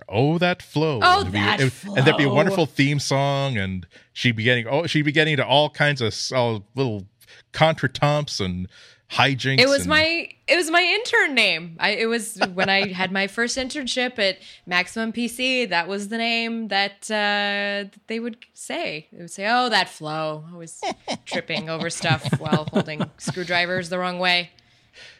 Oh, 0.09 0.37
that 0.37 0.61
flow! 0.61 0.99
Oh, 1.01 1.19
And 1.19 1.21
it'd 1.21 1.33
be- 1.33 1.39
that 1.39 1.59
it- 1.61 1.83
and 1.97 2.05
there'd 2.07 2.17
be 2.17 2.23
a 2.23 2.29
wonderful 2.29 2.65
theme 2.65 2.99
song, 2.99 3.57
and 3.57 3.85
she'd 4.13 4.35
be 4.35 4.43
getting 4.43 4.67
oh, 4.67 4.85
she'd 4.87 5.03
be 5.03 5.11
getting 5.11 5.33
into 5.33 5.45
all 5.45 5.69
kinds 5.69 6.01
of 6.01 6.63
little 6.75 7.05
contretemps 7.53 8.39
and 8.43 8.67
hijinks. 9.11 9.59
It 9.59 9.67
was 9.67 9.81
and- 9.81 9.89
my 9.89 10.29
it 10.47 10.55
was 10.57 10.69
my 10.69 10.81
intern 10.81 11.33
name. 11.35 11.77
I 11.79 11.91
it 11.91 12.05
was 12.07 12.37
when 12.53 12.69
I 12.69 12.87
had 12.91 13.11
my 13.11 13.27
first 13.27 13.57
internship 13.57 14.19
at 14.19 14.39
Maximum 14.65 15.11
PC. 15.13 15.69
That 15.69 15.87
was 15.87 16.09
the 16.09 16.17
name 16.17 16.67
that 16.69 17.03
uh, 17.09 17.89
that 17.89 17.99
they 18.07 18.19
would 18.19 18.37
say. 18.53 19.07
They 19.11 19.19
would 19.19 19.31
say, 19.31 19.47
"Oh, 19.49 19.69
that 19.69 19.89
flow." 19.89 20.45
I 20.51 20.55
was 20.57 20.81
tripping 21.25 21.69
over 21.69 21.89
stuff 21.89 22.39
while 22.39 22.67
holding 22.71 23.09
screwdrivers 23.17 23.89
the 23.89 23.97
wrong 23.99 24.19
way. 24.19 24.51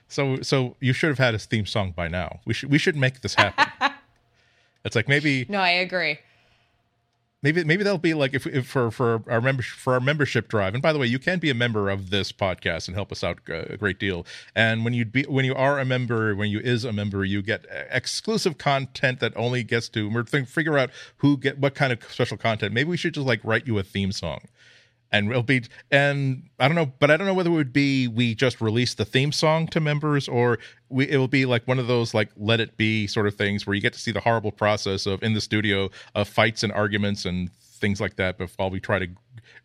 So 0.07 0.41
so 0.41 0.76
you 0.80 0.93
should 0.93 1.09
have 1.09 1.17
had 1.17 1.34
a 1.34 1.39
theme 1.39 1.65
song 1.65 1.91
by 1.95 2.07
now. 2.07 2.39
We 2.45 2.53
should 2.53 2.69
we 2.71 2.78
should 2.78 2.95
make 2.95 3.21
this 3.21 3.34
happen. 3.36 3.91
it's 4.86 4.95
like 4.95 5.09
maybe 5.09 5.45
No, 5.49 5.59
I 5.59 5.71
agree. 5.71 6.19
maybe 7.41 7.63
maybe 7.63 7.83
that'll 7.83 7.97
be 7.97 8.13
like 8.13 8.33
if, 8.33 8.47
if 8.47 8.65
for 8.67 8.89
for 8.91 9.21
our 9.27 9.41
member 9.41 9.61
for 9.63 9.93
our 9.93 9.99
membership 9.99 10.47
drive. 10.47 10.73
And 10.73 10.81
by 10.81 10.93
the 10.93 10.99
way 10.99 11.07
you 11.07 11.19
can 11.19 11.39
be 11.39 11.49
a 11.49 11.53
member 11.53 11.89
of 11.89 12.09
this 12.09 12.31
podcast 12.31 12.88
and 12.88 12.95
help 12.95 13.11
us 13.11 13.23
out 13.23 13.39
a 13.47 13.77
great 13.77 13.99
deal. 13.99 14.25
And 14.55 14.83
when 14.86 14.93
you 14.93 15.05
be 15.05 15.23
when 15.23 15.45
you 15.45 15.53
are 15.55 15.79
a 15.79 15.86
member 15.86 16.36
when 16.36 16.49
you 16.49 16.59
is 16.59 16.86
a 16.86 16.93
member 16.93 17.25
you 17.25 17.41
get 17.41 17.65
exclusive 17.91 18.57
content 18.57 19.19
that 19.19 19.33
only 19.36 19.63
gets 19.63 19.89
to 19.89 20.09
we're 20.09 20.23
figure 20.23 20.77
out 20.77 20.89
who 21.17 21.38
get 21.38 21.59
what 21.59 21.75
kind 21.75 21.91
of 21.91 21.99
special 22.11 22.38
content. 22.38 22.73
Maybe 22.73 22.89
we 22.89 22.97
should 22.97 23.13
just 23.13 23.27
like 23.27 23.41
write 23.43 23.67
you 23.67 23.77
a 23.77 23.83
theme 23.83 24.11
song 24.11 24.41
and 25.12 25.30
it'll 25.30 25.43
be 25.43 25.64
and 25.91 26.43
i 26.60 26.68
don't 26.68 26.76
know 26.76 26.91
but 26.99 27.10
i 27.12 27.18
don't 27.18 27.28
know 27.28 27.34
whether 27.34 27.49
it 27.49 27.53
would 27.53 27.74
be 27.74 28.08
we 28.08 28.34
just 28.36 28.60
release 28.62 28.93
the 28.95 29.06
theme 29.06 29.32
song 29.32 29.68
to 29.68 29.80
members 29.80 30.28
or 30.28 30.58
we 30.89 31.08
it 31.10 31.18
will 31.18 31.28
be 31.28 31.45
like 31.45 31.68
one 31.68 31.80
of 31.80 31.88
those 31.88 32.14
like 32.14 32.30
let 32.38 32.60
it 32.60 32.76
be 32.78 33.08
sort 33.08 33.28
of 33.28 33.36
things 33.36 33.66
where 33.66 33.74
you 33.74 33.82
get 33.82 33.93
to 33.93 33.99
see 33.99 34.12
the 34.12 34.20
horrible 34.20 34.51
process 34.51 35.06
of 35.06 35.22
in 35.24 35.34
the 35.34 35.41
studio 35.41 35.89
of 36.16 36.28
fights 36.28 36.64
and 36.64 36.72
arguments 36.74 37.26
and 37.26 37.51
things 37.53 37.99
like 38.01 38.16
that 38.16 38.38
before 38.38 38.70
we 38.70 38.80
try 38.80 38.99
to 38.99 39.08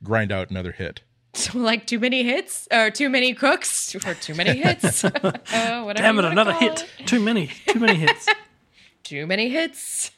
grind 0.03 0.31
out 0.33 0.51
another 0.51 0.73
hit 0.73 1.01
So 1.35 1.59
like 1.59 1.87
too 1.87 1.99
many 2.01 2.23
hits 2.25 2.67
or 2.73 2.91
too 2.91 3.09
many 3.09 3.35
cooks 3.35 3.95
or 3.95 4.15
too 4.15 4.35
many 4.35 4.59
hits. 4.59 5.05
uh, 5.05 5.83
whatever 5.85 6.03
Damn 6.03 6.19
it, 6.19 6.25
another 6.25 6.53
hit. 6.55 6.89
it. 6.99 7.07
Too 7.07 7.21
many. 7.21 7.47
Too 7.69 7.79
many 7.81 7.95
hits. 7.95 8.27
Too 9.05 9.27
many 9.27 9.49
hits. 9.49 10.11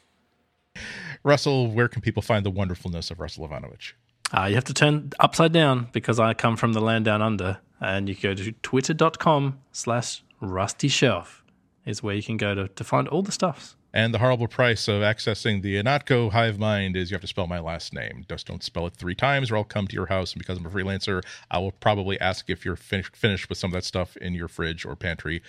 russell 1.23 1.71
where 1.71 1.87
can 1.87 2.01
people 2.01 2.21
find 2.21 2.45
the 2.45 2.49
wonderfulness 2.51 3.09
of 3.11 3.19
russell 3.19 3.47
ivanovic 3.47 3.93
Uh, 4.35 4.45
you 4.45 4.55
have 4.55 4.63
to 4.63 4.73
turn 4.73 5.11
upside 5.19 5.53
down 5.53 5.89
because 5.91 6.19
I 6.19 6.33
come 6.33 6.57
from 6.57 6.73
the 6.73 6.81
land 6.81 7.05
down 7.05 7.21
under. 7.21 7.59
And 7.79 8.09
you 8.09 8.15
go 8.15 8.33
to 8.33 8.51
twitter.com 8.63 9.59
slash 9.71 10.23
rustyshelf 10.41 11.41
is 11.85 12.01
where 12.01 12.15
you 12.15 12.23
can 12.23 12.37
go 12.37 12.55
to, 12.55 12.67
to 12.69 12.83
find 12.83 13.07
all 13.07 13.21
the 13.21 13.31
stuffs. 13.31 13.75
And 13.95 14.11
the 14.11 14.17
horrible 14.17 14.47
price 14.47 14.87
of 14.87 15.01
accessing 15.03 15.61
the 15.61 15.75
Ihnatko 15.75 16.31
Hive 16.31 16.57
Mind 16.57 16.97
is 16.97 17.11
you 17.11 17.15
have 17.15 17.21
to 17.21 17.27
spell 17.27 17.45
my 17.45 17.59
last 17.59 17.93
name. 17.93 18.25
Just 18.27 18.47
don't 18.47 18.63
spell 18.63 18.87
it 18.87 18.95
three 18.95 19.13
times, 19.13 19.51
or 19.51 19.57
I'll 19.57 19.63
come 19.63 19.85
to 19.85 19.93
your 19.93 20.07
house. 20.07 20.33
And 20.33 20.39
because 20.39 20.57
I'm 20.57 20.65
a 20.65 20.69
freelancer, 20.69 21.21
I 21.51 21.59
will 21.59 21.73
probably 21.73 22.19
ask 22.19 22.49
if 22.49 22.65
you're 22.65 22.75
finished 22.75 23.15
finished 23.15 23.49
with 23.49 23.59
some 23.59 23.69
of 23.69 23.73
that 23.73 23.83
stuff 23.83 24.17
in 24.17 24.33
your 24.33 24.47
fridge 24.47 24.83
or 24.83 24.95
pantry. 24.95 25.43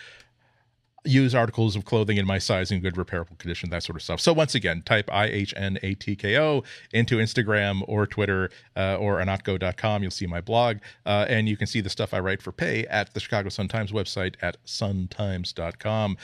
Use 1.05 1.35
articles 1.35 1.77
of 1.77 1.85
clothing 1.85 2.17
in 2.17 2.27
my 2.27 2.39
size 2.39 2.71
in 2.71 2.81
good 2.81 2.95
repairable 2.95 3.37
condition, 3.39 3.71
that 3.71 3.83
sort 3.83 3.97
of 3.97 4.03
stuff. 4.03 4.21
So 4.21 4.33
once 4.33 4.55
again, 4.55 4.83
type 4.83 5.11
I 5.13 5.27
H 5.27 5.53
N 5.57 5.79
A 5.83 5.95
T 5.95 6.17
K 6.17 6.39
O 6.39 6.63
into 6.93 7.17
Instagram 7.17 7.83
or 7.87 8.07
Twitter 8.07 8.51
uh, 8.77 8.97
or 8.97 9.19
ihnatko.com. 9.19 10.03
You'll 10.03 10.11
see 10.11 10.27
my 10.27 10.41
blog, 10.41 10.79
uh, 11.05 11.27
and 11.29 11.49
you 11.49 11.57
can 11.57 11.67
see 11.67 11.81
the 11.81 11.91
stuff 11.91 12.15
I 12.15 12.21
write 12.21 12.41
for 12.41 12.53
pay 12.53 12.87
at 12.87 13.13
the 13.13 13.21
Chicago 13.21 13.49
Sun 13.51 13.69
Times 13.69 13.93
website 13.93 14.37
at 14.41 14.57
suntimes.com. 14.65 16.17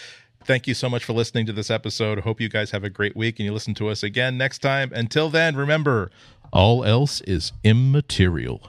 Thank 0.45 0.67
you 0.67 0.75
so 0.75 0.89
much 0.89 1.05
for 1.05 1.13
listening 1.13 1.45
to 1.47 1.53
this 1.53 1.71
episode. 1.71 2.21
Hope 2.21 2.41
you 2.41 2.49
guys 2.49 2.71
have 2.71 2.83
a 2.83 2.91
great 2.91 3.15
week 3.15 3.39
and 3.39 3.45
you 3.45 3.53
listen 3.53 3.75
to 3.75 3.89
us 3.89 4.03
again 4.03 4.39
next 4.39 4.61
time. 4.61 4.91
Until 4.95 5.29
then, 5.29 5.55
remember, 5.55 6.11
all 6.53 6.85
else 6.85 7.21
is 7.23 7.53
immaterial. 7.63 8.63